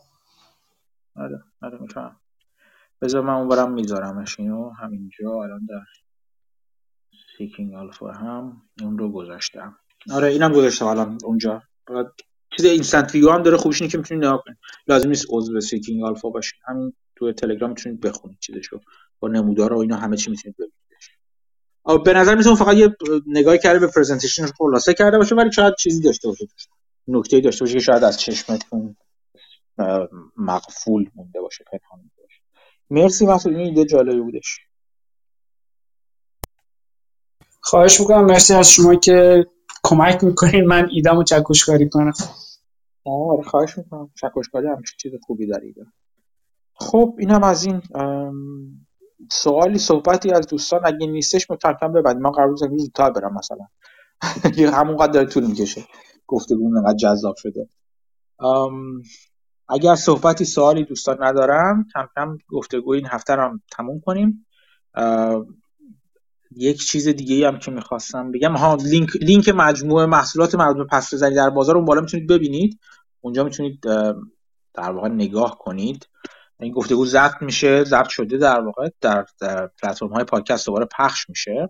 آره 1.16 1.42
آره 1.62 1.78
میفهم. 1.78 2.16
بذار 3.02 3.22
من 3.22 3.34
اونورم 3.34 3.72
میذارمش 3.72 4.40
اینو. 4.40 4.70
همینجا 4.70 5.42
الان 5.42 5.66
در 5.66 5.84
Seeking 7.39 7.74
Alpha 7.74 8.12
هم 8.12 8.62
اون 8.82 8.98
رو 8.98 9.12
گذاشتم. 9.12 9.76
آره 10.12 10.28
اینم 10.28 10.52
گذاشتم 10.52 10.86
الان 10.86 11.18
اونجا. 11.24 11.62
چیز 12.56 12.64
Instant 12.66 13.14
View 13.14 13.31
هم 13.30 13.42
داره 13.42 13.56
خوبش 13.56 13.80
اینه 13.82 13.92
که 13.92 13.98
می‌تونید 13.98 14.24
نگاه 14.24 14.42
کنید. 14.44 14.58
لازم 14.88 15.08
نیست 15.08 15.26
عضو 15.30 15.60
Seeking 15.60 16.05
Alpha 16.05 16.31
باشید 16.30 16.60
همین 16.66 16.92
تو 17.16 17.32
تلگرام 17.32 17.70
می‌تونید 17.70 18.00
بخونید 18.00 18.38
چیزشو. 18.40 18.80
با 19.24 19.30
نمودار 19.30 19.72
و 19.72 19.78
اینا 19.78 19.96
همه 19.96 20.16
چی 20.16 20.30
می‌تونید 20.30 20.56
ببینید. 20.56 22.04
به 22.04 22.12
نظر 22.12 22.34
میاد 22.34 22.54
فقط 22.54 22.76
یه 22.76 22.96
نگاهی 23.26 23.58
کرده 23.58 23.78
به 23.78 23.86
پرزنتیشن 23.86 24.46
خلاصه 24.46 24.94
کرده 24.94 25.18
باشه 25.18 25.34
ولی 25.34 25.52
شاید 25.52 25.74
چیزی 25.78 26.02
داشته 26.02 26.28
باشه 26.28 26.46
نکته 27.08 27.40
داشته 27.40 27.64
باشه 27.64 27.74
که 27.74 27.80
شاید 27.80 28.04
از 28.04 28.20
چشمتون 28.20 28.96
مقفول 30.36 31.10
مونده 31.14 31.40
باشه 31.40 31.64
پنهان 31.64 31.98
مونده 31.98 32.22
باشه 32.22 32.40
مرسی 32.90 33.26
مسئول 33.26 33.56
این 33.56 33.66
ایده 33.66 33.84
جالبی 33.84 34.20
بودش. 34.20 34.58
خواهش 37.60 38.00
می‌کنم 38.00 38.24
مرسی 38.24 38.54
از 38.54 38.70
شما 38.70 38.94
که 38.94 39.46
کمک 39.84 40.24
می‌کنین. 40.24 40.64
من 40.64 40.88
ایدمو 40.90 41.24
چکشکاری 41.24 41.88
کنم. 41.88 42.12
آره 43.04 43.42
خواهش 43.42 43.78
می‌کنم. 43.78 44.10
چکشکاری 44.14 44.68
همیشه 44.68 44.94
چیز 44.98 45.12
خوبی 45.26 45.46
در 45.46 45.60
ایده 45.60 45.86
خب 46.74 47.16
اینم 47.18 47.42
از 47.42 47.64
این 47.64 47.82
سوالی 49.31 49.78
صحبتی 49.78 50.31
از 50.31 50.47
دوستان 50.47 50.81
اگه 50.84 51.07
نیستش 51.07 51.47
کم 51.47 51.73
کم 51.81 51.93
ببندیم 51.93 52.23
من 52.23 52.31
قرار 52.31 52.49
بود 52.49 52.78
زودتر 52.78 53.10
برم 53.10 53.34
مثلا. 53.34 53.67
همونقدر 54.73 55.12
داره 55.12 55.26
طول 55.26 55.47
می‌کشه. 55.47 55.84
گفتگو 56.26 56.76
انقدر 56.76 56.97
جذاب 56.97 57.34
شده. 57.36 57.68
اگر 59.68 59.94
صحبتی 59.94 60.44
سوالی 60.44 60.84
دوستان 60.84 61.25
ندارن 61.25 61.86
کم 61.94 62.09
کم 62.15 62.39
گفتگو 62.49 62.93
این 62.93 63.07
هفته 63.07 63.34
رو 63.34 63.59
تموم 63.73 64.01
کنیم. 64.01 64.47
یک 66.57 66.83
چیز 66.83 67.09
دیگه 67.09 67.49
هم 67.49 67.59
که 67.59 67.70
می‌خواستم 67.70 68.33
بگم. 68.33 68.57
ها 68.57 68.75
لینک 68.75 69.17
لینک 69.17 69.49
مجموعه 69.49 70.07
محصولات 70.07 70.57
به 70.57 70.84
پس 70.84 71.15
در 71.15 71.51
بازار 71.51 71.76
اون 71.76 71.84
بالا 71.84 72.01
می‌تونید 72.01 72.28
ببینید. 72.28 72.81
اونجا 73.20 73.44
می‌تونید 73.44 73.81
در 74.75 74.91
واقع 74.91 75.09
نگاه 75.09 75.59
کنید. 75.59 76.09
این 76.60 76.73
گفتگو 76.73 77.07
ضبط 77.07 77.42
میشه 77.42 77.84
ضبط 77.84 78.08
شده 78.08 78.39
در 78.39 78.60
واقع 78.60 78.89
در, 79.00 79.26
در 79.41 79.70
پلتفرم 79.83 80.08
های 80.08 80.24
پادکست 80.24 80.66
دوباره 80.66 80.89
پخش 80.99 81.28
میشه. 81.28 81.68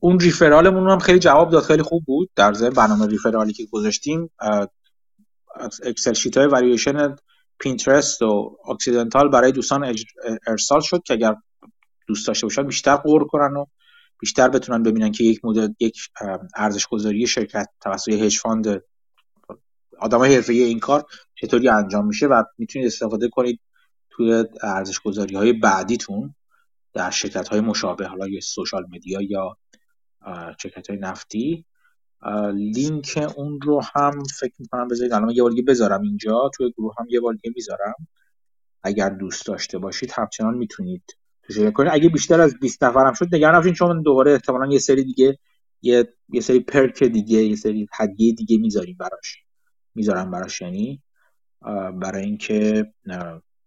اون 0.00 0.20
referral 0.20 0.71
مون 0.71 0.90
هم 0.90 0.98
خیلی 0.98 1.18
جواب 1.18 1.50
داد 1.50 1.62
خیلی 1.62 1.82
خوب 1.82 2.04
بود 2.04 2.30
در 2.36 2.52
ضمن 2.52 2.70
برنامه 2.70 3.06
referral 3.06 3.47
ی 3.47 3.52
که 3.52 3.66
گذاشتیم. 3.72 4.30
Excel 5.84 6.12
sheet 6.12 6.36
های 6.36 6.46
valuation 6.46 7.16
Pinterest 7.58 8.22
و 8.22 8.58
Occidental 8.68 9.28
برای 9.28 9.52
دوستان 9.52 9.94
ارسال 10.46 10.80
شد 10.80 11.02
که 11.02 11.14
اگر 11.14 11.34
دوست 12.06 12.26
داشته 12.26 12.46
باشن 12.46 12.62
بیشتر 12.62 12.96
غور 12.96 13.26
کنن 13.26 13.56
و 13.56 13.64
بیشتر 14.20 14.48
بتونن 14.48 14.82
ببینن 14.82 15.12
که 15.12 15.24
یک 15.24 15.44
مدل 15.44 15.68
یک 15.80 15.98
ارزش 16.56 16.86
گذاری 16.86 17.26
شرکت 17.26 17.68
توسط 17.80 18.08
hedge 18.08 18.38
fund 18.38 18.82
آدمای 19.98 20.34
حرفه‌ای 20.34 20.62
این 20.62 20.80
کار 20.80 21.04
چطوری 21.42 21.68
انجام 21.68 22.06
میشه 22.06 22.26
و 22.26 22.42
می‌تونید 22.58 22.86
استفاده 22.86 23.28
کنید 23.28 23.60
توی 24.10 24.44
ارزش 24.62 25.00
گذاری 25.00 25.34
های 25.36 25.52
بعدیتون 25.52 26.34
در 26.92 27.10
شرکت 27.10 27.48
های 27.48 27.60
مشابه 27.60 28.06
حالا 28.06 28.28
یا 28.28 28.40
social 28.40 28.86
media 28.92 29.22
یا 29.22 29.56
شرکت 30.58 30.90
های 30.90 30.98
نفتی. 30.98 31.64
لینک 32.54 33.28
اون 33.36 33.60
رو 33.60 33.82
هم 33.94 34.22
فکر 34.24 34.54
می‌کنم 34.58 34.88
بذارید. 34.88 35.12
الان 35.12 35.30
یه 35.30 35.42
بار 35.42 35.52
بذارم 35.66 36.02
اینجا. 36.02 36.50
توی 36.54 36.70
گروه 36.70 36.94
هم 36.98 37.06
یه 37.10 37.20
بار 37.20 37.34
دیگه 37.34 37.52
می‌ذارم. 37.56 37.94
اگر 38.82 39.08
دوست 39.08 39.46
داشته 39.46 39.78
باشید 39.78 40.12
همچنان 40.14 40.54
می‌تونید 40.54 41.02
تشریح 41.48 41.70
کنید. 41.70 41.90
اگه 41.92 42.08
بیشتر 42.08 42.40
از 42.40 42.58
20 42.60 42.84
نفر 42.84 43.06
هم 43.06 43.12
شد 43.12 43.34
نگران 43.34 43.54
نباشید 43.54 43.74
چون 43.74 44.02
دوباره 44.02 44.32
احتمالا 44.32 44.72
یه 44.72 44.78
سری 44.78 45.04
دیگه 45.04 45.38
یه 45.82 46.14
یه 46.28 46.40
سری 46.40 46.60
پرک 46.60 47.04
دیگه 47.04 47.38
یه 47.38 47.56
سری 47.56 47.88
هدیه 47.92 48.32
دیگه 48.32 48.58
می‌ذاریم 48.58 48.96
براش. 49.00 49.38
می‌ذارم 49.94 50.30
براش 50.30 50.60
یعنی 50.60 51.02
برای 52.00 52.24
اینکه 52.24 52.92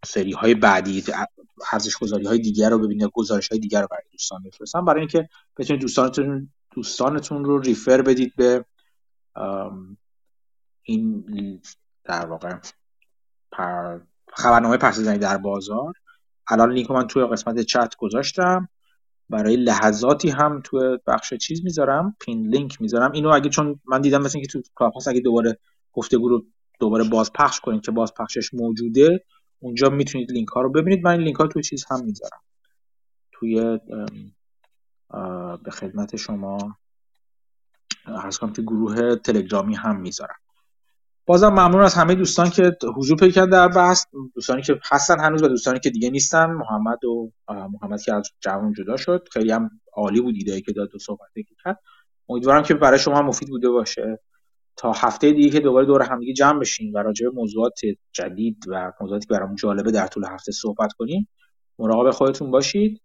سری 0.04 0.32
های 0.32 0.54
بعدی 0.54 1.04
ارزش 1.72 1.96
گذاری 1.96 2.26
های 2.26 2.38
دیگر 2.38 2.70
رو 2.70 2.78
ببینید 2.78 3.10
گزارش 3.12 3.48
های 3.48 3.58
دیگر 3.58 3.80
رو 3.80 3.88
برای 3.90 4.04
دوستان 4.12 4.42
بفرستم 4.42 4.84
برای 4.84 5.00
اینکه 5.00 5.28
بتونید 5.56 5.82
دوستانتون 5.82 6.52
دوستانتون 6.70 7.44
رو 7.44 7.58
ریفر 7.58 8.02
بدید 8.02 8.32
به 8.36 8.64
این 10.82 11.60
در 12.04 12.26
واقع 12.26 12.56
پر 13.52 14.00
خبرنامه 14.32 14.76
پرسیدنی 14.76 15.18
در 15.18 15.36
بازار. 15.36 15.92
الان 16.48 16.72
لینک 16.72 16.90
من 16.90 17.06
توی 17.06 17.26
قسمت 17.26 17.60
چت 17.60 17.94
گذاشتم. 17.98 18.68
برای 19.30 19.56
لحظاتی 19.56 20.30
هم 20.30 20.60
توی 20.64 20.98
بخش 21.06 21.34
چیز 21.34 21.64
می‌ذارم 21.64 22.16
pin 22.20 22.46
لینک 22.46 22.80
می‌ذارم. 22.80 23.12
اینو 23.12 23.28
اگه 23.28 23.50
چون 23.50 23.80
من 23.84 24.00
دیدم 24.00 24.22
مثل 24.22 24.38
اینکه 24.38 24.52
تو 24.52 24.62
Clubhouse 24.74 25.08
اگه 25.08 25.20
دوباره 25.20 25.58
گفتگو 25.92 26.28
رو 26.28 26.44
دوباره 26.78 27.04
باز 27.04 27.32
پخش 27.32 27.60
کنید 27.60 27.84
که 27.84 27.90
باز 27.90 28.14
پخشش 28.14 28.54
موجوده 28.54 29.24
اونجا 29.58 29.88
می‌تونید 29.88 30.32
لینک 30.32 30.48
ها 30.48 30.60
رو 30.60 30.72
ببینید. 30.72 31.04
من 31.04 31.10
این 31.10 31.20
لینک 31.20 31.36
ها 31.36 31.46
توی 31.46 31.62
چیز 31.62 31.84
هم 31.90 32.04
می‌ذارم. 32.04 32.40
توی 33.32 33.78
به 35.64 35.70
خدمت 35.70 36.16
شما 36.16 36.76
عرض 38.06 38.38
کنم 38.38 38.52
که 38.52 38.62
گروه 38.62 39.16
تلگرامی 39.16 39.74
هم 39.74 40.00
می‌ذارم. 40.00 40.36
بازم 41.26 41.48
ممنون 41.48 41.82
از 41.82 41.94
همه 41.94 42.14
دوستان 42.14 42.50
که 42.50 42.76
حضور 42.96 43.16
پیدا 43.16 43.46
در 43.46 43.68
بحث. 43.68 44.06
دوستانی 44.34 44.62
که 44.62 44.80
هستن 44.90 45.20
هنوز 45.20 45.42
و 45.42 45.48
دوستانی 45.48 45.80
که 45.80 45.90
دیگه 45.90 46.10
نیستن. 46.10 46.46
محمد 46.46 47.04
و 47.04 47.32
محمد 47.48 48.02
که 48.02 48.14
از 48.14 48.30
جوان 48.40 48.72
جدا 48.72 48.96
شد. 48.96 49.28
خیلی 49.32 49.52
هم 49.52 49.70
عالی 49.92 50.20
بود 50.20 50.34
ایده 50.38 50.60
که 50.60 50.72
داد 50.72 50.94
و 50.94 50.98
صحبتی 50.98 51.42
که 51.42 51.54
کرد. 51.64 51.80
امیدوارم 52.28 52.62
که 52.62 52.74
برای 52.74 52.98
شما 52.98 53.22
مفید 53.22 53.48
بوده 53.48 53.70
باشه. 53.70 54.18
تا 54.76 54.92
هفته 54.92 55.32
دیگه 55.32 55.50
که 55.50 55.60
دوباره 55.60 55.86
دور 55.86 56.02
همدیگه 56.02 56.32
جمع 56.32 56.60
بشیم 56.60 56.94
و 56.94 56.98
راجع 56.98 57.26
به 57.26 57.32
موضوعات 57.34 57.80
جدید 58.12 58.64
و 58.68 58.92
موضوعاتی 59.00 59.26
که 59.26 59.34
برام 59.34 59.54
جالبه 59.54 59.90
در 59.90 60.06
طول 60.06 60.24
هفته 60.24 60.52
صحبت 60.52 60.92
کنیم 60.92 61.28
مراقب 61.78 62.10
خودتون 62.10 62.50
باشید. 62.50 63.00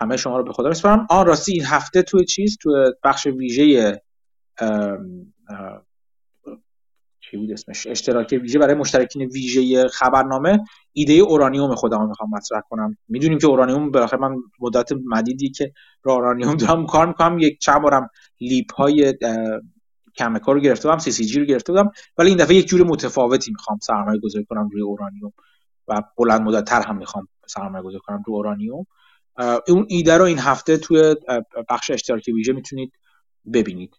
همه 0.00 0.16
شما 0.16 0.38
رو 0.38 0.44
به 0.44 0.52
خدا 0.52 0.68
میسپارم. 0.68 1.06
آن 1.10 1.26
راستی 1.26 1.52
این 1.52 1.64
هفته 1.64 2.02
توی 2.02 2.24
چیز؟ 2.24 2.58
توی 2.60 2.92
بخش 3.04 3.26
ویژه 3.26 4.02
چی 7.20 7.36
بود 7.36 7.52
اسمش؟ 7.52 7.86
اشتراک 7.86 8.38
ویژه 8.42 8.58
برای 8.58 8.74
مشترکین 8.74 9.22
ویژه 9.22 9.88
خبرنامه. 9.88 10.64
ایده 10.92 11.12
اورانیوم 11.12 11.74
خودم 11.74 12.08
می‌خوام 12.08 12.30
مطرح 12.30 12.60
کنم. 12.70 12.96
می‌دونیم 13.08 13.38
که 13.38 13.46
اورانیوم 13.46 13.90
بالاخره 13.90 14.20
من 14.20 14.36
مدت 14.60 14.92
مدیدی 15.04 15.50
که 15.50 15.72
رو 16.02 16.12
اورانیوم 16.12 16.56
دارم 16.56 16.86
کار 16.86 17.06
می‌کنم 17.06 17.38
یک 17.38 17.58
چند 17.58 17.82
بارم 17.82 18.10
LEAP 18.40 18.74
های 18.74 19.14
Cameco 20.18 20.52
رو 20.52 20.60
گرفته 20.60 20.88
بودم 20.88 20.98
CCJ 20.98 21.40
رو 21.40 21.46
گرفته 21.46 21.72
بودم. 21.72 21.90
ولی 22.18 22.28
این 22.28 22.38
دفعه 22.38 22.56
یک 22.56 22.66
جور 22.66 22.82
متفاوتی 22.86 23.50
می‌خوام 23.50 23.78
سرمایه 23.82 24.20
گذاری 24.20 24.44
کنم 24.44 24.68
روی 24.68 24.82
اورانیوم 24.82 25.32
و 25.88 26.02
بلند 26.18 26.40
مدت 26.40 26.64
تر 26.64 26.82
هم 26.82 26.96
می‌خوام 26.96 27.28
سرمایه 27.46 27.84
گذاری 27.84 28.00
کنم 28.06 28.22
روی 28.26 28.36
اورانیوم. 28.36 28.86
اون 29.68 29.86
ایده 29.88 30.16
رو 30.16 30.24
این 30.24 30.38
هفته 30.38 30.76
توی 30.76 31.16
بخش 31.68 31.90
اشتراکی 31.90 32.32
ویژه 32.32 32.52
می‌تونید 32.52 32.92
ببینید. 33.52 33.94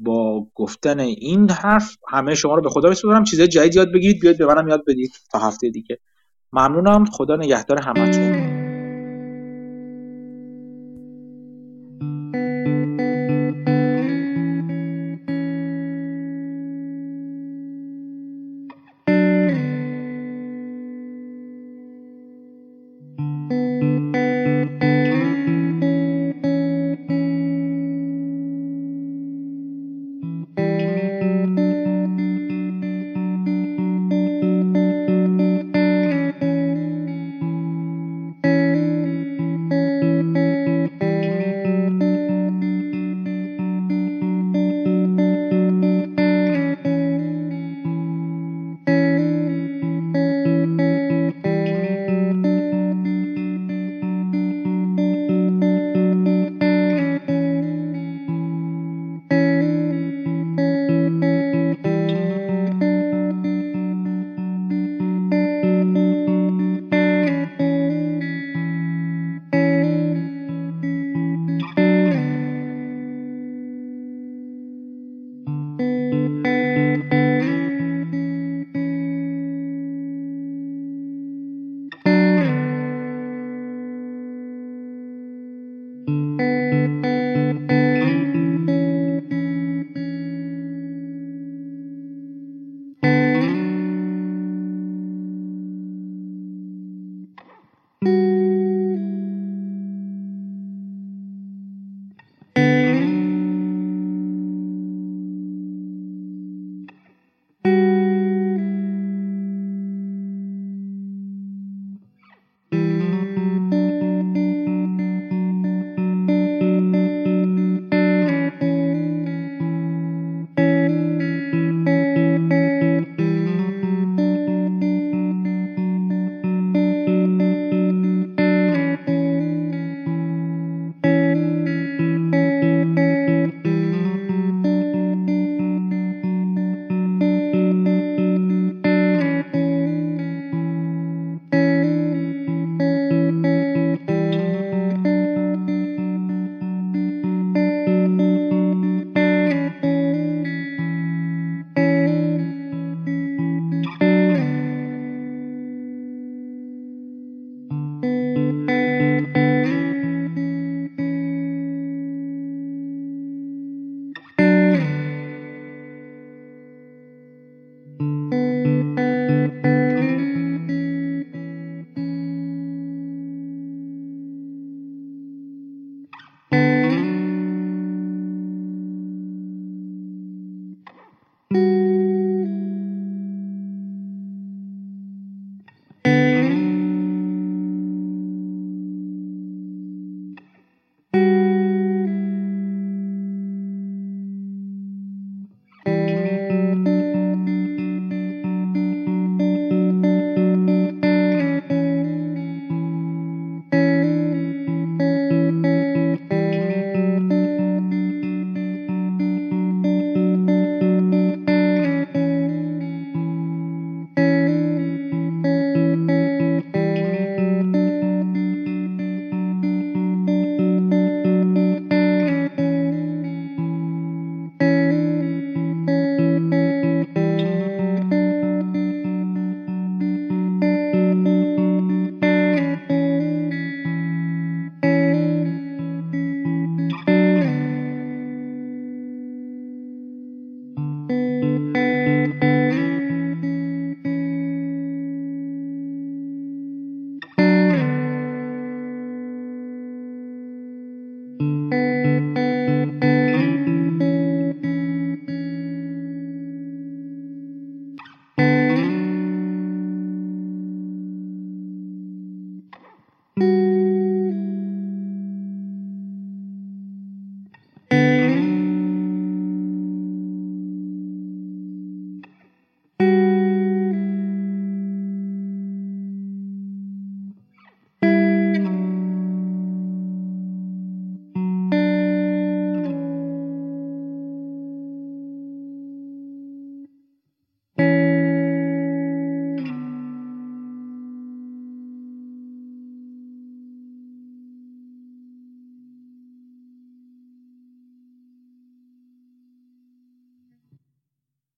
با 0.00 0.46
گفتن 0.54 1.00
این 1.00 1.50
حرف 1.50 1.96
همه 2.08 2.34
شما 2.34 2.54
رو 2.54 2.62
به 2.62 2.70
خدا 2.70 2.88
میسپارم. 2.88 3.24
چیزای 3.24 3.48
جدید 3.48 3.74
یاد 3.74 3.92
بگیرید 3.92 4.20
بیاید 4.20 4.38
به 4.38 4.46
منم 4.46 4.68
یاد 4.68 4.84
بدید 4.86 5.12
تا 5.32 5.38
هفته 5.38 5.70
دیگه. 5.70 5.98
ممنونم. 6.52 7.04
خدا 7.04 7.36
نگهدار 7.36 7.80
همتون. 7.80 8.61